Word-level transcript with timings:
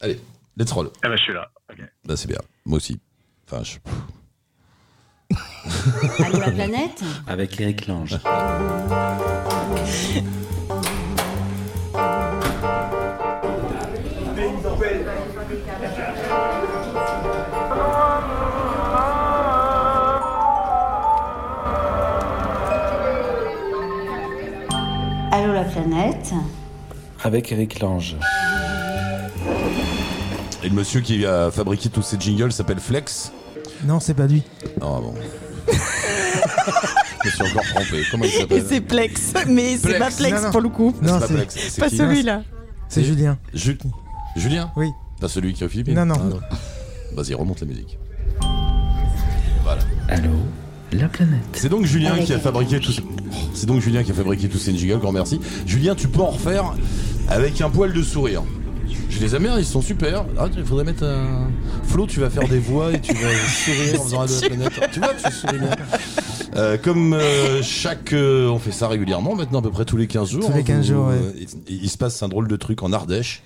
Allez, 0.00 0.20
let's 0.56 0.70
roll. 0.70 0.90
Ah 1.02 1.08
bah 1.08 1.16
je 1.16 1.22
suis 1.22 1.32
là. 1.32 1.50
ok. 1.70 1.78
Bah, 2.04 2.16
c'est 2.16 2.28
bien. 2.28 2.38
Moi 2.64 2.76
aussi. 2.76 3.00
Enfin, 3.46 3.64
je... 3.64 3.78
Allô 6.24 6.38
la 6.38 6.50
planète 6.52 7.02
Avec 7.26 7.60
Eric 7.60 7.86
Lange. 7.88 8.16
Allô 25.32 25.52
la 25.52 25.64
planète 25.64 26.32
Avec 27.24 27.50
Eric 27.50 27.80
Lange. 27.80 28.16
Et 30.68 30.70
le 30.70 30.76
monsieur 30.76 31.00
qui 31.00 31.24
a 31.24 31.50
fabriqué 31.50 31.88
tous 31.88 32.02
ces 32.02 32.20
jingles 32.20 32.52
s'appelle 32.52 32.78
Flex. 32.78 33.32
Non, 33.86 34.00
c'est 34.00 34.12
pas 34.12 34.26
lui. 34.26 34.42
Ah 34.82 35.00
bon. 35.00 35.14
je 35.66 37.26
me 37.26 37.30
suis 37.32 37.42
encore 37.42 37.62
trompé. 37.74 38.02
Comment 38.10 38.24
il 38.24 38.28
Et 38.28 38.38
s'appelle 38.40 38.64
c'est 38.68 38.80
Plex, 38.82 39.32
mais 39.48 39.78
c'est 39.78 39.88
Plex. 39.88 39.98
pas 39.98 40.10
Plex 40.10 40.36
Non, 40.36 40.42
non. 40.42 40.50
pour 40.50 40.60
le 40.60 40.68
coup. 40.68 40.94
Non, 41.00 41.18
pas 41.20 41.26
c'est 41.26 41.32
Flex. 41.34 41.56
C'est 41.70 41.80
Pas 41.80 41.88
qui 41.88 41.96
celui-là. 41.96 42.42
c'est 42.90 43.02
Julien. 43.02 43.38
Ju- 43.54 43.78
Julien 44.36 44.70
Oui. 44.76 44.90
Pas 45.22 45.28
celui 45.28 45.54
qui 45.54 45.62
est 45.62 45.66
aux 45.66 45.70
Philippines 45.70 45.94
Non, 45.94 46.04
non. 46.04 46.38
Ah, 46.50 46.56
Vas-y, 47.14 47.32
remonte 47.32 47.60
la 47.62 47.66
musique. 47.66 47.98
Voilà. 49.62 49.80
Allô 50.10 50.28
La 50.92 51.08
planète. 51.08 51.40
C'est 51.54 51.70
donc 51.70 51.86
Julien 51.86 52.12
Avec 52.12 52.26
qui 52.26 52.34
a 52.34 52.38
fabriqué 52.38 52.78
tous. 52.78 53.00
C'est 53.54 53.64
donc 53.64 53.80
Julien 53.80 54.02
qui 54.04 54.10
a 54.10 54.14
fabriqué 54.14 54.50
tous 54.50 54.58
ces 54.58 54.76
jingles. 54.76 54.98
Grand 54.98 55.12
merci. 55.12 55.40
Julien, 55.64 55.94
tu 55.94 56.08
peux 56.08 56.20
en 56.20 56.26
refaire 56.32 56.74
avec 57.30 57.58
un 57.62 57.70
poil 57.70 57.94
de 57.94 58.02
sourire. 58.02 58.42
Je 59.10 59.20
les 59.20 59.34
aime 59.34 59.42
bien, 59.42 59.58
ils 59.58 59.64
sont 59.64 59.80
super. 59.82 60.24
Ah, 60.38 60.46
il 60.56 60.64
faudrait 60.64 60.84
mettre 60.84 61.04
un. 61.04 61.48
Flo, 61.84 62.06
tu 62.06 62.20
vas 62.20 62.30
faire 62.30 62.46
des 62.48 62.58
voix 62.58 62.92
et 62.92 63.00
tu 63.00 63.12
vas 63.14 63.28
sourire 63.64 64.00
en 64.00 64.04
faisant 64.04 64.22
la 64.42 64.48
planète. 64.48 64.72
Tu 64.92 65.00
vois, 65.00 65.14
tu 65.14 65.32
souris 65.32 65.58
bien. 65.58 65.70
Euh, 66.56 66.76
comme 66.76 67.14
euh, 67.14 67.62
chaque. 67.62 68.12
euh, 68.12 68.48
on 68.48 68.58
fait 68.58 68.72
ça 68.72 68.86
régulièrement 68.88 69.34
maintenant, 69.34 69.60
à 69.60 69.62
peu 69.62 69.70
près 69.70 69.84
tous 69.84 69.96
les 69.96 70.06
15 70.06 70.30
jours. 70.30 70.46
Tous 70.46 70.56
les 70.56 70.62
15 70.64 70.86
jours, 70.86 71.06
ouais. 71.08 71.14
euh, 71.14 71.32
il, 71.68 71.82
il 71.84 71.88
se 71.90 71.96
passe 71.98 72.22
un 72.22 72.28
drôle 72.28 72.48
de 72.48 72.56
truc 72.56 72.82
en 72.82 72.92
Ardèche. 72.92 73.42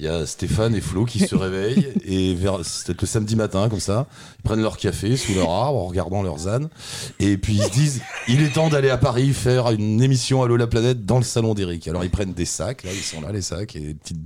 Il 0.00 0.06
y 0.06 0.08
a 0.08 0.24
Stéphane 0.24 0.74
et 0.74 0.80
Flo 0.80 1.04
qui 1.04 1.18
se 1.18 1.34
réveillent 1.36 1.88
et 2.06 2.34
vers 2.34 2.56
peut-être 2.56 3.02
le 3.02 3.06
samedi 3.06 3.36
matin 3.36 3.68
comme 3.68 3.80
ça, 3.80 4.06
ils 4.38 4.42
prennent 4.42 4.62
leur 4.62 4.78
café 4.78 5.14
sous 5.14 5.34
leur 5.34 5.50
arbre 5.50 5.78
en 5.78 5.86
regardant 5.88 6.22
leurs 6.22 6.48
ânes. 6.48 6.70
Et 7.18 7.36
puis 7.36 7.56
ils 7.56 7.62
se 7.62 7.70
disent 7.70 8.02
il 8.26 8.40
est 8.40 8.54
temps 8.54 8.70
d'aller 8.70 8.88
à 8.88 8.96
Paris 8.96 9.34
faire 9.34 9.70
une 9.70 10.00
émission 10.00 10.42
Allô 10.42 10.56
la 10.56 10.66
planète 10.66 11.04
dans 11.04 11.18
le 11.18 11.22
salon 11.22 11.52
d'Eric. 11.52 11.86
Alors 11.86 12.02
ils 12.02 12.08
prennent 12.08 12.32
des 12.32 12.46
sacs, 12.46 12.82
là 12.84 12.90
ils 12.94 13.02
sont 13.02 13.20
là 13.20 13.30
les 13.30 13.42
sacs 13.42 13.76
et 13.76 13.80
des 13.80 13.94
petites 13.94 14.16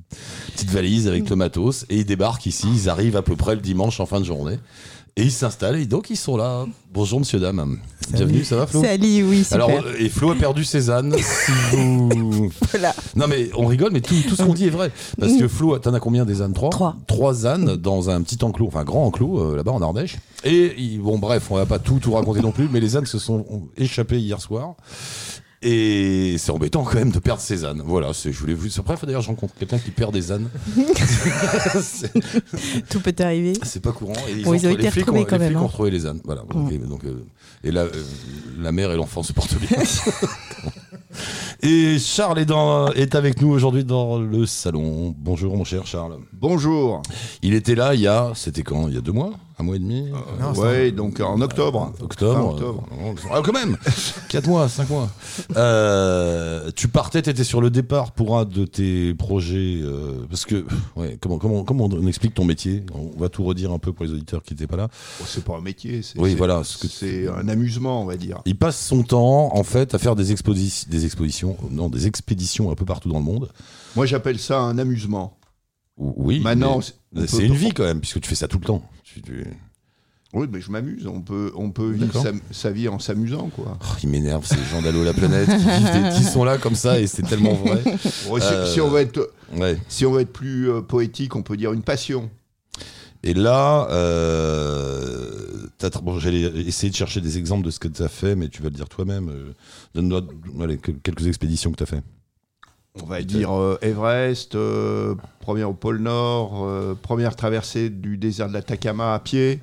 petites 0.54 0.70
valises 0.70 1.08
avec 1.08 1.28
le 1.28 1.34
matos 1.34 1.86
et 1.90 1.96
ils 1.96 2.06
débarquent 2.06 2.46
ici, 2.46 2.68
ils 2.72 2.88
arrivent 2.88 3.16
à 3.16 3.22
peu 3.22 3.34
près 3.34 3.56
le 3.56 3.60
dimanche 3.60 3.98
en 3.98 4.06
fin 4.06 4.20
de 4.20 4.24
journée 4.24 4.58
et 5.16 5.22
ils 5.22 5.30
s'installent 5.32 5.76
et 5.76 5.86
donc 5.86 6.10
ils 6.10 6.16
sont 6.16 6.36
là. 6.36 6.66
Bonjour 6.92 7.18
monsieur 7.20 7.38
dame. 7.40 7.78
Bienvenue, 8.12 8.44
ça 8.44 8.56
va 8.56 8.66
Flo 8.66 8.84
Ali, 8.84 9.22
oui, 9.22 9.44
super. 9.44 9.64
alors, 9.64 9.70
et 9.98 10.08
Flo 10.08 10.30
a 10.32 10.34
perdu 10.34 10.64
ses 10.64 10.90
ânes. 10.90 11.14
Si 11.18 11.52
vous... 11.72 12.50
Voilà. 12.70 12.94
Non, 13.16 13.26
mais 13.28 13.48
on 13.56 13.66
rigole, 13.66 13.90
mais 13.92 14.00
tout, 14.00 14.14
tout 14.28 14.36
ce 14.36 14.42
qu'on 14.42 14.52
dit 14.54 14.66
est 14.66 14.70
vrai. 14.70 14.90
Parce 15.18 15.36
que 15.36 15.48
Flo, 15.48 15.78
t'en 15.78 15.94
as 15.94 16.00
combien 16.00 16.24
des 16.24 16.42
ânes? 16.42 16.52
Trois? 16.52 16.70
Trois. 16.70 16.96
Trois 17.06 17.46
ânes 17.46 17.76
dans 17.76 18.10
un 18.10 18.20
petit 18.22 18.44
enclos, 18.44 18.66
enfin 18.68 18.80
un 18.80 18.84
grand 18.84 19.06
enclos, 19.06 19.40
euh, 19.40 19.56
là-bas 19.56 19.72
en 19.72 19.80
Ardèche. 19.82 20.16
Et, 20.44 20.74
ils- 20.78 20.98
bon, 21.00 21.18
bref, 21.18 21.50
on 21.50 21.56
va 21.56 21.66
pas 21.66 21.78
tout, 21.78 21.98
tout 21.98 22.12
raconter 22.12 22.40
non 22.40 22.52
plus, 22.52 22.68
mais 22.70 22.80
les 22.80 22.96
ânes 22.96 23.06
se 23.06 23.18
sont 23.18 23.44
échappés 23.76 24.18
hier 24.20 24.40
soir. 24.40 24.74
Et 25.66 26.36
c'est 26.38 26.52
embêtant 26.52 26.84
quand 26.84 26.96
même 26.96 27.10
de 27.10 27.18
perdre 27.18 27.40
ses 27.40 27.64
ânes. 27.64 27.82
Voilà, 27.86 28.10
je 28.12 28.28
voulais 28.38 28.52
vous. 28.52 28.68
Après, 28.78 28.94
d'ailleurs, 29.06 29.22
je 29.22 29.28
rencontre 29.28 29.54
quelqu'un 29.58 29.78
qui 29.78 29.90
perd 29.90 30.12
des 30.12 30.30
ânes. 30.30 30.50
Tout 32.90 33.00
peut 33.00 33.14
arriver. 33.20 33.54
c'est 33.62 33.82
pas 33.82 33.92
courant. 33.92 34.12
Et 34.28 34.42
Bon, 34.42 34.52
ils 34.52 34.66
ont 34.66 34.68
les 34.68 34.74
été 34.74 34.90
flics 34.90 35.04
retrouvés 35.06 35.20
ont- 35.20 35.24
quand 35.24 35.36
les 35.36 35.38
même, 35.38 35.48
flics 35.48 35.58
hein. 35.58 35.62
ont 35.62 35.66
retrouvé 35.68 35.90
les 35.90 36.06
ânes. 36.06 36.20
Voilà. 36.24 36.42
Ok, 36.42 36.78
donc, 36.86 37.04
euh, 37.04 37.24
et 37.62 37.70
la, 37.70 37.82
euh, 37.82 37.90
la 38.60 38.72
mère 38.72 38.92
et 38.92 38.96
l'enfant 38.96 39.22
se 39.22 39.32
portent 39.32 39.58
bien. 39.58 39.78
et 41.62 41.98
Charles 41.98 42.40
est, 42.40 42.44
dans, 42.44 42.88
est 42.92 43.14
avec 43.14 43.40
nous 43.40 43.48
aujourd'hui 43.48 43.84
dans 43.84 44.18
le 44.18 44.44
salon. 44.46 45.14
Bonjour, 45.18 45.56
mon 45.56 45.64
cher 45.64 45.86
Charles. 45.86 46.18
Bonjour. 46.32 47.02
Il 47.42 47.54
était 47.54 47.74
là 47.74 47.94
il 47.94 48.00
y 48.02 48.06
a. 48.06 48.32
C'était 48.34 48.62
quand? 48.62 48.88
Il 48.88 48.94
y 48.94 48.98
a 48.98 49.00
deux 49.00 49.12
mois? 49.12 49.32
Un 49.58 49.62
mois 49.62 49.76
et 49.76 49.78
demi 49.78 50.10
Non, 50.40 50.52
c'est 50.54 50.60
ouais, 50.60 50.90
donc 50.90 51.20
en 51.20 51.40
octobre. 51.40 51.92
Octobre. 52.00 52.34
Fin 52.34 52.42
octobre. 52.42 52.88
euh, 52.92 53.12
Ah, 53.32 53.40
quand 53.44 53.52
même 53.52 53.76
4 54.28 54.48
mois, 54.48 54.68
5 54.68 54.88
mois. 54.90 55.08
Euh, 55.56 56.70
tu 56.74 56.88
partais, 56.88 57.22
tu 57.22 57.30
étais 57.30 57.44
sur 57.44 57.60
le 57.60 57.70
départ 57.70 58.12
pour 58.12 58.36
un 58.38 58.44
de 58.44 58.64
tes 58.64 59.14
projets. 59.14 59.80
euh, 59.82 60.26
parce 60.28 60.44
que, 60.44 60.64
ouais, 60.96 61.18
comment, 61.20 61.38
comment, 61.38 61.64
comment 61.64 61.84
on 61.84 62.06
explique 62.06 62.34
ton 62.34 62.44
métier? 62.44 62.84
On 62.94 63.18
va 63.18 63.28
tout 63.28 63.44
redire 63.44 63.70
un 63.72 63.78
peu 63.78 63.92
pour 63.92 64.04
les 64.04 64.12
auditeurs 64.12 64.42
qui 64.42 64.54
n'étaient 64.54 64.66
pas 64.66 64.76
là. 64.76 64.88
Bon, 65.20 65.24
c'est 65.28 65.44
pas 65.44 65.56
un 65.56 65.60
métier, 65.60 66.02
c'est 66.02 66.18
Oui, 66.18 66.34
voilà, 66.34 66.62
c'est 66.64 67.28
un 67.28 67.48
amusement, 67.48 68.02
on 68.02 68.06
va 68.06 68.16
dire. 68.16 68.40
Il 68.46 68.56
passe 68.56 68.78
son 68.84 69.02
temps, 69.02 69.56
en 69.56 69.62
fait, 69.62 69.94
à 69.94 69.98
faire 69.98 70.16
des, 70.16 70.34
exposi- 70.34 70.88
des 70.88 71.04
expositions, 71.04 71.56
non, 71.70 71.88
des 71.88 72.06
expéditions 72.06 72.70
un 72.70 72.74
peu 72.74 72.84
partout 72.84 73.08
dans 73.08 73.18
le 73.18 73.24
monde. 73.24 73.50
Moi, 73.96 74.06
j'appelle 74.06 74.38
ça 74.38 74.58
un 74.60 74.78
amusement. 74.78 75.36
Ou- 75.96 76.12
Oui. 76.16 76.40
Maintenant, 76.40 76.80
c'est- 76.80 77.44
une 77.46 77.54
vie 77.54 77.70
quand 77.70 77.84
même, 77.84 78.00
puisque 78.00 78.20
tu 78.20 78.28
fais 78.28 78.34
ça 78.34 78.48
tout 78.48 78.58
le 78.58 78.64
temps. 78.64 78.82
Oui, 80.32 80.48
mais 80.50 80.60
je 80.60 80.70
m'amuse. 80.72 81.06
On 81.06 81.20
peut, 81.20 81.52
on 81.54 81.70
peut 81.70 81.90
vivre 81.92 82.20
sa, 82.20 82.32
sa 82.50 82.70
vie 82.72 82.88
en 82.88 82.98
s'amusant, 82.98 83.50
quoi. 83.54 83.78
Oh, 83.80 83.86
il 84.02 84.08
m'énerve 84.08 84.44
ces 84.44 84.56
gens 84.70 84.82
d'Allo 84.82 85.04
la 85.04 85.12
planète 85.12 85.48
qui, 85.48 85.54
des- 85.64 86.16
qui 86.16 86.24
sont 86.24 86.42
là 86.44 86.58
comme 86.58 86.74
ça 86.74 86.98
et 86.98 87.06
c'est 87.06 87.22
tellement 87.22 87.54
vrai. 87.54 87.82
Si, 88.04 88.28
Euh, 88.32 88.66
si 88.66 88.80
on 88.80 88.88
veut 88.88 89.00
être, 89.00 89.30
Ouais. 89.56 89.78
si 89.88 90.04
on 90.06 90.10
veut 90.12 90.22
être 90.22 90.32
plus 90.32 90.70
euh, 90.70 90.80
poétique, 90.80 91.36
on 91.36 91.42
peut 91.42 91.56
dire 91.56 91.72
une 91.72 91.82
passion. 91.82 92.30
Et 93.22 93.32
là, 93.32 93.86
euh, 93.90 95.66
bon, 96.02 96.18
j'allais 96.18 96.40
essayer 96.66 96.90
de 96.90 96.96
chercher 96.96 97.20
des 97.20 97.38
exemples 97.38 97.64
de 97.64 97.70
ce 97.70 97.78
que 97.78 97.88
tu 97.88 98.02
as 98.02 98.08
fait, 98.08 98.34
mais 98.34 98.48
tu 98.48 98.60
vas 98.60 98.68
le 98.70 98.74
dire 98.74 98.88
toi-même. 98.88 99.30
Euh, 99.96 100.76
que- 100.76 100.90
quelques 100.90 101.26
expéditions 101.28 101.70
que 101.70 101.76
tu 101.76 101.82
as 101.84 101.86
fait. 101.86 102.02
On 103.02 103.06
va 103.06 103.22
dire 103.22 103.52
euh, 103.52 103.76
Everest, 103.82 104.54
euh, 104.54 105.16
première 105.40 105.68
au 105.68 105.72
pôle 105.72 105.98
Nord, 105.98 106.64
euh, 106.64 106.94
première 106.94 107.34
traversée 107.34 107.90
du 107.90 108.16
désert 108.16 108.46
de 108.46 108.52
l'Atacama 108.52 109.14
à 109.14 109.18
pied, 109.18 109.60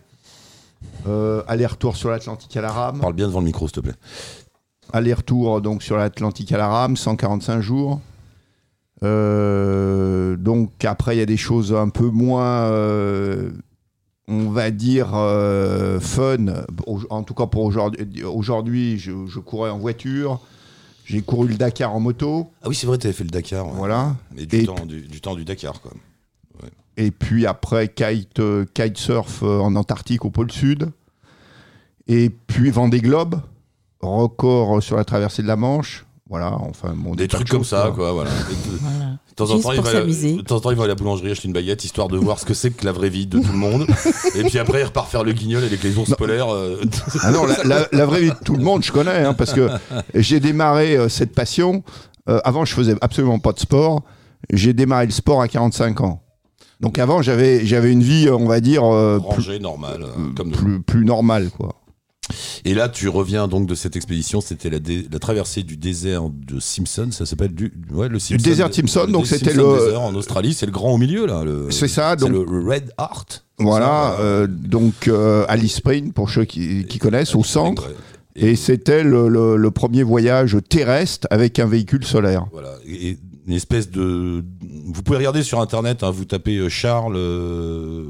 aller-retour 1.47 1.95
sur 1.95 2.09
l'Atlantique 2.09 2.57
à 2.57 2.61
la 2.61 2.73
rame. 2.73 2.99
Parle 2.99 3.13
bien 3.13 3.27
devant 3.27 3.39
le 3.39 3.45
micro, 3.45 3.67
s'il 3.67 3.75
te 3.75 3.79
plaît. 3.79 3.95
Aller-retour 4.91 5.61
donc 5.61 5.81
sur 5.81 5.95
l'Atlantique 5.95 6.51
à 6.51 6.57
la 6.57 6.67
rame, 6.67 6.97
145 6.97 7.61
jours. 7.61 8.01
Donc 9.01 10.83
après, 10.83 11.15
il 11.15 11.19
y 11.19 11.23
a 11.23 11.25
des 11.25 11.37
choses 11.37 11.73
un 11.73 11.87
peu 11.87 12.09
moins, 12.09 12.69
on 14.27 14.49
va 14.49 14.71
dire, 14.71 15.11
fun. 16.01 16.47
En 17.09 17.23
tout 17.23 17.33
cas 17.33 17.45
pour 17.45 17.63
aujourd'hui, 17.63 18.23
aujourd'hui 18.25 18.99
je, 18.99 19.25
je 19.25 19.39
courais 19.39 19.69
en 19.69 19.77
voiture. 19.77 20.41
J'ai 21.05 21.21
couru 21.21 21.47
le 21.49 21.55
Dakar 21.55 21.93
en 21.95 21.99
moto. 21.99 22.51
Ah 22.61 22.69
oui, 22.69 22.75
c'est 22.75 22.87
vrai, 22.87 22.97
tu 22.97 23.07
avais 23.07 23.13
fait 23.13 23.23
le 23.23 23.29
Dakar. 23.29 23.65
ouais. 23.67 23.73
Voilà. 23.75 24.15
Mais 24.35 24.45
du, 24.45 24.55
Et- 24.57 24.65
temps, 24.65 24.85
du, 24.85 25.01
du 25.01 25.21
temps 25.21 25.35
du 25.35 25.43
Dakar, 25.45 25.81
quoi. 25.81 25.91
Et 26.97 27.09
puis 27.11 27.45
après, 27.47 27.87
kite, 27.87 28.39
euh, 28.39 28.65
kitesurf 28.73 29.43
euh, 29.43 29.59
en 29.59 29.75
Antarctique 29.75 30.25
au 30.25 30.29
pôle 30.29 30.51
Sud. 30.51 30.91
Et 32.07 32.29
puis 32.29 32.69
Vendée 32.69 32.99
Globe, 32.99 33.41
record 34.01 34.83
sur 34.83 34.97
la 34.97 35.05
traversée 35.05 35.41
de 35.41 35.47
la 35.47 35.55
Manche. 35.55 36.05
Voilà, 36.29 36.53
enfin, 36.59 36.93
bon, 36.95 37.15
Des 37.15 37.27
trucs 37.27 37.49
comme 37.49 37.63
ça, 37.63 37.91
quoi. 37.95 38.11
Voilà. 38.11 38.29
Voilà. 38.81 39.17
De 39.31 39.35
temps 39.35 39.45
en 39.49 39.53
Juste 39.55 39.63
temps, 39.63 39.71
il 39.71 39.75
pour 39.77 39.85
va, 39.85 39.91
s'amuser. 39.91 40.33
de 40.35 40.41
temps 40.41 40.57
en 40.57 40.59
temps, 40.59 40.71
il 40.71 40.77
va 40.77 40.83
à 40.83 40.87
la 40.87 40.95
boulangerie 40.95 41.31
acheter 41.31 41.47
une 41.47 41.53
baguette 41.53 41.83
histoire 41.85 42.07
de 42.09 42.17
voir 42.17 42.37
ce 42.37 42.45
que 42.45 42.53
c'est 42.53 42.69
que 42.71 42.85
la 42.85 42.91
vraie 42.91 43.09
vie 43.09 43.25
de 43.27 43.39
tout 43.39 43.51
le 43.51 43.57
monde. 43.57 43.87
et 44.35 44.43
puis 44.43 44.59
après, 44.59 44.81
il 44.81 44.83
repart 44.83 45.09
faire 45.09 45.23
le 45.23 45.31
guignol 45.33 45.63
avec 45.63 45.81
les 45.83 45.97
ours 45.97 46.09
Non. 46.09 46.15
polaires. 46.17 46.53
euh, 46.53 46.81
Ah 47.21 47.31
non, 47.31 47.45
la, 47.45 47.63
la- 47.63 47.87
la 47.91 48.05
vraie 48.05 48.21
vie 48.21 48.29
de 48.29 48.35
tout 48.43 48.55
le 48.55 48.63
monde, 48.63 48.83
je 48.83 48.91
connais, 48.91 49.23
hein, 49.23 49.33
parce 49.33 49.53
que 49.53 49.69
j'ai 50.15 50.39
démarré 50.39 50.97
euh, 50.97 51.07
cette 51.09 51.33
passion. 51.33 51.83
euh, 52.29 52.39
avant, 52.43 52.65
je 52.65 52.73
faisais 52.73 52.95
absolument 53.01 53.39
pas 53.39 53.53
de 53.53 53.59
sport. 53.59 54.03
J'ai 54.51 54.73
démarré 54.73 55.05
le 55.05 55.11
sport 55.11 55.41
à 55.41 55.47
45 55.47 56.01
ans. 56.01 56.21
Donc 56.81 56.97
avant, 56.99 57.21
j'avais 57.21 57.63
j'avais 57.65 57.91
une 57.91 58.01
vie, 58.03 58.27
euh, 58.27 58.35
on 58.35 58.47
va 58.47 58.59
dire, 58.59 58.83
euh, 58.83 59.17
plus, 59.19 59.27
rangé, 59.47 59.59
normal, 59.59 60.01
euh, 60.03 60.07
comme 60.35 60.49
nous. 60.49 60.57
plus, 60.57 60.81
plus 60.81 61.05
normale, 61.05 61.49
quoi. 61.55 61.75
Et 62.65 62.73
là, 62.73 62.89
tu 62.89 63.07
reviens 63.09 63.47
donc 63.47 63.67
de 63.67 63.75
cette 63.75 63.95
expédition. 63.95 64.41
C'était 64.41 64.69
la, 64.69 64.79
traversée 65.19 65.63
du 65.63 65.77
désert 65.77 66.23
de 66.29 66.59
Simpson. 66.59 67.07
Ça 67.11 67.25
s'appelle 67.25 67.53
du, 67.53 67.71
ouais, 67.91 68.09
le 68.09 68.19
Simpson, 68.19 68.43
désert 68.43 68.69
de 68.69 68.73
Simpson, 68.73 69.07
donc 69.09 69.27
c'était 69.27 69.51
Simpson 69.53 69.73
le- 69.75 69.85
désert 69.85 70.01
en 70.01 70.15
Australie. 70.15 70.53
C'est 70.53 70.65
le 70.65 70.71
grand 70.71 70.93
au 70.93 70.97
milieu 70.97 71.25
là. 71.25 71.43
C'est 71.69 71.87
ça, 71.87 72.15
C'est 72.17 72.25
donc 72.29 72.49
le 72.49 72.59
Red 72.69 72.91
Heart. 72.99 73.45
voilà, 73.59 74.15
Ça, 74.17 74.21
euh, 74.23 74.47
donc 74.47 75.07
euh, 75.07 75.45
Alice 75.47 75.75
Spring 75.75 76.11
pour 76.13 76.29
ceux 76.29 76.45
qui, 76.45 76.85
qui 76.85 76.99
connaissent, 76.99 77.35
au 77.35 77.43
centre. 77.43 77.89
Et 78.35 78.55
c'était 78.55 79.03
le, 79.03 79.27
le- 79.27 79.57
le 79.57 79.71
premier 79.71 80.03
voyage 80.03 80.57
terrestre 80.69 81.27
avec 81.31 81.59
un 81.59 81.65
véhicule 81.67 82.05
solaire. 82.05 82.45
Voilà. 82.53 82.69
Et 82.87 83.17
une 83.47 83.53
espèce 83.53 83.89
de. 83.91 84.43
Vous 84.85 85.03
pouvez 85.03 85.17
regarder 85.17 85.43
sur 85.43 85.59
internet. 85.59 86.03
hein, 86.03 86.11
vous 86.11 86.23
tapez 86.25 86.57
euh, 86.57 86.69
Charles 86.69 87.15
euh, 87.17 88.05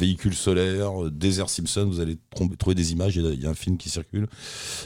véhicules 0.00 0.34
solaires, 0.34 1.04
euh, 1.04 1.10
désert 1.10 1.48
Simpson, 1.48 1.86
vous 1.90 2.00
allez 2.00 2.16
trouver 2.58 2.74
des 2.74 2.92
images, 2.92 3.14
il 3.16 3.40
y, 3.40 3.46
a- 3.46 3.50
un 3.50 3.54
film 3.54 3.76
qui 3.76 3.88
circule, 3.90 4.26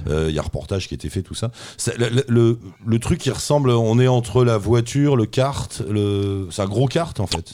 euh, 0.09 0.27
il 0.29 0.35
y 0.35 0.39
a 0.39 0.43
un 0.43 0.45
reportage 0.45 0.89
qui 0.89 0.95
a 0.95 0.97
été 0.97 1.09
fait, 1.09 1.23
tout 1.23 1.35
ça. 1.35 1.51
Le, 1.99 2.59
le- 2.87 2.99
truc 2.99 3.19
qui 3.21 3.31
ressemble, 3.31 3.71
on 3.71 3.99
est 3.99 4.09
entre 4.09 4.45
la 4.45 4.59
voiture, 4.59 5.17
le 5.17 5.27
kart, 5.27 5.83
le... 5.91 6.49
c'est 6.51 6.63
un 6.63 6.67
gros 6.67 6.87
kart 6.87 7.19
en 7.21 7.27
fait. 7.27 7.53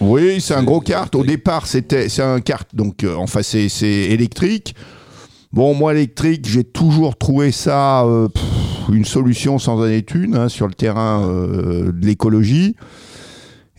Oui, 0.00 0.40
c'est 0.40 0.54
un 0.54 0.62
gros 0.64 0.80
kart. 0.80 1.14
Au 1.14 1.24
départ, 1.24 1.66
c'était 1.66 2.08
c'est 2.08 2.22
un 2.22 2.40
kart, 2.40 2.68
donc 2.74 3.04
euh, 3.04 3.14
enfin 3.16 3.42
c'est 3.42 3.68
électrique. 3.80 4.74
Bon, 5.52 5.74
moi 5.74 5.92
électrique, 5.94 6.46
j'ai 6.48 6.64
toujours 6.64 7.16
trouvé 7.16 7.52
ça 7.52 8.04
euh, 8.04 8.28
pff, 8.28 8.42
une 8.92 9.04
solution 9.04 9.58
sans 9.58 9.80
thune 10.02 10.36
hein, 10.36 10.48
sur 10.48 10.66
le 10.66 10.74
terrain 10.74 11.26
euh, 11.28 11.92
de 11.92 12.06
l'écologie. 12.06 12.74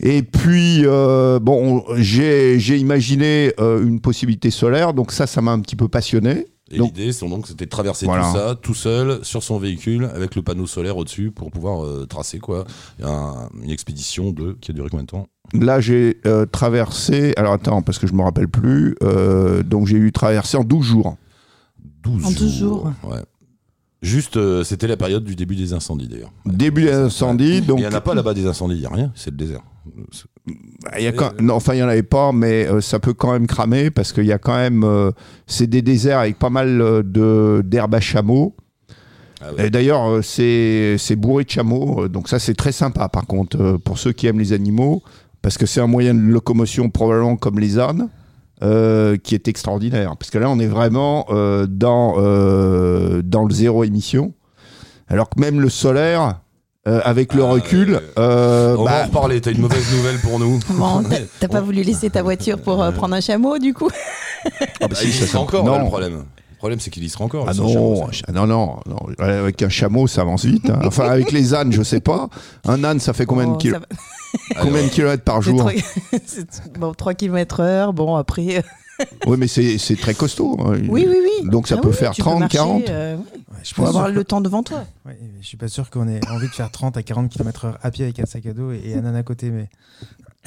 Et 0.00 0.22
puis 0.22 0.82
bon, 0.84 1.84
on- 1.88 1.94
j'ai 1.96 2.56
imaginé 2.78 3.52
euh, 3.60 3.82
une 3.84 4.00
possibilité 4.00 4.50
solaire, 4.50 4.94
donc 4.94 5.12
ça, 5.12 5.26
ça 5.26 5.40
m'a 5.40 5.52
un 5.52 5.60
petit 5.60 5.76
peu 5.76 5.88
passionné. 5.88 6.46
Et 6.70 6.78
l'idée, 6.78 7.12
c'est 7.12 7.26
donc, 7.26 7.46
c'était 7.46 7.64
de 7.64 7.70
traverser 7.70 8.04
Voilà. 8.04 8.24
tout 8.30 8.36
ça 8.36 8.54
tout 8.60 8.74
seul 8.74 9.20
sur 9.24 9.42
son 9.42 9.58
véhicule 9.58 10.04
avec 10.14 10.34
le 10.36 10.42
panneau 10.42 10.66
solaire 10.66 10.98
au-dessus 10.98 11.30
pour 11.30 11.50
pouvoir 11.50 11.82
euh, 11.82 12.04
tracer 12.04 12.38
quoi. 12.40 12.66
Un- 13.02 13.48
une 13.62 13.70
expédition 13.70 14.32
de 14.32 14.52
qui 14.60 14.70
a 14.70 14.74
duré 14.74 14.88
combien 14.90 15.04
de 15.04 15.08
temps? 15.10 15.28
Là, 15.54 15.80
j'ai 15.80 16.18
euh, 16.26 16.44
traversé. 16.44 17.32
Alors 17.38 17.54
attends, 17.54 17.80
parce 17.80 17.98
que 17.98 18.06
je 18.06 18.12
me 18.12 18.20
rappelle 18.22 18.48
plus. 18.48 18.94
euh, 19.02 19.62
donc 19.62 19.86
j'ai 19.86 19.96
eu 19.96 20.12
traversé 20.12 20.58
en 20.58 20.64
12 20.64 20.84
jours. 20.84 21.16
12 22.02 22.26
En 22.26 22.30
12 22.32 22.58
jours. 22.58 22.92
Ouais. 23.02 23.20
Juste, 24.00 24.36
euh, 24.36 24.62
c'était 24.62 24.86
la 24.86 24.96
période 24.96 25.24
du 25.24 25.34
début 25.34 25.56
des 25.56 25.72
incendies 25.72 26.06
d'ailleurs. 26.08 26.30
Début 26.46 26.82
des 26.84 26.92
incendies, 26.92 27.60
donc 27.62 27.78
Il 27.80 27.88
n'y 27.88 27.88
en 27.88 27.96
a 27.96 28.00
pas 28.00 28.14
là-bas 28.14 28.32
des 28.32 28.46
incendies, 28.46 28.76
il 28.76 28.80
n'y 28.80 28.86
a 28.86 28.90
rien, 28.90 29.10
c'est 29.16 29.30
le 29.30 29.36
désert. 29.36 29.62
Il 30.96 31.02
y 31.02 31.06
a 31.08 31.12
quand- 31.12 31.32
non, 31.40 31.54
enfin, 31.54 31.74
il 31.74 31.78
n'y 31.78 31.82
en 31.82 31.88
avait 31.88 32.02
pas, 32.04 32.30
mais 32.32 32.66
euh, 32.68 32.80
ça 32.80 33.00
peut 33.00 33.12
quand 33.14 33.32
même 33.32 33.46
cramer 33.46 33.90
parce 33.90 34.12
qu'il 34.12 34.24
y 34.26 34.32
a 34.32 34.38
quand 34.38 34.54
même. 34.56 34.84
euh, 34.84 35.10
c'est 35.46 35.66
des 35.66 35.82
déserts 35.82 36.20
avec 36.20 36.38
pas 36.38 36.50
mal 36.50 36.78
de, 37.04 37.62
d'herbes 37.64 37.94
à 37.96 38.00
chameaux. 38.00 38.54
Ah 39.40 39.52
ouais. 39.54 39.66
Et 39.66 39.70
d'ailleurs, 39.70 40.08
euh, 40.10 40.22
c'est, 40.22 40.96
c'est 40.98 41.16
bourré 41.16 41.44
de 41.44 41.50
chameaux. 41.50 42.04
euh, 42.04 42.08
Donc, 42.08 42.28
ça, 42.28 42.38
c'est 42.38 42.54
très 42.54 42.72
sympa, 42.72 43.08
par 43.08 43.26
contre, 43.26 43.60
euh, 43.60 43.78
pour 43.78 43.98
ceux 43.98 44.12
qui 44.12 44.26
aiment 44.26 44.38
les 44.40 44.52
animaux, 44.52 45.02
parce 45.42 45.58
que 45.58 45.66
c'est 45.66 45.80
un 45.80 45.86
moyen 45.86 46.14
de 46.14 46.20
locomotion 46.20 46.88
probablement 46.90 47.36
comme 47.36 47.58
les 47.58 47.78
ânes. 47.78 48.08
Euh, 48.62 49.16
qui 49.16 49.34
est 49.34 49.46
extraordinaire 49.48 50.16
parce 50.18 50.30
que 50.30 50.38
là 50.38 50.48
on 50.50 50.58
est 50.58 50.66
vraiment 50.66 51.26
euh, 51.30 51.66
dans 51.68 52.14
euh, 52.18 53.22
dans 53.22 53.44
le 53.44 53.54
zéro 53.54 53.84
émission 53.84 54.32
alors 55.08 55.30
que 55.30 55.40
même 55.40 55.60
le 55.60 55.68
solaire 55.68 56.40
euh, 56.86 57.00
avec 57.04 57.34
le 57.34 57.42
Ah, 57.44 57.50
recul 57.50 58.00
euh, 58.18 58.74
On 58.78 58.84
va 58.84 58.90
bah, 58.90 59.02
en 59.02 59.06
reparler, 59.06 59.40
t'as 59.40 59.50
une 59.52 59.60
mauvaise 59.60 59.92
nouvelle 59.94 60.18
pour 60.20 60.38
nous. 60.38 60.58
Bon, 60.70 61.02
t'as- 61.40 61.48
pas 61.48 61.60
voulu 61.60 61.82
laisser 61.82 62.08
ta 62.08 62.22
voiture 62.22 62.58
pour 62.60 62.82
euh, 62.82 62.92
prendre 62.92 63.14
un 63.14 63.20
chameau, 63.20 63.58
du 63.58 63.74
coup 63.74 63.90
ah, 63.92 64.48
bah, 64.80 64.86
Ah, 64.92 64.94
si, 64.94 65.12
ça, 65.12 65.26
ça- 65.26 65.40
encore 65.40 65.64
non. 65.64 65.72
là, 65.72 65.78
le 65.80 65.86
problème. 65.86 66.24
Le 66.58 66.60
problème, 66.60 66.80
c'est 66.80 66.90
qu'il 66.90 67.04
y 67.04 67.08
sera 67.08 67.24
encore. 67.24 67.46
Ah 67.48 67.54
non, 67.54 67.68
chameau, 67.68 67.94
non, 68.32 68.46
non, 68.48 68.80
non. 68.86 68.98
Avec 69.18 69.62
un 69.62 69.68
chameau, 69.68 70.08
ça 70.08 70.22
avance 70.22 70.44
vite. 70.44 70.68
hein. 70.68 70.80
Enfin, 70.84 71.08
avec 71.08 71.30
les 71.30 71.54
ânes, 71.54 71.70
je 71.72 71.84
sais 71.84 72.00
ça. 72.00 72.28
Un 72.64 72.82
âne, 72.82 72.98
ça 72.98 73.12
fait 73.12 73.26
combien, 73.26 73.46
de, 73.46 73.56
kilo- 73.58 73.74
ça 73.74 73.78
va- 73.80 73.86
ça. 73.96 74.60
combien 74.62 74.72
de 74.72 74.78
Alors, 74.78 74.90
kilomètres 74.90 75.22
par 75.22 75.40
jour 75.40 75.58
trois- 75.60 75.72
c'est- 76.26 76.76
Bon, 76.76 76.92
3 76.94 77.14
km 77.14 77.60
heure, 77.60 77.92
bon, 77.92 78.16
après... 78.16 78.58
euh, 79.00 79.04
Oui, 79.26 79.36
mais 79.38 79.46
c'est 79.46 79.78
c'est 79.78 79.94
très 79.94 80.14
costaud. 80.14 80.56
hein. 80.60 80.72
Oui, 80.88 81.06
oui, 81.08 81.16
oui. 81.42 81.48
Donc 81.48 81.68
ça 81.68 81.76
Ah 81.78 81.80
peut 81.80 81.90
oui, 81.90 81.94
faire 81.94 82.10
tu 82.10 82.22
peux 82.22 82.28
30, 82.30 82.40
marcher, 82.40 82.56
40. 82.58 82.88
euh, 82.90 83.16
Ouais, 83.16 83.22
je 83.62 83.68
pas 83.84 83.88
avoir 83.90 84.06
sûr 84.06 84.14
le 84.16 84.24
temps 84.24 84.40
devant 84.40 84.64
toi. 84.64 84.84
ouais, 85.06 85.16
je 85.40 85.46
suis 85.46 85.56
pas 85.56 85.68
sûr 85.68 85.88
qu'on 85.90 86.08
ait 86.08 86.18
envie 86.28 86.48
de 86.48 86.52
faire 86.52 86.72
30 86.72 86.96
à 86.96 87.04
40 87.04 87.30
km/h 87.30 87.74
à 87.80 87.90
pied 87.92 88.04
avec 88.04 88.18
un 88.18 88.26
sac 88.26 88.44
à 88.46 88.52
dos 88.52 88.72
et, 88.72 88.80
et 88.84 88.94
un 88.96 89.04
âne 89.04 89.14
à 89.14 89.22
côté. 89.22 89.50
Mais... 89.50 89.68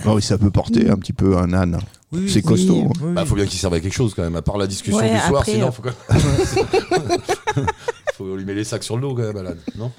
Ah 0.04 0.16
oui, 0.16 0.22
ça 0.22 0.38
peut 0.38 0.52
porter 0.52 0.90
un 0.90 0.98
petit 0.98 1.14
peu 1.14 1.38
un 1.38 1.54
âne. 1.54 1.78
Oui, 2.12 2.30
C'est 2.30 2.42
costaud. 2.42 2.74
oui, 2.74 2.82
hein. 2.88 2.92
oui. 3.04 3.14
bah, 3.14 3.26
faut 3.26 3.36
bien 3.36 3.46
qu'il 3.46 3.60
serve 3.60 3.74
à 3.76 3.80
quelque 3.80 3.94
chose 3.94 4.14
quand 4.16 4.24
même, 4.24 4.36
à 4.36 4.42
part 4.42 4.58
la 4.58 4.68
discussion 4.68 5.00
Ouais, 5.00 5.14
du 5.14 5.20
soir, 5.20 5.42
après, 5.42 5.54
sinon 5.54 5.68
euh, 5.68 5.72
faut, 5.72 5.84
quand- 5.84 6.10
faut 8.16 8.36
lui 8.36 8.46
mettre 8.46 8.58
les 8.58 8.64
sacs 8.64 8.84
sur 8.84 8.96
le 8.96 9.02
dos 9.02 9.14
quand 9.16 9.24
même, 9.24 9.34
malade. 9.34 9.58
Non? 9.78 9.92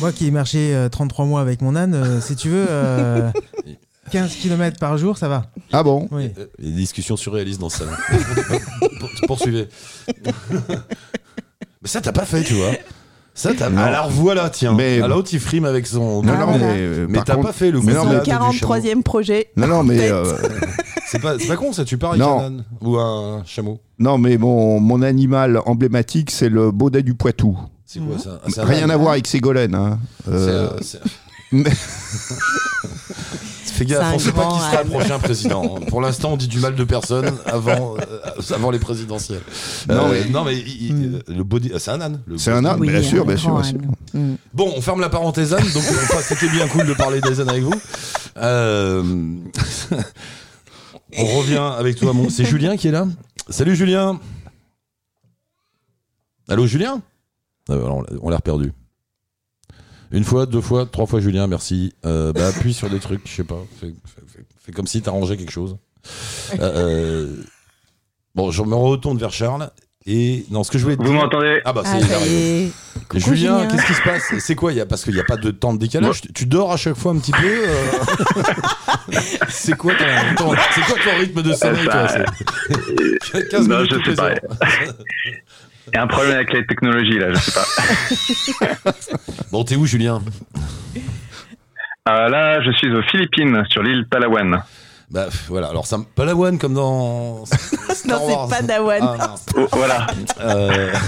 Moi 0.00 0.12
qui 0.12 0.26
ai 0.26 0.30
marché 0.30 0.74
euh, 0.74 0.88
33 0.88 1.24
mois 1.26 1.40
avec 1.40 1.60
mon 1.60 1.76
âne, 1.76 1.94
euh, 1.94 2.20
si 2.20 2.36
tu 2.36 2.48
veux, 2.48 2.66
euh, 2.68 3.30
15 4.10 4.34
km 4.36 4.78
par 4.78 4.96
jour, 4.98 5.16
ça 5.18 5.28
va. 5.28 5.46
Ah 5.72 5.82
bon? 5.82 6.08
Oui. 6.10 6.30
Euh, 6.38 6.46
Les 6.58 6.70
discussions 6.72 7.16
surréalistes 7.16 7.60
dans 7.60 7.68
ce 7.68 7.78
salon. 7.78 7.92
Pour- 9.00 9.10
Poursuivez. 9.26 9.68
Mais 11.82 11.88
ça, 11.88 12.00
t'as 12.00 12.12
pas 12.12 12.24
fait, 12.24 12.42
tu 12.42 12.54
vois. 12.54 12.72
Ça, 13.34 13.52
t'as. 13.56 13.66
Alors 13.82 14.10
voilà, 14.10 14.50
tiens. 14.50 14.74
Mais- 14.74 14.98
l'autre, 15.00 15.30
il 15.32 15.40
frime 15.40 15.64
avec 15.64 15.86
son. 15.86 16.22
Non, 16.22 16.36
non, 16.36 16.58
mais, 16.58 16.64
euh, 16.64 17.06
Mais 17.08 17.20
t'as 17.24 17.34
contre- 17.36 17.46
pas 17.48 17.52
fait 17.54 17.70
le 17.70 17.80
Mais 17.80 17.94
non, 17.94 18.04
mais- 18.04 18.10
gouffre 18.16 18.22
du 18.24 18.30
chameau. 18.30 18.44
43e 18.52 19.02
projet. 19.02 19.48
Non, 19.56 19.66
non, 19.66 19.82
mais, 19.84 20.10
euh, 20.10 20.24
C'est 21.06 21.18
pas, 21.18 21.38
c'est 21.38 21.46
pas 21.46 21.56
con 21.56 21.72
ça, 21.72 21.84
tu 21.84 21.96
pars 21.98 22.10
avec 22.12 22.22
un 22.22 22.38
âne 22.38 22.64
ou 22.82 22.96
un 22.98 23.42
chameau. 23.44 23.78
non, 23.98 24.18
mais 24.18 24.36
mon, 24.38 24.80
mon 24.80 25.00
animal 25.02 25.60
emblématique, 25.66 26.30
c'est 26.30 26.48
le 26.50 26.70
baudet 26.70 27.02
du 27.02 27.14
Poitou. 27.14 27.58
C'est 27.86 28.00
quoi 28.00 28.18
ça? 28.18 28.40
Ah, 28.44 28.48
c'est 28.50 28.60
un 28.60 28.64
Rien 28.64 28.88
à 28.90 28.96
voir 28.96 29.12
avec 29.12 29.26
Ségolène. 29.26 29.74
Hein. 29.74 29.98
C'est 30.24 30.30
Euh, 30.32 30.68
un- 30.68 30.82
c'est- 30.82 31.00
mais- 31.52 31.70
Fais 33.82 33.94
gaffe, 33.94 34.14
on 34.14 34.18
sait 34.18 34.32
pas 34.32 34.48
qui 34.52 34.58
sera 34.60 34.82
le 34.82 34.88
prochain 34.90 35.18
président. 35.18 35.62
Pour 35.88 36.00
l'instant, 36.00 36.32
on 36.32 36.36
dit 36.36 36.48
du 36.48 36.58
mal 36.60 36.74
de 36.74 36.84
personne 36.84 37.32
avant, 37.46 37.94
euh, 37.98 38.54
avant 38.54 38.70
les 38.70 38.78
présidentielles. 38.78 39.42
Non, 39.88 40.06
Euh, 40.06 40.22
mais- 40.24 40.30
non, 40.30 40.44
mais 40.44 40.56
il- 40.56 40.86
il- 40.86 40.94
Mm. 40.94 41.20
le 41.28 41.44
body, 41.44 41.72
c'est 41.78 41.90
un 41.90 42.00
âne. 42.00 42.20
C'est 42.36 42.50
un 42.52 42.64
âne, 42.64 42.80
Oui, 42.80 42.88
bien 42.88 43.02
sûr, 43.02 43.24
bien 43.26 43.36
sûr, 43.36 43.54
bien 43.54 43.62
sûr. 43.62 43.78
âne. 44.14 44.22
Mm. 44.32 44.36
Bon, 44.54 44.72
on 44.76 44.80
ferme 44.80 45.00
la 45.00 45.08
parenthèse 45.08 45.52
âne, 45.54 45.64
donc 45.72 45.82
c'était 46.22 46.48
bien 46.48 46.66
cool 46.68 46.86
de 46.86 46.94
parler 46.94 47.20
des 47.20 47.40
ânes 47.40 47.48
avec 47.48 47.62
vous. 47.62 47.74
Euh, 48.38 49.02
on 51.18 51.24
revient 51.38 51.72
avec 51.78 51.96
toi, 51.96 52.12
mon. 52.12 52.28
C'est 52.30 52.44
Julien 52.44 52.76
qui 52.76 52.88
est 52.88 52.92
là 52.92 53.06
Salut 53.48 53.76
Julien 53.76 54.18
Allô 56.48 56.66
Julien? 56.66 57.00
Ah, 57.68 57.74
l'a- 57.74 57.84
On 58.22 58.28
l'a 58.30 58.36
reperdu. 58.36 58.72
Une 60.12 60.24
fois, 60.24 60.46
deux 60.46 60.60
fois, 60.60 60.86
trois 60.86 61.06
fois 61.06 61.20
Julien, 61.20 61.46
merci. 61.46 61.94
Euh, 62.04 62.32
bah, 62.32 62.46
appuie 62.48 62.74
sur 62.74 62.88
des 62.90 62.98
trucs, 63.00 63.22
je 63.26 63.32
sais 63.34 63.44
pas. 63.44 63.58
Fais, 63.80 63.86
fais- 63.88 64.22
fais- 64.26 64.44
fais 64.66 64.72
comme 64.72 64.86
si 64.86 65.00
t'arrangeais 65.02 65.36
quelque 65.36 65.50
chose. 65.52 65.76
Euh, 66.54 66.58
euh, 66.60 67.36
bon, 68.34 68.50
je 68.50 68.62
me 68.62 68.74
retourne 68.74 69.16
vers 69.18 69.32
Charles. 69.32 69.70
Et 70.04 70.44
non, 70.50 70.64
ce 70.64 70.70
que 70.72 70.78
je 70.78 70.82
voulais 70.82 70.96
te 70.96 71.02
Vous 71.02 71.12
dire- 71.12 71.20
m'entendez 71.22 71.60
Ah 71.64 71.72
bah 71.72 71.82
Ah, 71.84 71.88
c'est 71.92 72.00
il 72.00 72.06
ça 72.08 72.16
arrive. 72.16 72.32
y 72.32 72.34
est. 72.64 72.72
Coucou, 73.08 73.18
Julien, 73.20 73.66
qu'est-ce 73.68 73.86
qui 73.86 73.94
se 73.94 74.02
passe? 74.02 74.34
C'est 74.40 74.56
quoi? 74.56 74.72
Il 74.72 74.78
y 74.78 74.80
a, 74.80 74.86
Parce 74.86 75.04
qu'il 75.04 75.14
n'y 75.14 75.20
a 75.20 75.24
pas 75.24 75.36
de 75.36 75.52
temps 75.52 75.72
de 75.72 75.78
décalage. 75.78 76.22
Tu- 76.22 76.32
Tu 76.32 76.46
dors 76.46 76.72
à 76.72 76.76
chaque 76.76 76.96
fois 76.96 77.12
un 77.12 77.18
petit 77.18 77.30
peu 77.30 77.38
euh? 77.46 77.92
C'est 79.48 79.76
quoi, 79.76 79.92
ton, 79.94 80.04
ton- 80.36 80.54
c'est 80.74 80.80
quoi 80.82 80.96
ton 81.04 81.18
rythme 81.20 81.42
de 81.42 81.52
sommeil 81.52 81.84
toi 81.84 82.08
Ça- 82.08 82.24
c'est? 83.32 83.48
15 83.50 83.68
Non, 83.68 83.76
minutes 83.76 83.90
je 83.92 83.96
toutes 83.96 84.04
sais 84.04 84.10
les 84.10 84.16
pas. 84.16 84.30
heures. 84.30 84.94
Il 85.88 85.94
y 85.94 85.98
a 85.98 86.02
un 86.02 86.06
problème 86.06 86.34
avec 86.36 86.52
les 86.52 86.64
technologies 86.66 87.18
là, 87.18 87.32
je 87.32 87.38
sais 87.38 87.52
pas. 87.52 88.92
Bon, 89.50 89.64
t'es 89.64 89.76
où, 89.76 89.84
Julien? 89.86 90.22
Euh, 92.08 92.28
là, 92.28 92.60
je 92.62 92.70
suis 92.72 92.90
aux 92.92 93.02
Philippines, 93.02 93.64
sur 93.70 93.82
l'île 93.82 94.06
Palawan. 94.10 94.62
Bah 95.10 95.26
voilà, 95.48 95.68
alors 95.68 95.86
ça. 95.86 95.98
Palawan 96.16 96.58
comme 96.58 96.74
dans. 96.74 97.44
Star 97.46 98.18
Non, 98.20 98.26
c'est 98.26 98.34
Wars. 98.34 98.48
pas 98.48 98.62
Dawan. 98.62 99.00
Ah. 99.20 99.34
Oh, 99.56 99.66
voilà. 99.72 100.06
Euh, 100.40 100.90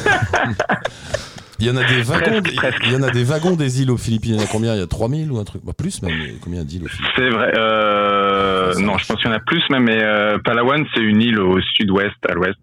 Il 1.60 1.66
y 1.66 1.70
en 1.70 1.76
a 1.76 1.84
des 1.84 2.02
wagons, 2.02 2.42
Presque, 2.42 2.56
presque. 2.56 2.82
il 2.84 2.92
y 2.92 2.96
en 2.96 3.02
a 3.02 3.10
des 3.10 3.22
wagons 3.24 3.54
des 3.54 3.80
îles 3.80 3.90
aux 3.90 3.96
Philippines. 3.96 4.34
Il 4.34 4.38
y 4.38 4.40
en 4.40 4.44
a 4.44 4.48
combien? 4.48 4.74
Il 4.74 4.80
y 4.80 4.82
a 4.82 4.86
3000 4.88 5.30
ou 5.32 5.38
un 5.38 5.44
truc? 5.44 5.62
Bah 5.64 5.72
plus 5.72 6.02
même. 6.02 6.12
Combien 6.42 6.64
d'îles 6.64 6.84
aux 6.84 6.88
Philippines? 6.88 7.12
C'est 7.16 7.30
vrai. 7.30 7.52
Euh, 7.56 8.74
non, 8.80 8.98
je 8.98 9.06
pense 9.06 9.16
qu'il 9.18 9.26
y 9.30 9.32
en 9.32 9.36
a 9.36 9.40
plus 9.40 9.62
même, 9.70 9.84
mais 9.84 10.02
euh, 10.02 10.36
Palawan, 10.44 10.84
c'est 10.92 11.00
une 11.00 11.22
île 11.22 11.38
au 11.38 11.58
sud-ouest, 11.76 12.14
à 12.28 12.34
l'ouest. 12.34 12.58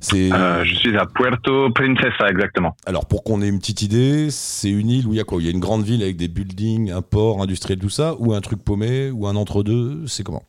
C'est 0.00 0.32
Euh, 0.32 0.64
je 0.64 0.74
suis 0.74 0.96
à 0.96 1.04
Puerto 1.06 1.70
Princesa, 1.70 2.28
exactement. 2.28 2.74
Alors 2.86 3.06
pour 3.06 3.22
qu'on 3.22 3.42
ait 3.42 3.48
une 3.48 3.58
petite 3.58 3.82
idée, 3.82 4.30
c'est 4.30 4.70
une 4.70 4.88
île 4.88 5.06
où 5.06 5.12
il 5.12 5.16
y 5.16 5.20
a 5.20 5.24
quoi? 5.24 5.38
Il 5.40 5.44
y 5.44 5.48
a 5.48 5.52
une 5.52 5.60
grande 5.60 5.84
ville 5.84 6.02
avec 6.02 6.16
des 6.16 6.28
buildings, 6.28 6.90
un 6.90 7.02
port 7.02 7.42
industriel, 7.42 7.78
tout 7.78 7.90
ça, 7.90 8.14
ou 8.18 8.32
un 8.32 8.40
truc 8.40 8.64
paumé, 8.64 9.10
ou 9.10 9.26
un 9.26 9.36
entre-deux 9.36 10.06
C'est 10.06 10.24
comment? 10.24 10.42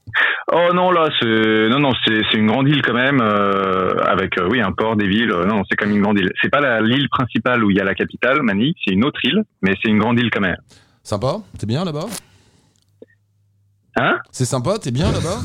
Oh 0.54 0.70
non, 0.74 0.92
là, 0.92 1.08
c'est 1.20 1.70
non, 1.70 1.80
non, 1.80 1.92
c'est 2.06 2.38
une 2.38 2.48
grande 2.48 2.68
île 2.68 2.82
quand 2.82 2.94
même, 2.94 3.22
euh, 3.22 3.94
avec 4.06 4.38
euh, 4.38 4.50
oui 4.52 4.60
un 4.62 4.72
port, 4.74 4.96
des 4.98 5.08
villes. 5.08 5.32
Euh, 5.32 5.46
non, 5.46 5.64
c'est 5.70 5.78
comme 5.78 5.92
une 5.92 6.02
grande 6.02 6.20
île. 6.20 6.30
C'est 6.42 6.50
pas 6.50 6.82
l'île 6.82 7.08
principale 7.10 7.64
où 7.64 7.72
il 7.72 7.78
y 7.78 7.80
a 7.80 7.86
la 7.86 7.96
capitale, 7.96 8.42
Manille, 8.42 8.74
c'est 8.86 8.94
une 8.94 9.06
autre 9.06 9.20
île, 9.24 9.44
mais 9.62 9.76
c'est 9.82 9.90
une 9.90 10.00
grande 10.00 10.20
île 10.20 10.30
quand 10.30 10.42
même. 10.42 10.58
Sympa 11.04 11.38
T'es 11.58 11.66
bien 11.66 11.86
là-bas? 11.86 12.06
Hein? 13.96 14.20
C'est 14.32 14.46
sympa 14.46 14.78
T'es 14.78 14.92
bien 14.92 15.12
là-bas? 15.12 15.40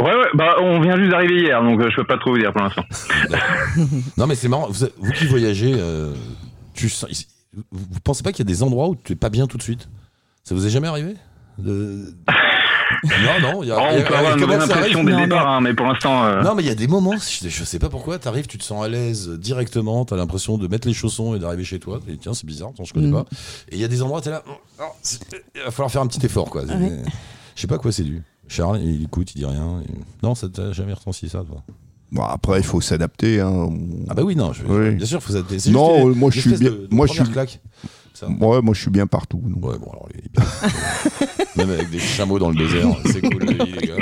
Ouais, 0.00 0.06
ouais, 0.16 0.26
bah 0.34 0.56
on 0.60 0.80
vient 0.80 0.96
juste 0.96 1.10
d'arriver 1.10 1.40
hier, 1.42 1.62
donc 1.62 1.80
euh, 1.80 1.88
je 1.90 1.96
peux 1.96 2.04
pas 2.04 2.18
trop 2.18 2.30
vous 2.32 2.38
dire 2.38 2.52
pour 2.52 2.62
l'instant. 2.62 2.84
Non 4.16 4.26
mais 4.26 4.34
c'est 4.34 4.48
marrant, 4.48 4.66
vous, 4.68 4.86
vous 4.98 5.12
qui 5.12 5.26
voyagez, 5.26 5.72
euh, 5.76 6.12
tu 6.74 6.88
sens- 6.88 7.26
vous, 7.70 8.00
pensez 8.02 8.22
pas 8.24 8.32
qu'il 8.32 8.44
y 8.44 8.48
a 8.48 8.52
des 8.52 8.62
endroits 8.64 8.88
où 8.88 8.96
tu 8.96 9.12
es 9.12 9.16
pas 9.16 9.28
bien 9.30 9.46
tout 9.46 9.56
de 9.56 9.62
suite? 9.62 9.88
Ça 10.42 10.54
vous 10.54 10.66
est 10.66 10.70
jamais 10.70 10.88
arrivé 10.88 11.14
De- 11.58 12.12
Non, 13.04 13.40
non, 13.40 13.62
il 13.62 13.68
y 13.68 13.72
a, 13.72 13.76
Oh, 13.80 13.86
il 13.92 13.98
y 13.98 14.02
on 14.02 14.04
a- 14.04 14.08
peut 14.08 14.14
avoir 14.16 14.34
une 14.34 14.40
comment 14.40 14.56
bonne 14.58 14.66
ça 14.68 14.74
impression 14.76 15.04
dès 15.04 15.10
le 15.12 15.16
Non, 15.16 15.22
départ, 15.24 15.48
hein, 15.48 15.60
mais 15.60 15.74
pour 15.74 15.86
l'instant, 15.86 16.24
euh, 16.24 16.42
Non, 16.42 16.54
mais 16.56 16.62
il 16.64 16.66
y 16.66 16.72
a 16.72 16.74
des 16.74 16.88
moments, 16.88 17.14
je, 17.16 17.48
je 17.48 17.64
sais 17.64 17.78
pas 17.78 17.88
pourquoi, 17.88 18.18
t'arrives, 18.18 18.46
tu 18.48 18.58
te 18.58 18.64
sens 18.64 18.84
à 18.84 18.88
l'aise 18.88 19.28
directement, 19.30 20.04
t'as 20.04 20.16
l'impression 20.16 20.58
de 20.58 20.66
mettre 20.66 20.88
les 20.88 20.94
chaussons 20.94 21.36
et 21.36 21.38
d'arriver 21.38 21.62
chez 21.64 21.78
toi. 21.78 22.00
Et 22.08 22.16
tiens, 22.16 22.34
c'est 22.34 22.46
bizarre, 22.46 22.70
attends, 22.70 22.84
je 22.84 22.92
connais 22.92 23.06
Mm. 23.08 23.12
pas. 23.12 23.24
Et 23.70 23.76
il 23.76 23.78
y 23.80 23.84
a 23.84 23.88
des 23.88 24.02
endroits, 24.02 24.20
t'es 24.20 24.30
là, 24.30 24.42
oh, 24.48 24.52
oh, 24.80 24.84
c'est- 25.02 25.20
il 25.54 25.62
va 25.62 25.70
falloir 25.70 25.90
faire 25.92 26.02
un 26.02 26.08
petit 26.08 26.24
effort, 26.26 26.50
quoi. 26.50 26.62
Ouais. 26.64 27.02
Je 27.54 27.60
sais 27.60 27.68
pas 27.68 27.76
à 27.76 27.78
quoi 27.78 27.92
c'est 27.92 28.02
dû. 28.02 28.22
Charles, 28.48 28.80
il 28.82 29.04
écoute, 29.04 29.34
il 29.34 29.38
dit 29.40 29.46
rien. 29.46 29.82
Non, 30.22 30.34
ça 30.34 30.48
t'a 30.48 30.72
jamais 30.72 30.92
ressenti 30.92 31.28
ça, 31.28 31.42
toi 31.46 31.62
Bon, 32.12 32.22
après, 32.22 32.58
il 32.60 32.64
faut 32.64 32.80
s'adapter. 32.80 33.40
hein. 33.40 33.70
Ah 34.08 34.14
bah 34.14 34.22
oui, 34.22 34.36
non, 34.36 34.52
je- 34.52 34.62
Oui. 34.64 34.90
bien 34.94 35.06
sûr, 35.06 35.20
faut 35.22 35.32
s'adapter. 35.32 35.56
Non, 35.70 36.08
euh, 36.10 36.14
moi, 36.14 36.30
je 36.30 36.40
suis 36.40 36.50
bien- 36.54 36.70
de- 36.70 36.86
de 36.86 36.94
moi, 36.94 37.06
je 37.06 37.12
première 37.12 37.24
suis- 37.26 37.32
claque. 37.32 37.60
Ça. 38.12 38.28
Ouais, 38.28 38.60
moi, 38.62 38.74
je 38.74 38.80
suis 38.80 38.90
bien 38.92 39.08
partout. 39.08 39.42
donc. 39.44 39.64
Ouais, 39.66 39.76
bon, 39.78 39.90
alors, 39.90 40.08
il 40.14 40.20
est 40.20 40.30
bien. 40.32 40.44
Même 41.56 41.70
avec 41.70 41.90
des 41.90 41.98
chameaux 41.98 42.38
dans 42.38 42.50
le 42.50 42.54
désert, 42.54 42.86
c'est 43.06 43.20
cool, 43.20 43.42
la 43.44 43.64
vie, 43.64 43.72
les 43.72 43.86
gars. 43.88 43.94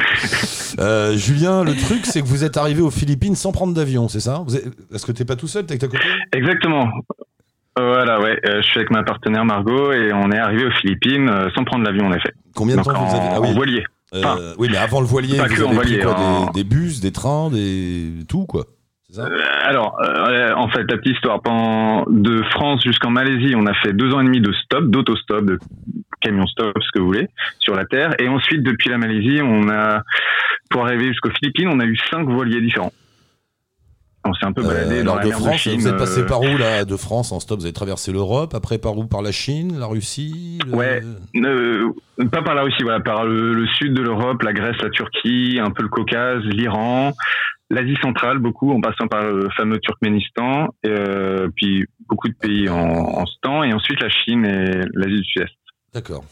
Euh, 0.81 1.17
Julien, 1.17 1.65
le 1.65 1.75
truc, 1.75 2.05
c'est 2.05 2.21
que 2.21 2.27
vous 2.27 2.45
êtes 2.45 2.59
arrivé 2.59 2.83
aux 2.83 2.91
Philippines 2.91 3.35
sans 3.37 3.53
prendre 3.53 3.73
d'avion, 3.73 4.09
c'est 4.09 4.21
ça? 4.21 4.45
Êtes- 4.55 4.67
Est-ce 4.95 5.07
que 5.07 5.13
t'es 5.13 5.25
pas 5.25 5.37
tout 5.37 5.49
seul 5.49 5.65
T'es 5.65 5.73
avec 5.73 5.81
ta 5.81 5.87
copine? 5.89 6.11
Exactement. 6.35 6.89
Voilà, 7.79 8.21
ouais. 8.21 8.39
euh, 8.47 8.61
je 8.61 8.67
suis 8.69 8.79
avec 8.81 8.91
ma 8.91 9.03
partenaire 9.03 9.47
Margot 9.47 9.93
et 9.93 10.13
on 10.13 10.31
est 10.31 10.39
arrivé 10.39 10.67
aux 10.67 10.71
Philippines 10.73 11.29
euh, 11.31 11.49
sans 11.55 11.65
prendre 11.65 11.85
l'avion 11.85 12.07
en 12.09 12.13
effet. 12.13 12.33
Combien 12.55 12.77
de 12.77 12.83
Donc 12.83 12.93
temps 12.93 13.01
en, 13.01 13.07
vous 13.07 13.17
avez 13.17 13.29
Ah 13.33 13.41
en 13.41 13.59
oui. 13.59 13.83
Euh, 14.15 14.55
oui, 14.59 14.69
mais 14.71 14.77
avant 14.79 15.01
le 15.01 15.07
voilier, 15.07 15.37
vous 15.37 15.41
avez 15.43 15.55
pris 15.55 15.75
voilier, 15.75 16.01
quoi 16.01 16.15
en- 16.19 16.47
des, 16.47 16.63
des 16.63 16.65
bus, 16.69 17.01
des 17.01 17.13
trains, 17.13 17.51
des 17.51 18.11
tout 18.29 18.45
quoi. 18.47 18.65
Ça? 19.11 19.23
Euh, 19.27 19.39
alors, 19.63 19.99
euh, 20.03 20.55
en 20.55 20.69
fait, 20.69 20.85
la 20.91 20.97
petite 20.97 21.15
histoire. 21.17 21.41
Pendant 21.43 22.05
de 22.09 22.43
France 22.51 22.83
jusqu'en 22.83 23.11
Malaisie, 23.11 23.55
on 23.57 23.67
a 23.67 23.75
fait 23.75 23.93
deux 23.93 24.13
ans 24.15 24.21
et 24.21 24.25
demi 24.25 24.41
de 24.41 24.53
stop, 24.53 24.85
d'autostop, 24.87 25.45
de 25.45 25.59
camion 26.21 26.47
stop, 26.47 26.75
ce 26.81 26.89
que 26.95 26.99
vous 26.99 27.07
voulez, 27.07 27.29
sur 27.59 27.75
la 27.75 27.85
terre. 27.85 28.15
Et 28.21 28.29
ensuite, 28.29 28.63
depuis 28.63 28.89
la 28.91 28.97
Malaisie, 28.99 29.41
on 29.43 29.69
a, 29.69 30.03
pour 30.71 30.87
arriver 30.87 31.09
jusqu'aux 31.09 31.31
Philippines, 31.31 31.69
on 31.69 31.81
a 31.81 31.85
eu 31.85 31.97
cinq 32.11 32.27
voiliers 32.29 32.61
différents. 32.63 32.93
On 34.25 34.33
s'est 34.35 34.47
un 34.47 34.53
peu 34.53 34.63
baladé 34.63 35.01
Euh, 35.01 35.03
dans 35.05 35.13
alors 35.13 35.17
la 35.17 35.23
de 35.25 35.29
mer 35.31 35.39
France, 35.39 35.53
de 35.53 35.57
Chine. 35.59 35.81
vous 35.81 35.89
êtes 35.89 35.97
passé 35.97 36.21
euh, 36.21 36.27
par 36.27 36.41
où 36.43 36.57
là 36.57 36.85
De 36.85 36.97
France 36.97 37.33
en 37.33 37.41
stop, 37.41 37.59
vous 37.59 37.65
avez 37.67 37.73
traversé 37.73 38.13
l'Europe, 38.13 38.55
après 38.55 38.79
par 38.79 38.97
où 38.97 39.07
Par 39.07 39.21
la 39.23 39.33
Chine, 39.33 39.79
la 39.79 39.87
Russie 39.87 40.59
le- 40.67 40.75
Ouais. 40.75 41.03
Euh, 41.37 41.91
pas 42.31 42.43
par 42.43 42.55
la 42.55 42.63
Russie, 42.63 42.83
voilà, 42.85 43.01
par 43.01 43.25
le, 43.27 43.53
le 43.53 43.67
sud 43.67 43.95
de 43.95 44.03
l'Europe, 44.03 44.43
la 44.43 44.53
Grèce, 44.53 44.77
la 44.81 44.91
Turquie, 44.91 45.59
un 45.61 45.71
peu 45.71 45.83
le 45.83 45.89
Caucase, 45.89 46.41
l'Iran, 46.45 47.13
l'Asie 47.71 47.97
centrale, 48.01 48.39
beaucoup, 48.39 48.71
en 48.71 48.81
passant 48.81 49.09
par 49.09 49.23
le 49.25 49.49
fameux 49.57 49.79
Turkménistan, 49.81 50.69
et, 50.85 50.89
euh, 50.89 51.49
puis 51.57 51.85
beaucoup 52.09 52.29
de 52.29 52.35
pays 52.35 52.69
en, 52.69 52.77
en 52.79 53.27
ce 53.27 53.35
temps, 53.43 53.65
et 53.65 53.73
ensuite 53.73 54.01
la 54.01 54.09
Chine 54.11 54.45
et 54.45 54.83
l'Asie 54.95 55.17
du 55.21 55.25
Sud-Est. 55.25 55.55
D'accord. 55.95 56.23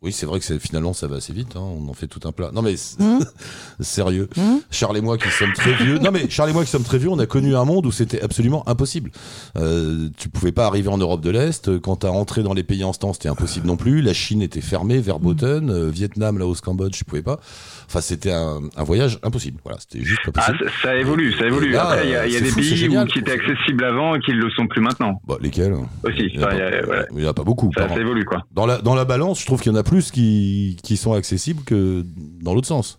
Oui, 0.00 0.12
c'est 0.12 0.26
vrai 0.26 0.38
que 0.38 0.58
finalement 0.60 0.92
ça 0.92 1.08
va 1.08 1.16
assez 1.16 1.32
vite. 1.32 1.56
hein, 1.56 1.60
On 1.60 1.88
en 1.88 1.92
fait 1.92 2.06
tout 2.06 2.20
un 2.24 2.30
plat. 2.30 2.50
Non 2.52 2.62
mais 2.62 2.74
Mmh. 3.00 3.18
sérieux. 3.80 4.28
Mmh. 4.36 4.42
Charles 4.70 4.96
et 4.96 5.00
moi 5.00 5.18
qui 5.18 5.28
sommes 5.28 5.52
très 5.54 5.74
vieux. 5.74 5.98
Non 5.98 6.12
mais 6.12 6.30
Charles 6.30 6.50
et 6.50 6.52
moi 6.52 6.64
qui 6.64 6.70
sommes 6.70 6.84
très 6.84 6.98
vieux, 6.98 7.08
on 7.08 7.18
a 7.18 7.26
connu 7.26 7.56
un 7.56 7.64
monde 7.64 7.84
où 7.84 7.90
c'était 7.90 8.20
absolument 8.22 8.68
impossible. 8.68 9.10
Euh, 9.56 10.08
tu 10.16 10.28
pouvais 10.28 10.52
pas 10.52 10.66
arriver 10.66 10.88
en 10.88 10.98
Europe 10.98 11.20
de 11.20 11.30
l'Est. 11.30 11.80
Quand 11.80 11.96
t'as 11.96 12.10
rentré 12.10 12.44
dans 12.44 12.54
les 12.54 12.62
pays 12.62 12.84
en 12.84 12.92
ce 12.92 13.00
temps, 13.00 13.12
c'était 13.12 13.28
impossible 13.28 13.66
non 13.66 13.76
plus. 13.76 14.00
La 14.00 14.14
Chine 14.14 14.40
était 14.40 14.60
fermée, 14.60 15.00
Verboten, 15.00 15.68
euh, 15.70 15.90
Vietnam, 15.90 16.38
Laos, 16.38 16.60
Cambodge, 16.60 16.92
tu 16.96 17.04
pouvais 17.04 17.22
pas. 17.22 17.40
Enfin, 17.88 18.02
c'était 18.02 18.32
un, 18.32 18.60
un 18.76 18.84
voyage 18.84 19.18
impossible. 19.22 19.60
Voilà, 19.64 19.78
c'était 19.80 20.04
juste 20.04 20.20
pas 20.30 20.42
Ah, 20.44 20.52
possible. 20.52 20.70
ça, 20.82 20.88
ça 20.88 20.96
évolue, 20.96 21.32
ça 21.32 21.46
évolue. 21.46 21.70
là, 21.70 21.84
Après, 21.88 22.06
il 22.06 22.10
y 22.10 22.16
a, 22.16 22.26
y 22.26 22.32
des 22.40 22.44
fou, 22.50 22.56
pays 22.60 22.76
génial, 22.76 23.06
où, 23.06 23.10
qui 23.10 23.18
étaient 23.20 23.32
accessibles 23.32 23.82
avant 23.84 24.14
et 24.14 24.20
qui 24.20 24.32
ne 24.32 24.36
le 24.36 24.50
sont 24.50 24.66
plus 24.66 24.82
maintenant 24.82 25.20
Bah, 25.26 25.38
lesquels? 25.40 25.72
Aussi. 26.04 26.28
Il 26.34 26.34
y, 26.34 26.38
en 26.38 26.42
a 26.42 26.48
pas- 26.48 27.28
a- 27.30 27.32
pas 27.34 27.44
beaucoup. 27.44 27.70
Ça, 27.74 27.86
évolue, 27.98 28.26
quoi. 28.26 28.44
Dans 28.52 28.66
la, 28.66 28.78
dans 28.82 28.94
la 28.94 29.06
balance, 29.06 29.40
je 29.40 29.46
trouve 29.46 29.62
qu'il 29.62 29.72
y 29.72 29.74
en 29.74 29.78
a 29.78 29.82
plus 29.82 30.10
qui, 30.10 30.76
qui 30.82 30.98
sont 30.98 31.14
accessibles 31.14 31.64
que 31.64 32.04
dans 32.42 32.52
l'autre 32.54 32.68
sens. 32.68 32.98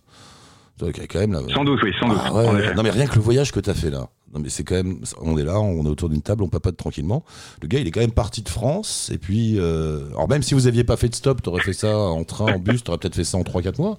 Quand 0.79 1.19
même 1.19 1.33
là. 1.33 1.41
Sans 1.53 1.65
doute, 1.65 1.79
oui, 1.83 1.91
sans 1.99 2.07
doute. 2.07 2.17
Ah 2.23 2.33
ouais. 2.33 2.59
effet. 2.63 2.73
Non 2.73 2.83
mais 2.83 2.89
rien 2.89 3.05
que 3.05 3.15
le 3.15 3.21
voyage 3.21 3.51
que 3.51 3.59
t'as 3.59 3.73
fait 3.73 3.89
là. 3.89 4.07
Non 4.33 4.39
mais 4.39 4.47
c'est 4.47 4.63
quand 4.63 4.75
même, 4.75 4.99
on 5.21 5.37
est 5.37 5.43
là, 5.43 5.59
on 5.59 5.83
est 5.85 5.89
autour 5.89 6.07
d'une 6.07 6.21
table, 6.21 6.41
on 6.41 6.47
papote 6.47 6.77
tranquillement. 6.77 7.25
Le 7.61 7.67
gars, 7.67 7.79
il 7.79 7.87
est 7.87 7.91
quand 7.91 7.99
même 7.99 8.13
parti 8.13 8.41
de 8.43 8.47
France 8.49 9.09
et 9.13 9.17
puis, 9.17 9.55
euh, 9.59 10.07
alors 10.11 10.29
même 10.29 10.41
si 10.41 10.53
vous 10.53 10.67
aviez 10.67 10.85
pas 10.85 10.95
fait 10.95 11.09
de 11.09 11.15
stop, 11.15 11.41
t'aurais 11.41 11.61
fait 11.63 11.73
ça 11.73 11.97
en 11.97 12.23
train, 12.23 12.53
en 12.53 12.59
bus, 12.59 12.81
t'aurais 12.83 12.97
peut-être 12.97 13.15
fait 13.15 13.25
ça 13.25 13.37
en 13.37 13.41
3-4 13.43 13.77
mois. 13.81 13.97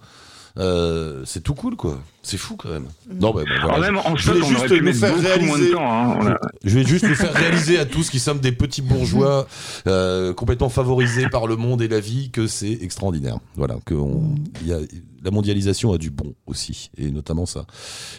Euh, 0.58 1.22
c'est 1.24 1.42
tout 1.42 1.54
cool 1.54 1.76
quoi. 1.76 1.98
C'est 2.22 2.36
fou 2.36 2.56
quand 2.56 2.68
même. 2.70 2.86
Non 3.08 3.32
bah, 3.32 3.42
bah, 3.46 3.52
voilà, 3.62 3.74
Alors 3.74 3.76
je- 3.76 3.80
même 3.82 3.98
en 3.98 4.16
je 4.16 4.30
voulais 4.30 4.46
juste 4.46 4.70
nous 4.82 4.92
faire 4.92 5.16
réaliser- 5.16 5.70
temps. 5.72 5.80
hein. 5.92 6.18
On 6.20 6.26
a- 6.26 6.38
je 6.64 6.74
vais 6.78 6.84
juste 6.84 7.04
nous 7.08 7.14
faire 7.14 7.32
réaliser 7.32 7.78
à 7.78 7.84
tous 7.86 8.10
qui 8.10 8.18
sommes 8.18 8.40
des 8.40 8.52
petits 8.52 8.82
bourgeois 8.82 9.46
euh, 9.86 10.32
complètement 10.34 10.68
favorisés 10.68 11.28
par 11.28 11.46
le 11.46 11.56
monde 11.56 11.82
et 11.82 11.88
la 11.88 12.00
vie 12.00 12.30
que 12.30 12.46
c'est 12.46 12.72
extraordinaire. 12.82 13.38
Voilà, 13.56 13.76
que 13.86 13.94
on- 13.94 14.34
y 14.64 14.72
a, 14.72 14.78
la 15.22 15.30
mondialisation 15.30 15.92
a 15.92 15.98
du 15.98 16.10
bon 16.10 16.34
aussi, 16.46 16.90
et 16.96 17.10
notamment 17.10 17.44
ça. 17.46 17.66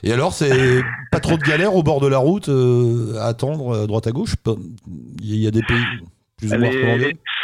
Et 0.03 0.13
alors, 0.13 0.33
c'est 0.33 0.81
pas 1.11 1.19
trop 1.19 1.35
de 1.35 1.41
galère 1.43 1.75
au 1.75 1.81
bord 1.83 2.00
de 2.00 2.07
la 2.07 2.19
route 2.19 2.47
euh, 2.50 3.15
à 3.19 3.25
attendre 3.25 3.75
à 3.83 3.88
droite 3.88 4.05
à 4.07 4.11
gauche? 4.11 4.35
Il 5.21 5.35
y 5.35 5.47
a 5.47 5.51
des 5.51 5.63
pays 5.63 5.83
plus 6.41 6.53
ou 6.53 6.60
moins 6.60 6.71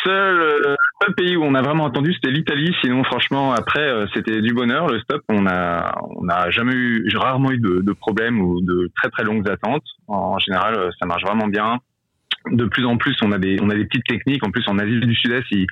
seuls 0.03 0.41
euh, 0.41 0.75
seul 1.01 1.15
pays 1.15 1.37
où 1.37 1.43
on 1.43 1.53
a 1.53 1.61
vraiment 1.61 1.85
attendu, 1.85 2.13
c'était 2.13 2.31
l'Italie. 2.31 2.73
Sinon, 2.81 3.03
franchement, 3.03 3.53
après, 3.53 3.87
euh, 3.87 4.05
c'était 4.13 4.41
du 4.41 4.53
bonheur. 4.53 4.87
Le 4.87 4.99
stop, 4.99 5.21
on 5.29 5.45
a, 5.47 5.95
on 6.17 6.23
n'a 6.23 6.49
jamais 6.49 6.73
eu, 6.73 7.03
j'ai 7.07 7.17
rarement 7.17 7.51
eu 7.51 7.59
de, 7.59 7.81
de 7.81 7.93
problèmes 7.93 8.41
ou 8.41 8.61
de 8.61 8.89
très 8.95 9.09
très 9.09 9.23
longues 9.23 9.47
attentes. 9.49 9.85
En 10.07 10.39
général, 10.39 10.75
euh, 10.75 10.89
ça 10.99 11.05
marche 11.05 11.23
vraiment 11.23 11.47
bien. 11.47 11.79
De 12.51 12.65
plus 12.65 12.85
en 12.85 12.97
plus, 12.97 13.15
on 13.21 13.31
a 13.31 13.37
des, 13.39 13.57
on 13.61 13.69
a 13.69 13.75
des 13.75 13.85
petites 13.85 14.05
techniques. 14.05 14.45
En 14.45 14.51
plus, 14.51 14.63
en 14.67 14.77
Asie 14.79 14.99
du 14.99 15.15
Sud-Est, 15.15 15.45
ils, 15.51 15.67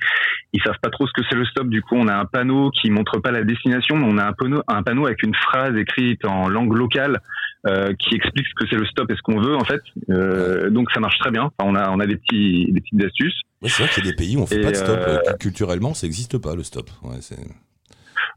ils 0.52 0.62
savent 0.62 0.78
pas 0.82 0.90
trop 0.90 1.06
ce 1.06 1.12
que 1.12 1.22
c'est 1.28 1.36
le 1.36 1.44
stop. 1.46 1.68
Du 1.68 1.82
coup, 1.82 1.96
on 1.96 2.08
a 2.08 2.14
un 2.16 2.24
panneau 2.24 2.70
qui 2.70 2.90
montre 2.90 3.18
pas 3.20 3.30
la 3.30 3.42
destination, 3.44 3.96
mais 3.96 4.06
on 4.08 4.18
a 4.18 4.24
un 4.26 4.32
panneau, 4.32 4.62
un 4.68 4.82
panneau 4.82 5.06
avec 5.06 5.22
une 5.22 5.34
phrase 5.34 5.76
écrite 5.76 6.24
en 6.24 6.48
langue 6.48 6.72
locale 6.76 7.20
euh, 7.66 7.92
qui 7.98 8.14
explique 8.14 8.46
ce 8.46 8.54
que 8.54 8.68
c'est 8.70 8.76
le 8.76 8.86
stop 8.86 9.10
et 9.10 9.16
ce 9.16 9.22
qu'on 9.22 9.40
veut 9.40 9.56
en 9.56 9.64
fait. 9.64 9.80
Euh, 10.10 10.70
donc 10.70 10.90
ça 10.92 11.00
marche 11.00 11.18
très 11.18 11.30
bien. 11.30 11.50
Enfin, 11.58 11.70
on 11.70 11.74
a, 11.74 11.90
on 11.90 11.98
a 12.00 12.06
des 12.06 12.16
petits, 12.16 12.66
des 12.70 12.80
petites 12.80 13.04
astuces. 13.04 13.40
Ouais, 13.62 13.68
C'est 13.68 13.82
vrai 13.82 13.92
qu'il 13.92 14.04
y 14.04 14.08
a 14.08 14.10
des 14.10 14.16
pays 14.16 14.36
où 14.36 14.40
on 14.40 14.46
fait 14.46 14.58
Et, 14.58 14.60
pas 14.60 14.70
de 14.70 14.76
stop. 14.76 14.98
euh, 15.08 15.18
Culturellement, 15.40 15.94
ça 15.94 16.06
n'existe 16.06 16.38
pas 16.38 16.54
le 16.54 16.62
stop. 16.62 16.90
Ouais, 17.02 17.16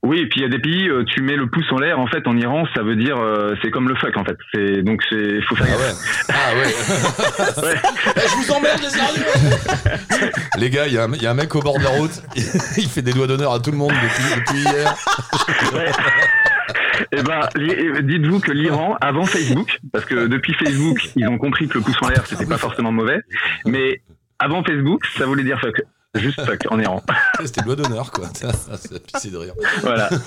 Oui, 0.02 0.20
et 0.20 0.28
puis 0.30 0.40
il 0.40 0.44
y 0.44 0.46
a 0.46 0.50
des 0.50 0.60
pays, 0.60 0.88
euh, 0.90 1.04
tu 1.04 1.22
mets 1.22 1.36
le 1.36 1.48
pouce 1.48 1.66
en 1.72 1.78
l'air, 1.78 2.00
en 2.00 2.08
fait, 2.08 2.26
en 2.26 2.36
Iran, 2.38 2.66
ça 2.74 2.84
veut 2.84 2.96
dire, 2.96 3.18
euh, 3.18 3.54
c'est 3.62 3.70
comme 3.70 3.90
le 3.90 3.96
fuck, 3.96 4.16
en 4.18 4.24
fait. 4.24 4.38
C'est 4.54 4.82
donc 4.82 5.02
c'est, 5.10 5.42
faut 5.42 5.56
faire. 5.56 5.68
Ah 5.70 5.78
ouais. 5.78 5.94
Ah 6.30 6.56
ouais. 6.56 7.64
Ouais. 7.64 7.76
Eh, 8.16 8.20
je 8.22 8.36
vous 8.36 8.52
emmerde, 8.52 8.80
les 8.82 10.60
Les 10.62 10.70
gars, 10.70 10.88
il 10.88 10.94
y, 10.94 10.98
a 10.98 11.04
un- 11.04 11.14
il 11.14 11.22
y 11.22 11.28
a 11.28 11.32
un 11.32 11.34
mec 11.34 11.54
au 11.56 11.60
bord 11.62 11.78
de 11.78 11.84
la 11.84 11.90
route, 11.90 12.12
il 12.36 12.88
fait 12.90 13.02
des 13.02 13.12
doigts 13.12 13.28
d'honneur 13.28 13.52
à 13.54 13.60
tout 13.60 13.72
le 13.72 13.78
monde 13.78 13.92
depuis, 13.92 14.40
depuis 14.40 14.60
hier. 14.72 14.96
Ouais. 15.74 15.92
Eh 17.12 17.22
ben, 17.24 17.42
li- 17.56 18.04
dites-vous 18.04 18.40
que 18.40 18.52
l'Iran, 18.52 18.96
avant 19.02 19.26
Facebook, 19.26 19.80
parce 19.92 20.06
que 20.06 20.28
depuis 20.28 20.54
Facebook, 20.54 21.10
ils 21.16 21.28
ont 21.28 21.38
compris 21.38 21.68
que 21.68 21.78
le 21.78 21.84
pouce 21.84 21.98
en 22.02 22.08
l'air, 22.10 22.26
c'était 22.26 22.46
pas 22.46 22.58
forcément 22.58 22.92
mauvais, 22.92 23.20
mais 23.66 24.02
avant 24.38 24.64
Facebook, 24.64 25.06
ça 25.18 25.26
voulait 25.26 25.44
dire 25.44 25.60
fuck. 25.60 25.82
Juste 26.16 26.40
en 26.70 26.80
Iran. 26.80 27.02
C'était 27.46 27.62
doigt 27.62 27.76
d'honneur, 27.76 28.12
quoi. 28.12 28.26
C'est 29.20 29.32
de 29.32 29.38
rire. 29.38 29.54
Voilà. 29.82 30.10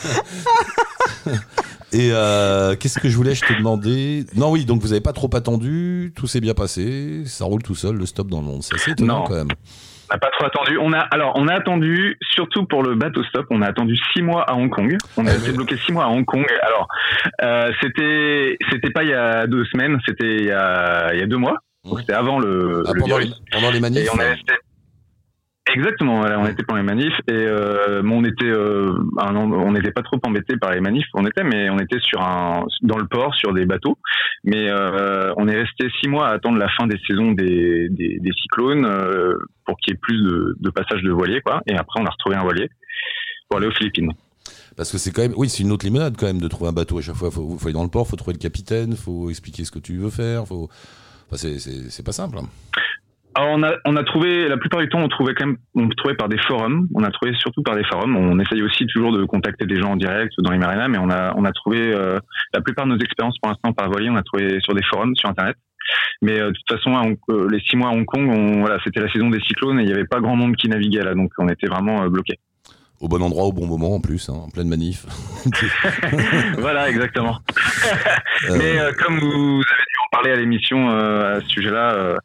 Et 1.92 2.10
euh, 2.12 2.74
qu'est-ce 2.76 2.98
que 2.98 3.08
je 3.08 3.16
voulais 3.16 3.34
je 3.34 3.42
te 3.44 3.52
demander? 3.52 4.24
Non, 4.34 4.50
oui, 4.50 4.64
donc 4.64 4.80
vous 4.80 4.92
avez 4.92 5.02
pas 5.02 5.12
trop 5.12 5.28
attendu, 5.34 6.12
tout 6.16 6.26
s'est 6.26 6.40
bien 6.40 6.54
passé, 6.54 7.24
ça 7.26 7.44
roule 7.44 7.62
tout 7.62 7.74
seul, 7.74 7.96
le 7.96 8.06
stop 8.06 8.28
dans 8.28 8.40
le 8.40 8.46
monde. 8.46 8.62
C'est 8.62 8.76
assez 8.76 8.92
étonnant 8.92 9.18
Non. 9.20 9.24
quand 9.24 9.34
même. 9.34 9.48
On 10.10 10.14
n'a 10.14 10.18
pas 10.18 10.30
trop 10.30 10.46
attendu. 10.46 10.78
On 10.78 10.92
a, 10.92 10.98
alors, 11.00 11.32
on 11.36 11.48
a 11.48 11.54
attendu, 11.54 12.16
surtout 12.30 12.64
pour 12.64 12.82
le 12.82 12.94
bateau 12.94 13.22
stop, 13.24 13.46
on 13.50 13.60
a 13.60 13.66
attendu 13.68 13.96
six 14.14 14.22
mois 14.22 14.42
à 14.48 14.54
Hong 14.54 14.70
Kong. 14.70 14.96
On 15.18 15.26
a 15.26 15.34
été 15.34 15.48
mais- 15.48 15.52
bloqué 15.56 15.76
six 15.84 15.92
mois 15.92 16.04
à 16.04 16.08
Hong 16.08 16.24
Kong. 16.24 16.46
Alors, 16.62 16.88
euh, 17.42 17.70
c'était, 17.82 18.56
c'était 18.70 18.90
pas 18.90 19.02
il 19.02 19.10
y 19.10 19.14
a 19.14 19.46
deux 19.46 19.64
semaines, 19.66 19.98
c'était 20.06 20.36
il 20.36 20.44
y 20.46 20.50
a, 20.50 21.12
il 21.12 21.20
y 21.20 21.22
a 21.22 21.26
deux 21.26 21.36
mois. 21.38 21.56
Donc, 21.84 22.00
c'était 22.00 22.12
avant 22.14 22.38
le, 22.38 22.84
Ah, 22.86 22.92
le 22.94 23.00
pendant, 23.00 23.18
les, 23.18 23.30
pendant 23.50 23.70
les 23.70 23.80
manifs 23.80 24.06
Et 24.06 24.10
on 24.14 24.18
est 24.20 24.30
resté. 24.30 24.54
Exactement, 25.70 26.18
voilà, 26.20 26.40
on 26.40 26.46
était 26.46 26.64
pendant 26.64 26.80
les 26.80 26.86
manifs 26.86 27.16
et 27.28 27.32
euh, 27.32 28.02
on 28.04 28.24
était, 28.24 28.50
euh, 28.50 28.92
on 29.16 29.72
n'était 29.72 29.92
pas 29.92 30.02
trop 30.02 30.18
embêtés 30.24 30.56
par 30.56 30.72
les 30.72 30.80
manifs, 30.80 31.06
on 31.14 31.24
était, 31.24 31.44
mais 31.44 31.70
on 31.70 31.78
était 31.78 32.00
sur 32.00 32.20
un, 32.20 32.66
dans 32.82 32.98
le 32.98 33.06
port, 33.06 33.34
sur 33.36 33.54
des 33.54 33.64
bateaux. 33.64 33.96
Mais 34.44 34.68
euh, 34.68 35.32
on 35.36 35.46
est 35.46 35.56
resté 35.56 35.88
six 36.00 36.08
mois 36.08 36.28
à 36.28 36.32
attendre 36.32 36.58
la 36.58 36.68
fin 36.68 36.88
des 36.88 36.98
saisons 37.06 37.30
des, 37.30 37.88
des, 37.90 38.18
des 38.18 38.32
cyclones 38.32 38.86
pour 39.64 39.78
qu'il 39.78 39.94
y 39.94 39.94
ait 39.94 40.00
plus 40.02 40.20
de, 40.20 40.56
de 40.58 40.70
passages 40.70 41.02
de 41.02 41.12
voiliers, 41.12 41.40
quoi. 41.40 41.62
Et 41.66 41.76
après, 41.76 42.00
on 42.00 42.06
a 42.06 42.10
retrouvé 42.10 42.34
un 42.34 42.42
voilier 42.42 42.68
pour 43.48 43.58
aller 43.58 43.68
aux 43.68 43.72
Philippines. 43.72 44.10
Parce 44.76 44.90
que 44.90 44.98
c'est 44.98 45.12
quand 45.12 45.22
même, 45.22 45.34
oui, 45.36 45.48
c'est 45.48 45.62
une 45.62 45.70
autre 45.70 45.84
limonade 45.84 46.16
quand 46.18 46.26
même 46.26 46.40
de 46.40 46.48
trouver 46.48 46.70
un 46.70 46.72
bateau 46.72 46.98
à 46.98 47.02
chaque 47.02 47.14
fois. 47.14 47.30
Faut, 47.30 47.56
faut 47.56 47.66
aller 47.66 47.74
dans 47.74 47.84
le 47.84 47.90
port, 47.90 48.08
faut 48.08 48.16
trouver 48.16 48.34
le 48.34 48.40
capitaine, 48.40 48.96
faut 48.96 49.30
expliquer 49.30 49.64
ce 49.64 49.70
que 49.70 49.78
tu 49.78 49.96
veux 49.96 50.10
faire, 50.10 50.46
faut. 50.46 50.68
Enfin, 51.30 51.36
c'est, 51.36 52.04
pas 52.04 52.12
simple. 52.12 52.38
Alors 53.34 53.50
on 53.52 53.62
a 53.62 53.72
on 53.86 53.96
a 53.96 54.04
trouvé 54.04 54.48
la 54.48 54.56
plupart 54.56 54.80
du 54.80 54.88
temps 54.88 55.00
on 55.00 55.08
trouvait 55.08 55.34
quand 55.34 55.46
même 55.46 55.56
on 55.74 55.88
trouvait 55.88 56.14
par 56.14 56.28
des 56.28 56.38
forums. 56.38 56.86
On 56.94 57.02
a 57.02 57.10
trouvé 57.10 57.32
surtout 57.34 57.62
par 57.62 57.76
des 57.76 57.84
forums. 57.84 58.16
On 58.16 58.38
essaye 58.38 58.62
aussi 58.62 58.86
toujours 58.86 59.12
de 59.12 59.24
contacter 59.24 59.64
des 59.66 59.80
gens 59.80 59.92
en 59.92 59.96
direct 59.96 60.32
dans 60.38 60.50
les 60.50 60.58
marinas 60.58 60.88
mais 60.88 60.98
on 60.98 61.10
a 61.10 61.32
on 61.36 61.44
a 61.44 61.52
trouvé 61.52 61.78
euh, 61.94 62.18
la 62.52 62.60
plupart 62.60 62.86
de 62.86 62.90
nos 62.92 62.98
expériences 62.98 63.38
pour 63.38 63.50
l'instant 63.50 63.72
par 63.72 63.88
voilier 63.90 64.10
on 64.10 64.16
a 64.16 64.22
trouvé 64.22 64.60
sur 64.60 64.74
des 64.74 64.82
forums 64.84 65.14
sur 65.16 65.28
internet. 65.30 65.56
Mais 66.20 66.38
euh, 66.38 66.48
de 66.48 66.52
toute 66.52 66.78
façon 66.78 66.94
Hong- 66.94 67.16
euh, 67.30 67.48
les 67.50 67.60
six 67.60 67.76
mois 67.76 67.88
à 67.88 67.92
Hong 67.92 68.04
Kong 68.04 68.28
on, 68.30 68.60
voilà 68.60 68.78
c'était 68.84 69.00
la 69.00 69.10
saison 69.10 69.30
des 69.30 69.40
cyclones 69.40 69.80
et 69.80 69.84
il 69.84 69.88
y 69.88 69.92
avait 69.92 70.04
pas 70.04 70.20
grand 70.20 70.36
monde 70.36 70.54
qui 70.56 70.68
naviguait 70.68 71.02
là. 71.02 71.14
Donc 71.14 71.32
on 71.38 71.48
était 71.48 71.66
vraiment 71.68 72.02
euh, 72.02 72.08
bloqué 72.08 72.34
Au 73.00 73.08
bon 73.08 73.22
endroit, 73.22 73.44
au 73.44 73.52
bon 73.52 73.66
moment 73.66 73.94
en 73.94 74.00
plus, 74.00 74.28
hein, 74.28 74.34
en 74.46 74.50
pleine 74.50 74.68
manif. 74.68 75.06
voilà 76.58 76.88
exactement. 76.90 77.38
Euh, 78.50 78.56
mais 78.58 78.78
euh, 78.78 78.92
comme 78.92 79.18
vous 79.18 79.28
avez 79.28 79.84
dû 79.88 79.96
en 80.04 80.08
parler 80.12 80.30
à 80.32 80.36
l'émission 80.36 80.90
euh, 80.90 81.36
à 81.36 81.40
ce 81.40 81.48
sujet-là 81.48 81.94
euh, 81.94 82.16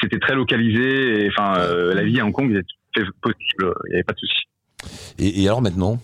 c'était 0.00 0.18
très 0.18 0.34
localisé 0.34 1.24
et 1.24 1.28
enfin 1.28 1.58
euh, 1.58 1.94
la 1.94 2.04
vie 2.04 2.20
à 2.20 2.24
Hong 2.24 2.32
Kong 2.32 2.50
était 2.50 3.08
possible 3.20 3.72
il 3.86 3.90
n'y 3.90 3.94
avait 3.94 4.04
pas 4.04 4.12
de 4.14 4.18
souci. 4.18 4.42
Et, 5.18 5.42
et 5.42 5.46
alors 5.48 5.62
maintenant 5.62 5.98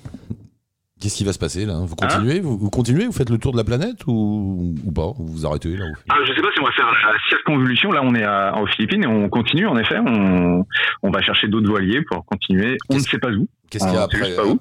Qu'est-ce 1.00 1.17
qui 1.19 1.25
va 1.25 1.35
se 1.35 1.38
passer 1.38 1.67
là? 1.67 1.81
Vous 1.85 1.97
continuez? 1.97 2.41
Vous, 2.41 2.57
vous 2.57 2.71
continuez? 2.71 3.05
Vous 3.05 3.12
faites 3.12 3.29
le 3.29 3.37
tour 3.37 3.53
de 3.53 3.59
la 3.59 3.64
planète 3.64 4.07
ou, 4.07 4.75
ou 4.87 4.91
pas? 4.91 5.12
Vous 5.19 5.26
vous 5.26 5.45
arrêtez 5.45 5.76
là 5.76 5.85
où 5.85 5.93
Ah, 6.09 6.17
je 6.25 6.33
sais 6.33 6.41
pas 6.41 6.49
si 6.55 6.61
on 6.61 6.64
va 6.64 6.73
faire 6.73 6.87
la 6.87 7.19
circonvolution. 7.29 7.93
Là, 7.93 8.00
on 8.03 8.14
est 8.14 8.23
à, 8.23 8.59
aux 8.59 8.67
Philippines 8.69 9.03
et 9.03 9.07
on 9.07 9.29
continue, 9.29 9.67
en 9.67 9.76
effet. 9.76 9.99
On, 9.99 10.64
on 11.03 11.11
va 11.11 11.21
chercher 11.21 11.49
d'autres 11.49 11.69
voiliers 11.69 12.00
pour 12.11 12.25
continuer. 12.25 12.79
On 12.88 12.95
ne 12.95 13.00
sait 13.00 13.19
pas 13.19 13.29
où. 13.29 13.47
Qu'est-ce 13.69 13.85
qu'il 13.85 13.93
y 13.93 13.99
a 13.99 14.05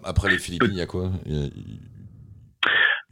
après, 0.04 0.32
les 0.32 0.38
Philippines 0.38 0.68
Il 0.72 0.78
y 0.78 0.82
a 0.82 0.86
quoi? 0.86 1.12
Il 1.26 1.34
y 1.34 1.46
a 1.46 1.48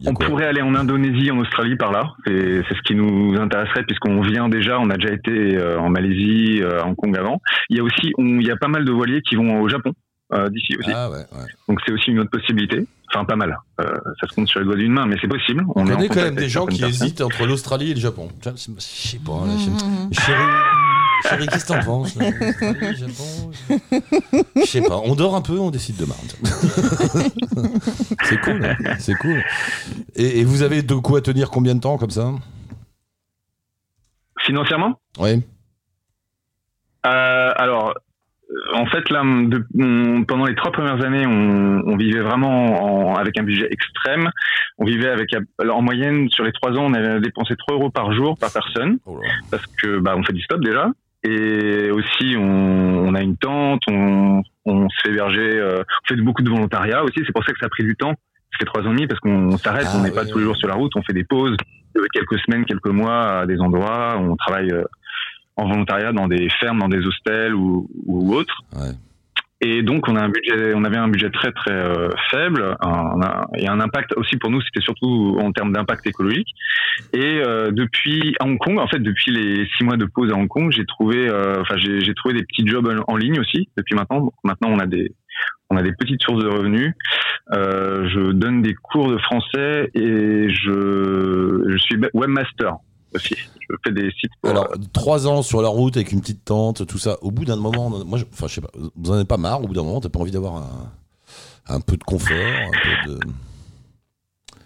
On 0.05 0.13
pourrait 0.13 0.46
aller 0.48 0.62
en 0.62 0.74
Indonésie, 0.75 1.29
en 1.31 1.38
Australie 1.39 1.75
par 1.75 1.91
là. 1.91 2.12
C'est 2.25 2.63
c'est 2.67 2.75
ce 2.75 2.81
qui 2.81 2.96
nous 2.96 3.36
intéresserait 3.39 3.84
puisqu'on 3.84 4.22
vient 4.22 4.50
déjà, 4.50 4.79
on 4.79 4.89
a 4.89 4.98
déjà 4.98 5.13
été 5.13 5.31
euh, 5.58 5.79
en 5.79 5.89
Malaisie, 5.89 6.60
euh, 6.62 6.81
à 6.81 6.86
Hong 6.88 6.96
Kong 6.96 7.15
avant. 7.17 7.39
Il 7.70 7.77
y 7.77 7.79
a 7.79 7.84
aussi, 7.84 8.12
on- 8.17 8.39
il 8.39 8.46
y 8.48 8.51
a 8.51 8.55
pas 8.58 8.67
mal 8.67 8.84
de 8.86 8.91
voiliers 8.91 9.22
qui 9.22 9.36
vont 9.36 9.62
au 9.62 9.70
Japon 9.70 9.93
euh, 10.34 10.50
d'ici 10.50 10.75
aussi. 10.77 10.91
Ah 10.93 11.10
ouais, 11.10 11.17
ouais. 11.17 11.46
Donc 11.67 11.79
c'est 11.86 11.91
aussi 11.93 12.10
une 12.12 12.20
autre 12.20 12.31
possibilité. 12.31 12.86
Enfin, 13.13 13.25
pas 13.25 13.36
mal. 13.36 13.58
Euh, 13.81 13.84
ça 14.22 14.27
se 14.27 14.34
compte 14.34 14.48
sur 14.48 14.60
les 14.62 14.65
doigts 14.65 14.77
d'une 14.77 14.93
main, 14.93 15.05
mais 15.05 15.17
c'est 15.20 15.27
possible. 15.27 15.65
On 15.75 15.86
est 15.86 15.91
en 15.91 15.96
connaît 15.98 16.08
quand 16.08 16.15
même 16.24 16.36
des 16.36 16.48
gens 16.48 16.65
qui 16.65 16.79
personnes. 16.79 17.05
hésitent 17.08 17.22
entre 17.22 17.46
l'Australie 17.46 17.91
et 17.91 17.93
le 17.93 18.00
Japon. 18.00 18.29
Je 18.43 18.51
sais 18.55 19.20
pas. 19.20 19.46
Là, 19.46 19.53
Mmh. 19.53 20.13
Chérie, 20.13 20.41
chérie 21.29 21.47
qu'est-ce 21.47 21.65
que 21.65 21.73
t'en 21.73 21.83
penses 21.83 22.17
Japon 22.17 23.51
Je 24.55 24.65
sais 24.65 24.81
pas. 24.81 24.97
On 25.03 25.15
dort 25.15 25.35
un 25.35 25.41
peu, 25.41 25.59
on 25.59 25.71
décide 25.71 25.97
demain. 25.97 26.15
c'est 28.23 28.39
cool, 28.41 28.65
hein. 28.65 28.75
c'est 28.99 29.15
cool. 29.15 29.43
Et, 30.15 30.39
et 30.39 30.43
vous 30.43 30.61
avez 30.63 30.81
de 30.81 30.95
quoi 30.95 31.21
tenir 31.21 31.49
combien 31.49 31.75
de 31.75 31.79
temps 31.81 31.97
comme 31.97 32.09
ça? 32.11 32.31
Financièrement? 34.39 34.99
Oui. 35.19 35.43
Euh, 37.05 37.51
alors, 37.55 37.89
euh, 37.89 38.75
en 38.75 38.85
fait, 38.87 39.09
là, 39.09 39.21
de- 39.23 39.65
on- 39.79 40.23
pendant 40.23 40.45
les 40.45 40.55
trois 40.55 40.71
premières 40.71 41.03
années, 41.03 41.25
on, 41.25 41.81
on 41.85 41.95
vivait 41.97 42.21
vraiment 42.21 43.11
en- 43.11 43.15
avec 43.15 43.37
un 43.39 43.43
budget 43.43 43.67
extrême. 43.71 44.29
On 44.77 44.85
vivait 44.85 45.09
avec, 45.09 45.29
alors, 45.59 45.77
en 45.77 45.81
moyenne, 45.81 46.29
sur 46.29 46.43
les 46.43 46.51
trois 46.53 46.71
ans, 46.71 46.85
on 46.85 46.93
avait 46.93 47.19
dépensé 47.21 47.55
3 47.55 47.75
euros 47.75 47.89
par 47.91 48.13
jour 48.13 48.37
par 48.37 48.51
personne, 48.51 48.97
Oh 49.05 49.19
parce 49.51 49.65
que 49.81 49.99
bah, 49.99 50.15
on 50.17 50.23
fait 50.23 50.33
du 50.33 50.41
stop 50.41 50.63
déjà. 50.63 50.89
Et 51.23 51.91
aussi, 51.91 52.35
on, 52.37 52.41
on 53.07 53.13
a 53.13 53.21
une 53.21 53.37
tente, 53.37 53.81
on, 53.89 54.41
on 54.65 54.89
se 54.89 54.95
fait 55.03 55.09
héberger, 55.13 55.59
euh, 55.59 55.83
on 56.03 56.07
fait 56.07 56.21
beaucoup 56.21 56.41
de 56.41 56.49
volontariat 56.49 57.03
aussi. 57.03 57.21
C'est 57.25 57.31
pour 57.33 57.43
ça 57.43 57.51
que 57.53 57.59
ça 57.59 57.67
a 57.67 57.69
pris 57.69 57.83
du 57.83 57.95
temps. 57.95 58.13
Ça 58.53 58.57
fait 58.59 58.65
trois 58.65 58.81
ans 58.81 58.91
et 58.91 58.95
demi 58.95 59.07
parce 59.07 59.19
qu'on 59.19 59.55
s'arrête, 59.57 59.85
Ah, 59.89 59.93
on 59.97 60.01
n'est 60.01 60.09
oui, 60.09 60.15
pas 60.15 60.23
oui. 60.23 60.31
tous 60.31 60.39
les 60.39 60.43
jours 60.45 60.57
sur 60.57 60.67
la 60.67 60.73
route, 60.75 60.91
on 60.95 61.03
fait 61.03 61.13
des 61.13 61.23
pauses, 61.23 61.55
de 61.95 62.01
quelques 62.11 62.39
semaines, 62.39 62.65
quelques 62.65 62.87
mois 62.87 63.39
à 63.41 63.45
des 63.45 63.59
endroits, 63.59 64.17
on 64.19 64.35
travaille 64.35 64.71
euh, 64.71 64.83
en 65.57 65.67
volontariat 65.69 66.11
dans 66.11 66.27
des 66.27 66.49
fermes, 66.59 66.79
dans 66.79 66.89
des 66.89 67.05
hostels 67.05 67.53
ou, 67.53 67.89
ou 68.05 68.33
autres. 68.33 68.61
Ouais. 68.73 68.91
Et 69.63 69.84
donc 69.84 70.08
on 70.08 70.15
a 70.15 70.24
un 70.24 70.30
budget, 70.30 70.74
on 70.75 70.84
avait 70.84 70.98
un 70.98 71.08
budget 71.08 71.30
très 71.30 71.51
très 71.51 71.72
euh, 71.72 72.10
faible 72.32 72.75
un- 72.82 73.22
un- 73.22 73.46
et 73.56 73.68
un 73.68 73.80
impact 73.80 74.13
aussi 74.18 74.38
pour 74.38 74.50
nous, 74.50 74.60
c'était 74.62 74.82
surtout 74.82 75.38
en 75.39 75.51
termes 75.51 75.72
d'impact 75.72 76.08
écologique. 76.08 76.50
Et 77.13 77.41
euh, 77.46 77.70
depuis 77.72 78.36
Hong 78.39 78.58
Kong, 78.58 78.80
en 78.80 78.88
fait, 78.88 79.00
depuis 79.00 79.32
les 79.32 79.68
six 79.77 79.84
mois 79.84 79.98
de 79.98 80.06
pause 80.06 80.32
à 80.32 80.36
Hong 80.36 80.48
Kong, 80.48 80.72
j'ai 80.72 80.86
trouvé, 80.86 81.30
euh, 81.30 81.62
enfin 81.62 81.77
j'ai 81.77 82.01
j'ai 82.01 82.15
trouvé 82.15 82.34
des 82.34 82.44
petits 82.44 82.68
jobs 82.68 82.91
en, 83.08 83.15
ligne 83.15 83.39
aussi 83.39 83.70
depuis 83.77 83.96
maintenant. 83.96 84.34
Maintenant 84.44 84.70
on 84.72 84.80
a 84.80 84.88
des 84.88 85.13
on 85.70 85.77
a 85.77 85.84
des 85.84 85.94
petites 85.94 86.24
sources 86.24 86.44
de 86.44 86.50
revenus. 86.50 86.94
Euh, 87.53 88.10
je 88.10 88.32
donne 88.32 88.63
des 88.63 88.74
cours 88.74 89.12
de 89.12 89.18
français 89.20 89.91
et 89.94 90.50
je 90.50 91.65
je 91.68 91.77
suis 91.77 91.98
webmaster 92.15 92.77
aussi. 93.15 93.36
Je 93.70 93.75
fais 93.86 93.91
des 93.94 94.12
sites 94.20 94.32
pour 94.41 94.51
Alors, 94.51 94.70
trois 94.94 95.27
ans 95.27 95.41
sur 95.41 95.62
la 95.62 95.70
route 95.70 95.96
avec 95.98 96.12
une 96.12 96.22
petite 96.22 96.44
tente, 96.46 96.86
tout 96.88 96.98
ça. 96.98 97.18
Au 97.22 97.32
bout 97.32 97.46
d'un 97.46 97.56
moment, 97.56 97.89
moi, 98.06 98.18
je, 98.18 98.25
enfin, 98.34 98.48
je 98.48 98.56
sais 98.56 98.62
pas, 98.62 98.70
vous 98.96 99.12
en 99.12 99.15
avez 99.15 99.25
pas 99.25 99.38
marre 99.38 99.63
Au 99.63 99.68
bout 99.68 99.74
d'un 99.74 99.84
moment, 99.84 100.01
t'as 100.01 100.10
pas 100.10 100.20
envie 100.20 100.32
d'avoir 100.32 100.56
un, 100.58 100.91
un 101.75 101.80
peu 101.82 101.98
de 101.98 102.03
confort, 102.03 102.36
un 102.36 102.72
peu 103.06 103.12
de. 103.13 103.20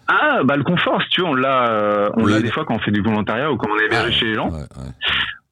Ah, 0.07 0.41
bah 0.43 0.55
le 0.55 0.63
confort, 0.63 1.01
si 1.01 1.09
tu 1.09 1.21
veux, 1.21 1.27
on 1.27 1.33
l'a, 1.33 1.69
euh, 1.71 2.09
on 2.15 2.25
Oui. 2.25 2.31
l'a 2.31 2.41
des 2.41 2.51
fois 2.51 2.63
quand 2.65 2.75
on 2.75 2.79
fait 2.79 2.91
du 2.91 3.01
volontariat 3.01 3.51
ou 3.51 3.57
quand 3.57 3.67
on 3.71 3.79
est 3.79 3.85
hébergé 3.85 4.11
chez 4.11 4.25
les 4.25 4.35
gens. 4.35 4.49
Ouais, 4.51 4.59
ouais. 4.59 4.91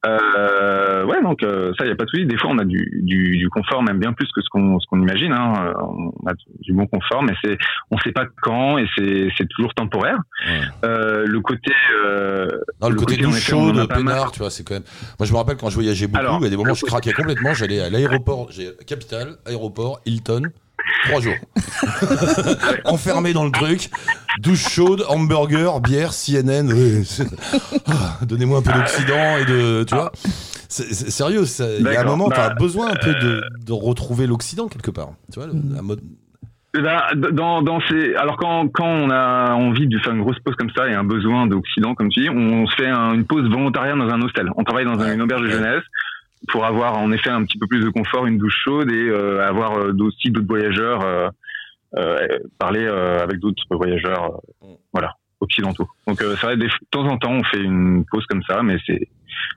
Euh, 0.05 1.05
ouais, 1.05 1.21
donc 1.21 1.43
euh, 1.43 1.71
ça, 1.77 1.85
y 1.85 1.91
a 1.91 1.95
pas 1.95 2.03
de 2.05 2.09
souci. 2.09 2.25
Des 2.25 2.37
fois, 2.37 2.51
on 2.51 2.57
a 2.57 2.65
du, 2.65 2.99
du, 3.03 3.37
du 3.37 3.49
confort, 3.49 3.81
même 3.83 3.99
bien 3.99 4.11
plus 4.13 4.27
que 4.35 4.41
ce 4.41 4.49
qu'on 4.49 4.79
ce 4.79 4.85
qu'on 4.87 5.01
imagine. 5.01 5.31
Hein. 5.31 5.53
Euh, 5.67 5.73
On 5.81 6.29
a 6.29 6.33
du 6.61 6.73
bon 6.73 6.87
confort, 6.87 7.23
mais 7.23 7.33
c'est, 7.43 7.57
on 7.91 7.97
sait 7.99 8.11
pas 8.11 8.25
quand 8.41 8.77
et 8.77 8.85
c'est 8.97 9.29
c'est 9.37 9.47
toujours 9.47 9.73
temporaire. 9.73 10.17
Ouais. 10.45 10.61
Euh, 10.85 11.25
le 11.25 11.39
côté, 11.41 11.71
euh, 12.05 12.47
Non, 12.81 12.89
le, 12.89 12.95
Le 12.95 12.99
côté 12.99 13.17
côté, 13.17 13.41
pas 13.53 13.71
mal. 13.71 13.87
peinard, 13.87 14.31
tu 14.31 14.39
vois, 14.39 14.49
c'est 14.49 14.63
quand 14.67 14.73
même. 14.75 14.83
Moi, 15.19 15.25
je 15.25 15.31
me 15.31 15.37
rappelle 15.37 15.57
quand 15.57 15.69
je 15.69 15.75
voyageais 15.75 16.07
beaucoup, 16.07 16.19
Alors, 16.19 16.37
il 16.39 16.43
y 16.43 16.47
a 16.47 16.49
des 16.49 16.57
moments 16.57 16.71
où 16.73 16.75
je 16.75 16.85
craquais 16.85 17.13
complètement. 17.13 17.53
J'allais 17.53 17.79
à 17.81 17.89
l'aéroport, 17.89 18.47
j'ai 18.51 18.71
Capital, 18.85 19.35
aéroport, 19.45 20.01
Hilton, 20.05 20.43
trois 21.05 21.21
jours. 21.21 21.35
Enfermé 22.85 23.33
dans 23.33 23.45
le 23.45 23.51
truc, 23.51 23.89
douche 24.39 24.67
chaude, 24.69 25.03
hamburger, 25.09 25.79
bière, 25.79 26.11
CNN. 26.11 26.69
Ah, 27.87 28.17
Donnez-moi 28.25 28.59
un 28.59 28.61
peu 28.61 28.71
d'Occident 28.73 29.37
et 29.37 29.45
de. 29.45 29.83
Tu 29.83 29.95
vois 29.95 30.11
Sérieux, 30.69 31.43
il 31.79 31.85
y 31.85 31.95
a 31.95 32.01
un 32.01 32.03
moment, 32.03 32.29
Bah, 32.29 32.55
besoin 32.57 32.87
un 32.91 32.95
peu 32.95 33.13
de, 33.13 33.43
de 33.65 33.71
retrouver 33.73 34.25
l'Occident 34.25 34.67
quelque 34.67 34.89
part. 34.91 35.09
Tu 35.31 35.39
vois, 35.39 35.47
le- 35.47 35.53
la 35.75 35.81
mode. 35.83 36.01
Bah, 36.73 37.09
dans, 37.31 37.61
dans 37.61 37.79
ces, 37.87 38.15
alors 38.15 38.35
quand, 38.37 38.67
quand 38.73 38.87
on 38.87 39.11
a 39.11 39.51
envie 39.53 39.85
de 39.87 39.99
faire 39.99 40.11
une 40.13 40.21
grosse 40.21 40.39
pause 40.39 40.55
comme 40.55 40.71
ça 40.75 40.87
et 40.87 40.93
un 40.95 41.03
besoin 41.03 41.45
d'Occident, 41.45 41.93
comme 41.93 42.09
tu 42.09 42.21
dis, 42.21 42.29
on 42.31 42.65
se 42.65 42.73
fait 42.75 42.87
un- 42.87 43.13
une 43.13 43.25
pause 43.25 43.47
volontarienne 43.47 43.99
dans 43.99 44.09
un 44.09 44.19
hostel. 44.23 44.49
On 44.57 44.63
travaille 44.63 44.85
dans 44.85 44.99
un- 44.99 45.13
une 45.13 45.21
auberge 45.21 45.43
de 45.43 45.49
jeunesse 45.49 45.83
pour 46.47 46.65
avoir 46.65 46.97
en 46.97 47.11
effet 47.11 47.29
un 47.29 47.43
petit 47.45 47.57
peu 47.57 47.67
plus 47.67 47.81
de 47.83 47.89
confort, 47.89 48.25
une 48.25 48.37
douche 48.37 48.57
chaude 48.63 48.91
et 48.91 49.09
euh, 49.09 49.45
avoir 49.47 49.77
euh, 49.77 49.93
aussi 50.01 50.29
d'autres 50.31 50.47
voyageurs, 50.47 51.01
euh, 51.97 52.27
parler 52.59 52.85
avec 52.87 53.39
d'autres 53.39 53.63
voyageurs, 53.71 54.39
euh, 54.63 54.67
voilà, 54.93 55.13
occidentaux. 55.39 55.87
Donc 56.07 56.17
c'est 56.19 56.33
vrai, 56.45 56.57
des- 56.57 56.65
de 56.67 56.71
temps 56.91 57.05
en 57.05 57.17
temps, 57.17 57.31
on 57.33 57.43
fait 57.43 57.61
une 57.61 58.03
pause 58.11 58.25
comme 58.27 58.43
ça, 58.43 58.61
mais 58.63 58.77
c'est 58.85 59.07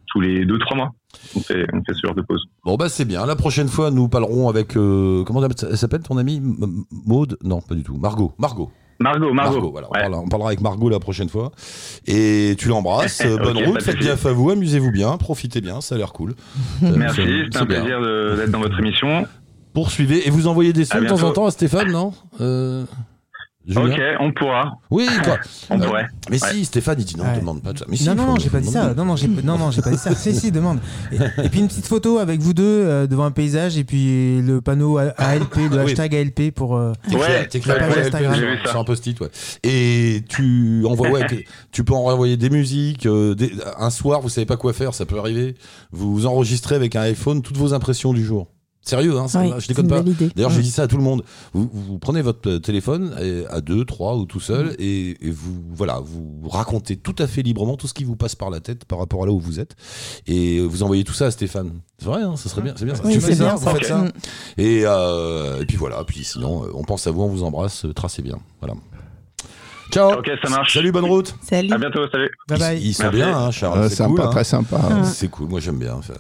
tous 0.08 0.20
les 0.20 0.44
deux 0.44 0.58
trois 0.58 0.76
mois. 0.76 0.90
On 1.34 1.40
fait, 1.40 1.66
on 1.72 1.82
fait 1.82 1.94
ce 1.94 2.06
genre 2.06 2.14
de 2.14 2.22
pause. 2.22 2.44
Bon 2.64 2.76
bah 2.76 2.88
c'est 2.90 3.04
bien. 3.06 3.24
La 3.26 3.36
prochaine 3.36 3.68
fois, 3.68 3.90
nous 3.90 4.08
parlerons 4.08 4.48
avec 4.48 4.76
euh, 4.76 5.24
comment 5.24 5.42
elle 5.44 5.76
s'appelle 5.76 6.02
ton 6.02 6.18
amie 6.18 6.42
Maude? 7.06 7.38
Non, 7.42 7.60
pas 7.62 7.74
du 7.74 7.82
tout. 7.82 7.96
Margot. 7.96 8.32
Margot. 8.38 8.70
Margot, 8.98 9.32
Margot. 9.32 9.70
voilà. 9.70 9.88
On, 9.88 9.92
parlera, 9.92 10.20
on 10.22 10.28
parlera 10.28 10.48
avec 10.50 10.60
Margot 10.60 10.88
la 10.88 10.98
prochaine 11.00 11.28
fois. 11.28 11.52
Et 12.06 12.54
tu 12.58 12.68
l'embrasses. 12.68 13.20
Euh, 13.26 13.36
Bonne 13.38 13.58
route. 13.64 13.82
Faites 13.82 13.98
gaffe 13.98 14.24
à 14.26 14.32
vous. 14.32 14.50
Amusez-vous 14.50 14.90
bien. 14.90 15.16
Profitez 15.18 15.60
bien. 15.60 15.80
Ça 15.80 15.94
a 15.94 15.98
l'air 15.98 16.12
cool. 16.12 16.34
Euh, 16.82 16.94
Merci, 16.96 17.16
c'est- 17.16 17.22
c'était 17.26 17.48
c'est 17.52 17.58
un 17.58 17.64
bien. 17.66 17.80
plaisir 17.82 18.00
d'être 18.36 18.50
dans 18.50 18.60
votre 18.60 18.78
émission. 18.78 19.26
Poursuivez 19.74 20.26
et 20.26 20.30
vous 20.30 20.46
envoyez 20.46 20.72
des 20.72 20.84
sons 20.86 21.00
de 21.00 21.06
temps 21.06 21.22
en 21.22 21.32
temps 21.32 21.46
à 21.46 21.50
Stéphane, 21.50 21.90
non? 21.92 22.12
Euh, 22.40 22.84
Julien 23.66 23.84
Ok, 23.84 24.00
on 24.20 24.32
pourra, 24.32 24.78
Oui, 24.90 25.08
quoi. 25.24 25.38
on 25.70 25.80
Euh, 25.80 25.84
pourrait. 25.86 26.06
Mais 26.30 26.38
si, 26.38 26.64
Stéphane, 26.64 26.96
il 27.00 27.04
dit 27.04 27.16
non, 27.16 27.24
Ouais. 27.24 27.38
demande 27.40 27.62
pas 27.62 27.72
de 27.72 27.78
ça. 27.78 27.84
Mais 27.88 27.96
si, 27.96 28.06
non, 28.06 28.14
non, 28.14 28.26
non, 28.26 28.36
j'ai 28.36 28.48
pas 28.48 28.60
dit 28.60 28.68
ça. 28.68 28.94
Non, 28.94 29.04
non, 29.04 29.16
j'ai 29.16 29.26
non, 29.28 29.58
non, 29.58 29.70
j'ai 29.72 29.82
pas 29.82 29.90
dit 29.90 29.96
ça. 29.98 30.14
si, 30.14 30.34
si, 30.34 30.52
demande. 30.52 30.78
Et, 31.10 31.16
et 31.44 31.48
puis 31.48 31.60
une 31.60 31.66
petite 31.68 31.86
photo 31.86 32.18
avec 32.18 32.40
vous 32.40 32.54
deux 32.54 32.62
euh, 32.64 33.06
devant 33.08 33.24
un 33.24 33.30
paysage 33.32 33.76
et 33.76 33.82
puis 33.84 34.40
le 34.40 34.60
panneau 34.60 34.98
ALP, 34.98 35.56
le 35.56 35.82
oui. 35.84 35.90
hashtag 35.92 36.14
ALP 36.14 36.50
pour. 36.54 36.76
euh, 36.76 36.92
T'écris- 37.10 37.70
Ouais, 37.70 38.68
sur 38.68 38.78
un 38.80 38.84
post-it, 38.84 39.18
ouais. 39.20 39.30
Et 39.64 40.22
tu 40.28 40.84
envoies, 40.86 41.10
ouais, 41.10 41.26
tu 41.72 41.82
peux 41.84 41.94
envoyer 41.94 42.36
des 42.36 42.50
musiques. 42.50 43.06
euh, 43.06 43.34
des- 43.34 43.52
un 43.78 43.90
soir, 43.90 44.20
vous 44.20 44.28
savez 44.28 44.46
pas 44.46 44.56
quoi 44.56 44.72
faire, 44.72 44.94
ça 44.94 45.06
peut 45.06 45.18
arriver. 45.18 45.56
Vous 45.90 46.26
enregistrez 46.26 46.74
avec 46.76 46.94
un 46.96 47.02
iPhone 47.02 47.42
toutes 47.42 47.56
vos 47.56 47.74
impressions 47.74 48.12
du 48.12 48.24
jour. 48.24 48.46
Sérieux, 48.88 49.18
hein, 49.18 49.26
Oui, 49.34 49.50
je 49.58 49.66
déconne 49.68 49.88
pas. 49.88 50.00
D'ailleurs, 50.02 50.50
Mm. 50.50 50.54
je 50.54 50.60
dis 50.60 50.70
ça 50.70 50.84
à 50.84 50.86
tout 50.86 50.96
le 50.96 51.02
monde. 51.02 51.24
Vous, 51.52 51.68
vous 51.72 51.98
prenez 51.98 52.22
votre 52.22 52.48
euh, 52.48 52.58
téléphone 52.60 53.14
à 53.50 53.60
deux, 53.60 53.84
trois 53.84 54.16
ou 54.16 54.26
tout 54.26 54.38
seul 54.40 54.76
et, 54.78 55.16
et 55.20 55.30
vous, 55.30 55.60
voilà, 55.74 55.98
vous 56.02 56.48
racontez 56.48 56.96
tout 56.96 57.16
à 57.18 57.26
fait 57.26 57.42
librement 57.42 57.76
tout 57.76 57.88
ce 57.88 57.94
qui 57.94 58.04
vous 58.04 58.14
passe 58.14 58.36
par 58.36 58.48
la 58.48 58.60
tête 58.60 58.84
par 58.84 58.98
rapport 59.00 59.24
à 59.24 59.26
là 59.26 59.32
où 59.32 59.40
vous 59.40 59.58
êtes 59.58 59.74
et 60.28 60.60
vous 60.60 60.84
envoyez 60.84 61.02
tout 61.02 61.12
ça 61.14 61.26
à 61.26 61.30
Stéphane. 61.32 61.72
C'est 61.98 62.06
vrai, 62.06 62.22
hein, 62.22 62.36
ça 62.36 62.48
serait 62.48 62.62
bien, 62.62 62.74
c'est 62.76 62.84
bien. 62.84 62.94
Oui, 63.04 63.14
tu 63.14 63.20
fais 63.20 63.34
ça, 63.34 63.44
bien 63.46 63.54
vous 63.56 63.64
ça. 63.64 63.74
faites 63.74 63.84
ça. 63.86 63.98
Mm. 63.98 64.12
Et, 64.58 64.82
euh, 64.84 65.62
et 65.62 65.66
puis 65.66 65.76
voilà, 65.76 66.04
puis 66.04 66.22
sinon, 66.24 66.64
euh, 66.64 66.70
on 66.74 66.84
pense 66.84 67.06
à 67.08 67.10
vous, 67.10 67.22
on 67.22 67.28
vous 67.28 67.42
embrasse, 67.42 67.86
tracez 67.96 68.22
bien. 68.22 68.38
Voilà. 68.60 68.74
Ciao. 69.90 70.18
Ok, 70.18 70.30
ça 70.42 70.48
marche. 70.50 70.74
Salut, 70.74 70.92
bonne 70.92 71.04
route. 71.04 71.34
Salut. 71.42 71.72
À 71.72 71.78
bientôt, 71.78 72.00
salut. 72.10 72.30
Bye 72.48 72.58
bye. 72.58 72.78
Ils, 72.80 72.88
ils 72.88 72.94
sont 72.94 73.08
bien, 73.10 73.36
hein, 73.36 73.50
Charles. 73.50 73.78
Euh, 73.78 73.88
c'est 73.88 73.96
sympa, 73.96 74.14
cool. 74.14 74.20
hein. 74.22 74.30
très 74.30 74.44
sympa. 74.44 74.80
Ah. 74.82 75.04
C'est 75.04 75.28
cool, 75.28 75.48
moi 75.48 75.60
j'aime 75.60 75.78
bien. 75.78 75.94
Enfin, 75.94 76.14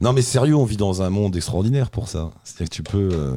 non 0.00 0.12
mais 0.12 0.22
sérieux, 0.22 0.54
on 0.56 0.64
vit 0.64 0.76
dans 0.76 1.02
un 1.02 1.10
monde 1.10 1.34
extraordinaire 1.36 1.90
pour 1.90 2.08
ça. 2.08 2.30
C'est-à-dire 2.44 2.68
que 2.70 2.74
tu 2.74 2.82
peux, 2.82 3.08
euh, 3.12 3.34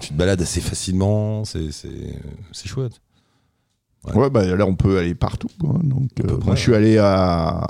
tu 0.00 0.08
te 0.10 0.14
balades 0.14 0.42
assez 0.42 0.60
facilement, 0.60 1.44
c'est 1.44 1.70
c'est 1.72 2.20
c'est 2.52 2.68
chouette. 2.68 3.00
Ouais, 4.14 4.30
bah, 4.30 4.44
là, 4.44 4.64
on 4.66 4.76
peut 4.76 4.98
aller 4.98 5.16
partout. 5.16 5.48
quoi. 5.58 5.80
Donc, 5.82 6.10
euh, 6.20 6.36
près, 6.36 6.46
moi, 6.46 6.54
je 6.54 6.60
suis 6.60 6.74
allé 6.76 6.96
à, 6.96 7.66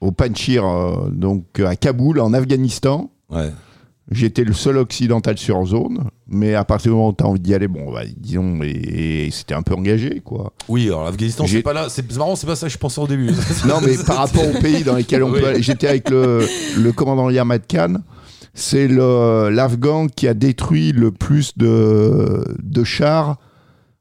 au 0.00 0.10
Panchir, 0.10 0.64
euh, 0.66 1.10
donc 1.10 1.60
à 1.60 1.76
Kaboul, 1.76 2.18
en 2.20 2.32
Afghanistan. 2.32 3.10
Ouais. 3.28 3.52
J'étais 4.10 4.42
le 4.44 4.54
seul 4.54 4.78
occidental 4.78 5.36
sur 5.36 5.62
zone, 5.66 6.08
mais 6.26 6.54
à 6.54 6.64
partir 6.64 6.92
du 6.92 6.96
moment 6.96 7.08
où 7.10 7.12
tu 7.12 7.22
as 7.22 7.26
envie 7.26 7.40
d'y 7.40 7.52
aller, 7.54 7.68
bon, 7.68 7.92
bah, 7.92 8.02
disons, 8.16 8.60
et, 8.62 9.26
et 9.26 9.30
c'était 9.30 9.52
un 9.54 9.60
peu 9.62 9.74
engagé, 9.74 10.22
quoi. 10.24 10.54
Oui, 10.68 10.86
alors 10.86 11.04
l'Afghanistan, 11.04 11.46
c'est 11.46 11.60
pas 11.60 11.74
là. 11.74 11.88
C'est 11.90 12.10
marrant, 12.16 12.34
c'est 12.34 12.46
pas 12.46 12.56
ça 12.56 12.68
que 12.68 12.72
je 12.72 12.78
pensais 12.78 13.00
au 13.02 13.06
début. 13.06 13.30
Non, 13.66 13.80
mais 13.84 13.96
par 14.06 14.16
rapport 14.16 14.48
aux 14.48 14.58
pays 14.60 14.82
dans 14.82 14.94
lesquels 14.96 15.22
on 15.22 15.30
Oui. 15.30 15.40
peut 15.40 15.46
aller, 15.48 15.62
j'étais 15.62 15.88
avec 15.88 16.08
le, 16.08 16.46
le 16.78 16.92
commandant 16.92 17.28
Yamad 17.28 17.66
Khan. 17.68 17.96
C'est 18.54 18.88
l'Afghan 18.88 20.06
qui 20.08 20.26
a 20.26 20.34
détruit 20.34 20.92
le 20.92 21.10
plus 21.12 21.56
de, 21.58 22.42
de 22.62 22.84
chars 22.84 23.36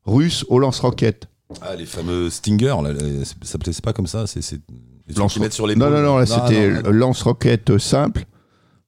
russes 0.05 0.45
au 0.47 0.57
lance-roquettes. 0.59 1.27
Ah, 1.61 1.75
les 1.75 1.85
fameux 1.85 2.29
Stinger, 2.29 2.75
là, 2.81 2.91
ça 3.23 3.33
s'appelait 3.43 3.73
pas 3.83 3.93
comme 3.93 4.07
ça, 4.07 4.25
c'est 4.25 4.39
Lance- 5.15 5.37
sur 5.51 5.67
les 5.67 5.75
Non, 5.75 5.89
non, 5.89 6.01
non, 6.01 6.17
là, 6.17 6.25
c'était 6.25 6.81
lance-roquette 6.91 7.77
simple. 7.77 8.25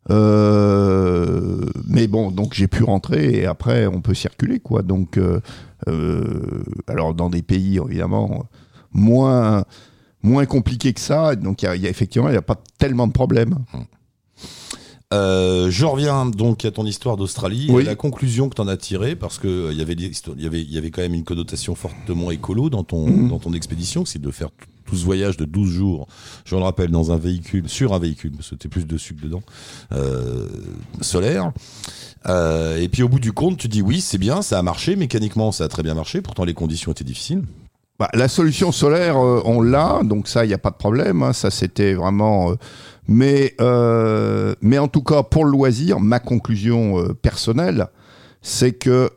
Euh, 0.09 1.65
mais 1.87 2.07
bon, 2.07 2.31
donc 2.31 2.53
j'ai 2.53 2.67
pu 2.67 2.83
rentrer 2.83 3.41
et 3.41 3.45
après 3.45 3.85
on 3.87 4.01
peut 4.01 4.13
circuler, 4.13 4.59
quoi. 4.59 4.81
Donc, 4.81 5.17
euh, 5.17 5.39
euh, 5.87 6.63
alors 6.87 7.13
dans 7.13 7.29
des 7.29 7.41
pays 7.41 7.79
évidemment 7.89 8.45
moins 8.91 9.65
moins 10.21 10.45
compliqués 10.45 10.93
que 10.93 10.99
ça, 10.99 11.35
donc 11.35 11.61
il 11.61 11.65
y 11.65 11.67
a, 11.67 11.75
il 11.75 11.81
y 11.81 11.87
a 11.87 11.89
effectivement 11.89 12.27
il 12.29 12.31
n'y 12.31 12.37
a 12.37 12.41
pas 12.41 12.61
tellement 12.77 13.07
de 13.07 13.13
problèmes. 13.13 13.55
Euh, 15.11 15.71
je 15.71 15.85
reviens 15.85 16.27
donc 16.27 16.65
à 16.65 16.71
ton 16.71 16.85
histoire 16.85 17.17
d'Australie 17.17 17.67
Oui. 17.71 17.81
et 17.81 17.85
la 17.85 17.95
conclusion 17.95 18.47
que 18.47 18.53
tu 18.55 18.61
en 18.61 18.67
as 18.67 18.77
tirée 18.77 19.15
parce 19.15 19.39
que 19.39 19.47
euh, 19.47 19.71
il 19.71 19.79
y 19.79 19.81
avait 19.81 19.95
y 19.95 20.45
avait 20.45 20.61
y 20.61 20.77
avait 20.77 20.91
quand 20.91 21.01
même 21.01 21.15
une 21.15 21.23
connotation 21.23 21.73
fortement 21.73 22.29
écolo 22.29 22.69
dans 22.69 22.83
ton 22.83 23.07
Mhm. 23.07 23.29
dans 23.29 23.39
ton 23.39 23.53
expédition, 23.53 24.05
c'est 24.05 24.21
de 24.21 24.29
faire 24.31 24.49
tout, 24.89 24.95
ce 24.95 25.05
voyage 25.05 25.37
de 25.37 25.45
12 25.45 25.69
jours, 25.71 26.07
je 26.45 26.55
le 26.55 26.61
rappelle 26.61 26.91
dans 26.91 27.11
un 27.11 27.17
véhicule 27.17 27.69
sur 27.69 27.93
un 27.93 27.99
véhicule 27.99 28.31
parce 28.31 28.49
que 28.49 28.55
c'était 28.55 28.69
plus 28.69 28.85
de 28.85 28.97
sucre 28.97 29.21
dedans 29.23 29.41
euh, 29.91 30.47
solaire. 31.01 31.51
Euh, 32.27 32.77
et 32.77 32.89
puis 32.89 33.03
au 33.03 33.09
bout 33.09 33.19
du 33.19 33.31
compte, 33.31 33.57
tu 33.57 33.67
dis 33.67 33.81
oui, 33.81 34.01
c'est 34.01 34.17
bien, 34.17 34.41
ça 34.41 34.59
a 34.59 34.61
marché 34.61 34.95
mécaniquement, 34.95 35.51
ça 35.51 35.65
a 35.65 35.67
très 35.67 35.83
bien 35.83 35.93
marché, 35.93 36.21
pourtant 36.21 36.43
les 36.43 36.53
conditions 36.53 36.91
étaient 36.91 37.03
difficiles. 37.03 37.43
Bah, 37.99 38.09
la 38.13 38.29
solution 38.29 38.71
solaire, 38.71 39.17
euh, 39.17 39.41
on 39.43 39.61
l'a, 39.61 39.99
donc 40.05 40.29
ça, 40.29 40.45
il 40.45 40.47
n'y 40.47 40.53
a 40.53 40.57
pas 40.57 40.69
de 40.69 40.77
problème. 40.77 41.21
hein, 41.21 41.33
ça, 41.33 41.51
c'était 41.51 41.93
vraiment. 41.93 42.51
euh, 42.51 42.55
mais, 43.09 43.55
euh, 43.59 44.55
mais 44.61 44.77
en 44.77 44.87
tout 44.87 45.03
cas, 45.03 45.21
pour 45.23 45.43
le 45.43 45.51
loisir, 45.51 45.99
ma 45.99 46.19
conclusion 46.19 47.03
personnelle, 47.21 47.87
c'est 48.41 48.71
que 48.71 49.09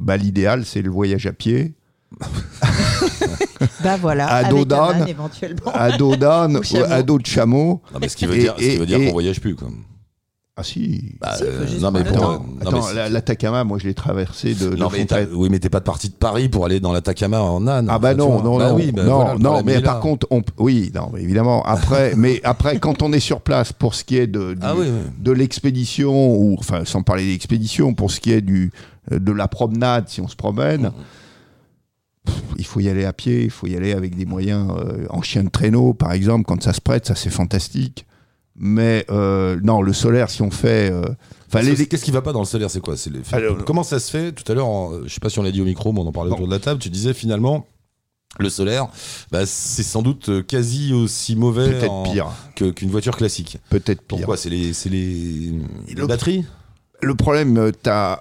bah, 0.00 0.16
l'idéal, 0.16 0.64
c'est 0.64 0.80
le 0.80 0.90
voyage 0.90 1.26
à 1.26 1.32
pied, 1.32 1.74
Bah 3.82 3.96
voilà, 4.00 4.26
À 4.28 4.36
avec 4.38 4.50
dos 4.50 4.62
un 4.62 4.64
d'âne. 4.64 5.02
âne, 5.02 5.08
éventuellement. 5.08 5.70
à 5.72 5.96
dos 5.96 6.16
d'âne, 6.16 6.60
à 6.90 7.02
dos 7.02 7.18
de 7.18 7.26
chameau. 7.26 7.80
Non, 7.92 7.98
mais 8.00 8.08
ce 8.08 8.16
qui 8.16 8.26
veut 8.26 8.36
Et- 8.36 8.40
dire, 8.40 8.54
ce 8.56 8.62
qui 8.62 8.70
et- 8.70 8.76
veut 8.78 8.86
dire 8.86 8.98
et- 9.00 9.06
qu'on 9.06 9.12
voyage 9.12 9.40
plus. 9.40 9.54
Quoi. 9.54 9.68
Ah 10.56 10.62
si. 10.62 11.16
Bah, 11.20 11.34
Si, 11.36 11.42
euh, 11.42 11.66
non 11.80 11.90
mais 11.90 12.04
pour- 12.04 12.40
mais 12.60 12.66
Attends, 12.66 12.82
c'est- 12.82 12.94
la, 12.94 13.08
la 13.08 13.20
Takama, 13.20 13.64
moi, 13.64 13.76
je 13.80 13.88
l'ai 13.88 13.94
traversée 13.94 14.54
de, 14.54 14.68
de 14.70 14.76
Non, 14.76 14.88
mais 14.92 15.04
t'as- 15.04 15.22
à- 15.22 15.24
oui, 15.32 15.48
mais 15.50 15.58
t'es 15.58 15.68
pas 15.68 15.80
parti 15.80 16.08
de 16.08 16.14
Paris 16.14 16.48
pour 16.48 16.64
aller 16.64 16.78
dans 16.78 16.92
la 16.92 17.00
Takama 17.00 17.40
en 17.40 17.66
âne. 17.66 17.88
Ah 17.90 17.98
bah 17.98 18.14
non, 18.14 18.40
non, 18.40 18.56
Bah 18.58 18.68
non, 18.70 18.76
oui, 18.76 18.92
bah 18.92 19.02
non, 19.02 19.16
voilà, 19.16 19.34
non, 19.40 19.62
mais 19.64 19.80
par 19.80 19.98
contre, 19.98 20.28
on, 20.30 20.42
oui, 20.58 20.92
non, 20.94 21.10
mais 21.12 21.22
évidemment. 21.22 21.64
Après, 21.64 22.14
mais 22.16 22.40
après, 22.44 22.78
quand 22.78 23.02
on 23.02 23.12
est 23.12 23.18
sur 23.20 23.40
place, 23.40 23.72
pour 23.72 23.96
ce 23.96 24.04
qui 24.04 24.16
est 24.16 24.28
de, 24.28 24.54
du- 24.54 24.60
Ah 24.62 24.74
oui, 24.76 24.86
oui. 24.86 25.10
de 25.18 25.32
l'expédition, 25.32 26.12
ou 26.36 26.54
enfin, 26.58 26.84
sans 26.84 27.02
parler 27.02 27.26
d'expédition, 27.32 27.92
pour 27.92 28.12
ce 28.12 28.20
qui 28.20 28.30
est 28.30 28.40
du, 28.40 28.70
de 29.10 29.32
la 29.32 29.48
promenade, 29.48 30.04
si 30.08 30.20
on 30.20 30.28
se 30.28 30.36
promène, 30.36 30.92
pff, 32.24 32.34
il 32.58 32.64
faut 32.66 32.80
y 32.80 32.88
aller 32.88 33.04
à 33.04 33.12
pied, 33.12 33.42
il 33.44 33.50
faut 33.50 33.66
y 33.66 33.76
aller 33.76 33.92
avec 33.92 34.16
des 34.16 34.26
moyens 34.26 34.70
euh, 34.76 35.06
en 35.10 35.22
chien 35.22 35.44
de 35.44 35.48
traîneau, 35.50 35.92
par 35.94 36.12
exemple, 36.12 36.44
quand 36.46 36.62
ça 36.62 36.72
se 36.72 36.80
prête, 36.80 37.06
ça 37.06 37.14
c'est 37.14 37.30
fantastique. 37.30 38.06
Mais 38.56 39.04
euh, 39.10 39.58
non, 39.64 39.82
le 39.82 39.92
solaire, 39.92 40.30
si 40.30 40.40
on 40.42 40.50
fait, 40.50 40.90
euh, 40.92 41.02
Qu'est-ce 41.50 41.70
les- 41.78 41.86
qu'est-ce 41.86 42.04
qui 42.04 42.10
va 42.12 42.22
pas 42.22 42.32
dans 42.32 42.40
le 42.40 42.44
solaire 42.46 42.70
C'est 42.70 42.80
quoi? 42.80 42.96
C'est 42.96 43.10
les- 43.10 43.20
Alors, 43.32 43.64
Comment 43.64 43.82
ça 43.82 43.98
se 43.98 44.10
fait? 44.10 44.32
Tout 44.32 44.50
à 44.50 44.54
l'heure, 44.54 44.68
je 45.06 45.12
sais 45.12 45.20
pas 45.20 45.28
si 45.28 45.38
on 45.38 45.42
l'a 45.42 45.50
dit 45.52 45.60
au 45.60 45.64
micro, 45.64 45.92
mais 45.92 46.00
on 46.00 46.06
en 46.06 46.12
parlait 46.12 46.30
Non. 46.30 46.36
autour 46.36 46.46
de 46.46 46.52
la 46.52 46.58
table. 46.60 46.80
Tu 46.80 46.88
disais 46.90 47.14
finalement. 47.14 47.66
Le 48.40 48.48
solaire, 48.48 48.88
bah, 49.30 49.46
c'est 49.46 49.84
sans 49.84 50.02
doute 50.02 50.44
quasi 50.48 50.92
aussi 50.92 51.36
mauvais 51.36 51.68
peut-être 51.70 51.90
en- 51.90 52.02
pire, 52.02 52.26
que- 52.56 52.70
qu'une 52.72 52.90
voiture 52.90 53.16
classique. 53.16 53.58
peut-être 53.70 54.02
pire. 54.02 54.18
Pourquoi? 54.18 54.36
C'est 54.36 54.50
les, 54.50 54.72
c'est 54.72 54.88
les, 54.88 55.52
les 55.86 55.94
le- 55.94 56.06
batteries? 56.08 56.44
Le 57.00 57.14
problème, 57.14 57.70
tu 57.80 57.90
as 57.90 58.20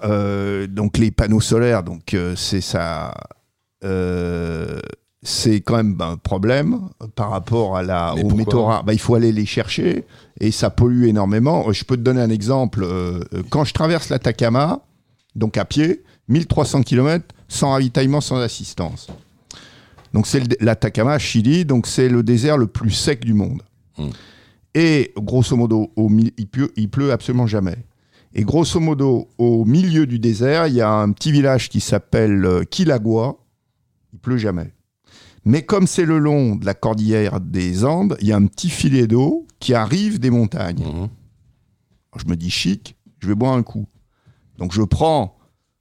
donc 0.69 0.99
les 0.99 1.09
panneaux 1.09 1.41
solaires, 1.41 1.81
donc 1.83 2.13
euh, 2.13 2.35
c'est 2.35 2.61
ça. 2.61 3.13
Euh, 3.83 4.79
c'est 5.21 5.61
quand 5.61 5.77
même 5.77 5.95
un 6.01 6.17
problème 6.17 6.89
par 7.15 7.29
rapport 7.29 7.77
à 7.77 7.83
la, 7.83 8.13
Mais 8.15 8.23
aux 8.23 8.35
métaux 8.35 8.65
rares. 8.65 8.83
Bah, 8.83 8.93
il 8.93 8.99
faut 8.99 9.15
aller 9.15 9.31
les 9.31 9.45
chercher 9.45 10.05
et 10.39 10.51
ça 10.51 10.69
pollue 10.69 11.05
énormément. 11.05 11.71
Je 11.71 11.83
peux 11.85 11.95
te 11.95 12.01
donner 12.01 12.21
un 12.21 12.29
exemple. 12.29 12.83
euh, 12.83 13.23
euh, 13.33 13.43
quand 13.49 13.63
je 13.63 13.73
traverse 13.73 14.09
l'Atacama, 14.09 14.81
donc 15.35 15.57
à 15.57 15.65
pied, 15.65 16.03
1300 16.27 16.83
km 16.83 17.25
sans 17.47 17.71
ravitaillement, 17.71 18.21
sans 18.21 18.37
assistance. 18.37 19.07
Donc 20.13 20.27
c'est 20.27 20.61
l'Atacama, 20.61 21.17
Chili, 21.19 21.65
donc 21.65 21.87
c'est 21.87 22.09
le 22.09 22.21
désert 22.21 22.57
le 22.57 22.67
plus 22.67 22.91
sec 22.91 23.23
du 23.23 23.33
monde. 23.33 23.61
Hmm. 23.97 24.09
Et 24.75 25.13
grosso 25.17 25.55
modo, 25.55 25.91
au 25.95 26.09
il, 26.37 26.47
pleut, 26.47 26.71
il 26.75 26.89
pleut 26.89 27.11
absolument 27.11 27.47
jamais. 27.47 27.77
Et 28.35 28.43
grosso 28.43 28.79
modo, 28.79 29.29
au 29.37 29.65
milieu 29.65 30.07
du 30.07 30.17
désert, 30.19 30.67
il 30.67 30.73
y 30.73 30.81
a 30.81 30.89
un 30.89 31.11
petit 31.11 31.31
village 31.31 31.69
qui 31.69 31.79
s'appelle 31.79 32.45
euh, 32.45 32.63
Quilagua. 32.63 33.37
Il 34.13 34.19
pleut 34.19 34.37
jamais. 34.37 34.71
Mais 35.45 35.63
comme 35.63 35.87
c'est 35.87 36.05
le 36.05 36.19
long 36.19 36.55
de 36.55 36.65
la 36.65 36.73
cordillère 36.73 37.41
des 37.41 37.83
Andes, 37.83 38.15
il 38.21 38.27
y 38.27 38.31
a 38.31 38.37
un 38.37 38.45
petit 38.45 38.69
filet 38.69 39.07
d'eau 39.07 39.45
qui 39.59 39.73
arrive 39.73 40.19
des 40.19 40.29
montagnes. 40.29 40.83
Mhm. 40.85 41.09
Je 42.17 42.25
me 42.27 42.35
dis 42.35 42.49
chic, 42.49 42.95
je 43.19 43.27
vais 43.27 43.35
boire 43.35 43.53
un 43.53 43.63
coup. 43.63 43.87
Donc 44.57 44.71
je 44.71 44.81
prends 44.83 45.35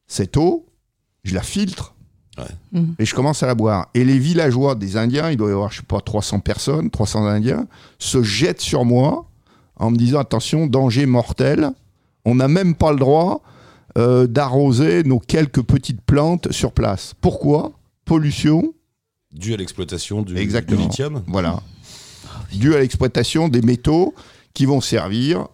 cette 0.06 0.36
eau, 0.36 0.66
je 1.24 1.34
la 1.34 1.42
filtre 1.42 1.94
Ouais. 2.38 2.44
Mhm. 2.80 2.94
et 2.98 3.04
je 3.04 3.14
commence 3.14 3.42
à 3.42 3.46
la 3.46 3.54
boire. 3.54 3.88
Et 3.92 4.06
les 4.06 4.18
villageois 4.18 4.74
des 4.74 4.96
Indiens, 4.96 5.30
il 5.30 5.36
doit 5.36 5.50
y 5.50 5.52
avoir, 5.52 5.70
je 5.70 5.80
sais 5.80 5.86
pas, 5.86 6.00
300 6.00 6.40
personnes, 6.40 6.88
300 6.88 7.26
Indiens, 7.26 7.66
se 7.98 8.22
jettent 8.22 8.62
sur 8.62 8.86
moi 8.86 9.26
en 9.76 9.90
me 9.90 9.96
disant 9.96 10.18
attention, 10.20 10.66
danger 10.66 11.04
mortel. 11.04 11.72
On 12.24 12.34
n'a 12.36 12.48
même 12.48 12.74
pas 12.74 12.92
le 12.92 12.98
droit 12.98 13.42
euh, 13.98 14.26
d'arroser 14.26 15.02
nos 15.02 15.18
quelques 15.18 15.62
petites 15.62 16.00
plantes 16.00 16.50
sur 16.52 16.72
place. 16.72 17.12
Pourquoi? 17.20 17.72
Pollution, 18.16 18.74
Dû 19.32 19.54
à 19.54 19.56
l'exploitation 19.56 20.20
du, 20.20 20.34
lithium. 20.34 21.22
voilà. 21.26 21.62
Dû 22.52 22.74
à 22.74 22.80
l'exploitation 22.80 23.48
des 23.48 23.62
métaux 23.62 24.14
qui 24.52 24.66
vont 24.66 24.82
servir 24.82 25.48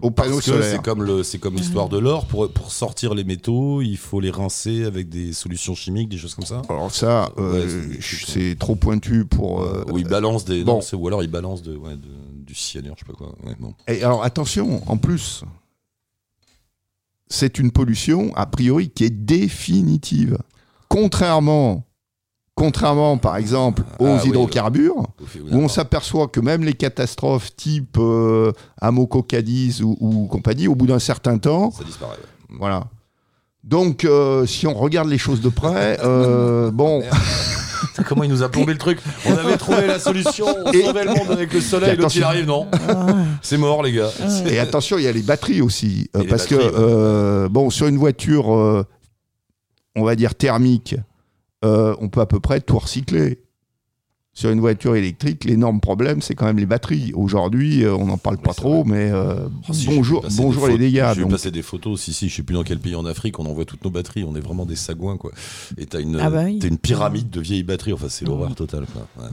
aux 0.00 0.12
panneaux 0.12 0.34
Parce 0.36 0.46
que 0.46 0.52
solaires. 0.52 0.70
c'est 0.76 0.80
comme 0.84 1.02
le, 1.02 1.24
c'est 1.24 1.40
comme 1.40 1.56
l'histoire 1.56 1.88
de 1.88 1.98
l'or. 1.98 2.26
Pour, 2.28 2.48
pour 2.52 2.70
sortir 2.70 3.14
les 3.16 3.24
métaux, 3.24 3.82
il 3.82 3.96
faut 3.96 4.20
les 4.20 4.30
rincer 4.30 4.84
avec 4.84 5.08
des 5.08 5.32
solutions 5.32 5.74
chimiques, 5.74 6.08
des 6.08 6.18
choses 6.18 6.36
comme 6.36 6.44
ça. 6.46 6.62
Alors 6.68 6.94
ça, 6.94 7.32
euh, 7.36 7.88
Ouais, 7.90 7.98
c'est 8.00 8.56
trop 8.56 8.76
pointu 8.76 9.24
pour... 9.24 9.62
euh, 9.64 9.84
Ou 9.90 9.98
ils 9.98 10.06
balancent 10.06 10.44
des, 10.44 10.62
bon. 10.62 10.74
non, 10.74 10.80
c'est- 10.80 10.94
ou 10.94 11.04
alors 11.08 11.24
ils 11.24 11.30
balancent 11.30 11.62
de, 11.62 11.76
ouais, 11.76 11.96
de- 11.96 12.44
du 12.44 12.54
cyanure, 12.54 12.94
je 12.96 13.04
sais 13.04 13.10
pas 13.12 13.18
quoi. 13.18 13.34
Ouais, 13.44 13.56
bon. 13.58 13.74
Et 13.88 14.04
alors 14.04 14.22
attention, 14.22 14.88
en 14.88 14.98
plus, 14.98 15.42
c'est 17.28 17.58
une 17.58 17.72
pollution 17.72 18.32
a 18.36 18.46
priori 18.46 18.88
qui 18.88 19.02
est 19.02 19.10
définitive. 19.10 20.38
Contrairement, 20.88 21.84
contrairement 22.58 23.16
par 23.18 23.36
exemple 23.36 23.82
aux 23.98 24.06
Ah 24.06 24.20
oui, 24.22 24.28
hydrocarbures, 24.30 25.06
oui, 25.20 25.40
où 25.52 25.56
on 25.58 25.68
s'aperçoit 25.68 26.28
que 26.28 26.40
même 26.40 26.64
les 26.64 26.74
catastrophes 26.74 27.54
type 27.56 27.96
euh, 27.98 28.52
Amoco 28.80 29.22
Cadiz 29.22 29.82
ou, 29.82 29.96
ou 30.00 30.26
compagnie, 30.26 30.66
au 30.68 30.74
bout 30.74 30.86
d'un 30.86 30.98
certain 30.98 31.38
temps, 31.38 31.70
Ça 31.70 31.84
disparaît. 31.84 32.12
ouais. 32.50 32.56
voilà. 32.58 32.84
Donc, 33.64 34.04
euh, 34.04 34.46
si 34.46 34.66
on 34.66 34.74
regarde 34.74 35.08
les 35.08 35.18
choses 35.18 35.40
de 35.40 35.48
près, 35.48 35.98
euh, 36.04 36.70
bon. 36.70 37.02
Putain, 37.02 38.02
Comment 38.04 38.24
il 38.24 38.30
nous 38.30 38.42
a 38.42 38.48
plombé 38.48 38.72
le 38.72 38.78
truc? 38.78 38.98
On 39.26 39.32
avait 39.36 39.56
trouvé 39.56 39.86
la 39.86 39.98
solution, 39.98 40.46
on 40.64 40.72
Et- 40.72 40.82
sauvait 40.84 41.04
le 41.04 41.14
monde 41.14 41.30
avec 41.30 41.52
le 41.52 41.60
soleil, 41.60 41.96
l'autre 41.96 42.16
il 42.16 42.22
arrive, 42.24 42.46
non? 42.46 42.66
C'est 43.42 43.56
mort 43.58 43.82
les 43.82 43.92
gars. 43.92 44.10
Et 44.46 44.58
attention, 44.58 44.98
il 44.98 45.04
y 45.04 45.06
a 45.08 45.12
les 45.12 45.22
batteries 45.22 45.60
aussi. 45.62 46.08
euh, 46.16 46.24
parce 46.28 46.48
batteries, 46.48 46.70
que, 46.70 46.74
euh, 46.76 47.48
bon, 47.48 47.70
sur 47.70 47.86
une 47.88 47.98
voiture, 47.98 48.54
euh, 48.54 48.84
on 49.96 50.02
va 50.04 50.14
dire 50.16 50.34
thermique, 50.34 50.96
euh, 51.64 51.94
on 52.00 52.08
peut 52.08 52.20
à 52.20 52.26
peu 52.26 52.40
près 52.40 52.60
tout 52.60 52.78
recycler. 52.78 53.40
Sur 54.34 54.50
une 54.50 54.60
voiture 54.60 54.94
électrique, 54.94 55.44
l'énorme 55.44 55.80
problème, 55.80 56.22
c'est 56.22 56.36
quand 56.36 56.46
même 56.46 56.58
les 56.58 56.66
batteries. 56.66 57.10
Aujourd'hui, 57.14 57.82
euh, 57.82 57.96
on 57.96 58.06
n'en 58.06 58.18
parle 58.18 58.38
pas 58.38 58.54
trop, 58.54 58.84
mais 58.84 59.10
euh, 59.10 59.48
Oh, 59.68 59.72
si, 59.72 59.82
j'ai 59.86 59.96
bonjour, 59.96 60.24
bonjour 60.36 60.68
les 60.68 60.78
dégâts. 60.78 61.06
J'ai 61.08 61.14
vu 61.16 61.22
donc. 61.22 61.32
passer 61.32 61.50
des 61.50 61.62
photos, 61.62 62.00
si, 62.00 62.12
si, 62.12 62.28
je 62.28 62.36
sais 62.36 62.42
plus 62.44 62.54
dans 62.54 62.62
quel 62.62 62.78
pays 62.78 62.94
en 62.94 63.04
Afrique, 63.04 63.40
on 63.40 63.46
envoie 63.46 63.64
toutes 63.64 63.82
nos 63.84 63.90
batteries, 63.90 64.22
on 64.22 64.36
est 64.36 64.40
vraiment 64.40 64.64
des 64.64 64.76
sagouins, 64.76 65.16
quoi. 65.16 65.32
Et 65.76 65.86
t'as 65.86 66.00
une, 66.00 66.20
Ah 66.20 66.30
bah 66.30 66.42
oui. 66.44 66.60
t'as 66.60 66.68
une 66.68 66.78
pyramide 66.78 67.30
de 67.30 67.40
vieilles 67.40 67.64
batteries, 67.64 67.94
enfin 67.94 68.08
c'est 68.08 68.26
l'horreur 68.26 68.54
totale, 68.54 68.86
quoi. 68.92 69.08
Ouais. 69.24 69.30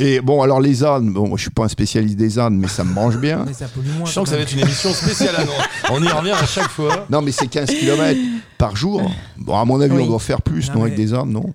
Et 0.00 0.20
bon, 0.20 0.42
alors 0.42 0.60
les 0.60 0.82
ânes, 0.84 1.12
bon, 1.12 1.28
moi, 1.28 1.36
je 1.36 1.42
suis 1.42 1.50
pas 1.50 1.64
un 1.64 1.68
spécialiste 1.68 2.16
des 2.16 2.38
ânes, 2.38 2.56
mais 2.58 2.66
ça 2.68 2.82
me 2.84 2.92
branche 2.92 3.16
bien. 3.16 3.44
Mais 3.46 3.52
ça 3.52 3.66
pollue 3.68 3.86
moins. 3.96 4.06
Je 4.06 4.12
sens 4.12 4.24
que 4.24 4.30
ça 4.30 4.36
va 4.36 4.42
être 4.42 4.52
une 4.52 4.60
émission 4.60 4.90
spéciale 4.92 5.36
à 5.36 5.44
Nantes. 5.44 5.68
On 5.90 6.02
y 6.02 6.08
revient 6.08 6.32
à 6.32 6.46
chaque 6.46 6.68
fois. 6.70 7.06
Non, 7.10 7.22
mais 7.22 7.30
c'est 7.32 7.46
15 7.46 7.68
km 7.70 8.18
par 8.58 8.74
jour. 8.74 9.02
Bon, 9.36 9.56
à 9.58 9.64
mon 9.64 9.80
avis, 9.80 9.94
Oui. 9.94 10.02
on 10.04 10.06
doit 10.08 10.18
faire 10.18 10.42
plus, 10.42 10.68
Non, 10.68 10.74
non, 10.74 10.80
mais- 10.80 10.86
avec 10.86 10.96
des 10.96 11.14
ânes, 11.14 11.30
non? 11.30 11.54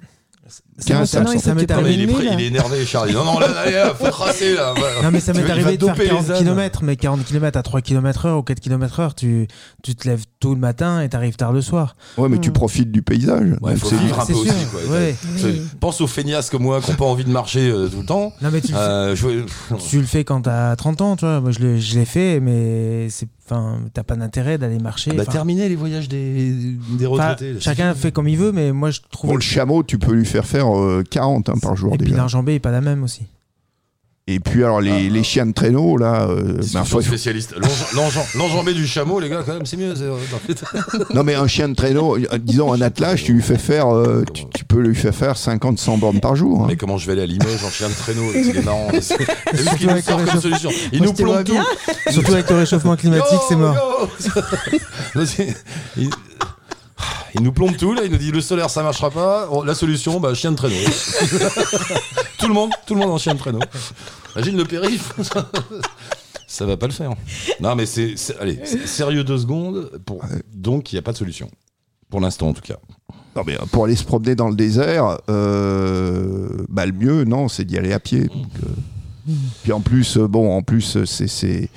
Ça 0.79 0.93
15, 0.93 0.99
m'est- 0.99 1.05
ça 1.07 1.19
me 1.19 1.25
non, 1.25 1.39
ça 1.39 1.53
m'est 1.53 1.83
mais 1.83 1.93
il, 1.93 2.01
est 2.01 2.07
prêt, 2.07 2.25
il 2.33 2.41
est 2.41 2.47
énervé, 2.47 2.85
Charlie. 2.85 3.13
Non, 3.13 3.23
non, 3.25 3.39
là, 3.39 3.47
là, 3.49 3.69
là, 3.69 3.93
faut 3.93 4.09
tracer, 4.09 4.53
là. 4.55 4.73
Non 5.03 5.11
mais 5.11 5.19
ça 5.19 5.33
m'est 5.33 5.49
arrivé 5.49 5.77
de 5.77 5.85
faire 5.85 5.93
doper 5.95 6.03
les 6.03 6.09
40 6.09 6.29
ânes. 6.29 6.37
km, 6.39 6.83
mais 6.83 6.95
40 6.95 7.25
km 7.25 7.57
à 7.57 7.63
3 7.63 7.81
km 7.81 8.25
heure 8.25 8.37
ou 8.39 8.43
4 8.43 8.59
km 8.59 8.99
heure, 8.99 9.15
tu, 9.15 9.47
tu 9.83 9.95
te 9.95 10.07
lèves 10.07 10.23
tôt 10.39 10.53
le 10.53 10.59
matin 10.59 11.01
et 11.01 11.09
t'arrives 11.09 11.35
tard 11.35 11.51
le 11.51 11.61
soir. 11.61 11.95
Ouais, 12.17 12.29
mais 12.29 12.37
tu 12.39 12.49
Mm. 12.49 12.53
profites 12.53 12.91
du 12.91 13.01
paysage. 13.01 13.49
Ouais, 13.61 13.75
faut 13.75 13.89
c'est- 13.89 13.97
vivre 13.97 14.19
un 14.19 14.25
peu 14.25 14.33
sûr, 14.33 14.41
aussi, 14.43 14.65
quoi. 14.71 14.79
ouais. 14.95 15.15
C'est- 15.37 15.77
Pense 15.79 16.01
aux 16.01 16.07
feignasses 16.07 16.49
comme 16.49 16.63
moi 16.63 16.81
qui 16.81 16.91
n'ont 16.91 16.97
pas 16.97 17.05
envie 17.05 17.23
de 17.25 17.29
marcher 17.31 17.69
euh, 17.69 17.87
tout 17.87 17.99
le 17.99 18.05
temps. 18.05 18.33
Non 18.41 18.49
mais 18.51 18.61
tu, 18.61 18.71
le 18.71 18.77
fais- 18.77 18.83
Euh, 18.83 19.15
je- 19.15 19.75
tu 19.89 19.99
le 19.99 20.05
fais 20.05 20.23
quand 20.23 20.41
t'as 20.41 20.75
30 20.75 21.01
ans, 21.01 21.15
tu 21.15 21.25
vois. 21.25 21.41
Moi 21.41 21.51
je 21.51 21.59
l'ai 21.97 22.05
fait, 22.05 22.39
mais 22.39 23.09
c'est, 23.09 23.27
enfin, 23.45 23.79
t'as 23.93 24.03
pas 24.03 24.15
d'intérêt 24.15 24.57
d'aller 24.57 24.79
marcher. 24.79 25.11
Ah 25.13 25.17
bah, 25.17 25.25
terminer 25.25 25.67
les 25.69 25.75
voyages 25.75 26.07
des, 26.07 26.53
des 26.91 27.05
retraités. 27.05 27.53
là, 27.53 27.59
chacun 27.59 27.93
fait 27.93 28.11
comme 28.11 28.27
il 28.27 28.37
veut, 28.37 28.51
mais 28.51 28.71
moi 28.71 28.91
je 28.91 28.99
trouve 29.11 29.31
Bon, 29.31 29.35
le 29.35 29.41
chameau, 29.41 29.83
tu 29.83 29.97
peux 29.97 30.13
lui 30.13 30.25
faire 30.25 30.45
faire 30.45 30.67
euh, 30.77 31.03
40 31.09 31.49
hein, 31.49 31.53
par 31.61 31.75
jour 31.75 31.93
et 31.93 31.97
puis 31.97 32.07
déjà. 32.07 32.17
l'enjambée 32.21 32.55
est 32.55 32.59
pas 32.59 32.71
la 32.71 32.81
même 32.81 33.03
aussi. 33.03 33.21
Et 34.31 34.39
puis 34.39 34.63
alors 34.63 34.79
les, 34.79 34.91
Ah. 34.91 35.09
les 35.09 35.23
chiens 35.23 35.47
de 35.47 35.53
traîneau 35.53 35.97
là, 35.97 36.27
euh, 36.29 36.59
ben, 36.73 36.83
faut- 36.83 37.01
spécialiste. 37.01 37.55
L'enjam- 37.57 37.87
l'enjam- 37.95 38.23
L'enjambée 38.37 38.73
du 38.75 38.85
chameau, 38.85 39.19
les 39.19 39.27
gars, 39.27 39.41
quand 39.43 39.53
même, 39.55 39.65
c'est 39.65 39.75
mieux. 39.75 39.91
euh, 39.99 40.17
non 41.15 41.23
mais 41.23 41.33
un 41.33 41.47
chien 41.47 41.67
de 41.67 41.73
traîneau, 41.73 42.15
euh, 42.15 42.37
disons 42.37 42.71
un 42.71 42.79
attelage, 42.81 43.23
tu 43.23 43.33
lui 43.33 43.41
fais 43.41 43.57
faire, 43.57 43.87
euh, 43.91 44.23
tu, 44.31 44.43
tu 44.53 44.65
peux 44.65 44.81
lui 44.81 44.93
faire 44.93 45.15
faire 45.15 45.35
50-100 45.35 45.97
bornes 45.97 46.19
par 46.19 46.35
jour. 46.35 46.61
hein. 46.61 46.65
Mais 46.67 46.75
comment 46.75 46.99
je 46.99 47.07
vais 47.07 47.13
aller 47.13 47.23
à 47.23 47.25
Limoges 47.25 47.63
en 47.65 47.71
chien 47.71 47.89
de 47.89 47.93
traîneau 47.95 48.61
marrant. 48.63 48.89
C'est- 49.01 49.17
nous 49.81 49.89
avec 49.89 50.05
le 50.35 50.39
solution 50.41 50.69
Il 50.93 51.01
nous 51.01 51.13
plombe 51.13 51.43
tout. 51.43 51.57
Surtout 52.11 52.33
avec 52.33 52.47
le 52.51 52.57
réchauffement 52.57 52.95
climatique, 52.97 53.39
c'est 53.49 53.55
mort. 53.55 54.09
il... 57.35 57.41
nous 57.41 57.51
plombe 57.51 57.75
tout 57.77 57.93
là, 57.93 58.03
il 58.05 58.11
nous 58.11 58.17
dit 58.17 58.31
le 58.31 58.41
solaire 58.41 58.69
ça 58.69 58.83
marchera 58.83 59.11
pas. 59.11 59.47
Oh, 59.51 59.63
la 59.63 59.75
solution, 59.75 60.19
bah 60.19 60.33
chien 60.33 60.51
de 60.51 60.57
traîneau. 60.57 60.75
tout 62.37 62.47
le 62.47 62.53
monde, 62.53 62.71
tout 62.85 62.93
le 62.95 62.99
monde 62.99 63.11
en 63.11 63.17
chien 63.17 63.33
de 63.33 63.39
traîneau. 63.39 63.59
Imagine 64.35 64.57
le 64.57 64.65
périph. 64.65 65.13
ça 66.47 66.65
va 66.65 66.77
pas 66.77 66.87
le 66.87 66.93
faire. 66.93 67.11
Non 67.59 67.75
mais 67.75 67.85
c'est, 67.85 68.15
allez, 68.39 68.59
sérieux 68.85 69.23
deux 69.23 69.37
secondes. 69.39 69.91
Pour... 70.05 70.21
Donc 70.53 70.91
il 70.91 70.95
n'y 70.95 70.99
a 70.99 71.03
pas 71.03 71.13
de 71.13 71.17
solution. 71.17 71.49
Pour 72.09 72.21
l'instant 72.21 72.49
en 72.49 72.53
tout 72.53 72.61
cas. 72.61 72.77
Non, 73.35 73.43
mais 73.45 73.55
euh, 73.55 73.65
pour 73.71 73.85
aller 73.85 73.95
se 73.95 74.03
promener 74.03 74.35
dans 74.35 74.49
le 74.49 74.55
désert, 74.55 75.19
euh, 75.29 76.65
bah, 76.67 76.85
le 76.85 76.91
mieux, 76.91 77.23
non, 77.23 77.47
c'est 77.47 77.63
d'y 77.63 77.77
aller 77.77 77.93
à 77.93 77.99
pied. 77.99 78.23
Donc, 78.23 78.47
euh, 78.63 79.33
Puis 79.63 79.71
en 79.71 79.81
plus, 79.81 80.17
bon, 80.17 80.55
en 80.55 80.61
plus, 80.61 80.97
c'est, 81.05 81.27
c'est- 81.27 81.69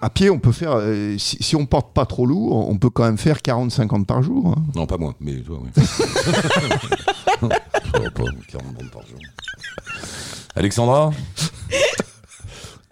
À 0.00 0.10
pied, 0.10 0.30
on 0.30 0.38
peut 0.38 0.52
faire. 0.52 0.72
euh, 0.76 1.16
si, 1.18 1.36
si 1.42 1.56
on 1.56 1.66
porte 1.66 1.92
pas 1.92 2.06
trop 2.06 2.24
lourd, 2.24 2.68
on 2.68 2.78
peut 2.78 2.90
quand 2.90 3.04
même 3.04 3.18
faire 3.18 3.38
40-50 3.38 4.04
par 4.06 4.22
jour. 4.22 4.54
hein. 4.56 4.62
Non 4.76 4.86
pas 4.86 4.96
moi, 4.96 5.14
mais 5.20 5.34
toi 5.40 5.58
oui. 5.60 5.70
Toi, 7.40 7.48
pas 8.14 8.22
40 8.48 8.74
bandes 8.74 8.90
par 8.92 9.02
jour. 9.06 9.18
Alexandra? 10.54 11.10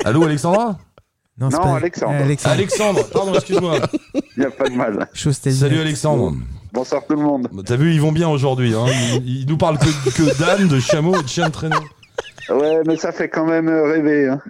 Allô 0.05 0.25
Alexandra? 0.25 0.79
Non, 1.39 1.51
c'est 1.51 1.57
Non, 1.59 1.63
pas- 1.65 1.77
Alexandre. 1.77 2.15
Alexandre. 2.15 2.55
Alexandre, 2.55 3.01
pardon, 3.13 3.35
excuse-moi. 3.35 3.79
Il 4.15 4.41
n'y 4.41 4.45
a 4.47 4.51
pas 4.51 4.69
de 4.69 4.75
mal. 4.75 5.09
Salut. 5.15 5.79
Alexandre. 5.81 6.33
Bonsoir 6.73 7.03
tout 7.07 7.15
le 7.15 7.23
monde. 7.23 7.49
T'as 7.65 7.77
vu, 7.77 7.93
ils 7.95 8.01
vont 8.01 8.13
bien 8.13 8.29
aujourd'hui. 8.29 8.75
Hein. 8.75 8.87
Ils, 9.23 9.41
ils 9.43 9.47
nous 9.47 9.57
parlent 9.59 9.79
que, 9.79 10.11
que 10.11 10.39
d'âne, 10.39 10.69
de 10.69 10.81
chameau 10.81 11.15
et 11.19 11.23
de 11.23 11.29
chien 11.29 11.47
de 11.49 11.53
traîneau. 11.53 11.77
Ouais, 12.49 12.83
mais 12.87 12.97
ça 12.97 13.13
fait 13.13 13.29
quand 13.29 13.47
même 13.47 13.69
euh, 13.69 13.85
rêver. 13.85 14.29
Hein. 14.29 14.41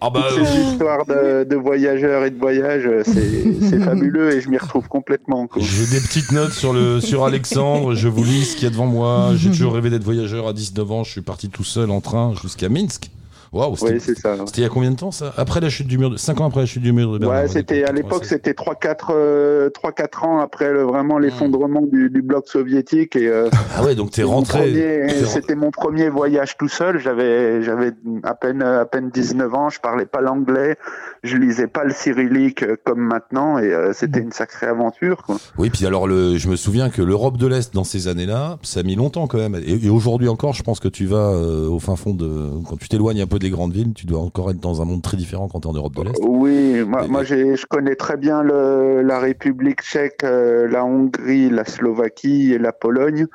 Ah 0.00 0.10
bah, 0.10 0.26
ces 0.34 0.60
histoires 0.60 1.06
de, 1.06 1.44
de 1.44 1.56
voyageurs 1.56 2.24
et 2.24 2.30
de 2.30 2.38
voyages, 2.38 2.86
euh, 2.86 3.02
c'est 3.04 3.68
c'est 3.68 3.80
fabuleux 3.80 4.32
et 4.34 4.40
je 4.40 4.48
m'y 4.48 4.58
retrouve 4.58 4.88
complètement. 4.88 5.46
quoi. 5.46 5.62
j'ai 5.62 5.86
des 5.86 6.00
petites 6.00 6.32
notes 6.32 6.52
sur, 6.52 6.72
le, 6.72 7.00
sur 7.00 7.24
Alexandre. 7.24 7.94
Je 7.94 8.08
vous 8.08 8.24
lis 8.24 8.44
ce 8.44 8.54
qu'il 8.56 8.64
y 8.64 8.66
a 8.66 8.70
devant 8.70 8.86
moi. 8.86 9.32
J'ai 9.36 9.50
toujours 9.52 9.74
rêvé 9.74 9.90
d'être 9.90 10.04
voyageur 10.04 10.48
à 10.48 10.52
19 10.52 10.92
ans. 10.92 11.04
Je 11.04 11.10
suis 11.12 11.22
parti 11.22 11.48
tout 11.48 11.64
seul 11.64 11.90
en 11.90 12.00
train 12.00 12.34
jusqu'à 12.42 12.68
Minsk. 12.68 13.10
Waouh, 13.54 13.76
c'était 13.76 13.92
Oui, 13.94 14.00
c'est 14.00 14.18
ça. 14.18 14.36
c'était 14.46 14.60
il 14.60 14.64
y 14.64 14.66
a 14.66 14.68
combien 14.68 14.90
de 14.90 14.96
temps 14.96 15.10
ça? 15.12 15.32
Après 15.36 15.60
la 15.60 15.68
chute 15.70 15.86
du 15.86 15.96
mur 15.98 16.10
de... 16.10 16.16
5 16.16 16.40
ans 16.40 16.46
après 16.48 16.60
la 16.60 16.66
chute 16.66 16.82
du 16.82 16.92
mur 16.92 17.12
de 17.12 17.18
Berlin. 17.18 17.42
Ouais, 17.42 17.48
c'était 17.48 17.78
était 17.78 17.84
à 17.88 17.92
l'époque, 17.92 18.22
96. 18.24 18.28
c'était 18.28 18.52
3-4 18.52 18.96
euh, 19.10 19.70
3-4 19.70 20.24
ans 20.26 20.38
après 20.40 20.72
le, 20.72 20.82
vraiment 20.82 21.18
l'effondrement 21.18 21.82
du, 21.82 22.10
du 22.10 22.20
bloc 22.22 22.48
soviétique 22.48 23.16
et 23.16 23.28
euh, 23.28 23.48
Ah 23.76 23.84
ouais, 23.84 23.94
donc 23.94 24.10
t'es 24.10 24.22
rentré. 24.24 24.58
premier- 24.58 24.72
t'es 25.06 25.20
ren- 25.22 25.26
C'était 25.26 25.54
mon 25.54 25.70
premier 25.70 26.08
voyage 26.08 26.56
tout 26.56 26.68
seul. 26.68 26.98
J'avais 26.98 27.62
j'avais 27.62 27.92
à 28.24 28.34
peine 28.34 28.62
à 28.62 28.84
peine 28.84 29.10
19 29.10 29.54
ans. 29.54 29.68
Je 29.70 29.80
parlais 29.80 30.06
pas 30.06 30.20
l'anglais. 30.20 30.76
Je 31.22 31.36
lisais 31.36 31.66
pas 31.68 31.84
le 31.84 31.92
cyrillique 31.92 32.62
euh, 32.62 32.76
comme 32.84 33.00
maintenant 33.00 33.58
et 33.58 33.72
euh, 33.72 33.92
c'était 33.92 34.20
une 34.20 34.32
sacrée 34.32 34.66
aventure. 34.66 35.22
Quoi. 35.24 35.36
Oui, 35.58 35.70
puis 35.70 35.86
alors 35.86 36.06
le, 36.06 36.36
je 36.36 36.48
me 36.48 36.56
souviens 36.56 36.90
que 36.90 37.00
l'Europe 37.02 37.36
de 37.38 37.46
l'Est 37.46 37.72
dans 37.74 37.84
ces 37.84 38.08
années-là, 38.08 38.58
ça 38.62 38.80
a 38.80 38.82
mis 38.82 38.94
longtemps 38.96 39.26
quand 39.26 39.38
même. 39.38 39.54
Et, 39.64 39.86
et 39.86 39.90
aujourd'hui 39.90 40.28
encore, 40.28 40.52
je 40.54 40.62
pense 40.62 40.80
que 40.80 40.88
tu 40.88 41.06
vas 41.06 41.30
euh, 41.30 41.68
au 41.68 41.78
fin 41.78 41.96
fond 41.96 42.12
de, 42.14 42.50
quand 42.68 42.76
tu 42.76 42.88
t'éloignes 42.88 43.22
un 43.22 43.26
peu 43.26 43.38
des 43.44 43.50
grandes 43.50 43.72
villes, 43.72 43.92
tu 43.94 44.06
dois 44.06 44.20
encore 44.20 44.50
être 44.50 44.58
dans 44.60 44.80
un 44.80 44.84
monde 44.86 45.02
très 45.02 45.16
différent 45.16 45.48
quand 45.48 45.60
t'es 45.60 45.66
en 45.68 45.74
Europe 45.74 45.94
de 45.94 46.02
l'Est. 46.02 46.18
Oui, 46.22 46.82
moi, 46.84 47.04
Et- 47.04 47.08
moi 47.08 47.24
j'ai, 47.24 47.56
je 47.56 47.66
connais 47.66 47.94
très 47.94 48.16
bien 48.16 48.42
le, 48.42 49.02
la 49.02 49.18
République 49.20 49.82
tchèque, 49.82 50.24
euh, 50.24 50.66
la 50.68 50.84
Hongrie, 50.84 51.50
la 51.50 51.64
Slovaquie 51.64 52.52
et 52.52 52.58
la 52.58 52.72
Pologne. 52.72 53.26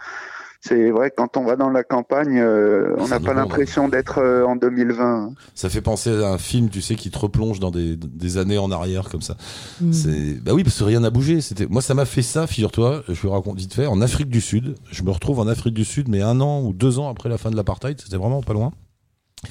C'est 0.61 0.89
vrai 0.89 1.09
que 1.09 1.15
quand 1.15 1.37
on 1.37 1.45
va 1.45 1.55
dans 1.55 1.69
la 1.69 1.83
campagne, 1.83 2.37
euh, 2.37 2.93
on 2.97 3.07
n'a 3.07 3.21
pas 3.21 3.33
l'impression 3.33 3.87
d'être 3.87 4.17
euh, 4.17 4.43
en 4.45 4.57
2020. 4.57 5.31
Ça 5.55 5.69
fait 5.69 5.79
penser 5.79 6.09
à 6.09 6.33
un 6.33 6.37
film, 6.37 6.69
tu 6.69 6.81
sais, 6.81 6.95
qui 6.95 7.11
te 7.11 7.17
replonge 7.17 7.61
dans 7.61 7.71
des, 7.71 7.95
des 7.95 8.37
années 8.37 8.57
en 8.57 8.69
arrière 8.69 9.07
comme 9.07 9.21
ça. 9.21 9.37
Mm. 9.79 9.93
C'est 9.93 10.33
bah 10.43 10.51
oui, 10.53 10.65
parce 10.65 10.77
que 10.77 10.83
rien 10.83 10.99
n'a 10.99 11.11
bougé. 11.11 11.39
C'était 11.39 11.65
moi, 11.65 11.81
ça 11.81 11.93
m'a 11.93 12.03
fait 12.03 12.21
ça, 12.23 12.45
figure-toi. 12.45 13.03
Je 13.07 13.21
vous 13.21 13.29
raconte 13.29 13.57
vite 13.57 13.73
fait. 13.73 13.85
En 13.85 14.01
Afrique 14.01 14.27
du 14.29 14.41
Sud, 14.41 14.75
je 14.91 15.03
me 15.03 15.11
retrouve 15.11 15.39
en 15.39 15.47
Afrique 15.47 15.75
du 15.75 15.85
Sud, 15.85 16.09
mais 16.09 16.21
un 16.21 16.41
an 16.41 16.61
ou 16.61 16.73
deux 16.73 16.99
ans 16.99 17.07
après 17.09 17.29
la 17.29 17.37
fin 17.37 17.51
de 17.51 17.55
l'apartheid, 17.55 18.01
c'était 18.01 18.17
vraiment 18.17 18.41
pas 18.41 18.53
loin. 18.53 18.73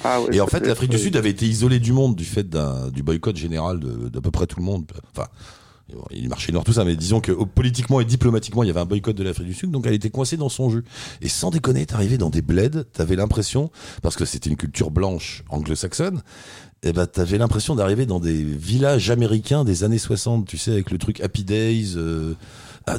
Ah 0.03 0.21
ouais, 0.21 0.35
Et 0.35 0.41
en 0.41 0.47
fait, 0.47 0.65
l'Afrique 0.65 0.91
du 0.91 0.97
Sud 0.99 1.15
avait 1.17 1.31
été 1.31 1.45
isolée 1.47 1.79
du 1.79 1.93
monde 1.93 2.15
du 2.15 2.25
fait 2.25 2.47
du 2.93 3.03
boycott 3.03 3.35
général 3.35 3.79
de- 3.79 4.09
d'à 4.09 4.21
peu 4.21 4.31
près 4.31 4.45
tout 4.47 4.59
le 4.59 4.65
monde. 4.65 4.85
Enfin, 5.15 5.27
il 6.11 6.29
marché 6.29 6.51
noir, 6.51 6.63
tout 6.63 6.73
ça, 6.73 6.85
mais 6.85 6.95
disons 6.95 7.19
que 7.19 7.31
oh, 7.31 7.47
politiquement 7.47 7.99
et 7.99 8.05
diplomatiquement, 8.05 8.61
il 8.61 8.67
y 8.67 8.69
avait 8.69 8.79
un 8.79 8.85
boycott 8.85 9.15
de 9.15 9.23
l'Afrique 9.23 9.47
du 9.47 9.55
Sud, 9.55 9.71
donc 9.71 9.87
elle 9.87 9.93
était 9.95 10.11
coincée 10.11 10.37
dans 10.37 10.49
son 10.49 10.69
jus. 10.69 10.83
Et 11.21 11.27
sans 11.29 11.49
déconner, 11.49 11.87
t'arrivais 11.87 12.19
dans 12.19 12.29
des 12.29 12.43
bleds, 12.43 12.83
t'avais 12.93 13.15
l'impression, 13.15 13.71
parce 14.03 14.15
que 14.15 14.25
c'était 14.25 14.51
une 14.51 14.55
culture 14.55 14.91
blanche 14.91 15.43
anglo-saxonne, 15.49 16.21
et 16.83 16.93
ben 16.93 17.07
t'avais 17.07 17.39
l'impression 17.39 17.75
d'arriver 17.75 18.05
dans 18.05 18.19
des 18.19 18.43
villages 18.43 19.09
américains 19.09 19.63
des 19.65 19.83
années 19.83 19.97
60, 19.97 20.45
tu 20.47 20.59
sais, 20.59 20.71
avec 20.71 20.91
le 20.91 20.99
truc 20.99 21.19
Happy 21.21 21.43
Days. 21.43 21.93
euh, 21.97 22.35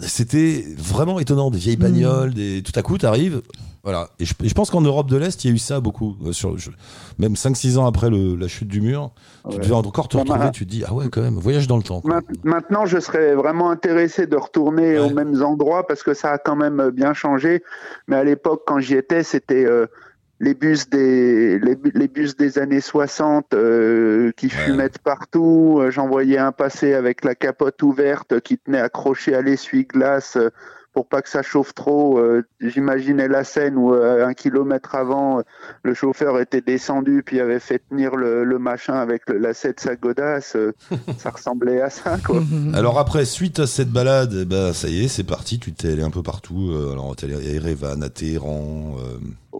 c'était 0.02 0.64
vraiment 0.78 1.18
étonnant, 1.20 1.50
des 1.50 1.58
vieilles 1.58 1.76
bagnoles, 1.76 2.32
des... 2.34 2.62
tout 2.62 2.72
à 2.78 2.82
coup 2.82 2.98
t'arrives, 2.98 3.42
voilà. 3.82 4.08
Et 4.18 4.24
je, 4.26 4.34
et 4.42 4.48
je 4.48 4.54
pense 4.54 4.70
qu'en 4.70 4.82
Europe 4.82 5.08
de 5.08 5.16
l'Est, 5.16 5.42
il 5.44 5.48
y 5.48 5.50
a 5.50 5.54
eu 5.54 5.58
ça 5.58 5.80
beaucoup. 5.80 6.16
Euh, 6.26 6.32
Sur, 6.32 6.58
je- 6.58 6.70
même 7.18 7.34
5-6 7.34 7.78
ans 7.78 7.86
après 7.86 8.10
le- 8.10 8.36
la 8.36 8.46
chute 8.46 8.68
du 8.68 8.80
mur, 8.82 9.10
tu 9.50 9.58
devais 9.58 9.72
encore 9.74 10.08
te 10.08 10.16
retrouver, 10.18 10.50
tu 10.52 10.66
te 10.66 10.70
dis, 10.70 10.84
ah 10.86 10.92
ouais, 10.92 11.08
quand 11.08 11.22
même, 11.22 11.34
voyage 11.38 11.66
dans 11.66 11.78
le 11.78 11.82
temps. 11.82 12.02
Maintenant, 12.44 12.84
je 12.86 12.98
serais 13.00 13.34
vraiment 13.34 13.70
intéressé 13.70 14.26
de 14.26 14.36
retourner 14.36 14.98
Ouais. 14.98 15.10
aux 15.10 15.10
mêmes 15.14 15.42
endroits 15.42 15.86
parce 15.86 16.02
que 16.02 16.12
ça 16.14 16.32
a 16.32 16.38
quand 16.38 16.56
même 16.56 16.78
euh, 16.80 16.90
bien 16.90 17.14
changé. 17.14 17.62
Mais 18.06 18.16
à 18.16 18.24
l'époque, 18.24 18.62
quand 18.66 18.80
j'y 18.80 18.94
étais, 18.96 19.22
c'était 19.22 19.64
euh, 19.64 19.86
les 20.40 20.54
bus 20.54 20.88
des 20.88 21.58
les, 21.58 21.76
bu- 21.76 21.92
les 21.94 22.08
bus 22.08 22.36
des 22.36 22.58
années 22.58 22.80
60 22.80 23.52
euh, 23.54 24.32
qui 24.36 24.48
fumaient 24.48 24.88
de 24.88 24.98
partout. 25.02 25.78
Euh, 25.80 25.90
J'en 25.90 26.08
voyais 26.08 26.38
un 26.38 26.52
passer 26.52 26.94
avec 26.94 27.24
la 27.24 27.34
capote 27.34 27.82
ouverte 27.82 28.40
qui 28.40 28.56
tenait 28.58 28.80
accroché 28.80 29.34
à 29.34 29.42
l'essuie-glace. 29.42 30.36
euh, 30.36 30.48
pour 30.92 31.06
pas 31.06 31.22
que 31.22 31.28
ça 31.28 31.40
chauffe 31.42 31.72
trop, 31.72 32.18
Euh, 32.18 32.42
j'imaginais 32.60 33.28
la 33.28 33.44
scène 33.44 33.76
où 33.76 33.94
euh, 33.94 34.26
un 34.26 34.34
kilomètre 34.34 34.96
avant, 34.96 35.40
le 35.84 35.94
chauffeur 35.94 36.40
était 36.40 36.62
descendu 36.62 37.22
puis 37.24 37.38
avait 37.38 37.60
fait 37.60 37.80
tenir 37.88 38.16
le, 38.16 38.42
le 38.42 38.58
machin 38.58 38.94
avec 38.94 39.22
le 39.28 39.38
lacet 39.38 39.74
de 39.74 39.78
sa 39.78 39.94
godasse. 39.94 40.56
euh, 40.56 40.72
ça 41.18 41.30
ressemblait 41.30 41.80
à 41.80 41.90
ça, 41.90 42.16
quoi. 42.26 42.42
Alors 42.74 42.98
après, 42.98 43.24
suite 43.24 43.60
à 43.60 43.68
cette 43.68 43.90
balade, 43.90 44.34
eh 44.42 44.44
ben, 44.44 44.72
ça 44.72 44.88
y 44.88 45.04
est, 45.04 45.08
c'est 45.08 45.22
parti, 45.22 45.60
tu 45.60 45.72
t'es 45.72 45.92
allé 45.92 46.02
un 46.02 46.10
peu 46.10 46.24
partout. 46.24 46.72
alors, 46.92 47.14
t'es 47.14 47.26
allé 47.26 47.36
à 47.36 47.52
Erevan, 47.54 48.02
à 48.02 48.08
Téhéran. 48.08 48.96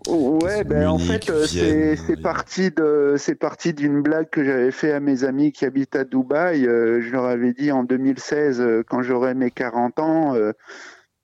Ouais, 0.08 0.64
ben 0.64 0.88
en 0.88 0.98
fait, 0.98 1.28
euh, 1.28 1.46
c'est 1.46 2.20
parti 2.22 2.70
de 2.70 3.16
c'est 3.18 3.34
parti 3.34 3.74
d'une 3.74 4.00
blague 4.00 4.30
que 4.30 4.42
j'avais 4.42 4.70
fait 4.70 4.92
à 4.92 5.00
mes 5.00 5.24
amis 5.24 5.52
qui 5.52 5.66
habitent 5.66 5.94
à 5.94 6.04
Dubaï. 6.04 6.66
Euh, 6.66 7.02
je 7.02 7.10
leur 7.10 7.24
avais 7.26 7.52
dit 7.52 7.70
en 7.70 7.84
2016, 7.84 8.60
euh, 8.60 8.82
quand 8.88 9.02
j'aurai 9.02 9.34
mes 9.34 9.50
40 9.50 9.98
ans, 9.98 10.34
euh, 10.34 10.52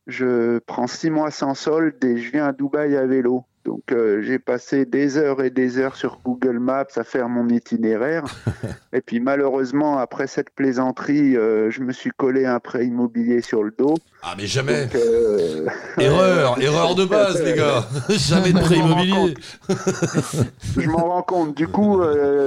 je 0.06 0.58
prends 0.58 0.86
six 0.86 1.10
mois 1.10 1.30
sans 1.30 1.54
solde 1.54 2.04
et 2.04 2.18
je 2.18 2.30
viens 2.30 2.46
à 2.46 2.52
Dubaï 2.52 2.96
à 2.96 3.06
vélo. 3.06 3.44
Donc 3.66 3.90
euh, 3.90 4.22
j'ai 4.22 4.38
passé 4.38 4.84
des 4.84 5.16
heures 5.16 5.42
et 5.42 5.50
des 5.50 5.78
heures 5.78 5.96
sur 5.96 6.20
Google 6.24 6.60
Maps 6.60 6.86
à 6.94 7.02
faire 7.02 7.28
mon 7.28 7.48
itinéraire. 7.48 8.22
et 8.92 9.00
puis 9.00 9.18
malheureusement, 9.18 9.98
après 9.98 10.28
cette 10.28 10.50
plaisanterie, 10.50 11.36
euh, 11.36 11.68
je 11.72 11.80
me 11.82 11.92
suis 11.92 12.10
collé 12.10 12.46
un 12.46 12.60
prêt 12.60 12.86
immobilier 12.86 13.42
sur 13.42 13.64
le 13.64 13.74
dos. 13.76 13.96
Ah, 14.22 14.34
mais 14.38 14.46
jamais 14.46 14.84
Donc, 14.84 14.94
euh, 14.94 15.66
Erreur 15.98 16.56
Erreur 16.62 16.94
de 16.94 17.06
base, 17.06 17.42
les 17.42 17.54
gars 17.54 17.84
Jamais 18.08 18.52
de 18.52 18.60
prêt 18.60 18.76
immobilier 18.76 19.34
je 20.78 20.88
m'en 20.88 21.08
rends 21.08 21.22
compte. 21.22 21.56
Du 21.56 21.66
coup, 21.66 22.00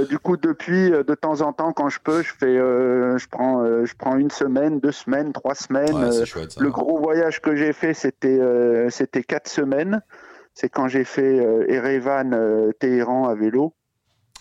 du 0.07 0.19
coup, 0.19 0.37
depuis, 0.37 0.91
de 0.91 1.15
temps 1.15 1.41
en 1.41 1.51
temps, 1.51 1.73
quand 1.73 1.89
je 1.89 1.99
peux, 1.99 2.21
je 2.21 2.31
fais, 2.39 2.55
je 2.55 3.27
prends, 3.27 3.65
je 3.85 3.93
prends 3.97 4.15
une 4.15 4.31
semaine, 4.31 4.79
deux 4.79 4.91
semaines, 4.91 5.33
trois 5.33 5.55
semaines. 5.55 5.95
Ouais, 5.95 6.25
chouette, 6.25 6.51
ça. 6.53 6.61
le 6.61 6.69
gros 6.69 6.99
voyage 6.99 7.41
que 7.41 7.55
j'ai 7.55 7.73
fait, 7.73 7.93
c'était, 7.93 8.39
c'était 8.89 9.23
quatre 9.23 9.49
semaines. 9.49 10.01
C'est 10.53 10.69
quand 10.69 10.87
j'ai 10.87 11.03
fait 11.03 11.39
euh, 11.39 11.65
Erevan, 11.69 12.33
euh, 12.33 12.71
Téhéran 12.79 13.27
à 13.29 13.35
vélo 13.35 13.73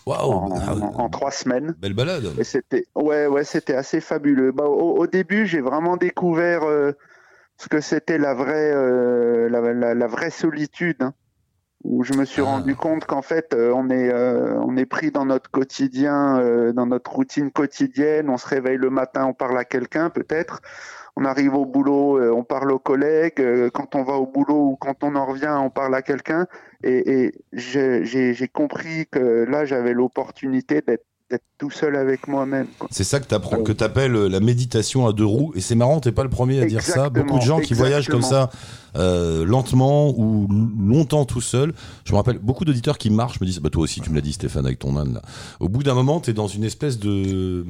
en, 0.05 0.49
Ah, 0.59 0.73
en- 0.73 1.03
en 1.05 1.09
trois 1.09 1.31
semaines. 1.31 1.75
Belle 1.79 1.93
balade 1.93 2.23
Et 2.39 2.43
c'était, 2.43 2.85
ouais, 2.95 3.27
ouais, 3.27 3.43
c'était 3.43 3.75
assez 3.75 4.01
fabuleux. 4.01 4.51
Bah, 4.51 4.65
au, 4.65 4.97
au 4.97 5.07
début, 5.07 5.45
j'ai 5.45 5.61
vraiment 5.61 5.97
découvert 5.97 6.63
euh, 6.63 6.93
ce 7.57 7.67
que 7.69 7.79
c'était 7.79 8.17
la 8.17 8.33
vraie, 8.33 8.71
euh, 8.73 9.49
la, 9.49 9.61
la- 9.73 9.93
la 9.93 10.07
vraie 10.07 10.31
solitude, 10.31 10.97
hein, 11.01 11.13
où 11.83 12.03
je 12.03 12.13
me 12.13 12.25
suis 12.25 12.41
Ah. 12.41 12.45
rendu 12.45 12.75
compte 12.75 13.05
qu'en 13.05 13.21
fait, 13.21 13.53
euh, 13.53 13.71
on 13.75 13.89
est, 13.89 14.11
on 14.13 14.75
est 14.77 14.85
pris 14.87 15.11
dans 15.11 15.25
notre 15.25 15.51
quotidien, 15.51 16.71
dans 16.73 16.85
notre 16.87 17.11
routine 17.13 17.51
quotidienne. 17.51 18.29
On 18.29 18.37
se 18.37 18.47
réveille 18.47 18.77
le 18.77 18.89
matin, 18.89 19.25
on 19.25 19.33
parle 19.33 19.57
à 19.59 19.63
quelqu'un, 19.65 20.09
peut-être. 20.09 20.59
On 21.19 21.25
arrive 21.25 21.53
au 21.53 21.65
boulot, 21.65 22.17
euh, 22.17 22.31
on 22.31 22.45
parle 22.45 22.71
aux 22.71 22.79
collègues. 22.79 23.41
Euh, 23.41 23.69
quand 23.69 23.93
on 23.95 24.03
va 24.03 24.13
au 24.13 24.25
boulot 24.25 24.69
ou 24.71 24.77
quand 24.77 25.03
on 25.03 25.15
en 25.15 25.25
revient, 25.25 25.53
on 25.59 25.69
parle 25.69 25.93
à 25.93 26.01
quelqu'un. 26.01 26.47
Et, 26.81 27.25
et 27.25 27.31
j'ai 27.51 28.47
compris 28.47 29.05
que 29.05 29.43
là, 29.43 29.65
j'avais 29.65 29.91
l'opportunité 29.91 30.79
d'être 30.79 31.08
d'être 31.29 31.43
tout 31.57 31.69
seul 31.71 31.95
avec 31.95 32.27
moi-même. 32.27 32.67
C'est 32.89 33.03
ça 33.03 33.19
que 33.19 33.25
t'apprends, 33.25 33.63
que 33.63 33.71
t'appelles 33.71 34.15
euh, 34.15 34.27
la 34.29 34.39
méditation 34.39 35.05
à 35.07 35.13
deux 35.13 35.25
roues. 35.25 35.51
Et 35.55 35.61
c'est 35.61 35.75
marrant, 35.75 35.99
t'es 35.99 36.11
pas 36.11 36.23
le 36.23 36.29
premier 36.29 36.61
à 36.61 36.65
dire 36.65 36.81
ça. 36.81 37.09
Beaucoup 37.09 37.37
de 37.37 37.43
gens 37.43 37.59
qui 37.59 37.73
voyagent 37.73 38.07
comme 38.07 38.21
ça, 38.21 38.49
euh, 38.95 39.45
lentement 39.45 40.09
ou 40.09 40.47
longtemps 40.79 41.25
tout 41.25 41.41
seul. 41.41 41.73
Je 42.05 42.11
me 42.13 42.17
rappelle 42.17 42.39
beaucoup 42.39 42.65
d'auditeurs 42.65 42.97
qui 42.97 43.09
marchent, 43.09 43.39
me 43.41 43.45
disent, 43.45 43.59
bah 43.59 43.69
toi 43.69 43.83
aussi, 43.83 44.01
tu 44.01 44.09
me 44.09 44.15
l'as 44.15 44.21
dit, 44.21 44.33
Stéphane, 44.33 44.65
avec 44.65 44.79
ton 44.79 44.97
âne. 44.97 45.15
Là. 45.15 45.21
Au 45.59 45.69
bout 45.69 45.83
d'un 45.83 45.93
moment, 45.93 46.19
t'es 46.19 46.33
dans 46.33 46.47
une 46.47 46.63
espèce 46.63 46.97
de, 46.97 47.65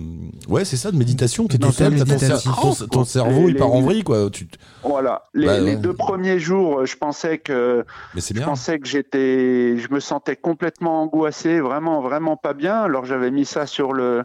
ouais, 0.47 0.63
c'est 0.65 0.77
ça, 0.77 0.91
de 0.91 0.97
méditation. 0.97 1.47
T'es 1.47 1.57
tout 1.57 1.71
seul, 1.71 1.91
ton, 1.97 2.03
cer- 2.05 2.07
méditation. 2.07 2.51
ton- 2.53 2.87
ton 2.87 3.03
cerveau, 3.03 3.47
Les- 3.47 3.49
il 3.49 3.55
part 3.55 3.73
en 3.73 3.81
vrille, 3.81 4.03
quoi. 4.03 4.29
Tu... 4.29 4.47
Voilà. 4.83 5.23
Les, 5.33 5.45
Bah, 5.45 5.59
les 5.59 5.75
deux 5.75 5.93
premiers 5.93 6.39
jours, 6.39 6.85
je 6.85 6.95
pensais 6.95 7.39
que 7.39 7.83
Mais 8.15 8.21
c'est 8.21 8.33
je 8.33 8.39
bien. 8.39 8.47
pensais 8.47 8.79
que 8.79 8.87
j'étais, 8.87 9.77
je 9.77 9.87
me 9.93 9.99
sentais 9.99 10.35
complètement 10.35 11.01
angoissé, 11.01 11.59
vraiment, 11.59 12.01
vraiment 12.01 12.37
pas 12.37 12.53
bien. 12.53 12.75
Alors 12.81 13.05
j'avais 13.05 13.31
mis 13.31 13.45
ça 13.49 13.65
sur 13.65 13.93
le 13.93 14.23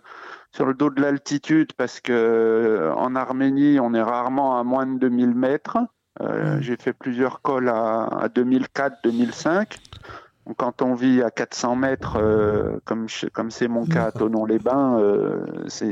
sur 0.52 0.66
le 0.66 0.74
dos 0.74 0.88
de 0.90 1.00
l'altitude 1.02 1.72
parce 1.76 2.00
que 2.00 2.12
euh, 2.12 2.92
en 2.94 3.16
Arménie, 3.16 3.80
on 3.80 3.92
est 3.94 4.02
rarement 4.02 4.58
à 4.58 4.62
moins 4.62 4.86
de 4.86 4.98
2000 4.98 5.34
mètres. 5.34 5.78
Euh, 6.20 6.58
J'ai 6.60 6.76
fait 6.76 6.92
plusieurs 6.92 7.42
cols 7.42 7.68
à, 7.68 8.04
à 8.04 8.28
2004, 8.28 8.98
2005. 9.02 9.78
Donc, 10.46 10.56
quand 10.58 10.82
on 10.82 10.94
vit 10.94 11.22
à 11.22 11.30
400 11.30 11.74
mètres, 11.74 12.16
euh, 12.20 12.76
comme 12.84 13.08
je- 13.08 13.26
comme 13.28 13.50
c'est 13.50 13.66
mon 13.66 13.86
cas 13.86 14.04
à 14.04 14.12
Tonon-les-Bains, 14.12 14.98
euh, 15.00 15.44
c'est. 15.68 15.86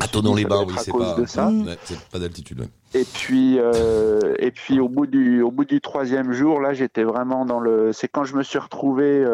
À 0.00 0.04
suis 0.04 0.10
Tonon 0.12 0.34
dit, 0.34 0.36
les 0.36 0.42
ça 0.44 0.48
doit 0.48 0.56
bains, 0.58 0.62
être 0.62 0.68
oui, 0.70 0.82
c'est 0.84 0.92
pas, 0.92 1.14
de 1.20 1.26
ça. 1.26 1.48
ouais, 1.48 1.76
c'est 1.84 2.08
pas 2.08 2.18
d'altitude, 2.20 2.60
ouais. 2.60 2.68
Et 2.94 3.04
puis, 3.04 3.56
euh, 3.58 4.34
et 4.38 4.52
puis 4.52 4.78
au 4.80 4.88
bout 4.88 5.06
du, 5.06 5.42
au 5.42 5.50
bout 5.50 5.64
du 5.66 5.80
troisième 5.82 6.32
jour, 6.32 6.60
là, 6.60 6.72
j'étais 6.72 7.02
vraiment 7.04 7.44
dans 7.44 7.60
le. 7.60 7.92
C'est 7.92 8.08
quand 8.08 8.24
je 8.24 8.36
me 8.36 8.42
suis 8.44 8.58
retrouvé, 8.60 9.24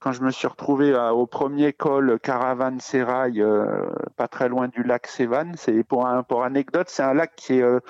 quand 0.00 0.12
je 0.12 0.22
me 0.22 0.30
suis 0.30 0.46
retrouvé 0.48 0.94
à- 0.94 1.14
au 1.14 1.26
premier 1.26 1.72
col 1.72 2.18
Caravane 2.20 2.80
Serail, 2.80 3.40
euh, 3.42 3.86
pas 4.16 4.28
très 4.28 4.48
loin 4.48 4.68
du 4.68 4.82
lac 4.82 5.06
Sévan. 5.06 5.52
C'est 5.56 5.84
pour 5.84 6.06
un, 6.06 6.22
pour 6.22 6.42
anecdote, 6.42 6.88
c'est 6.88 7.02
un 7.02 7.14
lac 7.14 7.32
qui 7.36 7.54
est 7.58 7.62
euh, 7.62 7.80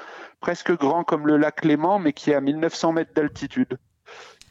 presque 0.40 0.76
grand 0.76 1.04
comme 1.04 1.26
le 1.26 1.36
lac 1.36 1.64
Léman, 1.64 1.98
mais 2.00 2.12
qui 2.12 2.30
est 2.32 2.34
à 2.34 2.40
1900 2.40 2.92
mètres 2.92 3.12
d'altitude. 3.14 3.78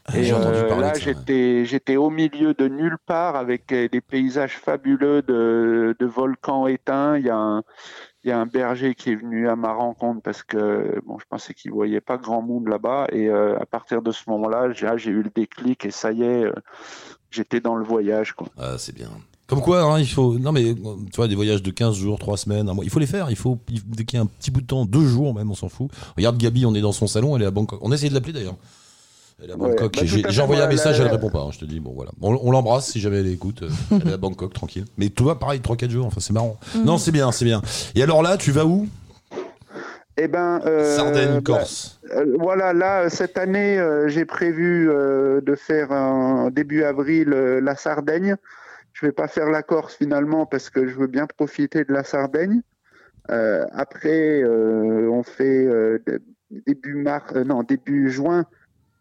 Ah, 0.06 0.16
Et 0.16 0.24
J'ai 0.24 0.32
entendu 0.32 0.56
euh, 0.56 0.68
parler 0.68 0.86
là, 0.86 0.94
j'étais, 0.94 1.64
j'étais 1.66 1.96
au 1.96 2.08
milieu 2.08 2.54
de 2.54 2.66
nulle 2.68 2.96
part 3.04 3.36
avec 3.36 3.70
euh, 3.72 3.88
des 3.88 4.00
paysages 4.00 4.56
fabuleux 4.56 5.20
de, 5.22 5.94
de 5.98 6.06
volcans 6.06 6.66
éteints. 6.66 7.18
Il 7.18 7.26
y 7.26 7.30
a 7.30 7.36
un, 7.36 7.62
il 8.22 8.28
y 8.28 8.32
a 8.32 8.38
un 8.38 8.46
berger 8.46 8.94
qui 8.94 9.10
est 9.10 9.14
venu 9.14 9.48
à 9.48 9.56
ma 9.56 9.72
rencontre 9.72 10.20
parce 10.22 10.42
que 10.42 11.00
bon, 11.06 11.18
je 11.18 11.24
pensais 11.28 11.54
qu'il 11.54 11.72
voyait 11.72 12.00
pas 12.00 12.18
grand 12.18 12.42
monde 12.42 12.68
là-bas. 12.68 13.06
Et 13.12 13.28
euh, 13.28 13.58
à 13.58 13.66
partir 13.66 14.02
de 14.02 14.12
ce 14.12 14.28
moment-là, 14.28 14.72
j'ai, 14.72 14.88
j'ai 14.96 15.10
eu 15.10 15.22
le 15.22 15.30
déclic 15.34 15.84
et 15.86 15.90
ça 15.90 16.12
y 16.12 16.22
est, 16.22 16.44
euh, 16.44 16.52
j'étais 17.30 17.60
dans 17.60 17.76
le 17.76 17.84
voyage. 17.84 18.32
Quoi. 18.32 18.48
Ah, 18.58 18.76
c'est 18.76 18.94
bien. 18.94 19.08
Comme 19.46 19.62
quoi, 19.62 19.82
hein, 19.82 19.98
il 19.98 20.06
faut. 20.06 20.38
Non, 20.38 20.52
mais 20.52 20.74
tu 20.74 21.16
vois, 21.16 21.26
des 21.26 21.34
voyages 21.34 21.62
de 21.62 21.70
15 21.72 21.96
jours, 21.96 22.18
3 22.20 22.36
semaines, 22.36 22.68
un 22.68 22.74
mois, 22.74 22.84
il 22.84 22.90
faut 22.90 23.00
les 23.00 23.06
faire. 23.06 23.30
Il 23.30 23.36
faut, 23.36 23.58
dès 23.68 24.04
qu'il 24.04 24.16
y 24.16 24.20
a 24.20 24.22
un 24.22 24.26
petit 24.26 24.52
bout 24.52 24.60
de 24.60 24.66
temps, 24.66 24.84
deux 24.84 25.06
jours 25.06 25.34
même, 25.34 25.50
on 25.50 25.54
s'en 25.54 25.68
fout. 25.68 25.90
Regarde 26.16 26.38
Gabi, 26.38 26.66
on 26.66 26.74
est 26.74 26.80
dans 26.80 26.92
son 26.92 27.08
salon, 27.08 27.34
elle 27.34 27.42
est 27.42 27.46
à 27.46 27.50
Bangkok. 27.50 27.80
On 27.82 27.90
a 27.90 27.94
essayé 27.94 28.10
de 28.10 28.14
l'appeler 28.14 28.32
d'ailleurs. 28.32 28.56
Elle 29.42 29.50
est 29.50 29.52
à 29.52 29.56
Ouais, 29.56 29.68
Bangkok. 29.70 29.96
bah, 29.96 30.02
j'ai 30.30 30.42
envoyé 30.42 30.62
un 30.62 30.66
message, 30.68 30.98
la- 30.98 31.06
elle 31.06 31.12
répond 31.12 31.30
pas. 31.30 31.40
hein, 31.40 31.50
je 31.52 31.58
te 31.58 31.64
dis, 31.64 31.80
bon 31.80 31.92
voilà. 31.94 32.10
On, 32.20 32.38
on 32.42 32.50
l'embrasse 32.50 32.88
si 32.90 33.00
jamais 33.00 33.20
elle 33.20 33.26
écoute. 33.28 33.62
euh, 33.62 33.68
elle 34.02 34.08
est 34.08 34.12
à 34.12 34.16
Bangkok, 34.16 34.52
tranquille. 34.52 34.84
Mais 34.98 35.08
tout 35.08 35.24
va 35.24 35.34
pareil, 35.34 35.60
3-4 35.60 35.90
jours, 35.90 36.06
enfin 36.06 36.20
c'est 36.20 36.32
marrant. 36.32 36.58
Non, 36.84 36.98
c'est 36.98 37.12
bien, 37.12 37.32
c'est 37.32 37.44
bien. 37.44 37.62
Et 37.94 38.02
alors 38.02 38.22
là, 38.22 38.36
tu 38.36 38.50
vas 38.50 38.64
où? 38.66 38.86
Eh 40.16 40.28
ben, 40.28 40.60
euh, 40.66 40.96
Sardaigne, 40.96 41.36
bah, 41.36 41.40
Corse. 41.44 41.98
Euh, 42.14 42.36
voilà, 42.38 42.72
là, 42.74 43.02
euh, 43.04 43.08
cette 43.08 43.38
année, 43.38 43.78
euh, 43.78 44.08
j'ai 44.08 44.24
prévu 44.26 44.90
euh, 44.90 45.40
de 45.40 45.54
faire 45.54 45.92
en 45.92 46.50
début 46.50 46.82
avril 46.82 47.32
euh, 47.32 47.60
la 47.60 47.74
Sardaigne. 47.76 48.36
Je 48.92 49.06
vais 49.06 49.12
pas 49.12 49.28
faire 49.28 49.46
la 49.48 49.62
Corse 49.62 49.94
finalement 49.94 50.44
parce 50.44 50.68
que 50.68 50.86
je 50.86 50.94
veux 50.94 51.06
bien 51.06 51.26
profiter 51.26 51.84
de 51.84 51.92
la 51.92 52.04
Sardaigne. 52.04 52.60
Euh, 53.30 53.64
après, 53.72 54.42
euh, 54.42 55.08
on 55.10 55.22
fait 55.22 55.64
euh, 55.64 55.98
début 56.66 56.94
mars, 56.96 57.32
euh, 57.36 57.44
non 57.44 57.62
début 57.62 58.10
juin, 58.10 58.44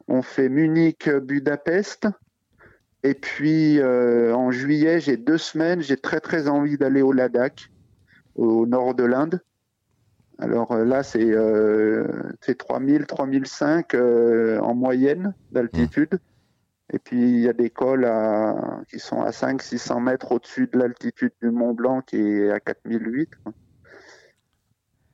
on 0.10 0.22
fait 0.22 0.50
Munich, 0.50 1.10
Budapest. 1.10 2.08
Et 3.04 3.14
puis 3.14 3.80
euh, 3.80 4.34
en 4.36 4.52
juillet, 4.52 5.00
j'ai 5.00 5.16
deux 5.16 5.38
semaines. 5.38 5.82
J'ai 5.82 5.98
très 5.98 6.20
très 6.20 6.50
envie 6.50 6.78
d'aller 6.78 7.02
au 7.02 7.14
Ladakh, 7.14 7.72
au 8.36 8.66
nord 8.66 8.96
de 8.96 9.04
l'Inde. 9.04 9.42
Alors 10.40 10.72
euh, 10.72 10.84
là, 10.84 11.04
c'est 11.04 11.32
euh, 11.32 12.08
c'est 12.42 12.58
3000, 12.58 13.06
3005 13.06 13.94
euh, 13.94 14.60
en 14.60 14.74
moyenne 14.74 15.34
d'altitude. 15.52 16.20
Et 16.92 16.98
puis 16.98 17.22
il 17.22 17.40
y 17.42 17.48
a 17.48 17.54
des 17.54 17.70
cols 17.70 18.06
à, 18.06 18.82
qui 18.90 19.00
sont 19.00 19.22
à 19.22 19.32
5 19.32 19.62
600 19.62 20.00
mètres 20.00 20.32
au-dessus 20.32 20.68
de 20.68 20.80
l'altitude 20.80 21.34
du 21.42 21.52
Mont 21.52 21.74
Blanc 21.74 22.02
qui 22.02 22.18
est 22.18 22.50
à 22.50 22.60
4008. 22.60 23.30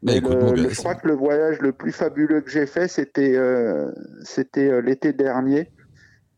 Bah, 0.05 0.11
Mais 0.13 0.19
écoute, 0.19 0.33
le- 0.33 0.39
mon 0.39 0.51
gars, 0.53 0.61
le- 0.61 0.69
c'est- 0.69 0.75
je 0.75 0.79
crois 0.81 0.95
que 0.95 1.07
le 1.07 1.15
voyage 1.15 1.59
le 1.61 1.73
plus 1.73 1.91
fabuleux 1.91 2.41
que 2.41 2.51
j'ai 2.51 2.67
fait, 2.67 2.87
c'était 2.87 3.35
euh, 3.35 3.91
c'était 4.23 4.69
euh, 4.69 4.79
l'été 4.79 5.13
dernier. 5.13 5.71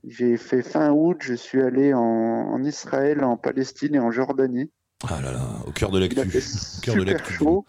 J'ai 0.05 0.37
fait 0.37 0.61
fin 0.61 0.91
août, 0.91 1.17
je 1.19 1.33
suis 1.33 1.61
allé 1.61 1.93
en, 1.93 1.99
en 1.99 2.63
Israël, 2.63 3.25
en 3.25 3.35
Palestine 3.35 3.95
et 3.95 3.99
en 3.99 4.09
Jordanie. 4.09 4.71
Ah 5.07 5.21
là 5.21 5.33
là, 5.33 5.41
au 5.67 5.71
cœur 5.71 5.91
de 5.91 5.99
l'actu. 5.99 6.15
de 6.25 6.29
super 6.39 7.03
l'actu. 7.03 7.33
chaud. 7.33 7.65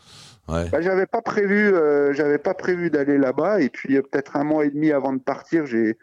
Ouais. 0.48 0.68
Bah, 0.70 0.80
j'avais 0.80 1.06
pas 1.06 1.20
prévu, 1.20 1.74
euh, 1.74 2.12
j'avais 2.14 2.38
pas 2.38 2.54
prévu 2.54 2.90
d'aller 2.90 3.18
là-bas. 3.18 3.60
Et 3.60 3.68
puis 3.68 3.96
euh, 3.96 4.02
peut-être 4.02 4.36
un 4.36 4.44
mois 4.44 4.64
et 4.64 4.70
demi 4.70 4.92
avant 4.92 5.12
de 5.12 5.18
partir, 5.18 5.66
j'ai 5.66 5.98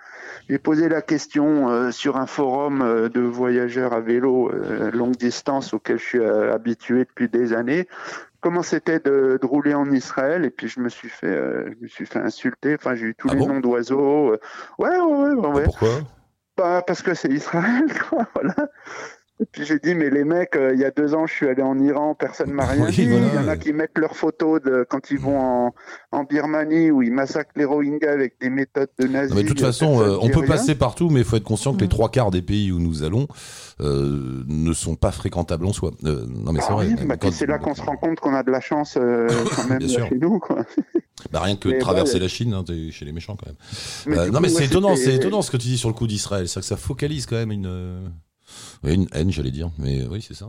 j'ai 0.50 0.60
posé 0.60 0.88
la 0.88 1.02
question 1.02 1.70
euh, 1.70 1.92
sur 1.92 2.18
un 2.18 2.28
forum 2.28 3.10
de 3.12 3.22
voyageurs 3.22 3.94
à 3.94 4.02
vélo 4.02 4.52
longue 4.94 5.16
distance 5.16 5.74
auquel 5.74 5.98
je 5.98 6.04
suis 6.04 6.24
habitué 6.24 7.00
depuis 7.06 7.28
des 7.30 7.54
années. 7.54 7.88
Comment 8.42 8.62
c'était 8.62 9.00
de, 9.00 9.40
de 9.42 9.46
rouler 9.48 9.74
en 9.74 9.90
Israël? 9.92 10.46
Et 10.46 10.52
puis 10.52 10.68
je 10.68 10.80
me 10.80 10.90
suis 10.90 11.10
fait, 11.10 11.36
je 11.36 11.82
me 11.82 11.88
suis 11.88 12.06
fait 12.06 12.20
insulter. 12.20 12.76
Enfin, 12.76 12.94
j'ai 12.94 13.08
eu 13.08 13.16
tous 13.16 13.30
Ah 13.32 13.34
les 13.34 13.40
bon? 13.40 13.48
noms 13.48 13.60
d'oiseaux. 13.60 14.34
Ouais, 14.34 14.38
ouais, 14.78 15.00
ouais, 15.00 15.30
ouais. 15.32 15.48
ouais. 15.48 15.64
Pourquoi? 15.66 16.02
Bah, 16.58 16.84
parce 16.86 17.02
que 17.02 17.14
c'est 17.14 17.30
Israël, 17.30 17.86
quoi. 18.10 18.28
Voilà. 18.36 18.56
Et 19.42 19.46
puis 19.52 19.66
j'ai 19.66 19.80
dit, 19.80 19.96
mais 19.96 20.10
les 20.10 20.24
mecs, 20.24 20.56
euh, 20.56 20.72
il 20.74 20.80
y 20.80 20.86
a 20.86 20.92
deux 20.92 21.14
ans, 21.14 21.28
je 21.28 21.34
suis 21.34 21.48
allé 21.48 21.62
en 21.62 21.78
Iran, 21.78 22.16
personne 22.16 22.52
m'a 22.52 22.66
rien 22.66 22.86
Oui, 22.86 22.92
dit. 22.94 23.06
voilà. 23.08 23.26
Il 23.28 23.36
y 23.36 23.38
en 23.38 23.48
a 23.50 23.58
qui 23.58 23.74
mettent 23.74 23.98
leurs 23.98 24.16
photos 24.16 24.62
de 24.62 24.86
quand 24.90 25.12
ils 25.12 25.20
vont 25.20 25.38
en, 25.38 25.74
en 26.14 26.24
Birmanie 26.24 26.90
où 26.90 27.02
ils 27.02 27.12
massacrent 27.12 27.52
les 27.58 27.66
Rohingyas 27.66 28.12
avec 28.14 28.40
des 28.40 28.50
méthodes 28.50 28.88
de 28.98 29.08
nazis. 29.08 29.32
Non, 29.32 29.36
mais 29.36 29.44
de 29.44 29.48
toute 29.50 29.62
euh, 29.62 29.66
façon, 29.66 30.00
euh, 30.00 30.18
on 30.22 30.30
peut 30.30 30.40
rien. 30.40 30.48
passer 30.48 30.76
partout, 30.76 31.10
mais 31.10 31.20
il 31.20 31.26
faut 31.26 31.36
être 31.36 31.44
conscient 31.44 31.74
que 31.74 31.82
les 31.82 31.88
Mm. 31.88 31.90
trois 31.90 32.10
quarts 32.10 32.32
des 32.32 32.42
pays 32.42 32.72
où 32.72 32.80
nous 32.80 33.04
allons 33.04 33.28
euh, 33.82 34.44
ne 34.48 34.72
sont 34.72 34.96
pas 34.96 35.12
fréquentables 35.12 35.66
en 35.66 35.74
soi. 35.74 35.92
Non, 36.02 36.54
mais 36.54 36.62
c'est 36.62 36.68
Ah 36.70 36.74
vrai. 36.76 36.88
oui, 36.98 37.06
bah, 37.06 37.16
c'est 37.32 37.46
là 37.46 37.58
qu'on 37.60 37.76
se 37.76 37.82
rend 37.82 37.98
compte 37.98 38.22
qu'on 38.22 38.34
a 38.36 38.44
de 38.44 38.52
la 38.52 38.62
chance 38.62 38.94
quand 39.56 39.68
même 39.70 39.80
Bien 39.80 39.88
là, 39.88 39.94
sûr. 39.94 40.08
chez 40.08 40.16
nous. 40.18 40.40
Quoi. 40.40 40.66
Bah, 41.34 41.42
rien 41.42 41.58
que 41.58 41.68
Mais 41.68 41.76
de 41.76 41.80
traverser 41.82 42.14
ouais. 42.16 42.20
la 42.22 42.28
Chine, 42.30 42.54
hein, 42.54 42.64
t'es 42.66 42.90
chez 42.92 43.04
les 43.04 43.12
méchants 43.12 43.36
quand 43.38 43.48
même. 43.48 43.56
Mais 44.08 44.18
Euh, 44.18 44.26
non, 44.28 44.34
coup, 44.36 44.40
mais 44.44 44.50
c'est 44.50 44.64
étonnant, 44.66 44.96
c'est 44.96 45.16
étonnant 45.16 45.42
ce 45.42 45.52
que 45.52 45.58
tu 45.58 45.68
dis 45.68 45.78
sur 45.78 45.90
le 45.90 45.94
coup 45.96 46.08
d'Israël. 46.08 46.48
C'est 46.48 46.62
que 46.62 46.66
ça 46.66 46.78
focalise 46.78 47.26
quand 47.26 47.36
même 47.36 47.52
une, 47.52 48.12
ouais, 48.84 48.94
une 48.94 49.08
haine, 49.14 49.32
j'allais 49.32 49.52
dire. 49.52 49.72
Mais 49.78 50.06
oui, 50.08 50.22
c'est 50.22 50.34
ça. 50.34 50.48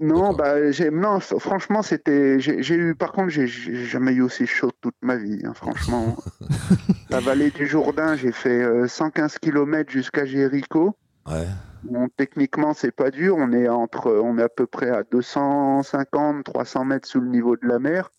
Non, 0.00 0.32
bah, 0.32 0.70
j'ai, 0.70 0.90
non, 0.90 1.18
franchement, 1.18 1.82
c'était, 1.82 2.38
j'ai, 2.38 2.62
j'ai 2.62 2.76
eu, 2.76 2.94
par 2.94 3.10
contre, 3.10 3.30
j'ai, 3.30 3.48
j'ai 3.48 3.84
jamais 3.84 4.12
eu 4.12 4.22
aussi 4.22 4.46
chaud 4.46 4.70
toute 4.80 4.94
ma 5.02 5.16
vie, 5.16 5.40
hein, 5.44 5.54
franchement. 5.54 6.16
La 7.10 7.18
vallée 7.18 7.50
du 7.50 7.66
Jourdain, 7.66 8.14
j'ai 8.14 8.30
fait 8.30 8.62
euh, 8.62 8.86
115 8.86 9.38
km 9.38 9.90
jusqu'à 9.90 10.24
Jéricho. 10.24 10.96
Ouais. 11.26 11.48
Bon, 11.82 12.08
techniquement, 12.16 12.74
c'est 12.74 12.92
pas 12.92 13.10
dur. 13.10 13.36
On 13.38 13.52
est 13.52 13.68
entre, 13.68 14.12
on 14.12 14.38
est 14.38 14.42
à 14.42 14.48
peu 14.48 14.66
près 14.66 14.90
à 14.90 15.02
250, 15.02 16.44
300 16.44 16.84
mètres 16.84 17.08
sous 17.08 17.20
le 17.20 17.28
niveau 17.28 17.56
de 17.56 17.66
la 17.66 17.80
mer. 17.80 18.10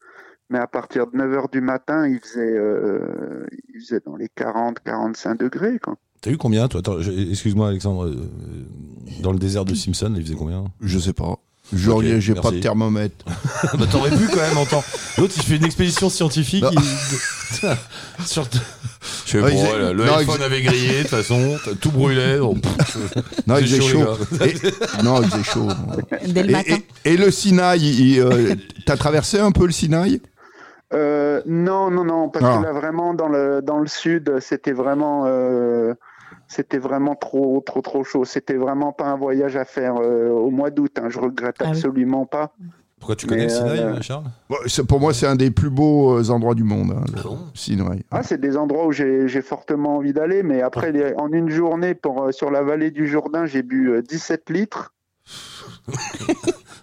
Mais 0.50 0.60
à 0.60 0.68
partir 0.68 1.08
de 1.08 1.16
9 1.16 1.34
heures 1.34 1.50
du 1.50 1.62
matin, 1.62 2.08
il 2.08 2.20
faisait, 2.20 2.58
euh, 2.58 3.46
il 3.74 3.80
faisait 3.82 4.02
dans 4.06 4.16
les 4.16 4.30
40, 4.30 4.80
45 4.80 5.38
degrés, 5.38 5.80
quoi. 5.80 5.96
T'as 6.22 6.32
eu 6.32 6.38
combien, 6.38 6.68
toi 6.68 6.82
Excuse-moi, 7.32 7.70
Alexandre. 7.70 8.06
euh, 8.08 8.16
Dans 9.22 9.32
le 9.32 9.40
désert 9.40 9.66
de 9.66 9.74
Simpson, 9.76 10.14
il 10.16 10.24
faisait 10.24 10.36
combien 10.36 10.66
Je 10.82 11.00
sais 11.00 11.14
pas. 11.14 11.36
Genre, 11.72 12.02
j'ai 12.20 12.34
pas 12.34 12.52
de 12.52 12.60
thermomètre. 12.60 13.24
Bah, 13.78 13.86
t'aurais 13.92 14.10
pu 14.10 14.28
quand 14.28 14.38
même 14.42 14.58
entendre. 14.58 14.84
L'autre, 15.18 15.34
il 15.38 15.44
fait 15.44 15.58
une 15.58 15.66
expédition 15.66 16.10
scientifique. 16.10 16.66
Il- 16.72 16.80
Sur... 18.26 18.46
Je 19.26 19.32
sais 19.32 19.38
Ah, 19.40 19.42
pas, 19.44 19.50
voilà, 19.52 19.94
le 19.94 20.04
non, 20.06 20.14
iPhone 20.18 20.42
avait 20.42 20.62
grillé, 20.62 20.98
de 20.98 21.02
toute 21.04 21.08
façon. 21.10 21.58
Tout 21.80 21.92
brûlait. 21.92 22.40
Non, 23.48 23.58
il 23.60 23.68
faisait 23.68 23.82
chaud, 23.82 24.00
chaud. 24.00 24.18
les 24.42 24.48
Et- 24.50 25.04
non, 25.04 25.22
il 25.22 25.30
faisait 25.30 25.44
chaud. 25.44 25.68
Dès 26.28 26.44
le 26.44 26.50
Et, 26.50 26.52
matin. 26.52 26.78
et- 27.06 27.14
et 27.14 27.18
le 27.18 27.30
Sinaï, 27.32 28.20
euh, 28.20 28.56
t'as 28.86 28.98
traversé 28.98 29.40
un 29.40 29.52
peu 29.52 29.66
le 29.66 29.72
Sinaï 29.72 30.22
Euh, 30.94 31.42
non, 31.46 31.92
non, 31.92 32.04
non, 32.04 32.30
parce 32.30 32.46
Ah. 32.46 32.58
que 32.58 32.64
là 32.64 32.74
vraiment 32.74 33.14
dans 33.14 33.28
le 33.28 33.62
dans 33.62 33.78
le 33.78 33.88
sud, 33.88 34.40
c'était 34.42 34.72
vraiment 34.74 35.26
euh, 35.28 35.94
c'était 36.50 36.80
vraiment 36.80 37.16
trop 37.16 37.62
trop 37.66 37.80
trop 37.82 38.04
chaud. 38.04 38.26
C'était 38.26 38.56
vraiment 38.56 38.92
pas 38.92 39.06
un 39.06 39.16
voyage 39.16 39.56
à 39.56 39.64
faire 39.64 39.96
euh, 40.02 40.30
au 40.30 40.50
mois 40.50 40.72
d'août. 40.72 40.92
hein. 41.02 41.08
Je 41.10 41.20
regrette 41.20 41.56
Ah 41.62 41.66
oui. 41.66 41.70
absolument 41.72 42.26
pas. 42.26 42.54
Pourquoi 43.00 43.16
tu 43.16 43.28
connais 43.28 43.44
Mais, 43.46 43.48
le 43.48 43.50
Sinaï, 43.56 43.80
euh, 43.80 44.02
Charles? 44.02 44.26
Bon, 44.50 44.58
c'est- 44.66 44.84
Pour 44.84 45.00
moi, 45.00 45.14
c'est 45.14 45.26
un 45.26 45.38
des 45.38 45.52
plus 45.52 45.70
beaux 45.70 46.18
euh, 46.20 46.30
endroits 46.32 46.54
du 46.54 46.66
monde, 46.66 46.92
hein, 46.98 47.04
le 47.14 47.20
Ah 47.20 47.24
bon? 47.24 47.40
Sinaï. 47.54 48.04
Ah, 48.12 48.24
c'est 48.24 48.42
des 48.42 48.58
endroits 48.58 48.88
où 48.88 48.92
j'ai 48.92 49.30
j'ai 49.30 49.42
fortement 49.42 49.96
envie 49.96 50.12
d'aller, 50.12 50.44
mais 50.44 50.62
après 50.62 50.92
les- 50.92 51.14
en 51.16 51.32
une 51.32 51.50
journée 51.50 51.94
pour 51.96 52.24
euh, 52.26 52.32
sur 52.34 52.52
la 52.52 52.62
vallée 52.62 52.92
du 52.92 53.08
Jourdain, 53.08 53.46
j'ai 53.46 53.64
bu 53.64 53.92
euh, 53.92 54.02
17 54.02 54.50
litres. 54.50 54.94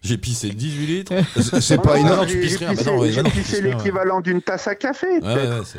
J'ai 0.03 0.19
pissé 0.19 0.51
18 0.51 0.87
litres. 0.87 1.13
C'est- 1.41 1.61
C'est 1.61 1.83
pas 1.83 1.99
énorme. 1.99 2.27
j'ai- 2.29 2.41
pisses 2.41 2.59
J'ai 2.59 2.67
rien. 2.67 2.75
Bah 2.75 2.79
pissé, 2.83 3.21
ouais, 3.21 3.31
pissé 3.31 3.61
l'équivalent 3.63 4.21
d'une 4.21 4.41
tasse 4.41 4.69
à 4.69 4.75
café. 4.75 5.07
Ouais, 5.09 5.21
peut-être. 5.21 5.59
ouais, 5.59 5.65
c'est- 5.65 5.79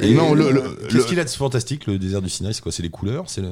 Et 0.00 0.14
non, 0.14 0.34
le- 0.34 0.52
le- 0.52 0.60
Qu'est-ce 0.88 0.96
le- 0.98 1.04
qu'il 1.04 1.18
a 1.20 1.24
de 1.24 1.30
fantastique, 1.30 1.86
le 1.86 1.98
désert 1.98 2.22
du 2.22 2.28
Sinaï? 2.28 2.54
C'est 2.54 2.62
quoi 2.62 2.70
C'est 2.70 2.82
les 2.84 2.90
couleurs? 2.90 3.24
C'est 3.26 3.42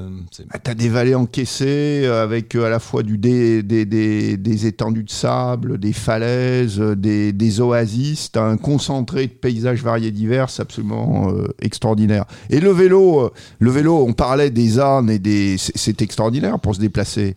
Ah, 0.52 0.58
T'as 0.60 0.74
des 0.74 0.88
vallées 0.88 1.14
encaissées 1.16 2.02
euh, 2.04 2.22
avec 2.22 2.54
euh, 2.54 2.64
à 2.66 2.68
la 2.68 2.78
fois 2.78 3.02
du 3.02 3.18
des, 3.18 3.62
des- 3.62 4.36
des 4.36 4.66
étendues 4.66 5.02
de 5.04 5.10
sable, 5.10 5.78
des 5.78 5.92
falaises, 5.92 6.78
euh, 6.80 6.94
des, 6.94 7.32
des 7.32 7.60
oasis. 7.60 8.30
T'as 8.32 8.44
un 8.44 8.56
concentré 8.56 9.26
de 9.26 9.32
paysages 9.32 9.82
variés 9.82 10.12
divers, 10.12 10.48
c'est 10.50 10.62
absolument 10.62 11.30
euh, 11.32 11.48
extraordinaire. 11.60 12.24
Et 12.50 12.60
le 12.60 12.70
vélo, 12.70 13.30
le 13.58 13.70
vélo, 13.70 14.04
on 14.06 14.12
parlait 14.12 14.50
des 14.50 14.78
ânes 14.78 15.10
et 15.10 15.18
des, 15.18 15.56
c'est 15.58 16.00
extraordinaire 16.02 16.58
pour 16.60 16.74
se 16.74 16.80
déplacer. 16.80 17.36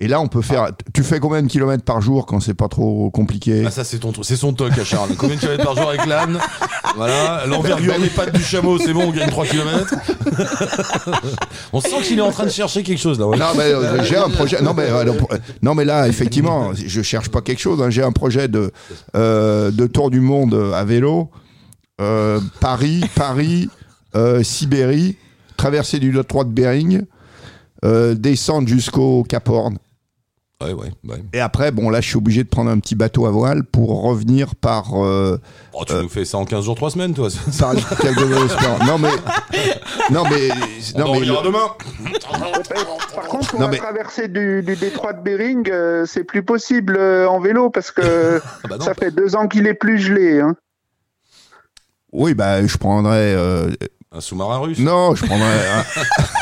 Et 0.00 0.06
là, 0.06 0.20
on 0.20 0.28
peut 0.28 0.42
faire. 0.42 0.68
Tu 0.94 1.02
fais 1.02 1.18
combien 1.18 1.42
de 1.42 1.48
kilomètres 1.48 1.82
par 1.82 2.00
jour 2.00 2.24
quand 2.26 2.38
c'est 2.38 2.54
pas 2.54 2.68
trop 2.68 3.10
compliqué 3.10 3.64
Ah 3.66 3.70
ça 3.72 3.82
c'est 3.82 3.98
ton 3.98 4.12
truc, 4.12 4.24
c'est 4.24 4.36
son 4.36 4.52
toc 4.52 4.70
à 4.78 4.84
Charles. 4.84 5.10
Combien 5.18 5.34
de 5.34 5.40
kilomètres 5.40 5.64
par 5.64 5.74
jour 5.76 5.88
avec 5.88 6.06
l'âne 6.06 6.38
Voilà, 6.94 7.44
l'envergure 7.46 7.98
des 7.98 8.08
pattes 8.08 8.32
du 8.34 8.42
chameau, 8.42 8.78
c'est 8.78 8.92
bon, 8.92 9.08
on 9.08 9.10
gagne 9.12 9.28
3 9.28 9.46
kilomètres. 9.46 9.94
on 11.72 11.80
sent 11.80 12.02
qu'il 12.04 12.18
est 12.18 12.22
en 12.22 12.30
train 12.30 12.44
de 12.44 12.50
chercher 12.50 12.82
quelque 12.82 13.00
chose 13.00 13.18
là. 13.18 13.26
ouais. 13.26 13.36
Non 13.38 13.46
mais 13.56 13.64
euh, 13.72 14.02
j'ai 14.04 14.16
un 14.16 14.28
projet. 14.28 14.60
Non 14.62 14.74
mais 14.74 14.86
euh, 14.88 15.12
non 15.62 15.74
mais 15.74 15.84
là 15.84 16.06
effectivement, 16.08 16.72
je 16.74 17.02
cherche 17.02 17.28
pas 17.28 17.40
quelque 17.40 17.60
chose. 17.60 17.82
hein. 17.82 17.90
J'ai 17.90 18.02
un 18.02 18.12
projet 18.12 18.48
de 18.48 18.72
euh, 19.16 19.70
de 19.70 19.86
tour 19.86 20.10
du 20.10 20.20
monde 20.20 20.54
à 20.74 20.84
vélo, 20.84 21.30
Euh, 22.00 22.40
Paris, 22.60 23.00
Paris, 23.16 23.68
euh, 24.14 24.42
Sibérie, 24.44 25.16
traversée 25.56 25.98
du 25.98 26.12
détroit 26.12 26.44
de 26.44 26.50
Bering, 26.50 27.02
euh, 27.84 28.14
descendre 28.14 28.68
jusqu'au 28.68 29.24
Cap 29.24 29.48
Horn. 29.48 29.76
Ouais, 30.60 30.72
ouais, 30.72 30.90
ouais. 31.04 31.22
Et 31.32 31.38
après, 31.38 31.70
bon 31.70 31.88
là, 31.88 32.00
je 32.00 32.08
suis 32.08 32.16
obligé 32.16 32.42
de 32.42 32.48
prendre 32.48 32.68
un 32.68 32.80
petit 32.80 32.96
bateau 32.96 33.26
à 33.26 33.30
voile 33.30 33.62
pour 33.62 34.02
revenir 34.02 34.56
par 34.56 35.00
euh, 35.04 35.40
Oh, 35.72 35.84
tu 35.86 35.94
nous 35.94 36.08
fais 36.08 36.24
ça 36.24 36.36
en 36.38 36.44
15 36.44 36.64
jours, 36.64 36.74
3 36.74 36.90
semaines, 36.90 37.14
toi. 37.14 37.28
Bonne-Espérance. 37.60 38.84
Non 38.84 38.98
mais 38.98 39.10
non 40.10 40.24
mais 40.28 40.48
On 40.96 40.98
non 40.98 41.12
mais 41.20 41.26
le- 41.26 41.44
demain. 41.44 41.68
Par 43.14 43.24
contre, 43.28 43.50
pour 43.50 43.60
Non, 43.60 43.66
la 43.66 43.70
mais- 43.70 43.76
traversée 43.78 44.26
du, 44.26 44.64
du 44.64 44.74
détroit 44.74 45.12
de 45.12 45.22
Bering, 45.22 45.70
euh, 45.70 46.04
c'est 46.06 46.24
plus 46.24 46.42
possible 46.42 46.96
euh, 46.98 47.28
en 47.28 47.38
vélo 47.38 47.70
parce 47.70 47.92
que 47.92 48.40
Ah 48.64 48.68
bah 48.68 48.78
non. 48.78 48.84
ça 48.84 48.94
fait 48.94 49.12
deux 49.12 49.36
ans 49.36 49.46
qu'il 49.46 49.64
est 49.68 49.74
plus 49.74 49.98
gelé. 50.00 50.40
Hein. 50.40 50.56
oui 52.12 52.34
bah 52.34 52.66
je 52.66 52.76
prendrais 52.78 53.32
euh, 53.36 53.70
Un 54.10 54.20
sous-marin 54.20 54.58
russe. 54.58 54.80
Non, 54.80 55.14
je 55.14 55.24
prendrais. 55.24 55.68
un- 55.70 55.84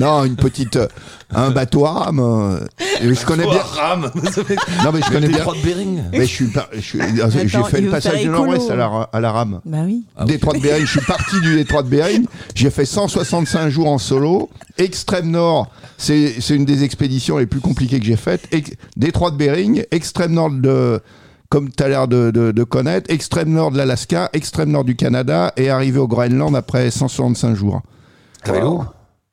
non, 0.00 0.24
une 0.24 0.36
petite. 0.36 0.76
euh, 0.76 0.88
Un 1.32 1.50
bateau 1.52 1.86
à 1.86 1.92
rame. 1.92 2.18
euh, 2.18 2.58
et 3.00 3.14
Je 3.14 3.24
connais 3.24 3.44
bien. 3.46 3.60
rame. 3.62 4.10
Non, 4.84 4.90
mais 4.92 5.00
je 5.00 5.10
connais 5.12 5.28
bien. 5.28 5.36
Détroit 5.38 5.54
de 5.54 5.62
Bering. 5.62 6.02
Mais 6.12 6.20
je 6.22 6.24
suis 6.24 6.46
pas. 6.48 6.68
je 6.72 6.80
suis- 6.80 6.98
J'ai 7.14 7.22
Attends, 7.22 7.64
fait 7.64 7.78
il 7.78 7.84
le 7.84 7.86
veut 7.86 7.90
passage 7.92 8.12
faire 8.12 8.20
du 8.22 8.26
écolo. 8.28 8.44
Nord-Ouest 8.46 8.70
à 8.70 8.76
la, 8.76 8.88
ra- 8.88 9.10
à 9.12 9.20
la 9.20 9.30
rame. 9.32 9.60
Bah 9.64 9.78
oui. 9.84 10.04
Ah 10.16 10.22
oui. 10.24 10.32
Détroit 10.32 10.54
de 10.54 10.58
Bering, 10.60 10.84
je 10.84 10.90
suis 10.98 11.06
parti 11.06 11.40
du 11.40 11.54
Détroit 11.54 11.82
de 11.84 11.88
Bering. 11.88 12.24
J'ai 12.54 12.70
fait 12.70 12.84
165 12.84 13.68
jours 13.68 13.88
en 13.88 13.98
solo. 13.98 14.50
Extrême 14.78 15.30
Nord, 15.30 15.68
c'est 15.98 16.40
c'est 16.40 16.56
une 16.56 16.64
des 16.64 16.82
expéditions 16.84 17.38
les 17.38 17.46
plus 17.46 17.60
compliquées 17.60 18.00
que 18.00 18.06
j'ai 18.06 18.16
faites. 18.16 18.48
Ex- 18.52 18.72
Détroit 18.96 19.30
de 19.30 19.36
Bering, 19.36 19.84
extrême 19.92 20.32
Nord 20.32 20.50
de. 20.50 21.00
Comme 21.48 21.68
tu 21.70 21.82
as 21.82 21.88
l'air 21.88 22.06
de, 22.06 22.30
de- 22.30 22.52
de 22.52 22.62
connaître, 22.64 23.10
extrême 23.12 23.50
nord 23.50 23.72
de 23.72 23.76
l'Alaska, 23.76 24.30
extrême 24.32 24.70
nord 24.70 24.84
du 24.84 24.94
Canada 24.94 25.52
et 25.56 25.68
arrivé 25.68 25.98
au 25.98 26.06
Groenland 26.06 26.54
après 26.54 26.92
165 26.92 27.56
jours. 27.56 27.82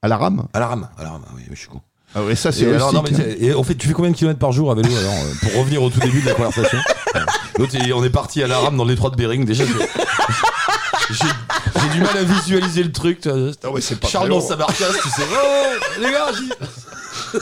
À 0.02 0.08
la 0.08 0.18
rame 0.18 0.44
À 0.54 0.60
la 0.60 0.68
rame. 0.68 0.88
À 0.98 1.04
la 1.04 1.12
rame, 1.12 1.22
ah 1.28 1.32
oui, 1.36 1.42
mais 1.50 1.56
je 1.56 1.60
suis 1.62 1.70
con. 1.70 1.82
Ah 2.16 2.24
ouais, 2.24 2.36
ça 2.36 2.52
c'est 2.52 2.64
Et, 2.66 2.74
alors, 2.74 2.94
non, 2.94 3.02
rustique, 3.02 3.18
mais 3.28 3.36
tiens, 3.36 3.48
et 3.50 3.54
en 3.54 3.64
fait, 3.64 3.76
tu 3.76 3.88
fais 3.88 3.94
combien 3.94 4.12
de 4.12 4.16
kilomètres 4.16 4.40
par 4.40 4.52
jour 4.52 4.72
à 4.72 4.76
vélo 4.76 4.90
alors 4.96 5.12
euh, 5.14 5.34
Pour 5.42 5.60
revenir 5.62 5.84
au 5.84 5.90
tout 5.90 6.00
début 6.00 6.22
de 6.22 6.26
la 6.28 6.34
conversation. 6.36 6.78
L'autre, 7.58 7.74
il- 7.76 7.94
on 7.94 8.04
est 8.04 8.10
parti 8.10 8.42
à 8.44 8.48
la 8.48 8.60
rame 8.60 8.78
dans 8.78 8.84
le 8.86 8.92
détroit 8.92 9.10
de 9.10 9.16
Bering. 9.16 9.44
Déjà, 9.46 9.66
j'ai- 9.66 9.74
j'ai 11.10 11.26
j'ai 11.82 11.90
du 11.94 12.02
mal 12.02 12.18
à 12.18 12.24
visualiser 12.24 12.84
le 12.84 12.92
truc. 12.92 13.22
tu 13.22 13.30
vois. 13.30 13.38
Non, 13.38 13.74
mais 13.76 13.82
c'est 13.82 14.00
pas 14.00 14.08
Charles 14.08 14.26
très 14.26 14.36
dans 14.36 14.40
long. 14.42 14.48
sa 14.48 14.56
barcasse, 14.56 14.98
tu 15.02 15.10
sais. 15.10 15.22
Oh, 15.32 16.00
les 16.02 16.12
gars, 16.12 16.28
j'y- 16.38 17.40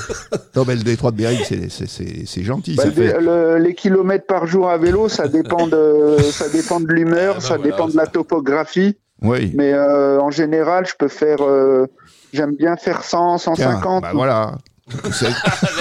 Non, 0.55 0.63
mais 0.65 0.75
le 0.75 0.83
détroit 0.83 1.11
de 1.11 1.17
Bering, 1.17 1.39
c'est- 1.47 1.69
c'est- 1.69 1.87
c'est 1.87 2.23
c'est 2.25 2.43
gentil. 2.43 2.75
Bah, 2.75 2.83
ça 2.83 2.89
le- 2.89 2.95
fait... 2.95 3.19
le- 3.21 3.57
les 3.57 3.75
kilomètres 3.75 4.25
par 4.25 4.47
jour 4.47 4.69
à 4.69 4.77
vélo, 4.77 5.09
ça 5.09 5.27
dépend 5.27 5.67
de, 5.67 6.17
ça 6.31 6.49
dépend 6.49 6.79
de 6.79 6.87
l'humeur, 6.91 7.35
Ah 7.37 7.39
bah 7.39 7.45
ça 7.47 7.57
voilà, 7.57 7.63
dépend 7.71 7.87
de 7.87 7.97
la 7.97 8.07
topographie. 8.07 8.97
Oui. 9.21 9.51
Mais 9.55 9.73
euh, 9.73 10.19
en 10.19 10.31
général, 10.31 10.85
je 10.87 10.93
peux 10.97 11.07
faire. 11.07 11.37
euh, 11.41 11.87
J'aime 12.35 12.55
bien 12.57 12.75
faire 12.75 13.01
100, 13.03 13.37
Tiens, 13.37 13.53
150. 13.55 14.01
bah 14.03 14.11
voilà. 14.13 14.55
Là, 14.87 15.29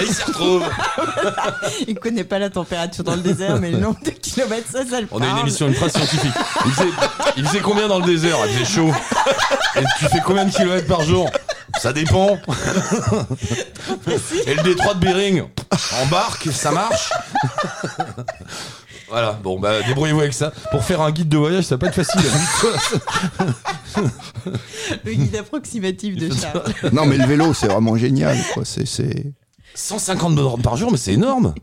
il 0.01 0.07
s'y 0.07 0.23
retrouve. 0.23 0.63
Il 1.87 1.99
connaît 1.99 2.23
pas 2.23 2.39
la 2.39 2.49
température 2.49 3.03
dans 3.03 3.15
le 3.15 3.21
désert, 3.21 3.59
mais 3.59 3.69
le 3.71 3.77
nombre 3.77 3.99
de 4.03 4.09
kilomètres, 4.09 4.71
ça, 4.71 4.83
ça 4.85 5.01
le 5.01 5.07
On 5.11 5.21
a 5.21 5.27
une 5.27 5.37
émission, 5.39 5.67
une 5.67 5.75
phrase 5.75 5.91
scientifique. 5.91 6.31
Il 6.65 6.71
faisait, 6.71 6.89
il 7.37 7.45
faisait 7.45 7.59
combien 7.59 7.87
dans 7.89 7.99
le 7.99 8.05
désert 8.05 8.37
Il 8.47 8.53
faisait 8.53 8.65
chaud. 8.65 8.91
Et 9.75 9.83
tu 9.99 10.05
fais 10.05 10.21
combien 10.25 10.45
de 10.45 10.51
kilomètres 10.51 10.87
par 10.87 11.01
jour? 11.01 11.29
Ça 11.79 11.91
dépend. 11.91 12.29
Et 14.47 14.53
le 14.55 14.63
détroit 14.63 14.93
de 14.93 14.99
Bering, 14.99 15.43
en 16.01 16.05
barque, 16.07 16.47
ça 16.53 16.71
marche? 16.71 17.09
Voilà, 19.07 19.33
bon, 19.33 19.59
bah 19.59 19.81
débrouillez-vous 19.87 20.21
avec 20.21 20.33
ça. 20.33 20.51
Pour 20.71 20.83
faire 20.83 21.01
un 21.01 21.11
guide 21.11 21.29
de 21.29 21.37
voyage, 21.37 21.65
ça 21.65 21.75
va 21.75 21.79
pas 21.79 21.87
être 21.87 22.03
facile. 22.03 22.21
Le 25.05 25.13
guide 25.13 25.35
approximatif 25.35 26.15
de 26.15 26.33
Charles. 26.33 26.63
Non, 26.91 27.05
mais 27.05 27.17
le 27.17 27.25
vélo, 27.25 27.53
c'est 27.53 27.67
vraiment 27.67 27.95
génial. 27.95 28.37
Quoi. 28.53 28.63
C'est, 28.65 28.85
c'est... 28.85 29.25
150 29.75 30.35
bornes 30.35 30.61
par 30.61 30.77
jour, 30.77 30.91
mais 30.91 30.97
c'est 30.97 31.13
énorme. 31.13 31.53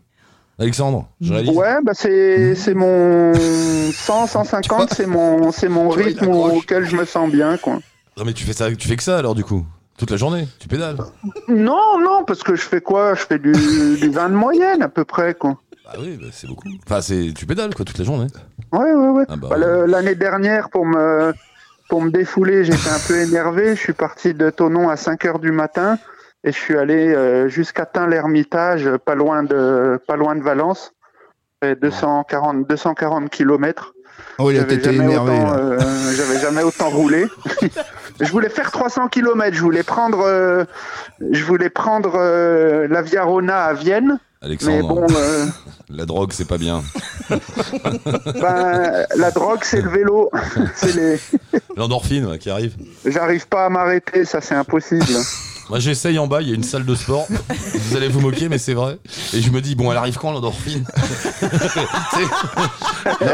Alexandre, 0.59 1.09
je 1.21 1.33
réalise. 1.33 1.57
Ouais, 1.57 1.77
bah 1.83 1.93
c'est 1.95 2.55
c'est 2.55 2.75
mon 2.75 3.33
100, 3.35 4.27
150, 4.27 4.93
c'est 4.95 5.07
mon 5.07 5.51
c'est 5.51 5.69
mon 5.69 5.87
vois, 5.87 5.97
rythme 5.97 6.29
auquel 6.29 6.85
je 6.85 6.95
me 6.95 7.07
sens 7.07 7.31
bien, 7.31 7.57
quoi. 7.57 7.79
Non, 8.19 8.25
mais 8.25 8.35
tu 8.35 8.45
fais 8.45 8.53
ça, 8.53 8.71
tu 8.71 8.87
fais 8.87 8.97
que 8.97 9.03
ça 9.03 9.17
alors 9.17 9.35
du 9.35 9.43
coup 9.43 9.65
Toute 9.97 10.11
la 10.11 10.19
journée 10.19 10.47
Tu 10.59 10.69
pédales 10.69 10.99
Non, 11.49 11.99
non, 11.99 12.25
parce 12.27 12.43
que 12.43 12.55
je 12.55 12.63
fais 12.63 12.83
quoi? 12.83 13.15
Je 13.15 13.23
fais 13.23 13.39
du, 13.39 13.53
du 13.53 14.11
20 14.11 14.29
de 14.29 14.35
moyenne 14.35 14.83
à 14.83 14.89
peu 14.89 15.07
près, 15.07 15.33
quoi. 15.35 15.57
Bah 15.85 15.93
oui, 15.99 16.19
bah, 16.21 16.29
c'est 16.33 16.47
beaucoup. 16.47 16.69
Enfin, 16.87 17.01
c'est, 17.01 17.33
tu 17.37 17.47
pédales 17.47 17.75
quoi 17.75 17.85
toute 17.85 17.99
la 17.99 18.05
journée. 18.05 18.27
Ouais, 18.73 18.93
ouais, 18.93 19.09
ouais. 19.09 19.25
Ah 19.29 19.37
bah, 19.37 19.49
Bah, 19.51 19.87
L'année 19.87 20.15
dernière, 20.15 20.71
pour 20.71 20.87
me 20.87 21.33
pour 21.89 22.01
me 22.03 22.11
défouler, 22.11 22.65
j'étais 22.65 22.89
un 22.89 22.99
peu 23.07 23.19
énervé. 23.21 23.75
Je 23.75 23.81
suis 23.81 23.93
parti 23.93 24.33
de 24.33 24.49
Tonon 24.51 24.89
à 24.89 24.97
5 24.97 25.25
heures 25.27 25.39
du 25.41 25.53
matin 25.53 25.99
et 26.45 26.53
je 26.53 26.57
suis 26.57 26.77
allé 26.79 27.13
euh, 27.15 27.49
jusqu'à 27.49 27.85
Tain-l'Hermitage, 27.85 28.89
pas 29.05 29.15
loin 29.15 29.43
de 29.43 30.01
pas 30.07 30.17
loin 30.17 30.35
de 30.35 30.43
Valence. 30.43 30.93
Fait 31.63 31.77
240 31.79 32.67
240 32.69 33.29
kilomètres. 33.31 33.93
Oh, 34.39 34.51
il 34.51 34.59
a 34.59 34.69
jamais 34.69 34.95
énervé. 35.05 35.33
euh, 35.39 35.79
j'avais 36.15 36.39
jamais 36.41 36.63
autant 36.63 36.91
roulé. 36.91 37.27
je 38.21 38.31
voulais 38.31 38.49
faire 38.49 38.71
300 38.71 39.09
km. 39.09 39.55
Je 39.55 39.61
voulais 39.63 39.83
prendre, 39.83 40.21
euh, 40.25 40.65
je 41.31 41.45
voulais 41.45 41.71
prendre 41.71 42.15
euh, 42.17 42.87
la 42.89 43.03
Via 43.03 43.25
Rona 43.25 43.65
à 43.65 43.75
Vienne. 43.75 44.19
Alexandre, 44.45 44.89
bon, 44.89 45.07
euh, 45.15 45.47
la 45.89 46.05
drogue, 46.05 46.33
c'est 46.33 46.49
pas 46.49 46.59
bien. 46.59 46.83
ben, 47.31 49.07
la 49.17 49.31
drogue, 49.31 49.61
c'est 49.63 49.81
le 49.81 49.89
vélo. 49.89 50.31
c'est 50.75 50.97
les... 50.97 51.21
L'endorphine 51.77 52.27
ouais, 52.27 52.39
qui 52.39 52.51
arrive. 52.51 52.75
J'arrive 53.07 53.47
pas 53.47 53.67
à 53.67 53.69
m'arrêter, 53.69 54.25
ça 54.25 54.41
c'est 54.41 54.57
impossible. 54.57 55.07
Moi, 55.71 55.79
j'essaye 55.79 56.19
en 56.19 56.27
bas, 56.27 56.43
il 56.43 56.49
y 56.49 56.53
a 56.53 56.55
une 56.55 56.63
salle 56.65 56.85
de 56.85 56.95
sport. 56.95 57.27
Vous 57.29 57.97
allez 57.97 58.09
vous 58.09 58.21
moquer, 58.21 58.49
mais 58.49 58.59
c'est 58.59 58.75
vrai. 58.75 58.99
Et 59.33 59.41
je 59.41 59.51
me 59.51 59.61
dis, 59.61 59.75
bon, 59.75 59.91
elle 59.91 59.97
arrive 59.97 60.19
quand 60.19 60.31
l'endorphine? 60.33 60.85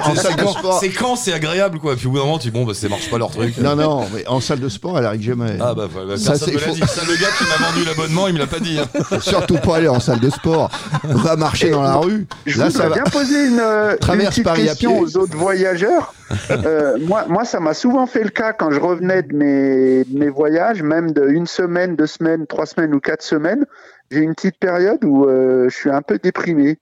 En 0.03 0.14
C'est 0.14 0.22
salle 0.22 0.37
de 0.37 0.43
quand- 0.43 0.53
sport. 0.59 0.79
C'est 0.81 0.89
quand 0.91 1.16
c'est 1.16 1.33
agréable, 1.33 1.79
quoi. 1.79 1.97
Puis 1.97 2.07
au 2.07 2.11
bout 2.11 2.18
d'un 2.18 2.24
moment, 2.24 2.39
tu 2.39 2.49
dis, 2.51 2.53
bon, 2.59 2.64
bah, 2.64 2.74
ça 2.74 2.89
marche 2.89 3.11
pas 3.11 3.18
leur 3.18 3.31
truc. 3.31 3.57
Non, 3.59 3.76
non, 3.76 4.07
mais 4.14 4.26
en 4.26 4.41
salle 4.41 4.61
de 4.61 4.68
sport, 4.68 4.99
elle 4.99 5.05
arrive 5.07 5.22
jamais. 5.22 5.57
Ah 5.61 5.74
bah, 5.74 5.89
bah, 5.93 6.01
bah, 6.09 6.16
Ça, 6.16 6.31
personne 6.33 6.49
c'est 6.49 6.55
me 6.55 6.61
l'a 6.61 6.66
faux. 6.66 6.74
dit. 6.74 6.81
Ça, 6.81 7.03
le 7.07 7.14
gars 7.20 7.29
qui 7.37 7.45
m'a 7.45 7.66
vendu 7.68 7.85
l'abonnement, 7.85 8.29
il 8.29 8.35
me 8.35 8.39
l'a 8.39 8.47
pas 8.47 8.61
dit. 8.61 8.79
hein. 8.79 9.18
Surtout 9.20 9.57
pas 9.59 9.76
aller 9.76 9.89
en 9.89 10.01
salle 10.01 10.20
de 10.20 10.31
sport. 10.31 10.70
Va 11.05 11.37
marcher 11.37 11.70
dans 11.70 11.83
la 11.83 11.97
rue. 11.97 12.26
Je 12.47 12.59
Là, 12.59 12.70
ça 12.70 12.89
va. 12.89 12.95
bien 12.95 13.05
poser 13.05 13.47
une, 13.49 13.61
euh, 13.61 13.93
une 13.93 13.99
Traverse 13.99 14.29
petite 14.31 14.45
Paris 14.45 14.62
à 14.62 14.66
question 14.72 14.93
pied. 14.93 15.01
aux 15.03 15.16
autres 15.18 15.37
voyageurs. 15.37 16.14
Euh, 16.51 16.99
moi, 17.07 17.24
moi, 17.29 17.45
ça 17.45 17.59
m'a 17.61 17.74
souvent 17.74 18.07
fait 18.07 18.22
le 18.22 18.29
cas 18.31 18.53
quand 18.53 18.70
je 18.70 18.81
revenais 18.81 19.22
de 19.22 19.35
mes, 19.35 20.05
de 20.05 20.18
mes 20.18 20.29
voyages, 20.29 20.83
même 20.83 21.12
de 21.12 21.26
une 21.29 21.47
semaine, 21.47 21.97
deux 21.97 22.07
semaines, 22.07 22.18
trois 22.49 22.66
semaines 22.66 22.95
ou 22.95 23.01
quatre 23.01 23.23
semaines. 23.23 23.66
J'ai 24.11 24.21
une 24.21 24.35
petite 24.35 24.59
période 24.59 25.05
où 25.05 25.27
euh, 25.27 25.69
je 25.69 25.75
suis 25.77 25.91
un 25.91 26.03
peu 26.03 26.19
déprimé. 26.19 26.79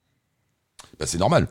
Bah, 0.99 1.05
c'est 1.07 1.17
normal. 1.17 1.47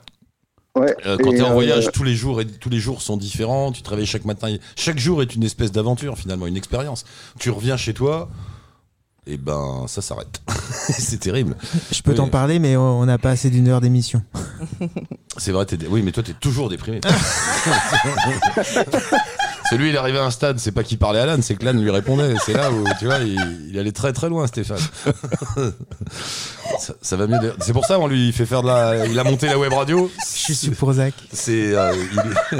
Ouais. 0.75 0.95
Euh, 1.07 1.17
quand 1.23 1.33
Et, 1.33 1.37
t'es 1.37 1.43
en 1.43 1.51
euh, 1.51 1.55
voyage, 1.55 1.91
tous 1.93 2.05
les 2.05 2.15
jours 2.15 2.41
et 2.41 2.47
tous 2.47 2.69
les 2.69 2.79
jours 2.79 3.01
sont 3.01 3.17
différents. 3.17 3.73
Tu 3.73 3.83
te 3.83 3.89
réveilles 3.91 4.07
chaque 4.07 4.25
matin. 4.27 4.55
Chaque 4.77 4.99
jour 4.99 5.23
est 5.23 5.35
une 5.35 5.43
espèce 5.43 5.73
d'aventure 5.73 6.19
finalement, 6.19 6.47
une 6.47 6.57
expérience. 6.57 7.05
Tu 7.39 7.49
reviens 7.51 7.77
chez 7.79 7.95
toi, 7.95 8.29
et 9.27 9.39
ben 9.39 9.87
ça 9.89 10.03
s'arrête. 10.03 10.43
c'est 10.71 11.19
terrible. 11.21 11.57
Je 11.93 12.03
peux 12.03 12.11
Oui. 12.11 12.17
t'en 12.19 12.29
parler, 12.29 12.59
mais 12.59 12.77
on 12.77 13.01
on 13.01 13.07
n'a 13.07 13.17
pas 13.19 13.31
assez 13.31 13.49
d'une 13.51 13.69
heure 13.69 13.81
d'émission. 13.81 14.23
C'est 15.39 15.53
vrai. 15.53 15.65
t'es 15.67 15.77
dé- 15.79 15.87
Oui, 15.89 16.03
mais 16.03 16.13
toi 16.13 16.23
t'es 16.23 16.35
toujours 16.35 16.69
déprimé. 16.69 17.01
c'est 19.69 19.77
lui, 19.77 19.89
il 19.91 19.95
est 19.95 19.99
arrivé 19.99 20.19
à 20.19 20.25
un 20.25 20.31
stade. 20.31 20.59
C'est 20.59 20.73
pas 20.73 20.83
qu'il 20.83 20.99
parlait 20.99 21.21
à 21.21 21.27
l'âne, 21.27 21.43
c'est 21.43 21.55
que 21.57 21.65
l'âne 21.65 21.81
lui 21.81 21.91
répondait. 21.91 22.35
C'est 22.45 22.53
là 22.55 22.71
où 22.71 22.85
tu 22.99 23.07
vois, 23.07 23.19
il, 23.19 23.69
il 23.71 23.79
allait 23.79 23.93
très 23.93 24.13
très 24.13 24.29
loin, 24.29 24.47
Stéphane. 24.47 24.79
ça, 26.79 26.95
ça 27.01 27.17
va 27.17 27.27
mieux. 27.27 27.55
C'est 27.61 27.73
pour 27.73 27.85
ça 27.85 27.99
on 27.99 28.07
lui 28.07 28.33
fait 28.33 28.47
faire 28.47 28.63
de 28.63 28.69
la. 28.69 29.07
Il 29.07 29.19
a 29.19 29.25
monté 29.25 29.47
la 29.47 29.59
web 29.59 29.73
radio. 29.73 30.11
Je 30.47 30.53
suis 30.53 30.71
pour 30.71 30.93
Zach. 30.93 31.15
C'est. 31.33 31.75
euh, 31.75 31.93
il 32.13 32.59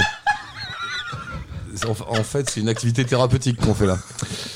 En 1.85 2.19
en 2.19 2.23
fait, 2.25 2.49
c'est 2.51 2.61
une 2.61 2.69
activité 2.69 3.05
thérapeutique 3.05 3.61
qu'on 3.61 3.75
fait 3.75 3.87
là. 3.87 3.99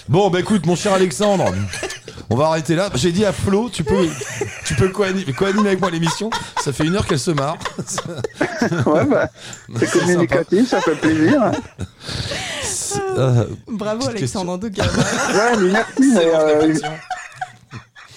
Bon, 0.09 0.31
bah 0.31 0.41
écoute, 0.41 0.65
mon 0.67 0.75
cher 0.77 0.93
Alexandre, 0.95 1.45
on 2.31 2.37
va 2.37 2.47
arrêter 2.47 2.75
là. 2.77 2.89
J'ai 2.95 3.13
dit 3.13 3.25
à 3.25 3.33
Flo, 3.33 3.69
tu 3.71 3.85
peux, 3.85 4.07
tu 4.65 4.75
peux 4.75 4.89
co-animer 4.89 5.33
co-animer 5.33 5.69
avec 5.69 5.81
moi 5.81 5.91
l'émission. 5.91 6.31
Ça 6.63 6.73
fait 6.73 6.85
une 6.85 6.97
heure 6.97 7.07
qu'elle 7.07 7.19
se 7.19 7.31
marre. 7.33 7.57
ouais, 8.87 9.05
bah, 9.07 9.29
c'est 9.79 9.91
communicatif, 9.91 10.69
ça 10.69 10.81
fait 10.81 10.95
plaisir. 10.97 11.43
hein. 11.43 11.53
C'est- 12.63 13.01
euh, 13.19 13.45
Bravo 13.69 14.09
Alexandre 14.09 14.53
en 14.53 14.59
tout 14.59 14.71
cas. 14.71 14.85
Ouais, 14.85 15.57
mais 15.61 15.71
merci. 15.73 15.93
mais, 16.15 16.35
euh, 16.35 16.75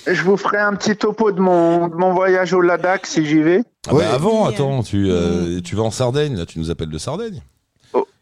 je 0.08 0.22
vous 0.24 0.36
ferai 0.38 0.58
un 0.58 0.74
petit 0.76 0.95
topo 0.95 1.32
de 1.32 1.39
mon, 1.39 1.88
de 1.88 1.95
mon 1.95 2.14
voyage 2.14 2.54
au 2.54 2.62
Ladakh 2.62 3.06
si 3.08 3.26
j'y 3.26 3.41
vais. 3.41 3.62
Ah 3.88 3.91
bah 3.91 3.97
Ouais. 3.97 4.06
avant, 4.06 4.45
attends, 4.45 4.84
tu, 4.84 5.08
euh, 5.10 5.62
tu 5.62 5.76
vas 5.76 5.84
en 5.84 5.91
Sardaigne, 5.91 6.36
là, 6.38 6.45
tu 6.45 6.60
nous 6.60 6.72
appelles 6.72 6.89
de 6.89 6.97
Sardaigne. 6.97 7.41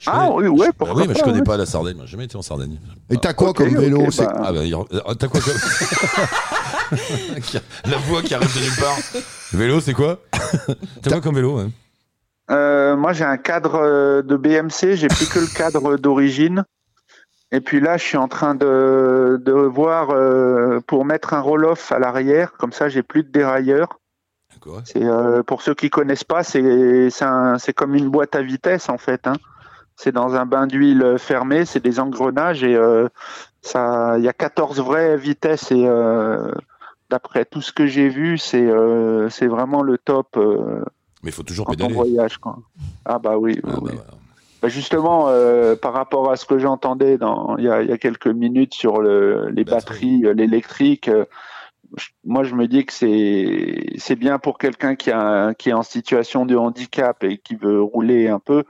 Je 0.01 0.09
Ah 0.09 0.29
connais- 0.33 0.47
oui, 0.49 0.59
ouais, 0.59 0.67
Bah 0.69 0.73
pourquoi 0.79 1.01
oui, 1.03 1.07
mais 1.07 1.13
je 1.13 1.21
connais 1.23 1.37
ouais. 1.37 1.43
pas 1.43 1.57
la 1.57 1.65
Sardaigne. 1.67 1.95
Moi, 1.95 2.05
j'ai 2.07 2.13
jamais 2.13 2.25
été 2.25 2.35
en 2.35 2.41
Sardaigne. 2.41 2.79
Et 3.11 3.17
t'as 3.17 3.33
quoi 3.33 3.53
comme 3.53 3.69
vélo 3.69 4.01
ok, 4.05 4.11
c'est- 4.11 4.25
bah, 4.25 4.41
Ah 4.45 4.51
bah, 4.51 4.59
euh, 4.61 5.13
t'as 5.13 5.27
quoi 5.27 5.39
comme... 5.39 5.53
La 7.85 7.97
voix 7.97 8.21
qui 8.23 8.33
arrive 8.33 8.53
de 8.55 8.61
nulle 8.61 8.79
part. 8.79 8.97
Vélo, 9.53 9.79
c'est 9.79 9.93
quoi 9.93 10.19
T'as 11.03 11.11
quoi 11.11 11.21
comme 11.21 11.35
vélo 11.35 11.61
Euh, 12.49 12.95
moi, 12.97 13.13
j'ai 13.13 13.23
un 13.25 13.37
cadre 13.37 13.75
euh, 13.75 14.21
de 14.23 14.35
BMC, 14.37 14.95
j'ai 14.95 15.07
plus 15.07 15.29
que 15.29 15.39
le 15.39 15.45
cadre 15.47 15.97
d'origine. 15.99 16.63
Et 17.51 17.61
puis 17.61 17.79
là, 17.79 17.97
je 17.97 18.03
suis 18.03 18.17
en 18.17 18.27
train 18.27 18.55
de, 18.55 19.39
de 19.45 19.51
voir 19.51 20.09
euh, 20.11 20.79
pour 20.87 21.05
mettre 21.05 21.33
un 21.35 21.41
roll-off 21.41 21.91
à 21.91 21.99
l'arrière, 21.99 22.53
comme 22.53 22.71
ça, 22.71 22.89
j'ai 22.89 23.03
plus 23.03 23.23
de 23.23 23.29
dérailleur. 23.29 23.99
C'est 24.85 25.03
euh, 25.03 25.43
pour 25.43 25.61
ceux 25.61 25.73
qui 25.75 25.89
connaissent 25.89 26.23
pas, 26.23 26.43
c'est 26.43 27.09
c'est 27.09 27.25
un- 27.25 27.57
c'est 27.57 27.73
comme 27.73 27.95
une 27.95 28.09
boîte 28.09 28.35
à 28.35 28.41
vitesse 28.43 28.89
en 28.89 28.97
fait. 28.97 29.25
Hein. 29.27 29.33
C'est 30.03 30.11
dans 30.11 30.33
un 30.33 30.47
bain 30.47 30.65
d'huile 30.65 31.17
fermé, 31.19 31.63
c'est 31.63 31.79
des 31.79 31.99
engrenages 31.99 32.63
et 32.63 32.75
euh, 32.75 33.07
ça, 33.61 34.15
il 34.17 34.23
y 34.23 34.27
a 34.27 34.33
14 34.33 34.79
vraies 34.79 35.15
vitesses 35.15 35.71
et 35.71 35.85
euh, 35.85 36.51
d'après 37.11 37.45
tout 37.45 37.61
ce 37.61 37.71
que 37.71 37.85
j'ai 37.85 38.09
vu, 38.09 38.39
c'est 38.39 38.65
euh, 38.65 39.29
c'est 39.29 39.45
vraiment 39.45 39.83
le 39.83 39.99
top 39.99 40.29
Mais 40.37 41.29
il 41.29 41.31
faut 41.31 41.43
toujours 41.43 41.67
quand 41.67 41.73
on 41.73 41.75
pédaler. 41.75 41.93
voyage. 41.93 42.39
Quoi. 42.39 42.57
Ah 43.05 43.19
bah 43.19 43.37
oui. 43.37 43.61
Ah 43.63 43.73
bah, 43.73 43.77
oui. 43.83 43.91
Bah, 44.63 44.69
justement, 44.69 45.27
par 45.83 45.93
rapport 45.93 46.31
à 46.31 46.35
ce 46.35 46.45
que 46.45 46.57
j'entendais 46.57 47.19
il 47.59 47.63
y 47.63 47.69
a, 47.69 47.83
il 47.83 47.89
y 47.89 47.93
a 47.93 47.97
quelques 47.99 48.25
minutes 48.25 48.73
sur 48.73 49.01
le, 49.01 49.49
les 49.49 49.63
Batterie. 49.63 50.21
batteries, 50.21 50.35
l'électrique, 50.35 51.11
moi 52.23 52.43
je 52.43 52.55
me 52.55 52.67
dis 52.67 52.85
que 52.85 52.93
c'est 52.93 53.93
c'est 53.97 54.15
bien 54.15 54.39
pour 54.39 54.57
quelqu'un 54.57 54.95
qui 54.95 55.11
a 55.11 55.53
qui 55.53 55.69
est 55.69 55.73
en 55.73 55.83
situation 55.83 56.45
de 56.45 56.55
handicap 56.55 57.23
et 57.23 57.37
qui 57.37 57.55
veut 57.55 57.81
rouler 57.81 58.27
un 58.29 58.39
peu, 58.39 58.63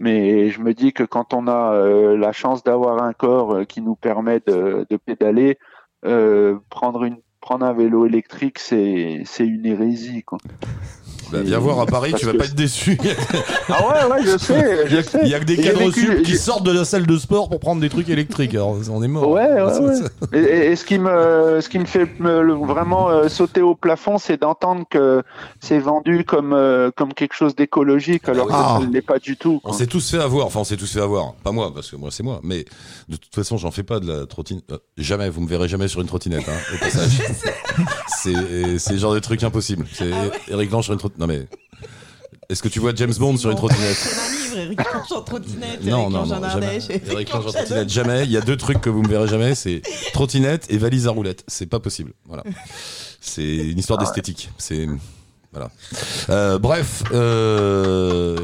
mais 0.00 0.50
je 0.50 0.60
me 0.60 0.74
dis 0.74 0.92
que 0.92 1.02
quand 1.02 1.34
on 1.34 1.48
a 1.48 1.72
euh, 1.74 2.16
la 2.16 2.32
chance 2.32 2.62
d'avoir 2.62 3.02
un 3.02 3.12
corps 3.12 3.54
euh, 3.54 3.64
qui 3.64 3.80
nous 3.82 3.96
permet 3.96 4.40
de, 4.40 4.86
de 4.88 4.96
pédaler, 4.96 5.58
euh, 6.04 6.58
prendre 6.70 7.04
une 7.04 7.18
prendre 7.48 7.64
un 7.64 7.72
vélo 7.72 8.04
électrique, 8.04 8.58
c'est 8.58 9.22
c'est 9.24 9.46
une 9.46 9.64
hérésie 9.64 10.22
quoi. 10.22 10.38
Bah, 11.30 11.40
viens 11.42 11.58
voir 11.58 11.78
à 11.80 11.84
Paris, 11.84 12.12
Parce 12.12 12.20
tu 12.22 12.26
vas 12.26 12.32
que 12.32 12.38
pas 12.38 12.44
être 12.46 12.54
déçu. 12.54 12.96
Ah 13.68 13.86
ouais 13.86 14.10
ouais 14.10 14.22
je 14.24 14.38
sais, 14.38 14.78
Il 14.86 14.92
y 14.92 14.94
je 14.94 14.96
a, 14.96 15.02
sais. 15.02 15.20
il 15.24 15.28
y 15.28 15.34
a 15.34 15.40
que 15.40 15.44
des 15.44 15.58
cadres 15.58 15.90
vécu- 15.90 16.22
qui 16.22 16.38
sortent 16.38 16.64
de 16.64 16.72
la 16.72 16.86
salle 16.86 17.06
de 17.06 17.18
sport 17.18 17.50
pour 17.50 17.60
prendre 17.60 17.82
des 17.82 17.90
trucs 17.90 18.08
électriques. 18.08 18.54
Alors, 18.54 18.78
on 18.90 19.02
est 19.02 19.08
mort. 19.08 19.28
Ouais, 19.36 19.46
Et, 20.32 20.38
et- 20.38 20.66
et 20.72 20.76
ce 20.76 20.86
qui 20.86 20.98
me, 20.98 21.60
ce 21.60 21.68
qui 21.68 21.78
me 21.78 21.84
fait 21.84 22.08
me- 22.18 22.40
le- 22.40 22.54
vraiment 22.54 23.10
euh, 23.10 23.28
sauter 23.28 23.60
au 23.60 23.74
plafond, 23.74 24.16
c'est 24.16 24.40
d'entendre 24.40 24.84
que 24.88 25.22
c'est 25.60 25.78
vendu 25.78 26.24
comme, 26.24 26.54
euh, 26.54 26.90
comme 26.96 27.12
quelque 27.12 27.34
chose 27.34 27.54
d'écologique, 27.54 28.26
alors 28.26 28.46
oui. 28.46 28.52
que 28.52 28.58
Ah. 28.58 28.78
ça 28.80 28.86
ne 28.86 28.90
l'est 28.94 29.02
pas 29.02 29.18
du 29.18 29.36
tout. 29.36 29.60
On 29.64 29.74
s'est 29.74 29.86
tous 29.86 30.10
fait 30.10 30.22
avoir. 30.22 30.46
Enfin, 30.46 30.60
on 30.60 30.64
s'est 30.64 30.78
tous 30.78 30.90
fait 30.90 31.02
avoir. 31.02 31.34
Pas 31.44 31.52
moi, 31.52 31.74
parce 31.74 31.90
que 31.90 31.96
moi, 31.96 32.08
c'est 32.10 32.22
moi. 32.22 32.40
Mais 32.42 32.64
de 33.10 33.16
toute 33.16 33.34
façon, 33.34 33.58
j'en 33.58 33.70
fais 33.70 33.82
pas 33.82 34.00
de 34.00 34.10
la 34.10 34.24
trottinette. 34.24 34.64
Euh, 34.72 34.78
jamais. 34.96 35.28
Vous 35.28 35.42
me 35.42 35.48
verrez 35.48 35.68
jamais 35.68 35.88
sur 35.88 36.00
une 36.00 36.06
trottinette, 36.06 36.48
hein, 36.48 36.58
au 36.74 36.78
passage. 36.78 37.20
c'est, 38.22 38.78
c'est 38.78 38.92
le 38.92 38.98
genre 38.98 39.14
de 39.14 39.18
truc 39.18 39.42
impossible. 39.42 39.86
C'est 39.92 40.10
Eric 40.48 40.70
Lange 40.70 40.84
sur 40.84 40.92
une 40.92 40.98
trottinette. 40.98 41.20
Non, 41.20 41.26
mais. 41.26 41.48
Est-ce 42.48 42.62
que 42.62 42.68
tu 42.68 42.80
vois 42.80 42.92
James 42.94 43.12
Bond 43.18 43.36
sur 43.36 43.50
une 43.50 43.56
trottinette 43.58 43.94
C'est 43.94 44.18
un 44.18 44.30
livre, 44.30 44.58
Eric 44.58 44.78
Lange 44.78 45.12
en 45.12 45.20
trottinette, 45.20 45.84
Non, 45.84 46.02
Eric 46.02 46.12
non, 46.12 46.26
non, 46.26 46.44
en 46.44 46.50
jamais. 46.50 46.78
Eric 46.88 47.30
Lange 47.30 47.46
en 47.46 47.52
trottinette, 47.52 47.90
jamais. 47.90 48.24
Il 48.24 48.30
y 48.30 48.38
a 48.38 48.40
deux 48.40 48.56
trucs 48.56 48.80
que 48.80 48.88
vous 48.88 49.02
me 49.02 49.08
verrez 49.08 49.28
jamais, 49.28 49.54
c'est 49.54 49.82
trottinette 50.14 50.66
et 50.70 50.78
valise 50.78 51.06
à 51.06 51.10
roulettes. 51.10 51.44
C'est 51.46 51.66
pas 51.66 51.78
possible. 51.78 52.12
Voilà. 52.26 52.44
C'est 53.20 53.42
une 53.42 53.78
histoire 53.78 53.98
d'esthétique. 53.98 54.50
C'est 54.56 54.86
voilà. 55.58 55.70
Euh, 56.30 56.58
bref, 56.58 57.02
euh, 57.12 58.36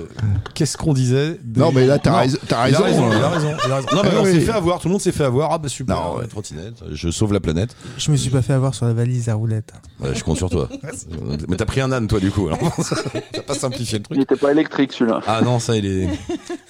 qu'est-ce 0.54 0.76
qu'on 0.76 0.92
disait 0.92 1.38
Non, 1.56 1.70
mais 1.72 1.86
là, 1.86 1.98
t'as 1.98 2.18
raison. 2.18 2.38
t'as 2.48 2.68
il 2.68 2.76
raison, 2.76 3.10
il 3.10 3.16
a 3.16 3.26
hein. 3.26 3.28
raison, 3.30 3.54
il 3.64 3.72
a 3.72 3.76
raison. 3.76 3.88
Non, 3.94 4.00
mais 4.02 4.10
Ah 4.12 4.18
on 4.20 4.24
oui. 4.24 4.32
s'est 4.32 4.40
fait 4.40 4.52
avoir, 4.52 4.80
tout 4.80 4.88
le 4.88 4.92
monde 4.92 5.00
s'est 5.00 5.12
fait 5.12 5.24
avoir. 5.24 5.52
Ah 5.52 5.58
bah 5.58 5.68
super, 5.68 5.96
Non, 5.96 6.16
ouais, 6.18 6.26
trottinette, 6.26 6.74
je 6.90 7.10
sauve 7.10 7.32
la 7.32 7.40
planète. 7.40 7.76
Je 7.98 8.10
me 8.10 8.16
suis 8.16 8.30
pas 8.30 8.42
fait 8.42 8.52
avoir 8.52 8.74
sur 8.74 8.86
la 8.86 8.92
valise 8.92 9.28
à 9.28 9.34
roulettes. 9.34 9.72
Ouais, 10.00 10.14
je 10.14 10.24
compte 10.24 10.36
sur 10.38 10.50
toi. 10.50 10.68
mais 11.48 11.56
t'as 11.56 11.66
pris 11.66 11.80
un 11.80 11.92
âne, 11.92 12.06
toi, 12.08 12.20
du 12.20 12.30
coup. 12.30 12.48
alors. 12.48 12.58
T'as 13.32 13.42
pas 13.42 13.54
simplifié 13.54 13.98
le 13.98 14.02
Il 14.02 14.04
truc. 14.04 14.18
n'était 14.18 14.36
pas 14.36 14.50
électrique 14.52 14.92
celui-là. 14.92 15.20
Ah 15.26 15.40
non, 15.42 15.58
ça, 15.58 15.76
il 15.76 15.86
est. 15.86 16.08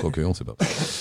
Ok, 0.03 0.21
on 0.25 0.35
sait 0.35 0.45
pas. 0.45 0.55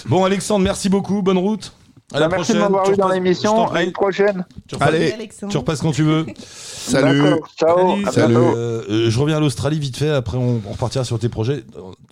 Bon, 0.08 0.24
Alexandre, 0.26 0.64
merci 0.64 0.90
beaucoup. 0.90 1.22
Bonne 1.22 1.38
route. 1.38 1.74
À 2.12 2.20
la 2.20 2.28
Bah, 2.28 2.36
merci 2.38 2.52
de 2.52 2.58
prochaine. 2.58 2.72
m'avoir 2.72 2.86
Tu 2.86 2.94
eu 2.94 2.98
dans 2.98 3.08
l'émission. 3.10 3.68
À 3.72 3.82
une 3.84 3.92
prochaine. 3.92 4.46
Tu 4.68 4.76
repasses- 4.76 4.88
Allez. 4.90 5.12
Alexandre. 5.14 5.52
Tu 5.52 5.58
repasses 5.58 5.82
quand 5.82 5.92
tu 5.94 6.04
veux. 6.04 6.26
Salut. 6.48 7.22
Ciao. 7.58 7.96
à 8.06 8.12
Salut. 8.12 8.36
Euh, 8.36 8.84
euh, 8.90 9.10
je 9.10 9.20
reviens 9.20 9.38
à 9.38 9.40
l'Australie 9.40 9.80
vite 9.80 9.98
fait, 9.98 10.10
après 10.10 10.38
on, 10.38 10.62
on 10.68 10.72
repartira 10.74 11.06
sur 11.06 11.18
tes 11.18 11.30
projets. 11.30 11.64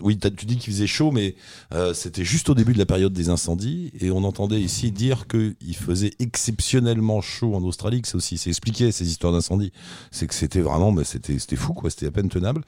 Oui, 0.02 0.18
tu 0.18 0.46
dis 0.46 0.58
qu'il 0.58 0.74
faisait 0.74 0.88
chaud, 0.88 1.12
mais 1.12 1.36
euh, 1.74 1.94
c'était 1.94 2.24
juste 2.24 2.50
au 2.50 2.56
début 2.56 2.74
de 2.74 2.80
la 2.80 2.86
période 2.86 3.14
des 3.14 3.30
incendies, 3.30 3.92
et 4.00 4.10
on 4.12 4.24
entendait 4.24 4.62
ici 4.62 4.92
dire 4.92 5.26
qu'il 5.28 5.76
faisait 5.76 6.14
exceptionnellement 6.20 7.22
chaud 7.22 7.54
en 7.54 7.62
Australie, 7.64 8.02
que 8.02 8.08
c'est 8.08 8.16
aussi, 8.16 8.38
c'est 8.38 8.50
expliqué 8.50 8.92
ces 8.92 9.08
histoires 9.08 9.34
d'incendie. 9.34 9.72
C'est 10.10 10.26
que 10.26 10.34
c'était 10.34 10.62
vraiment, 10.62 10.92
mais 10.92 11.04
c'était, 11.04 11.38
c'était 11.38 11.56
fou, 11.58 11.74
quoi, 11.74 11.90
c'était 11.90 12.08
à 12.08 12.12
peine 12.12 12.30
tenable. 12.30 12.62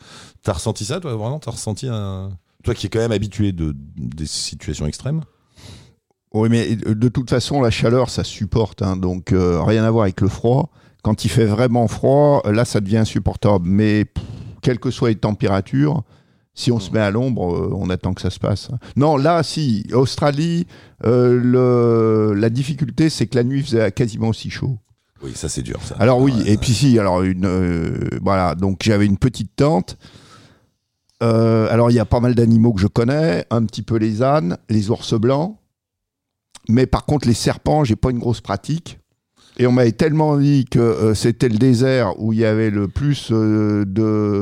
T'as 0.43 0.53
ressenti 0.53 0.85
ça, 0.85 0.99
toi, 0.99 1.15
vraiment? 1.15 1.39
T'as 1.39 1.51
ressenti 1.51 1.87
un. 1.89 2.31
Toi 2.63 2.73
qui 2.75 2.85
es 2.87 2.89
quand 2.89 2.99
même 2.99 3.11
habitué 3.11 3.51
de, 3.51 3.75
des 3.97 4.25
situations 4.25 4.85
extrêmes? 4.87 5.21
Oui, 6.33 6.49
mais 6.49 6.75
de 6.75 7.09
toute 7.09 7.29
façon, 7.29 7.61
la 7.61 7.69
chaleur, 7.69 8.09
ça 8.09 8.23
supporte. 8.23 8.81
hein, 8.81 8.97
donc, 8.97 9.31
euh, 9.33 9.61
rien 9.61 9.83
à 9.83 9.91
voir 9.91 10.03
avec 10.03 10.19
le 10.21 10.27
froid. 10.27 10.69
Quand 11.03 11.25
il 11.25 11.29
fait 11.29 11.45
vraiment 11.45 11.87
froid, 11.87 12.41
là, 12.45 12.65
ça 12.65 12.79
devient 12.81 12.97
insupportable. 12.97 13.67
Mais 13.67 14.05
pff, 14.05 14.23
quelles 14.61 14.79
que 14.79 14.89
soient 14.89 15.09
les 15.09 15.15
températures, 15.15 16.03
si 16.55 16.71
on 16.71 16.79
se 16.79 16.91
met 16.91 16.99
à 16.99 17.11
l'ombre, 17.11 17.53
euh, 17.53 17.69
on 17.75 17.89
attend 17.89 18.13
que 18.13 18.21
ça 18.21 18.29
se 18.29 18.39
passe. 18.39 18.69
Non, 18.95 19.17
là, 19.17 19.43
si. 19.43 19.85
Australie, 19.93 20.65
euh, 21.05 21.39
le, 21.39 22.33
la 22.39 22.49
difficulté, 22.49 23.09
c'est 23.09 23.27
que 23.27 23.35
la 23.35 23.43
nuit 23.43 23.61
faisait 23.61 23.91
quasiment 23.91 24.29
aussi 24.29 24.49
chaud. 24.49 24.77
Oui, 25.23 25.31
ça 25.35 25.49
c'est 25.49 25.61
dur. 25.61 25.79
Ça. 25.83 25.95
Alors 25.99 26.19
oui, 26.19 26.33
et 26.45 26.57
puis 26.57 26.73
si, 26.73 26.99
alors 26.99 27.21
une, 27.21 27.45
euh, 27.45 27.97
voilà, 28.21 28.55
donc 28.55 28.81
j'avais 28.83 29.05
une 29.05 29.17
petite 29.17 29.55
tente. 29.55 29.97
Euh, 31.21 31.67
alors 31.71 31.91
il 31.91 31.93
y 31.93 31.99
a 31.99 32.05
pas 32.05 32.19
mal 32.19 32.35
d'animaux 32.35 32.73
que 32.73 32.81
je 32.81 32.87
connais, 32.87 33.45
un 33.49 33.63
petit 33.65 33.83
peu 33.83 33.95
les 33.95 34.21
ânes, 34.21 34.57
les 34.69 34.89
ours 34.89 35.13
blancs, 35.13 35.55
mais 36.69 36.85
par 36.85 37.05
contre 37.05 37.27
les 37.27 37.33
serpents, 37.33 37.83
j'ai 37.83 37.95
pas 37.95 38.11
une 38.11 38.19
grosse 38.19 38.41
pratique. 38.41 38.99
Et 39.57 39.67
on 39.67 39.71
m'avait 39.71 39.91
tellement 39.91 40.37
dit 40.37 40.65
que 40.65 40.79
euh, 40.79 41.13
c'était 41.13 41.47
le 41.49 41.57
désert 41.59 42.19
où 42.19 42.33
il 42.33 42.39
y 42.39 42.45
avait 42.45 42.71
le 42.71 42.87
plus 42.87 43.29
euh, 43.31 43.85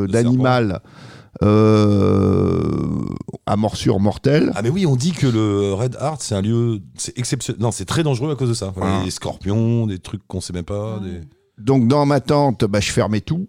d'animal 0.07 0.81
euh, 1.43 3.05
à 3.45 3.55
morsure 3.57 3.99
mortelle. 3.99 4.51
Ah 4.55 4.61
mais 4.61 4.69
oui, 4.69 4.85
on 4.85 4.95
dit 4.95 5.11
que 5.11 5.27
le 5.27 5.73
Red 5.73 5.95
Heart 5.99 6.21
c'est 6.21 6.35
un 6.35 6.41
lieu, 6.41 6.79
c'est 6.95 7.17
exceptionnel. 7.17 7.61
Non, 7.61 7.71
c'est 7.71 7.85
très 7.85 8.03
dangereux 8.03 8.31
à 8.31 8.35
cause 8.35 8.49
de 8.49 8.53
ça. 8.53 8.71
Voilà, 8.75 8.99
Ah. 8.99 9.03
Des 9.03 9.11
scorpions, 9.11 9.87
des 9.87 9.99
trucs 9.99 10.25
qu'on 10.27 10.41
sait 10.41 10.53
même 10.53 10.63
pas. 10.63 10.99
Des... 10.99 11.21
Donc 11.57 11.87
dans 11.87 12.05
ma 12.05 12.19
tente, 12.21 12.65
bah, 12.65 12.79
je 12.79 12.91
fermais 12.91 13.21
tout. 13.21 13.47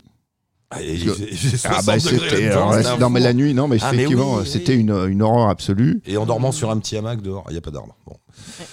Ah, 0.70 0.83
et 0.83 0.97
j'ai 0.97 1.11
j'ai 1.33 1.57
60 1.59 1.70
Ah 1.79 1.83
bah 1.87 1.97
degrés 1.99 2.18
c'était 2.31 2.99
non 2.99 3.11
mais 3.11 3.20
la 3.20 3.35
nuit 3.35 3.53
non 3.53 3.68
mais 3.68 3.77
Ah, 3.83 3.91
mais 3.91 3.99
effectivement 3.99 4.37
oui, 4.37 4.41
oui. 4.45 4.49
c'était 4.51 4.75
une, 4.75 4.91
une 4.91 5.20
horreur 5.20 5.51
absolue. 5.51 6.01
Et 6.07 6.16
en 6.16 6.25
dormant 6.25 6.51
sur 6.51 6.70
un 6.70 6.79
petit 6.79 6.97
hamac 6.97 7.20
dehors, 7.20 7.45
il 7.51 7.55
y 7.55 7.59
a 7.59 7.61
pas 7.61 7.70
d'arbre. 7.70 7.95
Bon. 8.07 8.14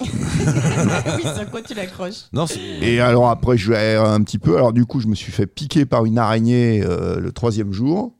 oui, 0.00 1.22
sur 1.22 1.50
quoi 1.50 1.62
tu 1.62 1.74
l'accroches 1.74 2.24
Non, 2.32 2.46
Et 2.80 3.00
alors 3.00 3.28
après, 3.28 3.56
je 3.56 3.72
vais 3.72 3.96
un 3.96 4.22
petit 4.22 4.38
peu. 4.38 4.56
Alors 4.56 4.72
du 4.72 4.84
coup, 4.86 5.00
je 5.00 5.06
me 5.06 5.14
suis 5.14 5.32
fait 5.32 5.46
piquer 5.46 5.84
par 5.84 6.04
une 6.04 6.18
araignée 6.18 6.82
euh, 6.84 7.20
le 7.20 7.32
troisième 7.32 7.72
jour. 7.72 8.14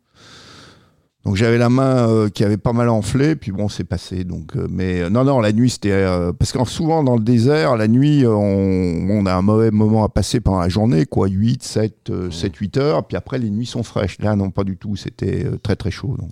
Donc 1.24 1.36
j'avais 1.36 1.58
la 1.58 1.68
main 1.68 2.08
euh, 2.08 2.28
qui 2.30 2.44
avait 2.44 2.56
pas 2.56 2.72
mal 2.72 2.88
enflé, 2.88 3.36
puis 3.36 3.52
bon, 3.52 3.68
c'est 3.68 3.84
passé. 3.84 4.24
Donc, 4.24 4.56
euh, 4.56 4.66
mais 4.70 5.02
euh, 5.02 5.10
non, 5.10 5.22
non, 5.24 5.40
la 5.40 5.52
nuit 5.52 5.68
c'était 5.68 5.92
euh, 5.92 6.32
parce 6.32 6.50
que 6.50 6.64
souvent 6.64 7.04
dans 7.04 7.14
le 7.14 7.22
désert, 7.22 7.76
la 7.76 7.88
nuit, 7.88 8.26
on, 8.26 8.32
on 9.10 9.26
a 9.26 9.34
un 9.34 9.42
mauvais 9.42 9.70
moment 9.70 10.02
à 10.02 10.08
passer 10.08 10.40
pendant 10.40 10.60
la 10.60 10.70
journée, 10.70 11.04
quoi, 11.04 11.28
8, 11.28 11.62
7, 11.62 12.12
7, 12.30 12.56
8 12.56 12.76
heures. 12.78 13.06
Puis 13.06 13.18
après, 13.18 13.38
les 13.38 13.50
nuits 13.50 13.66
sont 13.66 13.82
fraîches. 13.82 14.18
Là, 14.20 14.34
non, 14.34 14.50
pas 14.50 14.64
du 14.64 14.78
tout. 14.78 14.96
C'était 14.96 15.44
euh, 15.44 15.58
très 15.62 15.76
très 15.76 15.90
chaud. 15.90 16.16
Donc. 16.18 16.30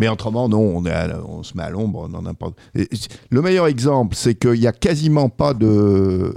Mais 0.00 0.08
autrement, 0.08 0.48
non, 0.48 0.78
on, 0.78 1.42
se 1.42 1.54
met 1.54 1.62
à 1.62 1.68
l'ombre 1.68 2.08
dans 2.08 2.22
n'importe. 2.22 2.58
Le 2.74 3.42
meilleur 3.42 3.66
exemple, 3.66 4.16
c'est 4.16 4.34
qu'il 4.34 4.58
n'y 4.58 4.66
a 4.66 4.72
quasiment 4.72 5.28
pas 5.28 5.52
de, 5.52 6.34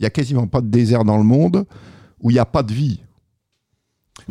il 0.00 0.04
y 0.04 0.06
a 0.06 0.10
quasiment 0.10 0.46
pas 0.46 0.62
de 0.62 0.68
désert 0.68 1.04
dans 1.04 1.18
le 1.18 1.22
monde 1.22 1.66
où 2.22 2.30
il 2.30 2.32
n'y 2.32 2.38
a 2.38 2.46
pas 2.46 2.62
de 2.62 2.72
vie. 2.72 3.02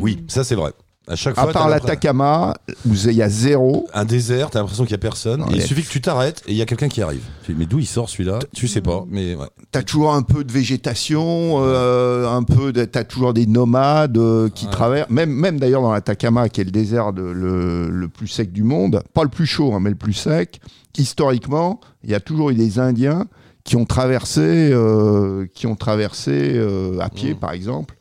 Oui, 0.00 0.24
ça 0.26 0.42
c'est 0.42 0.56
vrai. 0.56 0.72
À 1.08 1.16
chaque 1.16 1.36
À 1.36 1.42
fois, 1.42 1.52
part 1.52 1.62
t'as 1.64 1.68
l'impression- 1.70 1.88
l'Atacama, 1.88 2.54
où 2.88 2.94
il 2.94 3.12
y 3.12 3.22
a 3.22 3.28
zéro. 3.28 3.88
un 3.92 4.04
désert, 4.04 4.50
t'as 4.50 4.60
l'impression 4.60 4.84
qu'il 4.84 4.92
y 4.92 4.94
a 4.94 4.98
personne. 4.98 5.44
Il 5.52 5.60
suffit 5.62 5.82
que 5.82 5.88
tu 5.90 6.00
t'arrêtes 6.00 6.42
et 6.46 6.52
il 6.52 6.56
y 6.56 6.62
a 6.62 6.64
quelqu'un 6.66 6.88
qui 6.88 7.02
arrive. 7.02 7.22
Mais 7.48 7.66
d'où 7.66 7.80
il 7.80 7.86
sort 7.86 8.08
celui-là 8.08 8.38
Tu 8.54 8.68
sais 8.68 8.80
pas, 8.80 9.04
mais 9.10 9.34
ouais. 9.34 9.46
T'as 9.72 9.82
toujours 9.82 10.14
un 10.14 10.22
peu 10.22 10.44
de 10.44 10.52
végétation, 10.52 11.56
euh, 11.58 12.28
un 12.28 12.44
peu, 12.44 12.72
de, 12.72 12.84
t'as 12.84 13.02
toujours 13.02 13.34
des 13.34 13.46
nomades 13.46 14.16
euh, 14.16 14.48
qui 14.48 14.66
Ouais. 14.66 14.70
traversent. 14.70 15.10
Même, 15.10 15.30
même 15.30 15.58
d'ailleurs 15.58 15.82
dans 15.82 15.92
l'Atacama, 15.92 16.48
qui 16.48 16.60
est 16.60 16.64
le 16.64 16.70
désert 16.70 17.12
de- 17.12 17.22
le, 17.22 17.90
le 17.90 18.08
plus 18.08 18.28
sec 18.28 18.52
du 18.52 18.62
monde, 18.62 19.02
pas 19.12 19.24
le 19.24 19.28
plus 19.28 19.46
chaud, 19.46 19.72
hein, 19.74 19.80
mais 19.80 19.90
le 19.90 19.96
plus 19.96 20.12
sec. 20.12 20.60
Historiquement, 20.98 21.80
il 22.04 22.10
y 22.10 22.14
a 22.14 22.20
toujours 22.20 22.50
eu 22.50 22.54
des 22.54 22.78
Indiens 22.78 23.26
qui 23.64 23.76
ont 23.76 23.86
traversé, 23.86 24.70
euh, 24.72 25.46
qui 25.52 25.66
ont 25.66 25.74
traversé 25.76 26.52
euh, 26.54 26.98
à 27.00 27.08
pied, 27.08 27.34
Mm. 27.34 27.38
par 27.38 27.52
exemple. 27.52 27.96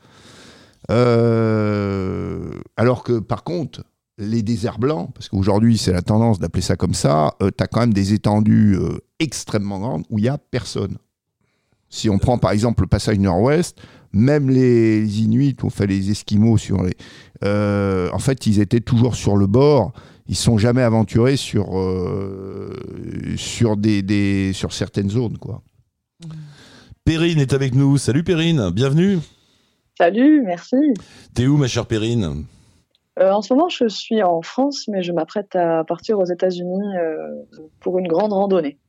Euh, 0.92 2.52
alors 2.76 3.04
que 3.04 3.20
par 3.20 3.44
contre, 3.44 3.84
les 4.18 4.44
déserts 4.44 4.78
blancs, 4.78 5.10
parce 5.14 5.30
qu'aujourd'hui 5.30 5.78
c'est 5.78 5.94
la 5.94 6.02
tendance 6.02 6.40
d'appeler 6.40 6.62
ça 6.62 6.76
comme 6.76 6.94
ça, 6.94 7.34
tu 7.40 7.64
as 7.64 7.68
quand 7.68 7.80
même 7.80 7.94
des 7.94 8.14
étendues 8.14 8.76
euh, 8.78 8.98
extrêmement 9.20 9.80
grandes 9.80 10.04
où 10.10 10.20
il 10.20 10.24
n'y 10.24 10.28
a 10.30 10.38
personne. 10.38 10.98
Si 11.90 12.10
on 12.10 12.20
prend 12.20 12.38
par 12.38 12.52
exemple 12.52 12.84
le 12.84 12.88
passage 12.88 13.20
nord-ouest, 13.20 13.80
même 14.14 14.50
les 14.50 15.22
Inuits, 15.22 15.58
on 15.64 15.70
fait 15.70 15.88
les 15.88 16.12
Esquimaux 16.12 16.58
sur 16.58 16.84
les. 16.84 16.94
euh, 17.44 18.10
en 18.14 18.20
fait, 18.20 18.46
ils 18.46 18.60
étaient 18.60 18.82
toujours 18.82 19.16
sur 19.16 19.38
le 19.38 19.48
bord. 19.48 19.94
Ils 20.28 20.36
sont 20.36 20.58
jamais 20.58 20.82
aventurés 20.82 21.36
sur 21.36 21.78
euh, 21.80 22.74
sur 23.38 23.76
certaines 24.72 25.10
zones 25.10 25.38
quoi. 25.38 25.62
Perrine 27.04 27.40
est 27.40 27.54
avec 27.54 27.74
nous. 27.76 27.98
Salut 27.98 28.24
Perrine, 28.24 28.70
bienvenue. 28.70 29.20
Salut, 30.06 30.42
merci. 30.44 30.78
T'es 31.36 31.46
où 31.46 31.58
ma 31.58 31.68
chère 31.68 31.86
Perrine 31.86 32.46
Euh, 33.20 33.32
en 33.32 33.44
ce 33.44 33.54
moment, 33.54 33.70
je 33.70 33.88
suis 33.88 34.24
en 34.24 34.42
France, 34.42 34.86
mais 34.88 35.04
je 35.04 35.12
m'apprête 35.12 35.56
à 35.56 35.84
partir 35.84 36.18
aux 36.18 36.26
États-Unis 36.26 36.98
euh, 36.98 37.18
pour 37.82 38.00
une 38.00 38.08
grande 38.08 38.34
randonnée. 38.34 38.80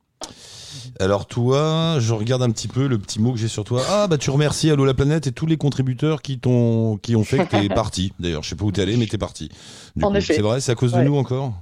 Alors 0.99 1.27
toi, 1.27 1.97
je 1.99 2.15
regarde 2.15 2.41
un 2.41 2.49
petit 2.49 2.67
peu 2.67 2.87
le 2.87 2.97
petit 2.97 3.21
mot 3.21 3.31
que 3.31 3.37
j'ai 3.37 3.47
sur 3.47 3.63
toi. 3.63 3.83
Ah 3.91 4.07
bah 4.07 4.17
tu 4.17 4.31
remercies 4.31 4.71
Allo 4.71 4.85
la 4.85 4.95
planète 4.95 5.27
et 5.27 5.31
tous 5.31 5.45
les 5.45 5.55
contributeurs 5.57 6.23
qui 6.23 6.39
t'ont 6.39 6.97
qui 6.97 7.15
ont 7.15 7.23
fait 7.23 7.45
que 7.45 7.51
t'es 7.61 7.69
parti. 7.75 8.11
D'ailleurs, 8.19 8.41
je 8.41 8.49
sais 8.49 8.55
pas 8.55 8.65
où 8.65 8.71
t'es 8.71 8.81
allé, 8.81 8.97
mais 8.97 9.05
t'es 9.05 9.19
parti. 9.19 9.49
Du 9.95 10.03
En 10.03 10.09
coup, 10.09 10.15
effet. 10.15 10.33
C'est 10.33 10.41
vrai, 10.41 10.61
c'est 10.61 10.71
à 10.71 10.75
cause 10.75 10.93
de 10.93 10.97
Ouais. 10.97 11.03
nous 11.05 11.15
encore? 11.15 11.53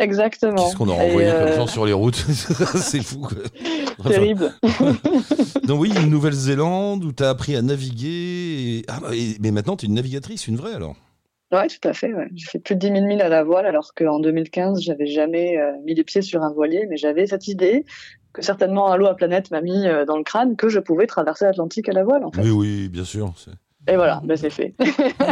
Exactement. 0.00 0.56
Qu'est-ce 0.64 0.76
qu'on 0.76 0.88
a 0.88 0.94
renvoyé 0.94 1.30
comme 1.30 1.40
euh, 1.42 1.56
gens 1.56 1.66
sur 1.66 1.86
les 1.86 1.92
routes 1.92 2.16
C'est 2.76 3.02
fou. 3.02 3.28
Enfin, 3.98 4.10
Terrible. 4.10 4.52
donc 5.64 5.80
oui, 5.80 5.92
une 6.02 6.10
Nouvelle-Zélande 6.10 7.04
où 7.04 7.12
t'as 7.12 7.30
appris 7.30 7.54
à 7.56 7.62
naviguer. 7.62 8.08
et- 8.78 8.84
Ah, 8.88 8.98
bah, 9.00 9.08
et- 9.12 9.36
mais 9.40 9.50
maintenant 9.50 9.76
t'es 9.76 9.86
une 9.86 9.94
navigatrice, 9.94 10.46
une 10.48 10.56
vraie 10.56 10.74
alors. 10.74 10.96
Ouais, 11.52 11.66
tout 11.66 11.86
à 11.88 11.92
fait. 11.92 12.12
Ouais. 12.14 12.28
J'ai 12.34 12.46
fait 12.46 12.58
plus 12.60 12.76
de 12.76 12.80
10 12.80 12.86
000 12.92 13.06
milles 13.06 13.22
à 13.22 13.28
la 13.28 13.42
voile, 13.44 13.66
alors 13.66 13.92
qu'en 13.94 14.20
2015, 14.20 14.80
j'avais 14.82 15.06
jamais 15.06 15.58
euh, 15.58 15.72
mis 15.84 15.94
les 15.94 16.04
pieds 16.04 16.22
sur 16.22 16.42
un 16.42 16.52
voilier, 16.52 16.86
mais 16.88 16.96
j'avais 16.96 17.26
cette 17.26 17.48
idée 17.48 17.84
que 18.32 18.40
certainement 18.42 18.86
Allo 18.92 19.06
à 19.06 19.14
Planète 19.16 19.50
m'a 19.50 19.60
mis 19.60 19.86
euh, 19.88 20.04
dans 20.04 20.16
le 20.16 20.22
crâne 20.22 20.54
que 20.54 20.68
je 20.68 20.78
pouvais 20.78 21.06
traverser 21.08 21.44
l'Atlantique 21.46 21.88
à 21.88 21.92
la 21.92 22.04
voile, 22.04 22.24
en 22.24 22.30
fait. 22.30 22.42
Oui, 22.42 22.50
oui, 22.50 22.88
bien 22.88 23.04
sûr. 23.04 23.34
Et 23.88 23.96
voilà, 23.96 24.20
ben, 24.24 24.36
c'est 24.36 24.50
fait. 24.50 24.74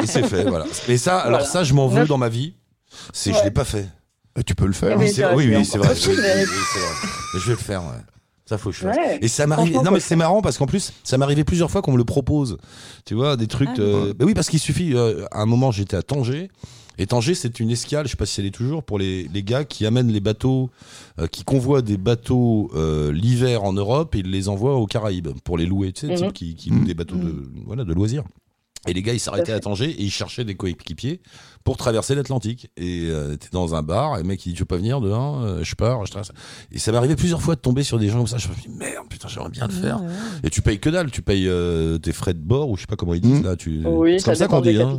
Et 0.02 0.06
c'est 0.06 0.24
fait, 0.26 0.42
voilà. 0.44 0.64
Et 0.88 0.96
ça, 0.96 1.18
alors 1.20 1.38
Voilà. 1.38 1.44
ça, 1.44 1.62
je 1.62 1.72
m'en 1.74 1.86
veux 1.86 2.00
Neuf- 2.00 2.08
dans 2.08 2.18
ma 2.18 2.28
vie. 2.28 2.54
C'est 3.12 3.30
je 3.32 3.36
Ouais. 3.38 3.44
l'ai 3.44 3.50
pas 3.52 3.64
fait. 3.64 3.86
Euh, 4.38 4.42
Tu 4.46 4.54
peux 4.54 4.66
le 4.66 4.72
faire. 4.72 4.96
Oui, 4.98 5.04
oui, 5.06 5.12
c'est 5.12 5.24
oui, 5.26 5.46
oui, 5.46 5.46
vrai. 5.48 5.56
Oui, 5.58 5.78
vrai. 5.78 5.94
Je 7.34 7.38
vais 7.46 7.50
le 7.50 7.56
faire, 7.56 7.82
ouais. 7.82 8.00
Ça 8.46 8.56
faut 8.56 8.70
que 8.70 8.76
je 8.76 8.80
fasse. 8.80 8.96
Ouais. 8.96 9.18
Et 9.20 9.28
ça 9.28 9.46
m'arrive. 9.46 9.74
Non 9.84 9.90
mais 9.90 10.00
c'est 10.00 10.16
marrant 10.16 10.40
parce 10.40 10.56
qu'en 10.56 10.64
plus 10.64 10.92
ça 11.04 11.18
m'arrivait 11.18 11.44
plusieurs 11.44 11.70
fois 11.70 11.82
qu'on 11.82 11.92
me 11.92 11.98
le 11.98 12.04
propose. 12.06 12.56
Tu 13.04 13.12
vois 13.14 13.36
des 13.36 13.46
trucs. 13.46 13.68
Ah, 13.76 13.80
euh, 13.80 14.14
bah 14.14 14.24
oui 14.24 14.32
parce 14.32 14.48
qu'il 14.48 14.58
suffit. 14.58 14.94
euh, 14.94 15.26
à 15.32 15.42
un 15.42 15.46
moment 15.46 15.70
j'étais 15.70 15.96
à 15.98 16.02
Tanger. 16.02 16.48
Et 17.00 17.06
Tanger, 17.06 17.34
c'est 17.36 17.60
une 17.60 17.70
escale, 17.70 18.06
je 18.06 18.12
sais 18.12 18.16
pas 18.16 18.26
si 18.26 18.40
elle 18.40 18.46
est 18.46 18.50
toujours, 18.50 18.82
pour 18.82 18.98
les, 18.98 19.28
les 19.32 19.44
gars 19.44 19.64
qui 19.64 19.86
amènent 19.86 20.10
les 20.10 20.18
bateaux, 20.18 20.68
euh, 21.20 21.28
qui 21.28 21.44
convoient 21.44 21.80
des 21.82 21.96
bateaux 21.98 22.72
euh, 22.74 23.12
l'hiver 23.12 23.62
en 23.64 23.72
Europe 23.74 24.14
et 24.16 24.20
ils 24.20 24.30
les 24.30 24.48
envoient 24.48 24.74
aux 24.76 24.86
Caraïbes 24.86 25.28
pour 25.44 25.58
les 25.58 25.66
louer. 25.66 25.92
Tu 25.92 26.08
sais, 26.08 26.24
Mhm. 26.24 26.32
qui, 26.32 26.56
qui 26.56 26.70
louent 26.70 26.84
des 26.86 26.94
bateaux 26.94 27.16
de, 27.16 27.50
voilà, 27.66 27.84
de 27.84 27.92
loisirs. 27.92 28.24
Et 28.88 28.94
les 28.94 29.02
gars, 29.02 29.12
ils 29.12 29.20
s'arrêtaient 29.20 29.52
à 29.52 29.56
à 29.56 29.60
Tanger 29.60 29.90
et 29.90 30.02
ils 30.02 30.10
cherchaient 30.10 30.44
des 30.44 30.54
coéquipiers 30.54 31.20
pour 31.68 31.76
traverser 31.76 32.14
l'Atlantique. 32.14 32.70
Et 32.78 33.08
euh, 33.10 33.36
t'es 33.36 33.48
dans 33.52 33.74
un 33.74 33.82
bar, 33.82 34.16
et 34.16 34.22
le 34.22 34.26
mec 34.26 34.46
il 34.46 34.48
dit 34.48 34.54
Tu 34.54 34.60
veux 34.62 34.64
pas 34.64 34.78
venir 34.78 35.02
dehors 35.02 35.42
Euh, 35.44 35.62
Je 35.62 35.74
pars, 35.74 36.06
je 36.06 36.10
traverse. 36.10 36.32
Et 36.72 36.78
ça 36.78 36.92
m'est 36.92 36.96
arrivé 36.96 37.14
plusieurs 37.14 37.42
fois 37.42 37.56
de 37.56 37.60
tomber 37.60 37.82
sur 37.82 37.98
des 37.98 38.08
gens 38.08 38.16
comme 38.16 38.26
ça. 38.26 38.38
Je 38.38 38.48
me 38.48 38.54
dis 38.54 38.70
Merde, 38.70 39.06
putain, 39.10 39.28
j'aimerais 39.28 39.50
bien 39.50 39.66
le 39.66 39.72
faire. 39.74 40.00
Et 40.42 40.48
tu 40.48 40.62
payes 40.62 40.78
que 40.80 40.88
dalle, 40.88 41.10
tu 41.10 41.20
payes 41.20 41.46
euh, 41.46 41.98
tes 41.98 42.12
frais 42.14 42.32
de 42.32 42.38
bord, 42.38 42.70
ou 42.70 42.76
je 42.76 42.80
sais 42.80 42.86
pas 42.86 42.96
comment 42.96 43.12
ils 43.12 43.20
disent 43.20 43.40
Mhm. 43.40 43.44
là. 43.44 43.56
Tu... 43.56 43.82
Oui, 43.86 44.18
c'est 44.18 44.24
comme 44.24 44.34
ça 44.34 44.48
qu'on 44.48 44.62
dit. 44.62 44.80
Hein. 44.80 44.96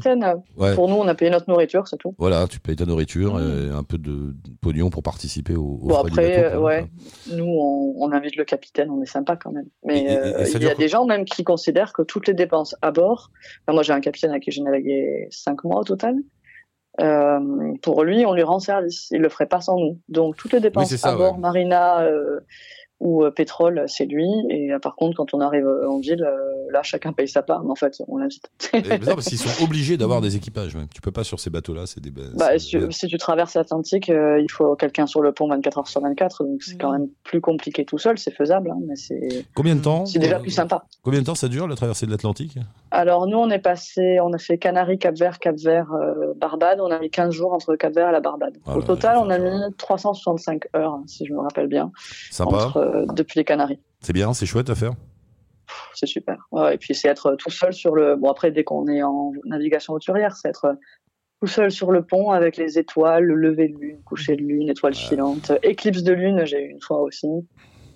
Ouais. 0.58 0.76
Pour 0.76 0.88
nous, 0.90 0.96
on 0.96 1.08
a 1.08 1.16
payé 1.16 1.32
notre 1.32 1.50
nourriture, 1.50 1.88
c'est 1.88 1.98
tout. 1.98 2.14
Voilà, 2.20 2.48
tu 2.48 2.60
payes 2.60 2.76
ta 2.76 2.86
nourriture 2.86 3.40
et 3.40 3.72
un 3.72 3.82
peu 3.84 3.98
de 3.98 4.36
pognon 4.62 4.92
pour 4.92 5.02
participer 5.02 5.56
au, 5.56 5.80
au 5.82 5.88
Bon, 5.88 5.96
après, 5.96 6.12
bateau, 6.12 6.40
euh, 6.46 6.52
quoi. 6.52 6.62
ouais, 6.66 6.88
nous, 7.36 7.46
on, 7.46 7.96
on 7.98 8.12
invite 8.12 8.36
le 8.36 8.46
capitaine, 8.46 8.92
on 8.92 9.02
est 9.02 9.08
sympa 9.08 9.36
quand 9.38 9.52
même. 9.52 9.66
Mais 9.86 10.06
euh, 10.12 10.46
il 10.54 10.62
y 10.62 10.68
a 10.70 10.76
des 10.76 10.88
gens 10.88 11.06
même 11.08 11.26
qui 11.26 11.44
considèrent 11.44 11.94
que 11.94 12.04
toutes 12.04 12.28
les 12.28 12.36
dépenses 12.36 12.76
à 12.84 12.92
bord, 12.92 13.32
enfin, 13.66 13.74
moi 13.74 13.82
j'ai 13.82 13.94
un 13.94 14.02
capitaine 14.02 14.34
à 14.34 14.40
qui 14.40 14.52
j'ai 14.52 14.62
navigué 14.62 15.28
cinq 15.32 15.64
mois 15.64 15.80
au 15.80 15.84
total, 15.84 16.14
euh, 17.00 17.74
pour 17.82 18.04
lui, 18.04 18.26
on 18.26 18.34
lui 18.34 18.44
rend 18.44 18.60
service. 18.60 19.08
Il 19.12 19.22
le 19.22 19.30
ferait 19.30 19.46
pas 19.46 19.62
sans 19.62 19.78
nous. 19.78 19.98
Donc 20.10 20.36
toutes 20.36 20.54
les 20.54 20.60
dépenses 20.60 20.96
ça, 20.96 21.10
à 21.10 21.16
bord, 21.16 21.36
ouais. 21.36 21.40
marina 21.40 22.02
euh, 22.02 22.40
ou 23.00 23.24
euh, 23.24 23.32
pétrole, 23.32 23.84
c'est 23.88 24.06
lui. 24.06 24.28
Et 24.50 24.74
euh, 24.74 24.80
par 24.80 24.96
contre, 24.96 25.16
quand 25.18 25.34
on 25.34 25.40
arrive 25.42 25.66
euh, 25.66 25.90
en 25.90 26.00
ville, 26.00 26.24
euh, 26.24 26.38
là, 26.72 26.84
chacun 26.84 27.14
paye 27.14 27.28
sa 27.28 27.42
part. 27.42 27.64
Mais 27.64 27.72
en 27.72 27.76
fait, 27.76 27.96
on 28.08 28.18
l'invite. 28.18 28.50
Mais 28.74 28.98
non, 29.00 29.16
parce 29.16 29.28
qu'ils 29.28 29.38
sont 29.38 29.64
obligés 29.64 29.98
d'avoir 29.98 30.22
des 30.22 30.36
équipages. 30.36 30.76
Même. 30.76 30.88
Tu 30.94 31.02
peux 31.02 31.12
pas 31.12 31.24
sur 31.24 31.40
ces 31.40 31.50
bateaux-là, 31.50 31.86
c'est 31.86 32.00
des. 32.02 32.12
Bah, 32.12 32.50
c'est- 32.52 32.60
si, 32.60 32.78
si 32.92 33.08
tu 33.08 33.18
traverses 33.18 33.56
l'Atlantique, 33.56 34.10
euh, 34.10 34.40
il 34.42 34.52
faut 34.52 34.76
quelqu'un 34.76 35.08
sur 35.08 35.22
le 35.22 35.32
pont 35.32 35.48
24 35.48 35.78
heures 35.80 35.88
sur 35.88 36.02
24, 36.02 36.44
donc 36.44 36.62
c'est 36.62 36.78
quand 36.78 36.92
Mhm. 36.92 37.00
même 37.00 37.08
plus 37.24 37.42
compliqué 37.42 37.86
tout 37.86 37.98
seul, 37.98 38.18
c'est 38.18 38.32
faisable, 38.34 38.72
hein, 38.72 38.78
mais 38.88 38.96
c'est 38.96 39.46
Combien 39.56 39.76
de 39.76 39.82
temps 39.82 40.06
c'est 40.06 40.20
déjà 40.20 40.38
euh, 40.38 40.40
plus 40.40 40.52
sympa. 40.52 40.84
Combien 41.04 41.20
de 41.22 41.26
temps 41.26 41.36
ça 41.36 41.48
dure 41.48 41.68
la 41.68 41.76
traversée 41.76 42.06
de 42.06 42.12
l'Atlantique? 42.12 42.58
Alors 42.92 43.28
nous, 43.28 43.38
on 43.38 43.50
est 43.50 43.60
passé, 43.60 44.20
on 44.22 44.34
a 44.34 44.38
fait 44.38 44.58
Canaries, 44.58 44.98
Cap-Vert, 45.00 45.40
Cap-Vert, 45.40 45.92
euh, 45.94 46.34
Barbade, 46.36 46.80
on 46.82 46.92
a 46.92 47.00
mis 47.00 47.10
15 47.10 47.34
jours 47.34 47.54
entre 47.54 47.76
Cap-Vert 47.76 48.10
et 48.10 48.12
la 48.12 48.20
Barbade. 48.20 48.58
Ah 48.66 48.76
Au 48.76 48.80
là, 48.80 48.86
total, 48.86 49.18
on 49.18 49.30
a 49.30 49.38
mis 49.38 49.50
365 49.78 50.64
heures, 50.76 51.00
si 51.08 51.26
je 51.26 51.34
me 51.34 51.40
rappelle 51.40 51.68
bien, 51.68 51.92
Sympa. 52.32 52.56
entre, 52.66 52.78
euh, 52.78 52.89
depuis 53.14 53.40
les 53.40 53.44
Canaries. 53.44 53.80
C'est 54.02 54.14
bien, 54.14 54.34
c'est 54.34 54.46
chouette 54.46 54.70
à 54.70 54.76
faire. 54.76 54.94
C'est 55.94 56.08
super. 56.08 56.48
Ouais, 56.52 56.76
et 56.76 56.78
puis 56.78 56.96
c'est 56.96 57.08
être 57.08 57.36
tout 57.36 57.52
seul 57.52 57.74
sur 57.74 57.94
le. 57.96 58.16
Bon 58.16 58.30
après, 58.32 58.52
dès 58.52 58.64
qu'on 58.64 58.88
est 58.88 59.04
en 59.04 59.32
navigation 59.46 59.94
hauturière, 59.94 60.36
c'est 60.36 60.50
être 60.50 60.76
tout 61.42 61.48
seul 61.48 61.72
sur 61.72 61.92
le 61.92 62.04
pont 62.04 62.32
avec 62.32 62.58
les 62.58 62.80
étoiles, 62.80 63.24
le 63.24 63.36
lever 63.36 63.70
de 63.70 63.78
lune, 63.78 64.02
coucher 64.04 64.36
de 64.36 64.42
lune, 64.42 64.70
étoiles 64.70 64.96
filantes, 64.96 65.52
éclipse 65.64 66.04
de 66.04 66.14
lune, 66.14 66.44
j'ai 66.46 66.62
eu 66.62 66.70
une 66.70 66.82
fois 66.82 67.02
aussi. 67.02 67.28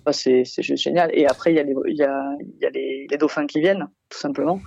Bah, 0.06 0.12
c'est 0.12 0.44
c'est 0.44 0.62
juste 0.62 0.82
génial. 0.84 1.10
Et 1.14 1.26
après, 1.26 1.52
il 1.52 1.56
y 1.56 1.60
a 1.60 1.62
les, 1.62 1.74
il 1.88 1.96
y 1.96 2.02
a, 2.02 2.36
y 2.60 2.66
a 2.66 2.70
les, 2.70 3.06
les 3.10 3.16
dauphins 3.18 3.46
qui 3.46 3.60
viennent, 3.60 3.88
tout 4.08 4.18
simplement. 4.18 4.60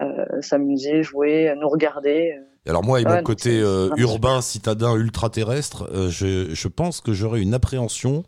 Euh, 0.00 0.24
S'amuser, 0.40 1.02
jouer, 1.02 1.52
nous 1.60 1.68
regarder. 1.68 2.34
Alors 2.66 2.84
moi, 2.84 3.00
et 3.00 3.04
Ouais, 3.04 3.16
mon 3.16 3.22
côté 3.22 3.60
euh, 3.60 3.90
urbain, 3.96 4.40
citadin, 4.40 4.94
ultra-terrestre, 4.96 5.90
euh, 5.92 6.08
je, 6.10 6.54
je 6.54 6.68
pense 6.68 7.00
que 7.00 7.12
j'aurais 7.12 7.40
une 7.42 7.54
appréhension 7.54 8.22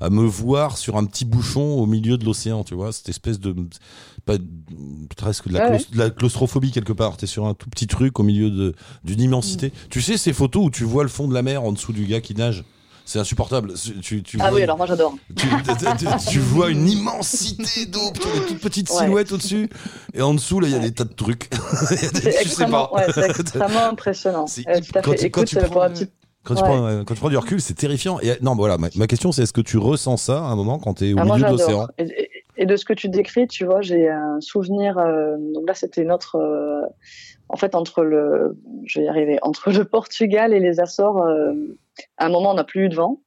à 0.00 0.10
me 0.10 0.22
voir 0.22 0.76
sur 0.78 0.96
un 0.96 1.04
petit 1.04 1.24
bouchon 1.24 1.62
au 1.78 1.86
milieu 1.86 2.16
de 2.18 2.24
l'océan, 2.24 2.64
tu 2.64 2.74
vois, 2.74 2.92
cette 2.92 3.08
espèce 3.08 3.40
de... 3.40 3.54
Pas, 4.24 4.34
presque 5.16 5.48
de 5.48 5.54
la, 5.54 5.70
Ouais, 5.70 5.78
de 5.90 5.98
la 5.98 6.10
claustrophobie 6.10 6.70
quelque 6.70 6.92
part. 6.92 7.16
T'es 7.16 7.26
sur 7.26 7.46
un 7.46 7.54
tout 7.54 7.70
petit 7.70 7.86
truc 7.86 8.20
au 8.20 8.22
milieu 8.22 8.50
de- 8.50 8.74
d'une 9.02 9.20
immensité. 9.22 9.72
Tu 9.90 10.02
sais 10.02 10.16
ces 10.18 10.32
photos 10.34 10.66
où 10.66 10.70
tu 10.70 10.84
vois 10.84 11.02
le 11.02 11.08
fond 11.08 11.26
de 11.28 11.34
la 11.34 11.42
mer 11.42 11.62
en 11.64 11.72
dessous 11.72 11.92
du 11.92 12.04
gars 12.04 12.20
qui 12.20 12.34
nage 12.34 12.64
c'est 13.06 13.18
insupportable. 13.18 13.72
Tu, 14.02 14.22
tu 14.22 14.36
Ah 14.38 14.50
vois, 14.50 14.58
oui, 14.58 14.62
alors 14.64 14.76
moi 14.76 14.84
j'adore. 14.84 15.14
tu, 15.34 15.46
tu- 15.48 15.96
tu- 16.06 16.26
tu 16.30 16.38
vois 16.40 16.68
une 16.68 16.86
immensité 16.86 17.86
d'eau, 17.86 18.12
tu 18.12 18.20
vois 18.20 18.38
des 18.38 18.46
toutes 18.48 18.60
petites 18.60 18.90
Ouais. 18.90 19.32
au-dessus, 19.32 19.70
et 20.12 20.20
en 20.20 20.34
dessous, 20.34 20.60
là, 20.60 20.68
il 20.68 20.72
y 20.74 20.76
a 20.76 20.78
des 20.78 20.92
tas 20.92 21.04
de 21.04 21.14
trucs. 21.14 21.48
Des- 21.50 21.96
je 21.96 22.20
sais 22.20 22.42
extrêmement, 22.42 22.88
pas. 22.88 22.96
ouais, 23.06 23.06
c'est 23.14 23.30
extrêmement 23.40 23.86
impressionnant. 23.86 24.44
Euh, 24.68 24.80
tout 24.82 24.98
à 24.98 25.02
fait. 25.02 25.14
tu- 25.16 25.30
quand 25.30 25.40
Écoute, 25.40 25.46
tu 25.46 25.56
euh, 25.56 25.60
prends, 25.62 25.70
pour 25.70 25.80
la 25.80 25.86
euh, 25.88 25.94
Quand 26.44 26.54
tu, 26.54 26.62
prends, 26.62 26.86
euh, 26.86 27.04
quand 27.04 27.14
tu 27.14 27.20
prends 27.20 27.28
du 27.28 27.36
recul, 27.36 27.60
c'est 27.60 27.74
terrifiant. 27.74 28.18
Et, 28.20 28.32
non, 28.40 28.54
voilà, 28.54 28.78
ma, 28.78 28.88
ma 28.96 29.06
question, 29.06 29.32
c'est 29.32 29.42
est-ce 29.42 29.52
que 29.52 29.60
tu 29.60 29.76
ressens 29.76 30.16
ça 30.16 30.38
à 30.38 30.46
un 30.48 30.56
moment 30.56 30.78
quand 30.78 30.94
tu 30.94 31.08
es 31.08 31.12
au 31.12 31.18
Ah, 31.18 31.24
moi, 31.24 31.36
milieu 31.36 31.46
de 31.48 31.52
l'océan? 31.52 31.88
Et, 31.98 32.04
et- 32.04 32.30
et 32.60 32.66
de 32.66 32.74
ce 32.76 32.84
que 32.84 32.92
tu 32.92 33.08
décris, 33.08 33.46
tu 33.46 33.64
vois, 33.66 33.82
j'ai 33.82 34.08
un 34.08 34.40
souvenir. 34.40 34.98
euh, 34.98 35.36
donc 35.54 35.68
là, 35.68 35.74
c'était 35.74 36.04
notre. 36.04 36.36
euh, 36.36 36.82
en 37.50 37.56
fait, 37.56 37.74
entre 37.74 38.02
le. 38.02 38.58
Je 38.84 39.00
vais 39.00 39.06
y 39.06 39.08
arriver. 39.08 39.38
Entre 39.42 39.70
le 39.72 39.84
Portugal 39.88 40.52
et 40.54 40.60
les 40.60 40.80
Açores, 40.80 41.22
euh, 41.22 41.52
à 42.16 42.26
un 42.26 42.28
moment, 42.30 42.50
on 42.52 42.54
n'a 42.54 42.64
plus 42.64 42.86
eu 42.86 42.88
de 42.88 42.96
vent. 42.96 43.20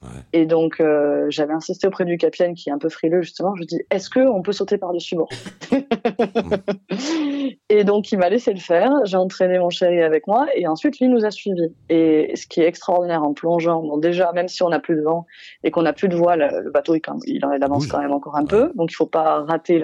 Ouais. 0.00 0.08
Et 0.32 0.46
donc, 0.46 0.80
euh, 0.80 1.26
j'avais 1.28 1.52
insisté 1.54 1.88
auprès 1.88 2.04
du 2.04 2.18
capitaine 2.18 2.54
qui 2.54 2.68
est 2.68 2.72
un 2.72 2.78
peu 2.78 2.88
frileux, 2.88 3.22
justement. 3.22 3.54
Je 3.56 3.60
lui 3.62 3.66
dis 3.66 3.80
Est-ce 3.90 4.08
qu'on 4.10 4.42
peut 4.42 4.52
sauter 4.52 4.78
par-dessus 4.78 5.16
bord 5.16 5.28
Et 7.70 7.84
donc, 7.84 8.12
il 8.12 8.18
m'a 8.18 8.28
laissé 8.28 8.52
le 8.52 8.60
faire. 8.60 8.90
J'ai 9.04 9.16
entraîné 9.16 9.58
mon 9.58 9.70
chéri 9.70 10.00
avec 10.02 10.26
moi. 10.26 10.46
Et 10.54 10.66
ensuite, 10.66 10.98
lui 11.00 11.08
nous 11.08 11.24
a 11.24 11.30
suivis. 11.30 11.74
Et 11.88 12.32
ce 12.36 12.46
qui 12.46 12.60
est 12.60 12.66
extraordinaire 12.66 13.22
en 13.22 13.34
plongeant, 13.34 13.82
bon, 13.82 13.98
déjà, 13.98 14.32
même 14.32 14.48
si 14.48 14.62
on 14.62 14.68
n'a 14.68 14.80
plus 14.80 14.96
de 14.96 15.02
vent 15.02 15.26
et 15.64 15.70
qu'on 15.70 15.82
n'a 15.82 15.92
plus 15.92 16.08
de 16.08 16.16
voile, 16.16 16.60
le 16.64 16.70
bateau, 16.70 16.94
il, 16.94 17.00
quand- 17.00 17.18
il 17.26 17.36
il 17.56 17.62
avance 17.64 17.84
bouge. 17.84 17.88
quand 17.88 18.00
même 18.00 18.12
encore 18.12 18.36
un 18.36 18.44
peu. 18.44 18.70
Donc, 18.74 18.92
il 18.92 18.94
faut 18.94 19.06
pas 19.06 19.40
rater 19.44 19.82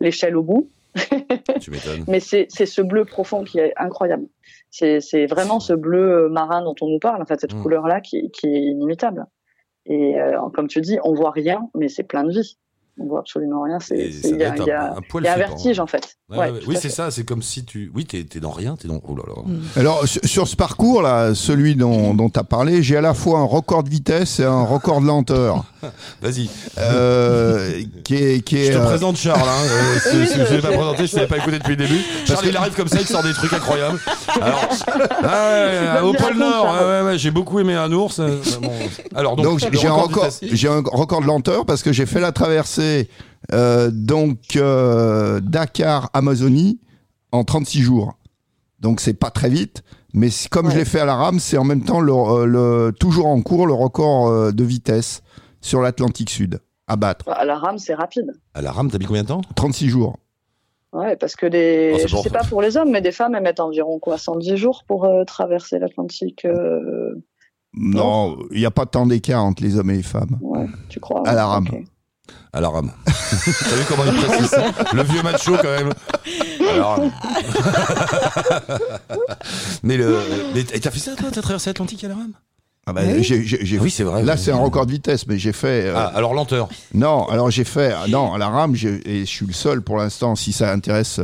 l'échelle 0.00 0.36
au 0.36 0.42
bout. 0.42 0.70
Tu 1.60 1.70
m'étonnes. 1.70 2.04
Mais 2.08 2.20
c'est 2.20 2.48
ce 2.48 2.82
bleu 2.82 3.04
profond 3.04 3.44
qui 3.44 3.58
est 3.58 3.72
incroyable. 3.76 4.26
C'est 4.70 5.26
vraiment 5.26 5.60
ce 5.60 5.72
bleu 5.72 6.28
marin 6.30 6.62
dont 6.62 6.74
on 6.80 6.88
nous 6.88 6.98
parle, 6.98 7.22
en 7.22 7.26
fait, 7.26 7.40
cette 7.40 7.54
Mm. 7.54 7.62
couleur-là 7.62 8.00
qui, 8.00 8.30
qui 8.30 8.46
est 8.48 8.60
inimitable. 8.62 9.24
Et 9.86 10.20
euh, 10.20 10.38
comme 10.52 10.68
tu 10.68 10.80
dis, 10.80 10.98
on 11.04 11.14
voit 11.14 11.30
rien, 11.30 11.68
mais 11.74 11.88
c'est 11.88 12.04
plein 12.04 12.24
de 12.24 12.30
vie. 12.30 12.58
On 12.98 13.06
voit 13.08 13.20
absolument 13.20 13.62
rien. 13.62 13.78
C'est 13.78 14.10
il 14.24 14.36
y 14.38 14.42
a, 14.42 14.56
y 14.56 14.70
un- 14.70 14.74
a- 14.74 14.96
un 14.96 15.00
poil 15.08 15.24
il 15.24 15.26
y 15.26 15.28
a 15.28 15.32
un 15.32 15.34
flippant. 15.36 15.48
vertige 15.50 15.80
en 15.80 15.86
fait. 15.86 16.16
Ouais, 16.30 16.38
Ouais, 16.38 16.50
ouais, 16.50 16.58
tout 16.60 16.70
oui, 16.70 16.76
c'est 16.80 16.88
ça. 16.88 17.10
C'est 17.10 17.24
comme 17.24 17.42
si 17.42 17.64
tu. 17.64 17.92
Oui, 17.94 18.04
t'es 18.06 18.24
es 18.34 18.40
dans 18.40 18.50
rien. 18.50 18.74
T'es 18.76 18.88
dans. 18.88 19.00
Oh 19.06 19.14
là 19.14 19.22
là. 19.28 19.42
Alors, 19.80 20.04
sur, 20.06 20.48
ce 20.48 20.56
parcours-là, 20.56 21.34
celui 21.34 21.76
dont 21.76 22.14
dont 22.14 22.30
tu 22.30 22.40
as 22.40 22.44
parlé, 22.44 22.82
j'ai 22.82 22.96
à 22.96 23.00
la 23.02 23.12
fois 23.14 23.40
un 23.40 23.44
record 23.44 23.82
de 23.84 23.90
vitesse 23.90 24.40
et 24.40 24.44
un 24.44 24.62
record 24.64 25.02
de 25.02 25.06
lenteur. 25.06 25.64
Vas-y. 26.22 26.48
euh, 26.78 27.82
qui 28.02 28.14
est. 28.16 28.40
Qui 28.40 28.56
est 28.62 28.72
Je 28.72 28.78
te 28.78 28.82
euh, 28.82 28.86
présente 28.86 29.16
Charles. 29.16 29.40
Hein. 29.40 29.66
Euh, 29.70 29.98
Oui, 30.14 30.28
je 30.34 30.40
ne 30.40 30.56
l'ai 30.56 30.62
pas 30.62 30.68
présenté, 30.72 31.06
je 31.06 31.12
ne 31.12 31.16
l'avais 31.20 31.28
pas 31.28 31.36
écouté 31.36 31.58
depuis 31.58 31.76
le 31.76 31.86
début. 31.86 32.00
Charles, 32.24 32.46
il 32.48 32.56
arrive 32.56 32.74
comme 32.74 32.88
ça, 32.88 32.98
il 33.00 33.06
sort 33.06 33.22
des 33.22 33.32
trucs 33.34 33.52
incroyables. 33.52 33.98
Alors, 34.40 34.68
ah 35.22 35.50
ouais, 35.50 35.86
Vas-y, 35.86 36.02
au 36.04 36.12
pôle 36.14 36.36
Nord, 36.38 36.64
Charles. 36.64 36.78
ouais, 36.84 37.00
ouais, 37.02 37.06
ouais, 37.12 37.18
j'ai 37.18 37.30
beaucoup 37.30 37.60
aimé 37.60 37.74
un 37.74 37.92
ours. 37.92 38.18
euh, 38.20 38.38
bon. 38.62 38.72
Alors, 39.14 39.36
donc, 39.36 39.60
Donc, 39.60 39.84
un, 39.84 39.92
record 39.92 40.28
j'ai 40.42 40.68
un 40.68 40.82
record 40.92 41.20
de 41.20 41.26
lenteur 41.26 41.66
parce 41.66 41.82
que 41.82 41.92
j'ai 41.92 42.06
fait 42.06 42.20
la 42.20 42.32
traversée 42.32 42.85
euh, 43.52 43.90
donc 43.92 44.56
euh, 44.56 45.40
Dakar 45.40 46.10
Amazonie 46.12 46.80
en 47.32 47.44
36 47.44 47.80
jours. 47.82 48.14
Donc 48.80 49.00
c'est 49.00 49.14
pas 49.14 49.30
très 49.30 49.48
vite, 49.48 49.82
mais 50.14 50.28
comme 50.50 50.70
je 50.70 50.76
l'ai 50.78 50.84
fait 50.84 51.00
à 51.00 51.04
la 51.06 51.14
rame, 51.16 51.38
c'est 51.38 51.56
en 51.58 51.64
même 51.64 51.82
temps 51.84 52.00
le, 52.00 52.12
euh, 52.12 52.44
le- 52.46 52.92
toujours 52.92 53.26
en 53.26 53.40
cours 53.42 53.66
le 53.66 53.72
record 53.72 54.52
de 54.52 54.64
vitesse 54.64 55.22
sur 55.60 55.80
l'Atlantique 55.80 56.30
Sud 56.30 56.60
à 56.86 56.96
battre. 56.96 57.28
À 57.28 57.44
la 57.44 57.56
rame, 57.58 57.78
c'est 57.78 57.94
rapide. 57.94 58.32
À 58.54 58.62
la 58.62 58.70
rame, 58.72 58.90
t'as 58.90 58.98
mis 58.98 59.06
combien 59.06 59.22
de 59.22 59.28
temps? 59.28 59.40
36 59.56 59.88
jours. 59.88 60.18
Ouais, 60.92 61.16
parce 61.16 61.34
que 61.36 61.46
les, 61.46 61.92
Oh, 61.94 61.98
c'est 62.00 62.08
je 62.08 62.14
bon. 62.14 62.22
sais 62.22 62.30
pas 62.30 62.44
pour 62.44 62.62
les 62.62 62.76
hommes, 62.76 62.90
mais 62.92 63.00
des 63.02 63.12
femmes, 63.12 63.34
elles 63.34 63.42
mettent 63.42 63.60
environ 63.60 63.98
quoi, 63.98 64.18
110 64.18 64.56
jours 64.56 64.84
pour 64.86 65.04
euh, 65.04 65.24
traverser 65.24 65.78
l'Atlantique. 65.78 66.44
euh, 66.44 67.14
Non, 67.74 68.38
il 68.52 68.60
n'y 68.60 68.66
a 68.66 68.70
pas 68.70 68.86
tant 68.86 69.06
d'écart 69.06 69.44
entre 69.44 69.62
les 69.62 69.76
hommes 69.78 69.90
et 69.90 69.96
les 69.96 70.02
femmes. 70.02 70.38
ouais, 70.40 70.66
tu 70.88 71.00
crois? 71.00 71.22
À 71.26 71.34
la 71.34 71.46
rame. 71.46 71.66
À 72.52 72.60
la 72.60 72.68
rame. 72.68 72.90
T'as 73.06 73.76
vu 73.76 73.84
comment 73.88 74.04
il 74.06 74.14
précise 74.22 74.46
ça 74.48 74.64
Le 74.92 75.02
vieux 75.02 75.22
macho, 75.22 75.52
quand 75.56 75.64
même. 75.64 75.92
À 76.70 76.76
la 76.76 76.84
rame. 76.84 77.12
mais 79.82 79.96
le. 79.96 80.18
Mais 80.54 80.64
t'as 80.64 80.90
fait 80.90 80.98
ça, 80.98 81.14
toi 81.16 81.28
T'as 81.32 81.42
traversé 81.42 81.70
l'Atlantique 81.70 82.02
à 82.04 82.08
la 82.08 82.14
rame? 82.14 82.32
Ah 82.88 82.92
bah, 82.92 83.00
Oui. 83.04 83.22
j'ai- 83.24 83.42
j'ai- 83.44 83.64
j'ai- 83.66 83.78
Oui, 83.80 83.90
c'est 83.90 84.04
vrai. 84.04 84.22
Là, 84.22 84.36
c'est 84.36 84.52
un 84.52 84.56
record 84.58 84.86
de 84.86 84.92
vitesse, 84.92 85.26
mais 85.26 85.38
j'ai 85.38 85.52
fait. 85.52 85.86
euh, 85.86 85.94
Ah, 85.96 86.12
alors 86.14 86.34
lenteur. 86.34 86.68
Non, 86.94 87.26
alors 87.28 87.50
j'ai 87.50 87.64
fait. 87.64 87.92
Non, 88.08 88.32
à 88.34 88.38
la 88.38 88.48
rame, 88.48 88.76
j'ai- 88.76 89.00
et 89.10 89.20
je 89.20 89.30
suis 89.30 89.46
le 89.46 89.52
seul 89.52 89.82
pour 89.82 89.96
l'instant, 89.98 90.36
si 90.36 90.52
ça 90.52 90.70
intéresse 90.72 91.20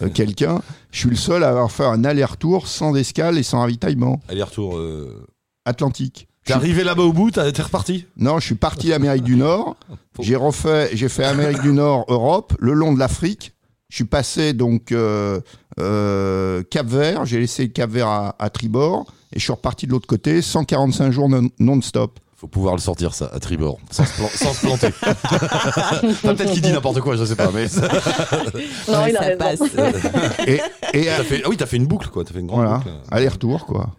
euh, 0.00 0.08
quelqu'un, 0.08 0.62
je 0.90 0.98
suis 1.00 1.10
le 1.10 1.16
seul 1.16 1.44
à 1.44 1.50
avoir 1.50 1.70
fait 1.70 1.84
un 1.84 2.02
aller-retour 2.04 2.66
sans 2.66 2.94
escale 2.96 3.36
et 3.36 3.42
sans 3.42 3.60
ravitaillement. 3.60 4.20
Aller-retour. 4.28 4.78
euh, 4.78 5.26
Atlantique. 5.66 6.28
T'es 6.44 6.52
arrivé 6.54 6.82
là-bas 6.84 7.02
au 7.04 7.12
bout, 7.12 7.30
t'es 7.30 7.62
reparti 7.62 8.06
Non, 8.16 8.38
je 8.40 8.46
suis 8.46 8.54
parti 8.56 8.88
d'Amérique 8.88 9.22
du 9.22 9.36
Nord. 9.36 9.76
J'ai 10.20 10.36
refait, 10.36 10.90
j'ai 10.92 11.08
fait 11.08 11.24
Amérique 11.24 11.60
du 11.62 11.72
Nord, 11.72 12.04
Europe, 12.08 12.54
le 12.58 12.72
long 12.72 12.92
de 12.92 12.98
l'Afrique. 12.98 13.52
Je 13.90 13.96
suis 13.96 14.04
passé 14.04 14.52
donc 14.52 14.90
euh, 14.90 15.40
euh, 15.78 16.62
Cap 16.70 16.86
Vert. 16.86 17.26
J'ai 17.26 17.38
laissé 17.38 17.62
le 17.64 17.68
Cap 17.68 17.90
Vert 17.90 18.08
à, 18.08 18.34
à 18.38 18.50
tribord 18.50 19.06
et 19.32 19.38
je 19.38 19.44
suis 19.44 19.52
reparti 19.52 19.86
de 19.86 19.92
l'autre 19.92 20.06
côté. 20.06 20.42
145 20.42 21.10
jours 21.12 21.28
non- 21.28 21.48
non-stop. 21.58 22.18
Faut 22.36 22.48
pouvoir 22.48 22.74
le 22.74 22.80
sortir, 22.80 23.14
ça, 23.14 23.30
à 23.32 23.38
tribord, 23.38 23.78
sans 23.92 24.04
se, 24.04 24.12
plan- 24.16 24.28
sans 24.34 24.52
se 24.52 24.60
planter. 24.66 24.90
Peut-être 26.22 26.52
qu'il 26.52 26.60
dit 26.62 26.72
n'importe 26.72 27.00
quoi, 27.00 27.14
je 27.16 27.24
sais 27.24 27.36
pas, 27.36 27.50
mais. 27.54 27.68
ça- 27.68 27.82
Non, 28.88 29.02
Ouais, 29.02 29.10
il 29.10 29.16
a 29.16 29.22
ça 29.30 29.36
passe. 29.36 29.60
Et, 30.92 31.04
fait- 31.22 31.42
Ah 31.44 31.48
oui, 31.48 31.56
t'as 31.56 31.66
fait 31.66 31.76
une 31.76 31.86
boucle, 31.86 32.08
quoi. 32.08 32.24
T'as 32.24 32.32
fait 32.32 32.40
une 32.40 32.48
grande 32.48 32.62
voilà, 32.62 32.78
boucle. 32.78 32.90
aller-retour 33.12 33.64
quoi. 33.66 33.90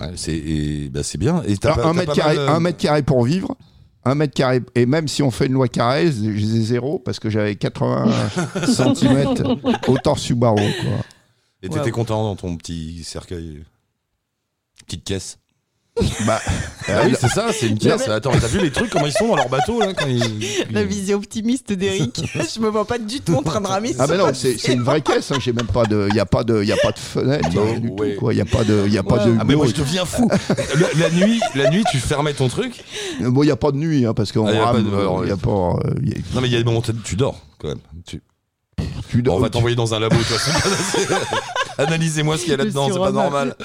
Ouais, 0.00 0.12
c'est 0.16 0.34
et, 0.36 0.88
bah, 0.90 1.02
c'est 1.02 1.18
bien. 1.18 1.42
Et 1.46 1.54
Alors, 1.62 1.76
pas- 1.76 1.88
un, 1.88 1.94
mètre 1.94 2.12
carré, 2.14 2.36
mal, 2.36 2.48
euh, 2.48 2.52
un 2.54 2.60
mètre 2.60 2.78
carré 2.78 3.02
pour 3.02 3.24
vivre. 3.24 3.56
Un 4.04 4.14
mètre 4.14 4.34
carré. 4.34 4.60
Et 4.74 4.84
même 4.86 5.08
si 5.08 5.22
on 5.22 5.30
fait 5.30 5.46
une 5.46 5.54
loi 5.54 5.68
carré, 5.68 6.10
j'ai 6.12 6.60
zéro 6.60 6.98
parce 6.98 7.18
que 7.18 7.30
j'avais 7.30 7.56
80 7.56 8.12
cm 8.66 9.34
au 9.88 9.98
torse. 9.98 10.32
Quoi. 10.34 10.60
Et 11.62 11.68
t'étais 11.68 11.80
Ouais. 11.80 11.90
content 11.90 12.22
dans 12.24 12.36
ton 12.36 12.56
petit 12.56 13.02
cercueil. 13.04 13.64
Petite 14.86 15.04
caisse? 15.04 15.38
Bah, 16.26 16.40
Ah 16.88 17.02
oui, 17.06 17.14
c'est 17.18 17.28
ça, 17.28 17.46
c'est 17.52 17.68
une 17.68 17.78
caisse. 17.78 18.08
Attends, 18.08 18.32
t'as 18.32 18.48
vu 18.48 18.58
les 18.58 18.72
trucs, 18.72 18.90
comment 18.90 19.06
ils 19.06 19.12
sont 19.12 19.28
dans 19.28 19.36
leur 19.36 19.48
bateau, 19.48 19.78
là 19.78 19.94
quand 19.94 20.06
ils... 20.08 20.20
La 20.72 20.82
vision 20.84 21.18
optimiste 21.18 21.72
d'Eric. 21.72 22.20
je 22.54 22.58
me 22.60 22.68
vois 22.68 22.84
pas 22.84 22.98
du 22.98 23.20
tout 23.20 23.34
en 23.36 23.42
train 23.42 23.60
de 23.60 23.66
ramer 23.68 23.94
ah 24.00 24.06
ben 24.08 24.16
non, 24.18 24.34
c'est 24.34 24.58
c'est 24.58 24.72
une 24.72 24.82
vraie 24.82 25.00
caisse. 25.02 25.30
Hein. 25.30 25.36
J'ai 25.40 25.52
même 25.52 25.66
pas 25.68 25.84
de, 25.84 26.08
il 26.10 26.16
y 26.16 26.20
a 26.20 26.26
pas 26.26 26.42
de, 26.42 26.62
il 26.62 26.68
y 26.68 26.72
a 26.72 26.76
pas 26.76 26.90
de 26.90 26.98
fenêtre, 26.98 27.48
du 27.48 27.58
ouais. 27.90 28.14
tout. 28.14 28.18
Quoi. 28.20 28.34
Il 28.34 28.38
y 28.38 28.40
a 28.40 28.44
pas 28.44 28.64
de, 28.64 28.82
il 28.86 28.92
y 28.92 28.98
a 28.98 29.04
pas 29.04 29.24
de. 29.24 29.36
Ah 29.38 29.44
mais 29.44 29.54
moi 29.54 29.66
je 29.68 29.72
deviens 29.72 30.04
fou. 30.04 30.28
Le- 30.74 31.00
la 31.00 31.10
nuit, 31.10 31.40
la 31.54 31.70
nuit, 31.70 31.84
tu 31.92 31.98
fermais 31.98 32.32
ton 32.34 32.48
truc. 32.48 32.82
Bon, 33.20 33.44
il 33.44 33.46
y 33.46 33.52
a 33.52 33.56
pas 33.56 33.70
de 33.70 33.76
nuit 33.76 34.04
hein, 34.04 34.14
parce 34.14 34.32
qu'on 34.32 34.46
Ah, 34.48 34.52
y 34.52 34.56
a 34.56 34.64
rame, 34.66 34.84
pas 34.84 34.90
de- 34.90 34.96
alors, 34.96 35.24
il 35.24 35.28
y 35.28 35.32
a 35.32 35.36
pas. 35.36 35.76
il 36.02 36.08
y 36.08 36.12
a- 36.12 36.16
Non 36.34 36.40
mais 36.40 36.48
il 36.48 36.52
y 36.52 36.56
a 36.56 36.58
des 36.58 36.64
moments 36.64 36.80
où 36.86 36.92
tu 37.04 37.14
dors 37.14 37.38
quand 37.58 37.68
même. 37.68 37.78
Tu... 38.04 38.20
tu 39.10 39.22
Bon, 39.22 39.30
on 39.30 39.34
dors- 39.34 39.40
va 39.40 39.48
t'envoyer 39.50 39.76
dans 39.76 39.94
un 39.94 40.00
labo, 40.00 40.16
de 40.16 40.22
toute 40.22 40.36
façon. 40.36 41.14
Analysez-moi 41.78 42.36
ce 42.36 42.42
qu'il 42.42 42.50
y 42.50 42.54
a 42.54 42.56
là-dedans, 42.58 42.88
c'est 42.92 42.98
pas 42.98 43.10
normal. 43.12 43.56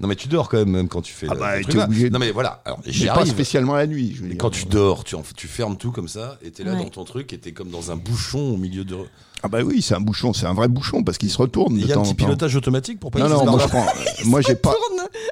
Non 0.00 0.08
mais 0.08 0.16
tu 0.16 0.28
dors 0.28 0.48
quand 0.48 0.58
même, 0.58 0.70
même 0.70 0.88
quand 0.88 1.02
tu 1.02 1.12
fais. 1.12 1.26
Ah 1.30 1.34
bah, 1.34 1.52
t'es 1.62 1.78
obligé 1.82 2.10
Non 2.10 2.18
mais 2.18 2.30
voilà. 2.30 2.62
Alors 2.64 2.80
j'y 2.86 3.06
pas 3.06 3.26
spécialement 3.26 3.74
la 3.74 3.86
nuit. 3.86 4.12
Je 4.14 4.20
veux 4.22 4.26
Et 4.26 4.30
dire. 4.30 4.38
quand 4.38 4.50
tu 4.50 4.64
dors, 4.66 5.04
tu, 5.04 5.14
en- 5.14 5.22
tu 5.36 5.46
fermes 5.48 5.76
tout 5.76 5.90
comme 5.92 6.08
ça, 6.08 6.38
et 6.42 6.50
t'es 6.50 6.64
là 6.64 6.72
Ouais. 6.72 6.78
dans 6.78 6.88
ton 6.90 7.04
truc, 7.04 7.32
et 7.32 7.38
t'es 7.38 7.52
comme 7.52 7.68
dans 7.70 7.90
un 7.90 7.96
bouchon 7.96 8.54
au 8.54 8.56
milieu 8.56 8.84
de. 8.84 8.96
Ah 9.42 9.48
bah 9.48 9.58
oui, 9.64 9.82
c'est 9.82 9.94
un 9.94 10.00
bouchon, 10.00 10.32
c'est 10.32 10.46
un 10.46 10.54
vrai 10.54 10.66
bouchon 10.66 11.04
parce 11.04 11.16
qu'il 11.16 11.30
se 11.30 11.38
retourne 11.38 11.76
Il 11.76 11.86
y 11.86 11.92
a 11.92 11.98
un 11.98 12.02
petit 12.02 12.14
pilotage 12.14 12.56
automatique 12.56 12.98
pour 12.98 13.12
pas 13.12 13.20
Non 13.20 13.28
non, 13.28 13.40
se 13.44 13.44
moi 13.50 13.58
je 13.62 13.68
prends. 13.68 13.86
euh, 13.86 14.24
moi 14.24 14.40
j'ai 14.40 14.56
pas. 14.56 14.74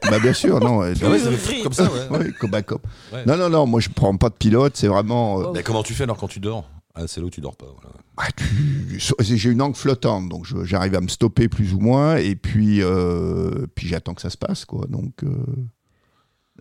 Bah 0.09 0.19
bien 0.21 0.33
sûr, 0.33 0.61
non. 0.61 0.79
ouais, 0.79 0.95
ça 1.01 1.09
Oui, 1.11 1.19
fait 1.19 1.53
oui. 1.57 1.63
comme 1.65 1.73
ça, 1.73 1.85
ouais. 1.85 2.19
Ouais, 2.51 2.63
comme. 2.63 2.79
Non, 3.27 3.37
non, 3.37 3.49
non, 3.51 3.67
moi 3.67 3.81
je 3.81 3.89
prends 3.89 4.17
pas 4.17 4.29
de 4.29 4.35
pilote, 4.35 4.73
c'est 4.77 4.87
vraiment. 4.87 5.41
euh, 5.41 5.45
Mais 5.55 5.63
comment 5.65 5.83
tu 5.83 5.93
fais 5.95 6.05
alors 6.05 6.17
quand 6.17 6.29
tu 6.29 6.39
dors? 6.39 6.69
Ah, 6.99 7.07
c'est 7.07 7.21
là 7.21 7.27
où 7.27 7.31
tu 7.31 7.43
dors 7.43 7.57
pas. 7.57 7.67
Voilà. 7.67 7.95
ah, 8.17 8.29
tu- 8.35 8.99
J'ai 9.37 9.51
une 9.51 9.61
angle 9.61 9.77
flottante, 9.77 10.29
donc 10.31 10.47
j'arrive 10.65 10.95
à 10.95 11.01
me 11.03 11.09
stopper 11.09 11.47
plus 11.49 11.75
ou 11.75 11.79
moins, 11.79 12.17
et 12.17 12.35
puis, 12.37 12.81
euh, 12.83 13.67
puis 13.75 13.87
j'attends 13.87 14.15
que 14.15 14.23
ça 14.23 14.31
se 14.31 14.39
passe, 14.39 14.65
quoi. 14.65 14.87
Donc, 14.89 15.23
euh, 15.23 15.29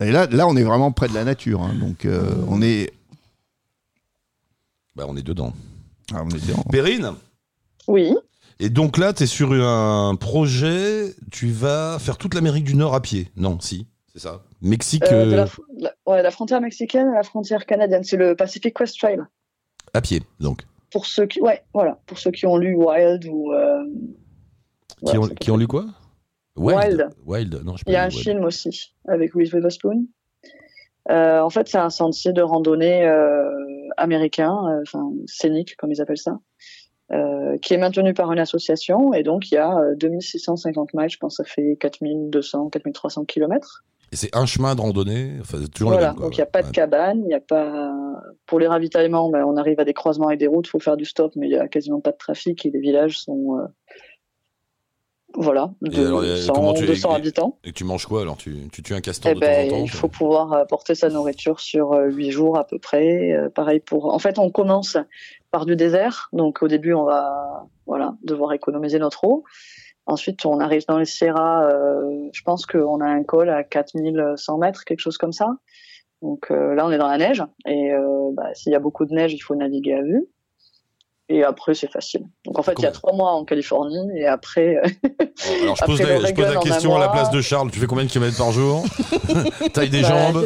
Et 0.01 0.11
là, 0.11 0.27
là, 0.27 0.45
on 0.47 0.57
est 0.57 0.63
vraiment 0.63 0.91
près 0.91 1.07
de 1.07 1.13
la 1.13 1.23
nature, 1.23 1.61
hein, 1.61 1.73
donc 1.79 2.03
euh, 2.03 2.35
on 2.49 2.61
est. 2.61 2.91
Bah, 4.95 5.05
on 5.07 5.15
est 5.15 5.23
dedans. 5.23 5.53
ah, 6.13 6.21
on 6.25 6.29
est 6.29 6.45
dedans. 6.47 6.63
Perrine 6.69 7.13
Oui, 7.87 8.13
Et 8.59 8.69
donc 8.69 8.97
là, 8.97 9.13
tu 9.13 9.23
es 9.23 9.27
sur 9.27 9.51
un 9.53 10.15
projet, 10.15 11.13
tu 11.31 11.47
vas 11.47 11.97
faire 11.99 12.17
toute 12.17 12.33
l'Amérique 12.33 12.65
du 12.65 12.75
Nord 12.75 12.93
à 12.93 13.01
pied. 13.01 13.29
Non, 13.37 13.59
si. 13.61 13.87
C'est 14.13 14.19
ça. 14.21 14.43
Mexique 14.61 15.03
de 15.03 15.33
la, 15.35 15.45
ouais, 16.07 16.21
la 16.23 16.31
frontière 16.31 16.61
mexicaine 16.61 17.07
à 17.09 17.15
la 17.15 17.23
frontière 17.23 17.65
canadienne. 17.65 18.03
C'est 18.05 18.15
le 18.17 18.35
Pacific 18.35 18.73
Crest 18.73 18.97
Trail. 18.97 19.19
À 19.95 20.01
pied, 20.01 20.21
donc. 20.39 20.61
Pour 20.91 21.05
ceux 21.05 21.25
qui, 21.25 21.41
ouais, 21.41 21.63
voilà, 21.73 21.99
pour 22.05 22.17
ceux 22.19 22.31
qui 22.31 22.45
ont 22.45 22.57
lu 22.57 22.75
Wild 22.75 23.25
ou. 23.25 23.51
euh, 23.53 23.83
Qui, 24.99 25.17
voilà, 25.17 25.19
ont, 25.21 25.27
qui 25.27 25.51
ont 25.51 25.57
lu 25.57 25.67
quoi? 25.67 25.85
Wild. 26.55 27.09
Wild, 27.25 27.61
non, 27.65 27.75
je 27.75 27.83
Il 27.87 27.93
y 27.93 27.95
a 27.95 28.03
un 28.03 28.09
Wild. 28.09 28.19
film 28.21 28.43
aussi 28.45 28.93
avec 29.07 29.33
Reese 29.33 29.51
Witherspoon. 29.53 30.05
Euh, 31.11 31.39
en 31.41 31.49
fait, 31.49 31.67
c'est 31.67 31.77
un 31.77 31.89
sentier 31.89 32.31
de 32.33 32.41
randonnée 32.41 33.05
euh, 33.05 33.49
américain, 33.97 34.53
enfin 34.81 35.11
scénique 35.27 35.75
comme 35.77 35.91
ils 35.91 36.01
appellent 36.01 36.17
ça, 36.17 36.39
qui 37.61 37.73
est 37.73 37.77
maintenu 37.77 38.13
par 38.13 38.31
une 38.31 38.39
association 38.39 39.13
et 39.13 39.21
donc 39.23 39.51
il 39.51 39.55
y 39.55 39.57
a 39.57 39.77
euh, 39.77 39.95
2650 39.95 40.93
miles, 40.93 41.09
je 41.09 41.17
pense 41.17 41.37
que 41.37 41.43
ça 41.43 41.49
fait 41.49 41.77
4200, 41.79 42.69
4300 42.69 43.25
kilomètres. 43.25 43.83
Et 44.11 44.15
c'est 44.15 44.35
un 44.35 44.45
chemin 44.45 44.75
de 44.75 44.81
randonnée, 44.81 45.33
enfin, 45.41 45.57
toujours 45.73 45.91
Voilà, 45.91 46.13
même. 46.13 46.21
donc 46.21 46.37
il 46.37 46.39
n'y 46.39 46.43
a 46.43 46.47
pas 46.47 46.61
de 46.61 46.71
cabane, 46.71 47.19
il 47.21 47.27
n'y 47.27 47.33
a 47.33 47.39
pas. 47.39 47.91
Pour 48.45 48.59
les 48.59 48.67
ravitaillements, 48.67 49.29
ben, 49.29 49.43
on 49.43 49.57
arrive 49.57 49.79
à 49.79 49.85
des 49.85 49.93
croisements 49.93 50.29
et 50.29 50.37
des 50.37 50.47
routes, 50.47 50.67
il 50.67 50.69
faut 50.69 50.79
faire 50.79 50.95
du 50.97 51.05
stop, 51.05 51.33
mais 51.35 51.47
il 51.47 51.49
n'y 51.49 51.57
a 51.57 51.67
quasiment 51.67 51.99
pas 52.01 52.11
de 52.11 52.17
trafic 52.17 52.65
et 52.65 52.69
les 52.71 52.79
villages 52.79 53.17
sont. 53.19 53.57
euh, 53.59 53.65
Voilà, 55.37 55.71
Et 55.91 55.97
alors, 55.97 56.21
de 56.21 56.27
et 56.27 56.41
100, 56.43 56.53
comment 56.53 56.73
tu- 56.73 56.85
200 56.85 57.11
et- 57.11 57.15
habitants. 57.15 57.59
Et 57.65 57.73
tu 57.73 57.83
manges 57.83 58.05
quoi 58.05 58.21
alors? 58.21 58.37
Tu, 58.37 58.55
tu 58.71 58.81
tues 58.81 58.93
un 58.93 59.01
castor 59.01 59.31
Eh 59.31 59.35
de 59.35 59.39
ben, 59.41 59.67
temps 59.67 59.75
en 59.75 59.79
temps 59.79 59.83
il 59.83 59.89
faut 59.89 60.07
pouvoir 60.07 60.53
euh, 60.53 60.63
porter 60.65 60.95
sa 60.95 61.09
nourriture 61.09 61.59
sur 61.59 61.91
euh, 61.91 62.05
huit 62.05 62.31
jours 62.31 62.57
à 62.57 62.65
peu 62.65 62.79
près. 62.79 63.33
Euh, 63.33 63.49
pareil 63.49 63.81
pour. 63.81 64.13
En 64.13 64.19
fait, 64.19 64.39
on 64.39 64.49
commence 64.49 64.95
par 65.51 65.65
du 65.65 65.75
désert, 65.75 66.29
donc 66.31 66.61
au 66.63 66.69
début, 66.69 66.93
on 66.93 67.03
va 67.03 67.65
voilà 67.85 68.15
devoir 68.23 68.53
économiser 68.53 68.97
notre 68.97 69.25
eau. 69.25 69.43
Ensuite, 70.07 70.45
on 70.45 70.59
arrive 70.59 70.83
dans 70.87 70.97
les 70.99 71.05
Sierras. 71.05 71.65
euh, 71.71 72.29
je 72.31 72.41
pense 72.43 72.65
qu'on 72.65 73.01
a 73.01 73.05
un 73.07 73.23
col 73.23 73.49
à 73.49 73.63
4100 73.63 74.57
mètres, 74.59 74.83
quelque 74.85 74.99
chose 74.99 75.17
comme 75.17 75.31
ça. 75.33 75.47
Donc 76.21 76.47
euh, 76.51 76.73
là, 76.75 76.85
on 76.85 76.91
est 76.91 76.97
dans 76.97 77.07
la 77.07 77.17
neige 77.17 77.43
et 77.67 77.91
euh, 77.93 78.29
bah, 78.33 78.53
s'il 78.53 78.71
y 78.71 78.75
a 78.75 78.79
beaucoup 78.79 79.05
de 79.05 79.13
neige, 79.13 79.33
il 79.33 79.39
faut 79.39 79.55
naviguer 79.55 79.93
à 79.95 80.01
vue. 80.01 80.25
Et 81.27 81.43
après, 81.43 81.73
c'est 81.73 81.91
facile. 81.91 82.21
Donc 82.45 82.59
en 82.59 82.61
fait, 82.61 82.73
il 82.77 82.83
y 82.83 82.85
a 82.85 82.91
trois 82.91 83.11
mois 83.11 83.31
en 83.31 83.45
Californie 83.45 84.11
et 84.15 84.27
après. 84.27 84.75
Alors 85.63 85.75
je 85.75 85.83
pose, 85.85 85.99
Après 85.99 86.13
la, 86.13 86.19
le 86.19 86.25
je 86.27 86.33
pose 86.35 86.53
la 86.53 86.59
question 86.61 86.95
à 86.95 86.99
la 86.99 87.09
place 87.09 87.31
de 87.31 87.41
Charles. 87.41 87.71
Tu 87.71 87.79
fais 87.79 87.87
combien 87.87 88.03
de 88.05 88.09
kilomètres 88.11 88.37
par 88.37 88.51
jour? 88.51 88.83
Taille 89.73 89.89
des 89.89 90.03
Bah, 90.03 90.09
jambes? 90.09 90.45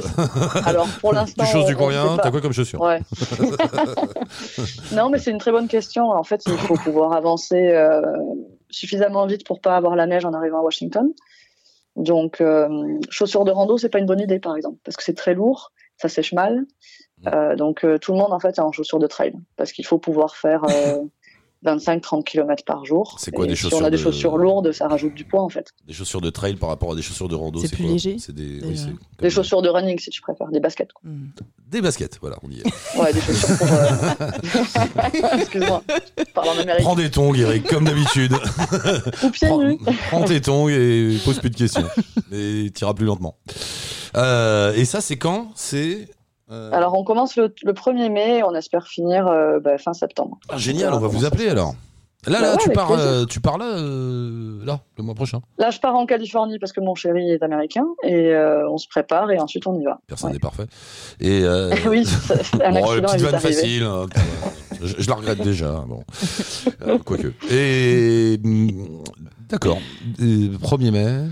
Alors 0.66 0.88
pour 1.01 1.12
l'instant. 1.14 1.43
Tu 1.43 1.51
choses 1.51 1.66
du 1.66 1.76
combien? 1.76 2.16
T'as 2.16 2.32
quoi 2.32 2.39
comme 2.39 2.53
chaussures? 2.53 2.80
Ouais. 2.80 3.01
non, 4.93 5.10
mais 5.10 5.20
c'est 5.20 5.32
une 5.32 5.38
très 5.38 5.51
bonne 5.51 5.68
question. 5.68 6.12
En 6.12 6.24
fait, 6.24 6.41
il 6.47 6.57
faut 6.57 6.76
pouvoir 6.76 7.12
avancer 7.12 7.72
euh, 7.74 8.01
suffisamment 8.70 9.26
vite 9.26 9.45
pour 9.45 9.61
pas 9.61 9.76
avoir 9.76 9.95
la 9.95 10.05
neige 10.05 10.26
en 10.26 10.34
arrivant 10.34 10.59
à 10.59 10.63
Washington. 10.63 11.13
Donc, 11.95 12.39
euh, 12.39 12.97
chaussures 13.09 13.43
de 13.43 13.51
rando, 13.51 13.78
c'est 13.78 13.89
pas 13.89 13.99
une 13.99 14.05
bonne 14.05 14.22
idée, 14.22 14.39
par 14.39 14.55
exemple, 14.55 14.80
parce 14.84 14.95
que 14.95 15.03
c'est 15.03 15.15
très 15.15 15.34
lourd, 15.34 15.72
ça 15.97 16.07
sèche 16.07 16.34
mal. 16.34 16.65
Euh, 17.28 17.55
donc, 17.55 17.84
euh, 17.84 17.97
tout 17.97 18.13
le 18.13 18.20
monde, 18.20 18.32
en 18.32 18.39
fait, 18.39 18.57
est 18.57 18.61
en 18.61 18.72
chaussures 18.72 18.99
de 18.99 19.07
trail, 19.07 19.34
parce 19.57 19.74
qu'il 19.74 19.86
faut 19.86 19.97
pouvoir 19.97 20.36
faire 20.36 20.63
25-30 21.66 22.24
km 22.24 22.64
par 22.66 22.86
jour. 22.86 23.18
C'est 23.20 23.32
quoi 23.32 23.45
Et 23.45 23.49
des 23.49 23.55
Si 23.55 23.66
on 23.66 23.70
chaussures 23.70 23.86
a 23.86 23.89
des 23.89 23.97
de- 23.97 24.01
chaussures 24.01 24.38
lourdes, 24.38 24.72
ça 24.72 24.88
rajoute 24.88 25.14
du 25.14 25.26
poids, 25.26 25.41
en 25.41 25.49
fait. 25.49 25.72
Des 25.88 25.93
chaussures 25.93 26.22
de 26.22 26.30
trail 26.30 26.55
par 26.55 26.70
rapport 26.70 26.93
à 26.93 26.95
des 26.95 27.01
chaussures 27.01 27.28
de 27.28 27.36
rando, 27.36 27.60
C'est 27.60 27.68
plus 27.76 27.84
quoi 27.84 27.91
léger, 27.93 28.16
C'est 28.18 28.34
des, 28.34 28.62
oui, 28.62 28.70
déjà. 28.70 28.84
c'est- 28.86 29.22
Des 29.24 29.30
chaussures 29.30 29.62
de 29.62 29.68
running, 29.70 29.99
si 29.99 30.10
tu 30.10 30.22
préfères, 30.22 30.47
des 30.49 30.60
baskets. 30.62 30.93
quoi. 30.93 31.10
des 31.68 31.82
baskets, 31.82 32.18
voilà, 32.22 32.38
on 32.43 32.49
y 32.49 32.60
est. 32.62 32.64
Ouais, 32.99 33.12
des 33.14 33.22
chaussures 33.22 33.57
pour. 33.57 33.68
euh, 33.72 34.32
Excuse-moi, 35.39 35.84
je 36.18 36.24
parle 36.34 36.49
en 36.49 36.57
américain. 36.60 36.84
Prends 36.84 36.95
des 36.95 37.12
tongs, 37.12 37.34
Eric, 37.36 37.68
comme 37.68 37.84
d'habitude. 37.86 38.34
Ou 39.24 39.30
pieds 39.30 39.47
prends, 39.47 39.64
nus. 39.64 39.78
prends 40.10 40.24
tes 40.24 40.41
tongs 40.41 40.70
et 40.70 41.18
pose 41.26 41.39
plus 41.39 41.49
de 41.49 41.55
questions. 41.57 41.88
Et 42.32 42.72
t'iras 42.74 42.93
plus 42.93 43.05
lentement. 43.05 43.38
Euh, 44.16 44.74
et 44.74 44.86
ça, 44.86 45.01
c'est 45.01 45.18
quand 45.18 45.51
C'est. 45.55 46.07
Euh, 46.52 46.72
Alors, 46.74 46.93
on 46.97 47.04
commence 47.04 47.36
le, 47.36 47.54
le 47.64 47.74
1er 47.74 48.10
mai 48.12 48.38
et 48.39 48.43
on 48.43 48.54
espère 48.56 48.88
finir 48.88 49.28
euh, 49.28 49.60
bah, 49.60 49.78
fin 49.78 49.93
septembre. 49.93 50.38
ah, 50.50 50.58
génial, 50.58 50.93
on 50.93 51.00
va 51.00 51.08
vous 51.08 51.26
appeler 51.26 51.50
alors. 51.50 51.74
Là, 52.28 52.39
Bah 52.41 52.41
là, 52.41 52.52
ouais, 52.52 52.58
tu, 52.58 52.66
avec 52.66 52.76
pars, 52.76 52.91
euh, 52.91 53.24
tu 53.26 53.39
pars 53.39 53.58
là, 53.58 53.66
euh, 53.78 54.60
là, 54.66 54.82
le 54.97 55.04
mois 55.06 55.16
prochain. 55.16 55.39
Là, 55.58 55.70
je 55.70 55.80
pars 55.80 55.95
en 55.95 56.06
Californie 56.06 56.60
parce 56.60 56.74
que 56.74 56.82
mon 56.82 56.93
chéri 56.93 57.32
est 57.32 57.41
américain 57.43 57.86
et 58.04 58.34
euh, 58.34 58.70
on 58.70 58.78
se 58.78 58.89
prépare 58.89 59.32
et 59.32 59.39
ensuite 59.39 59.66
on 59.68 59.80
y 59.80 59.86
va. 59.86 60.00
Personne 60.06 60.28
Ouais. 60.28 60.34
n'est 60.34 60.39
parfait. 60.39 60.66
Et 61.22 61.43
euh, 61.43 61.74
oui, 61.88 62.06
un 62.62 62.72
bon, 62.74 62.84
accident 62.84 63.08
petite 63.08 63.22
vanne 63.22 63.39
facile. 63.39 63.84
hein, 63.84 64.06
je, 64.82 64.95
je 65.02 65.10
la 65.10 65.16
regrette 65.16 65.41
déjà. 65.41 65.86
Bon, 65.88 66.04
Euh, 66.86 66.97
quoique. 66.97 67.32
Et 67.50 68.38
hum, 68.43 69.02
d'accord. 69.47 69.78
Euh, 70.20 70.58
1er 70.62 70.91
mai. 70.91 71.30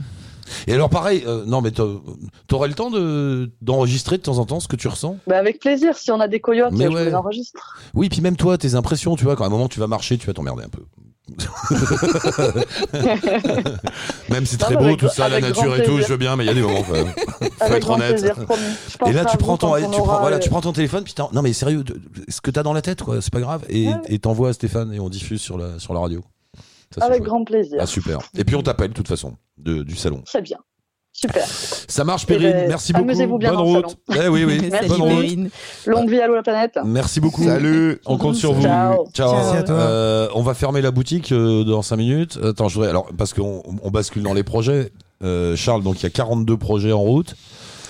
Et 0.67 0.73
alors 0.73 0.89
pareil, 0.89 1.23
euh, 1.27 1.43
non 1.45 1.61
mais 1.61 1.71
t'aurais 1.71 2.67
le 2.67 2.73
temps 2.73 2.89
de 2.89 3.51
d'enregistrer 3.61 4.17
de 4.17 4.21
temps 4.23 4.37
en 4.39 4.45
temps 4.45 4.59
ce 4.59 4.67
que 4.67 4.75
tu 4.75 4.87
ressens? 4.87 5.17
Bah, 5.27 5.37
avec 5.37 5.59
plaisir, 5.59 5.95
si 5.97 6.11
on 6.11 6.19
a 6.19 6.27
des 6.27 6.39
coyotes, 6.39 6.73
Mais 6.73 6.85
je 6.85 6.89
ouais. 6.89 7.05
les 7.05 7.15
enregistre. 7.15 7.77
Oui, 7.93 8.09
puis 8.09 8.21
même 8.21 8.35
toi, 8.37 8.57
tes 8.57 8.75
impressions, 8.75 9.15
tu 9.15 9.23
vois, 9.23 9.35
quand 9.35 9.43
à 9.43 9.47
un 9.47 9.49
moment 9.51 9.67
tu 9.67 9.79
vas 9.79 9.87
marcher, 9.87 10.17
tu 10.17 10.27
vas 10.27 10.33
t'emmerder 10.33 10.63
un 10.63 10.69
peu. 10.69 10.83
même 14.29 14.45
c'est 14.45 14.57
très 14.57 14.75
Non, 14.75 14.79
beau, 14.79 14.85
avec- 14.87 14.99
tout 14.99 15.09
ça, 15.09 15.27
la 15.29 15.41
nature 15.41 15.75
et 15.75 15.83
tout, 15.83 15.97
je 15.99 16.07
veux 16.07 16.17
bien, 16.17 16.35
mais 16.35 16.43
il 16.45 16.47
y 16.47 16.49
a 16.49 16.53
des 16.53 16.61
moments. 16.61 16.83
Faut 16.83 17.73
être 17.73 17.89
honnête. 17.89 18.11
plaisir, 18.21 18.35
Et 19.07 19.11
là, 19.11 19.25
tu 19.25 19.37
prends 19.37 19.57
ton, 19.57 19.71
quand 19.71 19.89
tu 19.91 20.01
prends, 20.01 20.19
voilà, 20.21 20.37
euh, 20.37 20.39
tu 20.39 20.49
prends 20.49 20.61
ton 20.61 20.71
téléphone, 20.73 21.03
puis 21.03 21.13
t'en- 21.13 21.29
non 21.33 21.41
mais 21.41 21.53
sérieux, 21.53 21.83
ce 22.29 22.39
que 22.41 22.51
t'as 22.51 22.63
dans 22.63 22.73
la 22.73 22.81
tête, 22.81 23.01
quoi, 23.03 23.21
c'est 23.21 23.33
pas 23.33 23.41
grave, 23.41 23.63
et 23.69 23.87
Ouais. 23.87 23.93
et 24.07 24.19
t'envoies 24.19 24.49
à 24.49 24.53
Stéphane 24.53 24.93
et 24.93 24.99
on 24.99 25.09
diffuse 25.09 25.41
sur 25.41 25.57
la 25.57 25.79
sur 25.79 25.93
la 25.93 25.99
radio. 25.99 26.23
Ça, 26.95 27.05
Avec 27.05 27.23
grand 27.23 27.43
plaisir. 27.43 27.77
Ah 27.79 27.85
super. 27.85 28.19
Et 28.37 28.43
puis 28.43 28.55
on 28.55 28.61
t'appelle 28.63 28.89
de 28.89 28.93
toute 28.93 29.07
façon 29.07 29.35
de, 29.57 29.83
du 29.83 29.95
salon. 29.95 30.21
Très 30.25 30.41
bien. 30.41 30.57
Super. 31.11 31.43
Ça 31.47 32.03
marche, 32.03 32.25
Eh 32.25 32.33
Perrine. 32.33 32.51
ben, 32.51 32.67
Merci 32.69 32.93
beaucoup. 32.93 33.05
amusez-vous 33.05 33.37
bien 33.39 33.49
Bonne 33.49 33.57
dans 33.57 33.79
le 33.79 33.85
route. 33.87 33.97
Eh 34.23 34.27
oui, 34.27 34.43
oui. 34.45 34.67
Merci, 34.71 34.87
Bonne 34.89 35.01
route. 35.01 35.51
Longue 35.87 36.09
vie 36.11 36.19
à 36.21 36.27
l'eau 36.27 36.35
la 36.35 36.43
planète. 36.43 36.77
Merci 36.85 37.19
beaucoup. 37.19 37.43
Salut. 37.43 37.99
On 38.05 38.17
compte 38.17 38.35
sur 38.35 38.53
vous. 38.53 38.61
Ciao. 38.61 39.07
Merci 39.17 39.55
à 39.57 39.63
toi. 39.63 39.75
Euh, 39.75 40.29
on 40.35 40.43
va 40.43 40.53
fermer 40.53 40.81
la 40.81 40.91
boutique 40.91 41.31
euh, 41.31 41.63
dans 41.63 41.81
5 41.81 41.97
minutes. 41.97 42.37
Attends, 42.43 42.67
je 42.67 42.75
voudrais 42.75 42.89
alors 42.89 43.07
parce 43.17 43.33
qu'on 43.33 43.63
on 43.81 43.89
bascule 43.89 44.21
dans 44.21 44.33
les 44.35 44.43
projets. 44.43 44.91
Euh, 45.23 45.55
Charles, 45.55 45.81
donc 45.81 45.99
il 45.99 46.03
y 46.03 46.05
a 46.05 46.11
42 46.11 46.55
projets 46.57 46.91
en 46.91 46.99
route 47.01 47.35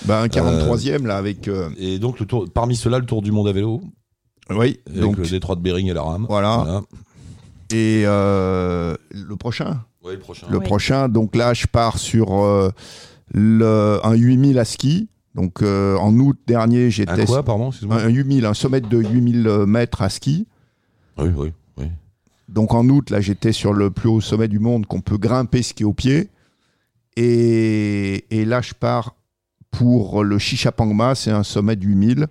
Bah, 0.06 0.20
un 0.22 0.28
43e 0.28 1.04
là 1.04 1.18
avec. 1.18 1.48
euh, 1.48 1.68
et 1.76 1.98
donc 1.98 2.20
le 2.20 2.24
tour, 2.26 2.46
parmi 2.52 2.76
ceux-là 2.76 2.98
le 2.98 3.04
tour 3.04 3.20
du 3.20 3.30
monde 3.30 3.48
à 3.48 3.52
vélo 3.52 3.82
Oui, 4.48 4.80
avec 4.88 5.00
donc 5.00 5.18
le 5.18 5.26
détroit 5.26 5.54
de 5.54 5.60
Bering 5.60 5.90
et 5.90 5.92
la 5.92 6.00
rame. 6.00 6.24
voilà. 6.30 6.80
Et 7.70 8.02
euh, 8.06 8.94
le 9.10 9.36
prochain? 9.36 9.82
Ouais, 10.02 10.12
le 10.14 10.18
prochain. 10.20 10.46
Le 10.50 10.58
Oui. 10.58 10.64
prochain, 10.64 11.08
donc 11.08 11.36
là, 11.36 11.52
je 11.54 11.66
pars 11.66 11.98
sur 11.98 12.42
euh, 12.42 12.70
le, 13.32 13.98
un 14.02 14.14
8000 14.14 14.58
à 14.58 14.64
ski. 14.64 15.08
Donc 15.34 15.62
euh, 15.62 15.96
en 15.98 16.12
août 16.18 16.36
dernier, 16.46 16.86
Un 16.86 16.90
j'étais. 16.90 17.24
quoi, 17.26 17.42
pardon, 17.44 17.70
un 17.90 18.08
8000, 18.08 18.44
un 18.46 18.54
sommet 18.54 18.80
de 18.80 18.98
8000 18.98 19.46
mètres 19.66 20.02
à 20.02 20.08
ski. 20.08 20.46
Oui, 21.18 21.28
oui, 21.36 21.52
oui. 21.76 21.86
Donc 22.48 22.72
en 22.74 22.88
août, 22.88 23.10
là, 23.10 23.20
j'étais 23.20 23.52
sur 23.52 23.72
le 23.74 23.90
plus 23.90 24.08
haut 24.08 24.20
sommet 24.22 24.48
du 24.48 24.58
monde 24.58 24.86
qu'on 24.86 25.00
peut 25.02 25.18
grimper 25.18 25.62
ski 25.62 25.84
au 25.84 25.92
pied. 25.92 26.30
Et, 27.16 28.24
et 28.30 28.44
là, 28.44 28.60
je 28.62 28.72
pars 28.74 29.14
pour 29.70 30.24
le 30.24 30.38
Chichapangma, 30.38 31.14
c'est 31.14 31.30
un 31.30 31.42
sommet 31.42 31.76
de 31.76 31.84
8000 31.84 32.26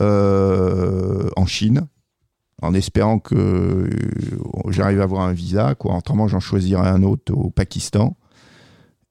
euh, 0.00 1.28
en 1.36 1.46
Chine, 1.46 1.86
en 2.62 2.74
espérant 2.74 3.18
que 3.18 3.34
euh, 3.34 3.90
j'arrive 4.68 5.00
à 5.00 5.04
avoir 5.04 5.22
un 5.22 5.32
visa. 5.32 5.74
Quoi. 5.74 5.96
Autrement, 5.96 6.28
j'en 6.28 6.40
choisirai 6.40 6.88
un 6.88 7.02
autre 7.02 7.32
au 7.34 7.50
Pakistan. 7.50 8.16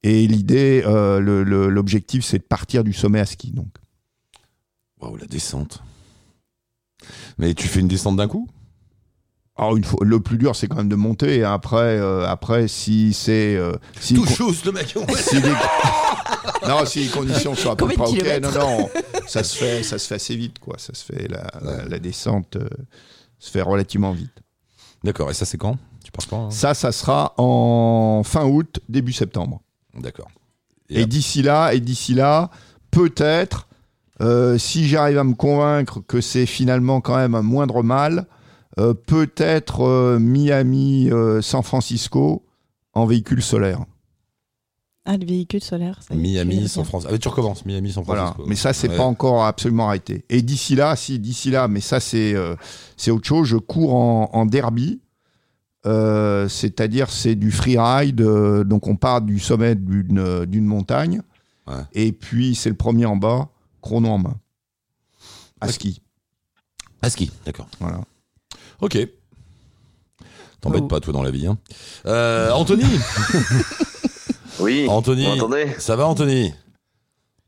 Et 0.02 0.26
l'idée, 0.26 0.82
euh, 0.86 1.20
l'objectif, 1.70 2.24
c'est 2.24 2.38
de 2.38 2.42
partir 2.44 2.82
du 2.82 2.92
sommet 2.92 3.20
à 3.20 3.26
ski. 3.26 3.52
Donc. 3.52 3.68
Waouh, 5.00 5.16
la 5.16 5.26
descente. 5.26 5.82
Mais 7.38 7.54
tu 7.54 7.68
fais 7.68 7.80
une 7.80 7.88
descente 7.88 8.16
d'un 8.16 8.28
coup? 8.28 8.48
Alors, 9.56 9.76
une 9.76 9.84
fois, 9.84 10.00
le 10.04 10.18
plus 10.18 10.38
dur, 10.38 10.56
c'est 10.56 10.66
quand 10.66 10.76
même 10.76 10.88
de 10.88 10.96
monter. 10.96 11.36
Et 11.38 11.44
après, 11.44 11.76
euh, 11.98 12.26
après 12.26 12.68
si 12.68 13.12
c'est. 13.12 13.54
euh, 13.54 13.74
si 14.00 14.14
Tout 14.14 14.26
chose, 14.26 14.64
le 14.64 14.72
mec. 14.72 14.96
si 15.16 15.40
les... 15.40 15.50
non, 16.68 16.84
si 16.86 17.00
les 17.04 17.08
conditions 17.08 17.54
sont 17.54 17.70
à 17.70 17.76
peu 17.76 17.86
de 17.88 17.92
près 17.94 18.08
ok, 18.38 18.42
non, 18.42 18.50
non, 18.52 18.90
ça 19.26 19.44
se 19.44 19.56
fait, 19.56 19.82
ça 19.82 19.98
se 19.98 20.06
fait 20.08 20.14
assez 20.14 20.36
vite, 20.36 20.58
quoi. 20.58 20.76
Ça 20.78 20.94
se 20.94 21.04
fait 21.04 21.28
la, 21.28 21.48
la- 21.60 21.84
la 21.84 21.98
descente 21.98 22.56
euh, 22.56 22.68
se 23.42 23.50
fait 23.50 23.62
relativement 23.62 24.12
vite. 24.12 24.40
D'accord. 25.02 25.30
Et 25.30 25.34
ça, 25.34 25.44
c'est 25.44 25.58
quand? 25.58 25.76
Tu 26.04 26.12
pars 26.12 26.26
quand 26.28 26.46
hein? 26.46 26.50
Ça, 26.50 26.74
ça 26.74 26.92
sera 26.92 27.34
en 27.36 28.22
fin 28.24 28.46
août, 28.46 28.78
début 28.88 29.12
septembre. 29.12 29.60
D'accord. 29.94 30.28
Et 30.88 31.06
d'ici 31.06 31.42
là, 31.42 31.72
et 31.74 31.80
d'ici 31.80 32.14
là, 32.14 32.50
peut-être, 32.90 33.66
euh, 34.20 34.58
si 34.58 34.86
j'arrive 34.86 35.18
à 35.18 35.24
me 35.24 35.34
convaincre 35.34 36.00
que 36.06 36.20
c'est 36.20 36.46
finalement 36.46 37.00
quand 37.00 37.16
même 37.16 37.34
un 37.34 37.42
moindre 37.42 37.82
mal, 37.82 38.26
euh, 38.78 38.94
peut-être 38.94 39.80
euh, 39.80 40.18
Miami, 40.20 41.10
San 41.40 41.62
Francisco 41.62 42.44
en 42.92 43.06
véhicule 43.06 43.42
solaire. 43.42 43.80
Ah, 45.04 45.16
le 45.16 45.26
véhicule 45.26 45.62
solaire. 45.62 45.98
ça 46.06 46.14
Miami, 46.14 46.68
San. 46.68 46.84
Francisco. 46.84 47.12
Ah, 47.14 47.18
tu 47.18 47.28
recommences. 47.28 47.66
Miami, 47.66 47.90
San 47.92 48.04
Voilà. 48.04 48.26
Francisco. 48.26 48.48
Mais 48.48 48.54
ça, 48.56 48.72
c'est 48.72 48.88
Ouais. 48.88 48.96
pas 48.96 49.02
encore 49.02 49.44
absolument 49.44 49.88
arrêté. 49.88 50.24
Et 50.28 50.42
d'ici 50.42 50.76
là, 50.76 50.94
si 50.94 51.18
d'ici 51.18 51.50
là, 51.50 51.66
mais 51.66 51.80
ça 51.80 51.98
c'est 51.98 52.34
euh, 52.34 52.54
c'est 52.96 53.10
autre 53.10 53.26
chose. 53.26 53.48
Je 53.48 53.56
cours 53.56 53.94
en, 53.94 54.30
en 54.32 54.46
derby, 54.46 55.00
Euh, 55.84 56.48
c'est-à-dire 56.48 57.10
c'est 57.10 57.34
du 57.34 57.50
freeride. 57.50 58.20
euh, 58.20 58.62
donc 58.62 58.86
on 58.86 58.94
part 58.94 59.20
du 59.20 59.40
sommet 59.40 59.74
d'une 59.74 60.44
d'une 60.46 60.64
montagne 60.66 61.20
Ouais. 61.66 61.74
Et 61.92 62.12
puis, 62.12 62.54
c'est 62.56 62.68
le 62.70 62.76
premier 62.76 63.04
en 63.06 63.16
bas, 63.16 63.48
chrono 63.80 64.08
en 64.08 64.18
main. 64.18 64.34
À 65.60 65.68
ski. 65.68 66.00
À 67.02 67.08
ski, 67.10 67.30
d'accord. 67.46 67.66
Voilà. 67.80 68.00
Ok. 68.80 68.98
T'embêtes 70.60 70.82
Oh. 70.84 70.88
pas, 70.88 70.98
toi, 71.00 71.12
dans 71.12 71.22
la 71.22 71.30
vie. 71.32 71.46
Hein. 71.48 71.56
Euh, 72.06 72.50
Anthony 72.52 72.84
Oui, 74.62 74.86
Anthony, 74.88 75.26
vous 75.38 75.48
ça 75.78 75.96
va, 75.96 76.06
Anthony? 76.06 76.54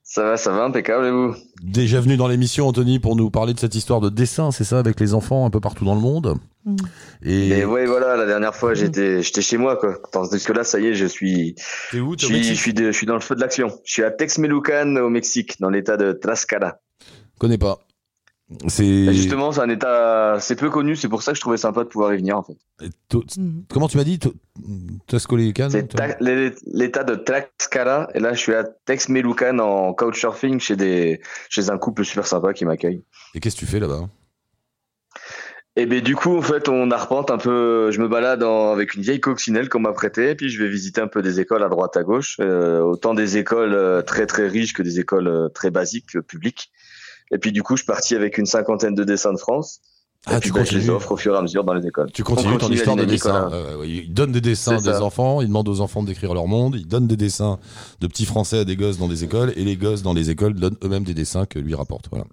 Ça 0.02 0.22
va, 0.22 0.36
ça 0.36 0.52
va, 0.52 0.64
impeccable, 0.64 1.06
et 1.06 1.10
vous? 1.10 1.34
Déjà 1.62 2.00
venu 2.00 2.16
dans 2.16 2.28
l'émission, 2.28 2.68
Anthony, 2.68 2.98
pour 3.00 3.16
nous 3.16 3.30
parler 3.30 3.52
de 3.54 3.58
cette 3.58 3.74
histoire 3.74 4.00
de 4.00 4.10
dessin, 4.10 4.50
c'est 4.52 4.62
ça, 4.64 4.78
avec 4.78 5.00
les 5.00 5.14
enfants 5.14 5.46
un 5.46 5.50
peu 5.50 5.60
partout 5.60 5.84
dans 5.84 5.94
le 5.94 6.00
monde. 6.00 6.36
Mm. 6.64 6.76
Et 7.24 7.48
Et 7.48 7.64
ouais, 7.64 7.86
voilà, 7.86 8.16
la 8.16 8.26
dernière 8.26 8.54
fois, 8.54 8.74
j'étais 8.74 9.22
j'étais 9.22 9.42
chez 9.42 9.56
moi, 9.56 9.76
quoi. 9.76 9.96
Tandis 10.12 10.44
que 10.44 10.52
là, 10.52 10.62
ça 10.62 10.78
y 10.78 10.86
est, 10.86 10.94
je 10.94 11.06
suis, 11.06 11.56
t'es 11.90 12.00
où 12.00 12.14
je 12.18 12.26
suis, 12.26 12.34
je 12.34 12.38
Mexique 12.38 12.58
suis, 12.58 12.74
de- 12.74 12.92
je 12.92 12.96
suis 12.96 13.06
dans 13.06 13.14
le 13.14 13.20
feu 13.20 13.34
de 13.34 13.40
l'action. 13.40 13.72
Je 13.84 13.92
suis 13.92 14.04
à 14.04 14.10
Texmelucan, 14.10 14.94
au 14.96 15.08
Mexique, 15.08 15.58
dans 15.58 15.70
l'état 15.70 15.96
de 15.96 16.12
Tlaxcala. 16.12 16.80
Connais 17.38 17.58
pas. 17.58 17.78
Bah, 18.50 18.56
C'est. 18.68 19.12
Justement, 19.14 19.52
c'est 19.52 19.60
un 19.62 19.68
état, 19.70 20.36
c'est 20.40 20.54
peu 20.56 20.68
connu, 20.70 20.96
c'est 20.96 21.08
pour 21.08 21.22
ça 21.22 21.32
que 21.32 21.36
je 21.36 21.40
trouvais 21.40 21.56
sympa 21.56 21.82
de 21.84 21.88
pouvoir 21.88 22.12
y 22.12 22.18
venir, 22.18 22.36
en 22.36 22.42
fait. 22.42 22.56
Mhm. 23.38 23.64
Comment 23.70 23.88
tu 23.88 23.96
m'as 23.96 24.04
dit? 24.04 24.18
To- 24.18 24.34
Toscolécan 25.06 25.68
C'est 25.70 25.88
ta- 25.88 26.16
l'é- 26.20 26.54
l'état 26.66 27.04
de 27.04 27.14
Tlaxcala, 27.14 28.08
et 28.14 28.20
là, 28.20 28.34
je 28.34 28.38
suis 28.38 28.54
à 28.54 28.64
Texmelucan 28.64 29.58
en 29.60 29.94
couchsurfing 29.94 30.60
chez 30.60 30.76
des, 30.76 31.20
chez 31.48 31.70
un 31.70 31.78
couple 31.78 32.04
super 32.04 32.26
sympa 32.26 32.52
qui 32.52 32.64
m'accueille. 32.66 33.02
Et 33.34 33.40
qu'est-ce 33.40 33.54
que 33.56 33.60
tu 33.60 33.66
fais 33.66 33.80
là-bas? 33.80 34.08
Et 35.76 35.86
ben 35.86 36.00
du 36.00 36.14
coup 36.14 36.36
en 36.38 36.42
fait 36.42 36.68
on 36.68 36.92
arpente 36.92 37.32
un 37.32 37.38
peu, 37.38 37.90
je 37.90 38.00
me 38.00 38.06
balade 38.06 38.44
en- 38.44 38.70
avec 38.70 38.94
une 38.94 39.02
vieille 39.02 39.18
coccinelle 39.18 39.68
qu'on 39.68 39.80
m'a 39.80 39.92
prêtée, 39.92 40.36
puis 40.36 40.48
je 40.48 40.62
vais 40.62 40.68
visiter 40.68 41.00
un 41.00 41.08
peu 41.08 41.20
des 41.20 41.40
écoles 41.40 41.64
à 41.64 41.68
droite 41.68 41.96
à 41.96 42.04
gauche, 42.04 42.36
euh, 42.38 42.78
autant 42.80 43.12
des 43.12 43.38
écoles 43.38 43.74
euh, 43.74 44.00
très 44.00 44.26
très 44.26 44.46
riches 44.46 44.72
que 44.72 44.84
des 44.84 45.00
écoles 45.00 45.26
euh, 45.26 45.48
très 45.48 45.72
basiques 45.72 46.20
publiques. 46.28 46.70
Et 47.32 47.38
puis 47.38 47.52
du 47.52 47.62
coup 47.62 47.76
je 47.76 47.82
suis 47.82 47.86
parti 47.86 48.14
avec 48.14 48.38
une 48.38 48.46
cinquantaine 48.46 48.94
de 48.94 49.04
dessins 49.04 49.32
de 49.32 49.38
France. 49.38 49.80
Ah, 50.26 50.38
et 50.38 50.40
puis 50.40 50.50
tu 50.50 50.54
ben, 50.54 50.64
je 50.64 50.78
les 50.78 50.88
offre 50.88 51.12
au 51.12 51.16
fur 51.18 51.34
et 51.34 51.38
à 51.38 51.42
mesure 51.42 51.64
dans 51.64 51.74
les 51.74 51.86
écoles. 51.86 52.10
Tu 52.12 52.22
On 52.22 52.24
continues 52.24 52.54
ton 52.54 52.68
continue 52.68 52.70
la 52.70 52.76
histoire 52.76 52.96
de 52.96 53.04
dessin. 53.04 53.50
Euh, 53.52 53.76
ouais, 53.76 53.88
il 53.88 54.14
donne 54.14 54.32
des 54.32 54.40
dessins 54.40 54.80
des 54.80 54.88
enfants, 54.88 55.42
il 55.42 55.48
demande 55.48 55.68
aux 55.68 55.80
enfants 55.80 56.02
d'écrire 56.02 56.32
leur 56.32 56.46
monde, 56.46 56.76
il 56.78 56.88
donne 56.88 57.06
des 57.06 57.16
dessins 57.16 57.58
de 58.00 58.06
petits 58.06 58.24
français 58.24 58.60
à 58.60 58.64
des 58.64 58.76
gosses 58.76 58.96
dans 58.96 59.08
des 59.08 59.22
écoles, 59.22 59.52
et 59.56 59.64
les 59.64 59.76
gosses 59.76 60.02
dans 60.02 60.14
les 60.14 60.30
écoles 60.30 60.54
donnent 60.54 60.78
eux-mêmes 60.82 61.04
des 61.04 61.12
dessins 61.12 61.44
que 61.44 61.58
lui 61.58 61.74
rapportent. 61.74 62.08
Voilà. 62.10 62.24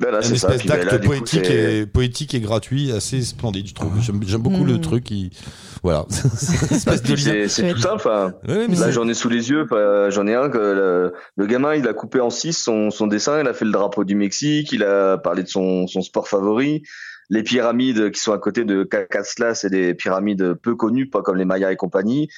Voilà, 0.00 0.18
Un 0.18 0.22
c'est 0.22 0.36
ça. 0.36 0.48
espèce 0.52 0.66
ben, 0.66 0.84
d'acte 0.84 1.04
poétique, 1.06 1.48
et, 1.50 1.86
poétique 1.86 2.34
et 2.34 2.40
gratuit, 2.40 2.90
assez 2.90 3.22
splendide, 3.22 3.68
je 3.68 3.74
trouve. 3.74 3.92
J'aime 4.00 4.20
j'aime 4.26 4.42
beaucoup 4.42 4.64
le 4.64 4.80
truc 4.80 5.04
qui. 5.04 5.30
Voilà. 5.84 6.04
C'est 6.10 7.02
tout 7.72 7.78
simple. 7.78 8.08
hein. 8.10 8.34
Ouais, 8.48 8.66
Là, 8.68 8.90
j'en 8.90 9.06
ai 9.06 9.14
sous 9.14 9.28
les 9.28 9.50
yeux. 9.50 9.66
J'en 10.10 10.26
ai 10.26 10.34
un 10.34 10.48
que 10.48 10.58
le, 10.58 11.12
le 11.36 11.46
gamin, 11.46 11.74
il 11.74 11.86
a 11.86 11.92
coupé 11.94 12.20
en 12.20 12.30
six 12.30 12.54
son, 12.54 12.90
son 12.90 13.06
dessin. 13.06 13.40
Il 13.40 13.46
a 13.46 13.54
fait 13.54 13.64
le 13.66 13.70
drapeau 13.70 14.04
du 14.04 14.14
Mexique. 14.16 14.72
Il 14.72 14.82
a 14.82 15.18
parlé 15.18 15.42
de 15.42 15.48
son, 15.48 15.86
son 15.86 16.00
sport 16.02 16.26
favori. 16.28 16.82
Les 17.30 17.42
pyramides 17.42 18.10
qui 18.10 18.20
sont 18.20 18.32
à 18.32 18.38
côté 18.38 18.64
de 18.64 18.82
Cacasla, 18.82 19.54
c'est 19.54 19.70
des 19.70 19.94
pyramides 19.94 20.54
peu 20.54 20.74
connues, 20.74 21.08
pas 21.08 21.22
comme 21.22 21.36
les 21.36 21.44
Mayas 21.46 21.70
et 21.72 21.76
compagnie. 21.76 22.28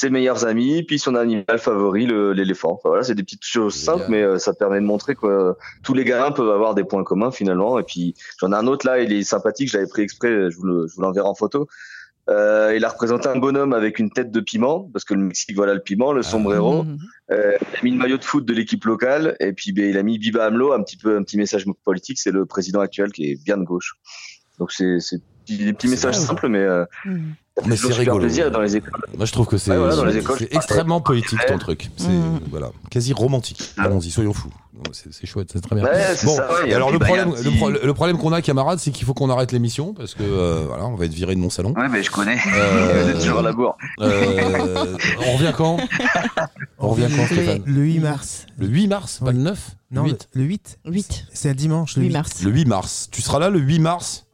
Ses 0.00 0.10
meilleurs 0.10 0.44
amis, 0.46 0.84
puis 0.84 0.98
son 1.00 1.16
animal 1.16 1.58
favori, 1.58 2.06
le- 2.06 2.32
l'éléphant. 2.32 2.74
Enfin, 2.74 2.90
voilà, 2.90 3.02
c'est 3.02 3.16
des 3.16 3.24
petites 3.24 3.44
choses 3.44 3.74
simples, 3.74 4.04
mais 4.08 4.22
euh, 4.22 4.38
ça 4.38 4.52
permet 4.54 4.80
de 4.80 4.86
montrer 4.86 5.16
que 5.16 5.26
euh, 5.26 5.52
tous 5.82 5.92
les 5.92 6.04
gamins 6.04 6.30
peuvent 6.30 6.50
avoir 6.52 6.74
des 6.76 6.84
points 6.84 7.02
communs 7.02 7.32
finalement. 7.32 7.80
Et 7.80 7.82
puis 7.82 8.14
j'en 8.38 8.52
ai 8.52 8.54
un 8.54 8.68
autre 8.68 8.86
là, 8.86 9.00
il 9.00 9.12
est 9.12 9.24
sympathique. 9.24 9.70
Je 9.72 9.76
l'avais 9.76 9.88
pris 9.88 10.02
exprès. 10.02 10.52
Je 10.52 10.56
vous 10.56 10.66
le- 10.66 10.86
l'enverrai 10.98 11.26
en 11.26 11.34
photo. 11.34 11.66
Euh, 12.30 12.74
il 12.76 12.84
a 12.84 12.90
représenté 12.90 13.26
un 13.28 13.36
bonhomme 13.38 13.72
avec 13.72 13.98
une 13.98 14.10
tête 14.10 14.30
de 14.30 14.40
piment, 14.40 14.88
parce 14.92 15.04
que 15.04 15.14
le 15.14 15.20
Mexique, 15.22 15.56
voilà 15.56 15.74
le 15.74 15.80
piment, 15.80 16.12
le 16.12 16.22
sombrero. 16.22 16.84
Mhm. 16.84 16.98
Euh, 17.32 17.52
il 17.72 17.76
a 17.78 17.82
mis 17.82 17.90
le 17.90 17.96
maillot 17.96 18.18
de 18.18 18.24
foot 18.24 18.44
de 18.44 18.52
l'équipe 18.52 18.84
locale, 18.84 19.34
et 19.40 19.52
puis 19.52 19.72
ben, 19.72 19.88
il 19.90 19.96
a 19.98 20.02
mis 20.04 20.18
Biba 20.18 20.44
Amlo, 20.44 20.72
un 20.74 20.82
petit 20.84 20.96
peu 20.98 21.16
un 21.16 21.22
petit 21.24 21.38
message 21.38 21.64
politique. 21.84 22.18
C'est 22.20 22.30
le 22.30 22.44
président 22.46 22.80
actuel 22.80 23.10
qui 23.10 23.30
est 23.32 23.42
bien 23.44 23.56
de 23.56 23.64
gauche. 23.64 23.94
Donc 24.60 24.70
c'est 24.72 24.98
des 25.56 25.72
petits 25.72 25.88
messages 25.88 26.16
vrai. 26.16 26.26
simples, 26.26 26.48
mais 26.48 26.58
euh, 26.58 26.84
ça 27.04 27.62
fait 27.62 27.68
Mais 27.68 27.76
c'est 27.76 27.92
rigolo. 27.94 28.20
plaisir 28.20 28.50
dans 28.50 28.60
les 28.60 28.76
écoles. 28.76 28.92
Moi, 29.16 29.26
je 29.26 29.32
trouve 29.32 29.46
que 29.46 29.56
c'est 29.58 29.70
Ouais, 29.70 29.76
voilà, 29.94 30.12
extrêmement 30.50 31.00
poétique 31.00 31.38
ton 31.48 31.58
truc. 31.58 31.90
C'est 31.96 32.08
Mm. 32.08 32.40
voilà, 32.50 32.70
quasi 32.90 33.12
romantique. 33.12 33.62
Allons-y, 33.78 34.10
soyons 34.10 34.32
fous. 34.32 34.50
C'est 34.92 35.12
c'est 35.12 35.26
chouette, 35.26 35.50
c'est 35.52 35.60
très 35.60 35.74
bien. 35.74 35.84
Ouais, 35.84 36.14
c'est 36.14 36.24
Bon, 36.26 36.36
ça. 36.36 36.48
ouais, 36.62 36.72
alors 36.72 36.92
le 36.92 37.00
problème, 37.00 37.32
le, 37.42 37.50
pro- 37.56 37.70
le 37.70 37.94
problème 37.94 38.16
qu'on 38.16 38.32
a, 38.32 38.40
camarades, 38.40 38.78
c'est 38.78 38.92
qu'il 38.92 39.04
faut 39.06 39.12
qu'on 39.14 39.28
arrête 39.28 39.50
l'émission 39.50 39.92
parce 39.92 40.14
que 40.14 40.22
euh, 40.22 40.66
voilà, 40.68 40.86
on 40.86 40.94
va 40.94 41.06
être 41.06 41.12
viré 41.12 41.34
de 41.34 41.40
mon 41.40 41.50
salon. 41.50 41.74
Ouais, 41.76 41.88
mais 41.88 42.04
je 42.04 42.12
connais. 42.12 42.38
Euh, 42.54 43.02
Vous 43.04 43.10
êtes 43.10 43.18
toujours 43.18 43.40
à 43.40 43.42
la 43.42 43.50
bourre. 43.52 43.76
Euh, 44.00 44.96
on 45.26 45.32
revient 45.36 45.52
quand? 45.56 45.78
On 46.78 46.90
revient 46.90 47.08
quand, 47.14 47.26
Stéphane? 47.26 47.62
Le 47.66 47.82
8 47.82 47.98
mars. 47.98 48.46
Le 48.56 48.66
8 48.68 48.86
mars, 48.86 49.18
pas 49.18 49.26
Oui. 49.30 49.34
le 49.34 49.40
9 49.42 49.70
Non, 49.90 50.02
le 50.04 50.10
le 50.10 50.12
8. 50.12 50.28
le 50.34 50.42
8. 50.44 50.78
8. 50.86 51.24
C'est 51.32 51.50
un 51.50 51.54
dimanche, 51.54 51.96
le 51.96 52.02
8 52.02 52.08
8. 52.08 52.12
mars. 52.12 52.42
Le 52.44 52.50
8 52.52 52.64
mars. 52.66 53.08
Tu 53.10 53.20
seras 53.20 53.40
là 53.40 53.50
le 53.50 53.58
8 53.58 53.80
mars? 53.80 54.26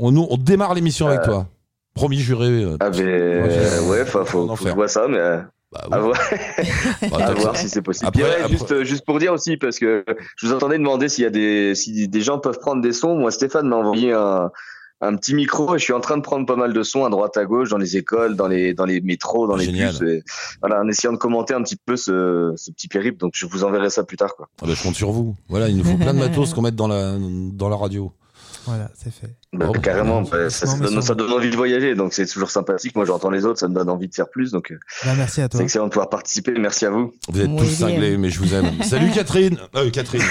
On, 0.00 0.10
nous- 0.12 0.26
on 0.30 0.36
démarre 0.36 0.74
l'émission 0.74 1.06
avec 1.08 1.22
toi. 1.22 1.46
Promis, 1.94 2.18
juré. 2.18 2.46
euh, 2.46 2.76
Ah, 2.80 2.90
ben, 2.90 3.00
euh, 3.06 3.88
ouais, 3.88 4.04
faut, 4.04 4.24
faut, 4.24 4.46
faut 4.54 4.64
que 4.64 4.70
je 4.70 4.74
vois 4.74 4.86
ça, 4.88 5.08
mais 5.08 5.18
euh, 5.18 5.38
bah, 5.72 5.80
à 5.90 5.98
voir, 5.98 6.18
Bah, 7.10 7.16
à 7.26 7.34
voir 7.34 7.56
si 7.56 7.68
c'est 7.68 7.82
possible. 7.82 8.06
Après- 8.06 8.22
Puis, 8.22 8.30
ouais, 8.30 8.36
après- 8.36 8.48
Juste, 8.52 8.72
euh, 8.72 8.84
juste 8.84 9.04
pour 9.04 9.18
dire 9.18 9.32
aussi, 9.32 9.56
parce 9.56 9.78
que 9.78 10.04
je 10.36 10.46
vous 10.46 10.52
entendais 10.54 10.78
demander 10.78 11.08
s'il 11.08 11.24
y 11.24 11.26
a 11.26 11.30
des, 11.30 11.74
si 11.74 12.06
des 12.08 12.20
gens 12.20 12.38
peuvent 12.38 12.58
prendre 12.60 12.80
des 12.82 12.92
sons. 12.92 13.16
Moi, 13.16 13.30
Stéphane 13.32 13.66
m'a 13.68 13.76
envoyé 13.76 14.12
un, 14.12 14.50
un 15.00 15.16
petit 15.16 15.34
micro 15.34 15.74
et 15.74 15.78
je 15.78 15.84
suis 15.84 15.92
en 15.92 16.00
train 16.00 16.16
de 16.16 16.22
prendre 16.22 16.46
pas 16.46 16.54
mal 16.56 16.72
de 16.72 16.82
sons 16.84 17.04
à 17.04 17.10
droite 17.10 17.36
à 17.36 17.44
gauche 17.44 17.68
dans 17.70 17.78
les 17.78 17.96
écoles, 17.96 18.36
dans 18.36 18.46
les, 18.48 18.74
dans 18.74 18.84
les 18.84 19.00
métros, 19.00 19.48
dans 19.48 19.56
les 19.56 19.64
Génial. 19.64 19.90
bus. 19.98 20.02
Et, 20.08 20.22
voilà, 20.60 20.80
en 20.80 20.88
essayant 20.88 21.12
de 21.12 21.18
commenter 21.18 21.54
un 21.54 21.62
petit 21.62 21.76
peu 21.76 21.96
ce, 21.96 22.52
ce 22.56 22.70
petit 22.70 22.86
périple. 22.86 23.18
Donc, 23.18 23.32
je 23.34 23.44
vous 23.46 23.64
enverrai 23.64 23.90
ça 23.90 24.04
plus 24.04 24.16
tard, 24.16 24.36
quoi. 24.36 24.48
Ah 24.62 24.66
bah, 24.68 24.72
je 24.76 24.82
compte 24.82 24.94
sur 24.94 25.10
vous. 25.10 25.34
Voilà, 25.48 25.68
il 25.68 25.76
nous 25.76 25.84
faut 25.84 25.96
plein 25.96 26.14
de 26.14 26.18
matos 26.20 26.54
qu'on 26.54 26.62
mette 26.62 26.76
dans 26.76 26.88
la, 26.88 27.16
dans 27.18 27.68
la 27.68 27.76
radio. 27.76 28.12
Voilà, 28.68 28.90
c'est 28.94 29.12
fait. 29.12 29.34
Bah, 29.52 29.66
Oh, 29.68 29.72
carrément, 29.72 30.22
bah, 30.22 30.28
bah, 30.32 30.50
ça, 30.50 30.66
donne, 30.78 30.94
ça- 30.96 31.08
ça 31.08 31.14
donne 31.14 31.32
envie 31.32 31.50
de 31.50 31.56
voyager, 31.56 31.94
donc 31.94 32.12
c'est 32.12 32.26
toujours 32.26 32.50
sympathique. 32.50 32.94
Moi, 32.96 33.04
j'entends 33.04 33.30
les 33.30 33.44
autres, 33.44 33.58
ça 33.58 33.68
me 33.68 33.74
donne 33.74 33.88
envie 33.88 34.08
de 34.08 34.14
faire 34.14 34.28
plus, 34.28 34.50
donc 34.52 34.70
euh, 34.72 34.78
Bah, 35.04 35.12
merci 35.16 35.40
à 35.40 35.48
toi. 35.48 35.58
c'est 35.58 35.64
excellent 35.64 35.86
de 35.86 35.90
pouvoir 35.90 36.10
participer. 36.10 36.52
Merci 36.58 36.86
à 36.86 36.90
vous. 36.90 37.12
Vous 37.28 37.40
êtes 37.40 37.48
Oui, 37.48 37.56
tous 37.58 37.64
bien. 37.78 37.88
cinglés, 37.88 38.16
mais 38.18 38.30
je 38.30 38.38
vous 38.40 38.54
aime. 38.54 38.70
Salut 38.82 39.10
Catherine. 39.10 39.56
Euh, 39.74 39.90
Catherine. 39.90 40.22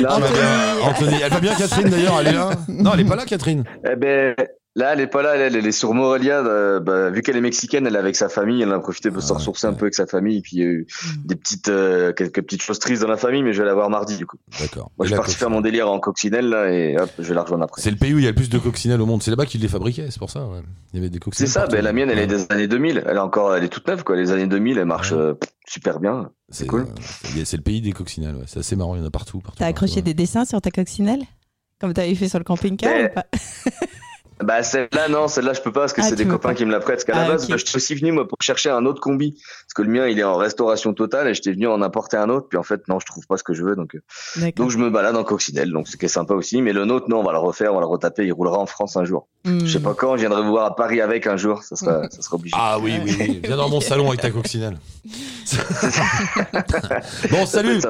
Va 0.00 0.18
mais- 0.20 0.30
bien, 0.32 0.76
Anthony. 0.84 1.14
Elle 1.22 1.32
va 1.32 1.40
bien 1.40 1.54
Catherine 1.54 1.88
d'ailleurs, 1.88 2.20
elle 2.20 2.28
est 2.28 2.32
là? 2.32 2.50
Non, 2.68 2.92
elle 2.94 3.00
est 3.00 3.04
pas 3.04 3.16
là 3.16 3.24
Catherine. 3.24 3.64
Eh 3.90 3.96
ben, 3.96 4.34
là, 4.76 4.92
elle 4.92 5.00
est 5.00 5.06
pas 5.08 5.22
là, 5.22 5.34
elle, 5.36 5.56
elle 5.56 5.66
est 5.66 5.72
sur 5.72 5.92
Morelia. 5.94 6.38
euh, 6.46 6.78
bah, 6.78 7.10
vu 7.10 7.22
qu'elle 7.22 7.36
est 7.36 7.40
mexicaine, 7.40 7.86
elle 7.86 7.96
est 7.96 7.98
avec 7.98 8.14
sa 8.14 8.28
famille, 8.28 8.62
elle 8.62 8.72
a 8.72 8.78
profité 8.78 9.10
pour 9.10 9.18
Ah 9.22 9.26
se 9.26 9.32
ouais, 9.32 9.38
ressourcer 9.38 9.66
un 9.66 9.72
peu 9.72 9.86
avec 9.86 9.94
sa 9.94 10.06
famille. 10.06 10.38
Et 10.38 10.40
puis, 10.42 10.56
il 10.56 10.58
y 10.60 10.62
a 10.62 10.66
eu 10.66 10.86
des 11.24 11.34
petites, 11.34 11.68
euh, 11.68 12.12
quelques 12.12 12.42
petites 12.42 12.62
choses 12.62 12.78
tristes 12.78 13.02
dans 13.02 13.08
la 13.08 13.16
famille, 13.16 13.42
mais 13.42 13.52
je 13.52 13.60
vais 13.62 13.66
la 13.66 13.74
voir 13.74 13.90
mardi, 13.90 14.16
du 14.16 14.26
coup. 14.26 14.36
D'accord. 14.60 14.90
Moi, 14.96 15.06
Et 15.06 15.08
je 15.08 15.14
suis 15.14 15.16
parti 15.16 15.34
faire 15.34 15.50
mon 15.50 15.60
délire 15.62 15.90
en 15.90 15.98
coccinelle, 15.98 16.48
là, 16.48 16.70
et 16.72 16.96
hop, 16.96 17.10
je 17.18 17.24
vais 17.24 17.34
la 17.34 17.42
rejoindre 17.42 17.64
après. 17.64 17.82
C'est 17.82 17.90
le 17.90 17.96
pays 17.96 18.14
où 18.14 18.18
il 18.18 18.24
y 18.24 18.28
a 18.28 18.30
le 18.30 18.36
plus 18.36 18.48
de 18.50 18.58
coccinelles 18.58 19.00
au 19.00 19.06
monde. 19.06 19.22
C'est 19.22 19.30
là-bas 19.30 19.46
qu'ils 19.46 19.62
les 19.62 19.68
fabriquaient, 19.68 20.06
c'est 20.10 20.18
pour 20.20 20.30
ça. 20.30 20.40
ouais. 20.46 20.60
Il 20.92 20.96
y 20.96 20.98
avait 21.00 21.08
des 21.10 21.14
C'est 21.16 21.20
coccinelles. 21.20 21.50
ça, 21.50 21.60
partout. 21.62 21.76
ben, 21.76 21.82
la 21.84 21.92
mienne, 21.92 22.10
elle 22.10 22.18
est 22.20 22.26
des 22.26 22.46
années 22.50 22.68
2000. 22.68 23.02
Elle 23.06 23.16
est 23.16 23.20
encore, 23.20 23.54
elle 23.56 23.64
est 23.64 23.68
toute 23.68 23.86
neuve, 23.88 24.04
quoi. 24.04 24.16
Les 24.16 24.30
années 24.30 24.46
2000, 24.46 24.78
elle 24.78 24.84
marche 24.84 25.12
Ouais. 25.12 25.18
euh, 25.18 25.34
super 25.66 26.00
bien. 26.00 26.30
C'est 26.48 26.66
cool. 26.66 26.82
euh, 26.82 26.84
c'est- 27.24 27.44
c'est 27.44 27.56
le 27.56 27.62
pays 27.62 27.80
des 27.80 27.92
coccinelles. 27.92 28.36
ouais. 28.36 28.44
C'est 28.46 28.60
assez 28.60 28.76
marrant. 28.76 28.94
Il 28.94 29.00
y 29.00 29.04
en 29.04 29.06
a 29.06 29.10
partout. 29.10 29.40
partout, 29.40 29.58
T'as 29.58 29.66
accroché 29.66 29.94
partout, 29.96 30.04
des 30.04 30.14
dessins 30.14 30.44
sur 30.44 30.60
ta 30.60 30.70
coccinelle? 30.70 31.22
Comme 31.80 31.92
t'avais 31.92 32.14
fait 32.14 32.28
sur 32.28 32.38
le 32.38 32.44
camping-car 32.44 32.90
Mais- 32.94 33.10
ou 33.10 33.14
pas? 33.14 33.26
Bah 34.42 34.62
celle-là 34.62 35.08
non, 35.08 35.28
celle-là 35.28 35.54
je 35.54 35.62
peux 35.62 35.72
pas 35.72 35.80
parce 35.80 35.92
que 35.94 36.02
Ah, 36.02 36.04
c'est 36.04 36.16
des 36.16 36.26
copains 36.26 36.50
pas. 36.50 36.54
qui 36.54 36.64
me 36.66 36.70
la 36.70 36.80
prêtent. 36.80 36.96
Parce 36.96 37.04
qu'à 37.04 37.16
Ah, 37.16 37.22
la 37.22 37.28
base, 37.28 37.44
ok. 37.44 37.50
bah, 37.50 37.56
je 37.56 37.64
suis 37.64 37.76
aussi 37.76 37.94
venu 37.94 38.12
moi 38.12 38.28
pour 38.28 38.36
chercher 38.42 38.68
un 38.70 38.84
autre 38.84 39.00
combi 39.00 39.40
que 39.76 39.82
le 39.82 39.90
mien 39.90 40.08
il 40.08 40.18
est 40.18 40.24
en 40.24 40.36
restauration 40.36 40.94
totale 40.94 41.28
et 41.28 41.34
j'étais 41.34 41.52
venu 41.52 41.68
en 41.68 41.82
apporter 41.82 42.16
un 42.16 42.30
autre. 42.30 42.48
Puis 42.48 42.58
en 42.58 42.62
fait 42.62 42.88
non, 42.88 42.98
je 42.98 43.04
trouve 43.04 43.26
pas 43.26 43.36
ce 43.36 43.44
que 43.44 43.52
je 43.52 43.62
veux 43.62 43.76
donc 43.76 43.94
euh, 43.94 44.50
donc 44.56 44.70
je 44.70 44.78
me 44.78 44.88
balade 44.88 45.14
en 45.16 45.22
coccinelle 45.22 45.70
donc 45.70 45.86
ce 45.86 45.98
qui 45.98 46.06
est 46.06 46.08
sympa 46.08 46.32
aussi. 46.32 46.62
Mais 46.62 46.72
le 46.72 46.86
nôtre 46.86 47.10
non, 47.10 47.20
on 47.20 47.22
va 47.22 47.32
le 47.32 47.38
refaire, 47.38 47.72
on 47.72 47.74
va 47.74 47.82
le 47.82 47.86
retaper. 47.86 48.24
Il 48.24 48.32
roulera 48.32 48.58
en 48.58 48.64
France 48.64 48.96
un 48.96 49.04
jour. 49.04 49.28
Hmm. 49.44 49.60
Je 49.66 49.72
sais 49.74 49.80
pas 49.80 49.92
quand, 49.92 50.16
je 50.16 50.22
viendrai 50.22 50.42
vous 50.42 50.48
voir 50.48 50.64
à 50.64 50.74
Paris 50.74 51.02
avec 51.02 51.26
un 51.26 51.36
jour. 51.36 51.62
Ça 51.62 51.76
sera 51.76 52.08
ça 52.10 52.22
sera 52.22 52.36
obligé. 52.36 52.56
Ah 52.58 52.78
oui, 52.80 52.94
oui, 53.04 53.14
oui. 53.20 53.40
Viens 53.44 53.58
dans 53.58 53.68
mon 53.68 53.82
salon 53.82 54.08
avec 54.08 54.22
ta 54.22 54.30
coccinelle. 54.30 54.78
bon, 57.30 57.46
salut. 57.46 57.80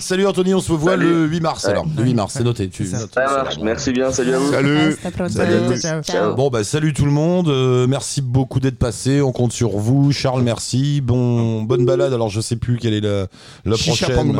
Salut 0.00 0.26
Anthony, 0.26 0.52
on 0.54 0.60
se 0.60 0.72
voit 0.72 0.92
Salut. 0.92 1.08
le 1.08 1.26
8 1.26 1.40
mars 1.40 1.64
Ouais. 1.64 1.70
alors. 1.70 1.86
Le 1.96 2.02
8 2.04 2.14
mars, 2.14 2.34
c'est 2.36 2.44
noté. 2.44 2.68
Tu 2.68 2.86
ça. 2.86 3.06
marche. 3.14 3.58
Merci 3.62 3.92
bien. 3.92 4.10
Salut 4.10 4.34
à 4.34 4.38
vous. 4.38 4.50
Salut. 4.50 4.76
Hasta 4.78 5.10
pronto. 5.12 5.32
Salut. 5.32 5.80
Ciao. 5.80 6.02
Ciao. 6.02 6.34
Bon, 6.34 6.50
bah 6.50 6.64
salut 6.64 6.92
tout 6.92 7.04
le 7.04 7.12
monde. 7.12 7.48
Euh, 7.48 7.86
merci 7.86 8.20
beaucoup 8.20 8.60
d'être 8.60 8.78
passé. 8.78 9.22
On 9.22 9.32
compte 9.32 9.52
sur 9.52 9.70
vous. 9.78 10.12
Charles, 10.12 10.42
merci. 10.42 11.00
Bon, 11.00 11.35
bonne 11.64 11.84
balade. 11.84 12.12
Alors, 12.12 12.28
je 12.28 12.40
sais 12.40 12.56
plus 12.56 12.78
quelle 12.78 12.94
est 12.94 13.00
la, 13.00 13.26
la 13.64 13.76
prochaine. 13.76 14.36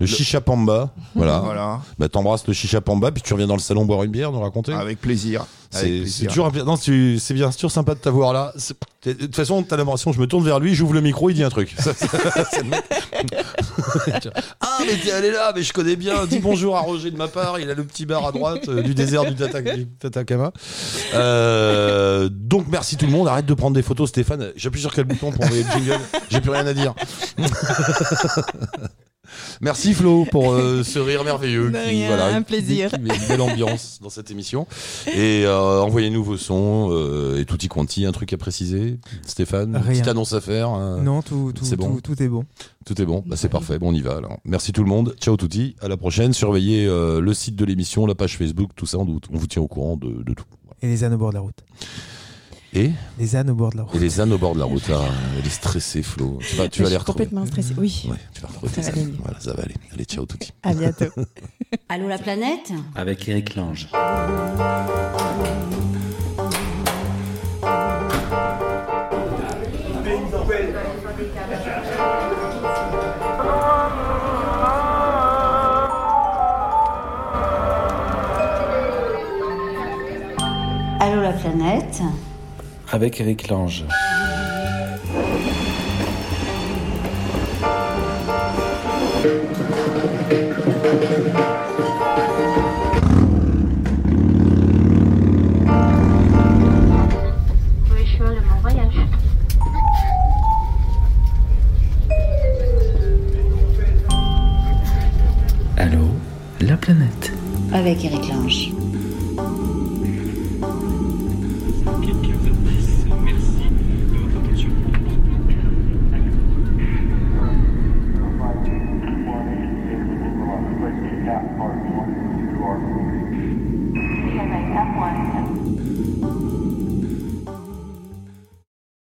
Le 0.00 0.06
Chicha 0.06 0.40
Pamba. 0.40 0.90
Voilà. 1.14 1.38
Voilà. 1.38 1.80
Bah, 1.98 2.08
t'embrasses 2.08 2.46
le 2.46 2.52
Chicha 2.52 2.80
Pamba, 2.80 3.10
puis 3.12 3.22
tu 3.22 3.32
reviens 3.32 3.46
dans 3.46 3.56
le 3.56 3.60
salon 3.60 3.84
boire 3.84 4.02
une 4.02 4.10
bière, 4.10 4.32
nous 4.32 4.40
raconter. 4.40 4.72
Avec 4.72 5.00
plaisir. 5.00 5.46
C'est 5.72 6.26
toujours 6.26 6.52
non, 6.52 6.76
c'est 6.76 7.34
bien, 7.34 7.50
sympa 7.50 7.94
de 7.94 8.00
t'avoir 8.00 8.32
là. 8.32 8.52
De 9.04 9.12
toute 9.12 9.34
façon, 9.34 9.62
t'as 9.62 9.76
l'impression, 9.76 10.12
je 10.12 10.20
me 10.20 10.26
tourne 10.26 10.44
vers 10.44 10.60
lui, 10.60 10.74
j'ouvre 10.74 10.92
le 10.94 11.00
micro, 11.00 11.30
il 11.30 11.34
dit 11.34 11.42
un 11.42 11.48
truc. 11.48 11.74
Ça, 11.78 11.92
ah, 14.60 14.78
mais 14.86 14.96
t'es 15.02 15.10
allé 15.10 15.30
là, 15.30 15.52
mais 15.54 15.62
je 15.62 15.72
connais 15.72 15.96
bien. 15.96 16.26
Dis 16.26 16.38
bonjour 16.38 16.76
à 16.76 16.80
Roger 16.80 17.10
de 17.10 17.16
ma 17.16 17.28
part. 17.28 17.58
Il 17.58 17.70
a 17.70 17.74
le 17.74 17.84
petit 17.84 18.06
bar 18.06 18.26
à 18.26 18.32
droite 18.32 18.68
euh, 18.68 18.82
du 18.82 18.94
désert 18.94 19.24
du, 19.24 19.34
Tata, 19.34 19.60
du 19.60 19.86
Tatakama. 19.86 20.52
Euh, 21.14 22.28
donc, 22.30 22.66
merci 22.68 22.96
tout 22.96 23.06
le 23.06 23.12
monde. 23.12 23.28
Arrête 23.28 23.46
de 23.46 23.54
prendre 23.54 23.74
des 23.74 23.82
photos, 23.82 24.10
Stéphane. 24.10 24.52
J'appuie 24.56 24.80
sur 24.80 24.94
quel 24.94 25.04
bouton 25.04 25.32
pour 25.32 25.44
envoyer 25.44 25.64
le 25.64 25.70
jingle? 25.70 26.00
J'ai 26.30 26.40
plus 26.40 26.50
rien 26.50 26.66
à 26.66 26.74
dire. 26.74 26.94
Merci 29.60 29.94
Flo 29.94 30.24
pour 30.30 30.52
euh, 30.52 30.82
ce 30.84 30.98
rire 30.98 31.24
merveilleux. 31.24 31.70
De 31.70 31.78
qui, 31.78 31.84
rien, 31.88 32.06
voilà, 32.08 32.26
un 32.34 32.42
plaisir. 32.42 32.90
Qui 32.90 32.98
met 33.00 33.14
une 33.14 33.28
belle 33.28 33.40
ambiance 33.40 33.98
dans 34.02 34.10
cette 34.10 34.30
émission. 34.30 34.66
Et 35.14 35.44
euh, 35.46 35.80
envoyez-nous 35.80 36.22
vos 36.22 36.36
sons 36.36 36.88
euh, 36.92 37.40
et 37.40 37.44
tutti 37.44 37.68
quanti. 37.68 38.06
Un 38.06 38.12
truc 38.12 38.32
à 38.32 38.36
préciser, 38.36 38.98
Stéphane? 39.26 39.70
Une 39.70 39.76
Rien. 39.76 39.92
petite 39.92 40.08
annonce 40.08 40.32
à 40.32 40.40
faire 40.40 40.72
euh, 40.74 41.00
Non, 41.00 41.22
tout, 41.22 41.52
tout, 41.54 41.64
c'est 41.64 41.76
bon? 41.76 41.96
tout, 41.96 42.14
tout 42.14 42.22
est 42.22 42.28
bon. 42.28 42.44
Tout 42.84 43.00
est 43.00 43.04
bon? 43.06 43.22
Bah, 43.26 43.36
c'est 43.36 43.48
parfait. 43.48 43.78
Bon, 43.78 43.90
on 43.90 43.94
y 43.94 44.02
va 44.02 44.16
alors. 44.16 44.38
Merci 44.44 44.72
tout 44.72 44.82
le 44.82 44.88
monde. 44.88 45.14
Ciao 45.20 45.36
tutti. 45.36 45.76
À 45.80 45.88
la 45.88 45.96
prochaine. 45.96 46.32
Surveillez 46.32 46.86
euh, 46.86 47.20
le 47.20 47.34
site 47.34 47.56
de 47.56 47.64
l'émission, 47.64 48.06
la 48.06 48.14
page 48.14 48.36
Facebook, 48.36 48.70
tout 48.74 48.86
ça. 48.86 48.98
On, 48.98 49.04
vous- 49.04 49.20
on 49.32 49.36
vous 49.38 49.46
tient 49.46 49.62
au 49.62 49.68
courant 49.68 49.96
de, 49.96 50.22
de 50.22 50.34
tout. 50.34 50.44
Et 50.82 50.88
les 50.88 51.04
ânes 51.04 51.14
au 51.14 51.18
bord 51.18 51.30
de 51.30 51.34
la 51.34 51.40
route. 51.40 51.58
Et, 52.74 52.90
Les 53.18 53.36
ânes 53.36 53.50
au 53.50 53.54
bord 53.54 53.70
de 53.72 53.76
la 53.78 53.82
route. 53.82 53.94
et 53.94 53.98
les 53.98 54.20
ânes 54.20 54.32
au 54.32 54.38
bord 54.38 54.54
de 54.54 54.58
la 54.60 54.64
route. 54.64 54.82
Ah, 54.90 55.02
elle 55.38 55.46
est 55.46 55.50
stressée, 55.50 56.02
Flo. 56.02 56.38
Tu 56.40 56.56
vas, 56.56 56.68
tu 56.68 56.82
vas 56.82 56.88
les 56.88 56.96
retrouver. 56.96 57.24
complètement 57.26 57.44
stressée. 57.44 57.74
Oui. 57.76 58.06
Ouais, 58.08 58.16
tu 58.34 58.40
vas 58.40 58.48
retrouver 58.48 58.72
Ça 58.72 58.90
tes 58.90 58.98
ânes. 59.00 59.16
Voilà, 59.22 59.38
ça 59.40 59.52
va 59.52 59.62
aller. 59.64 59.74
Allez, 59.92 60.04
ciao 60.04 60.24
tutti. 60.24 60.52
À 60.62 60.72
bientôt. 60.72 61.04
Allô 61.90 62.08
la 62.08 62.18
planète? 62.18 62.72
Avec 62.94 63.28
Eric 63.28 63.56
Lange. 63.56 63.88
Allô 81.00 81.20
la 81.20 81.32
planète? 81.32 82.00
Avec 82.94 83.18
Eric 83.22 83.48
Lange. 83.48 83.86
Oui, 97.90 98.04
je 98.04 98.10
suis 98.10 98.18
de 98.18 98.24
mon 98.24 98.60
voyage. 98.60 98.94
Allô, 105.78 105.98
la 106.60 106.76
planète. 106.76 107.32
avec 107.72 108.04
Eric 108.04 108.28
Lange. 108.28 108.81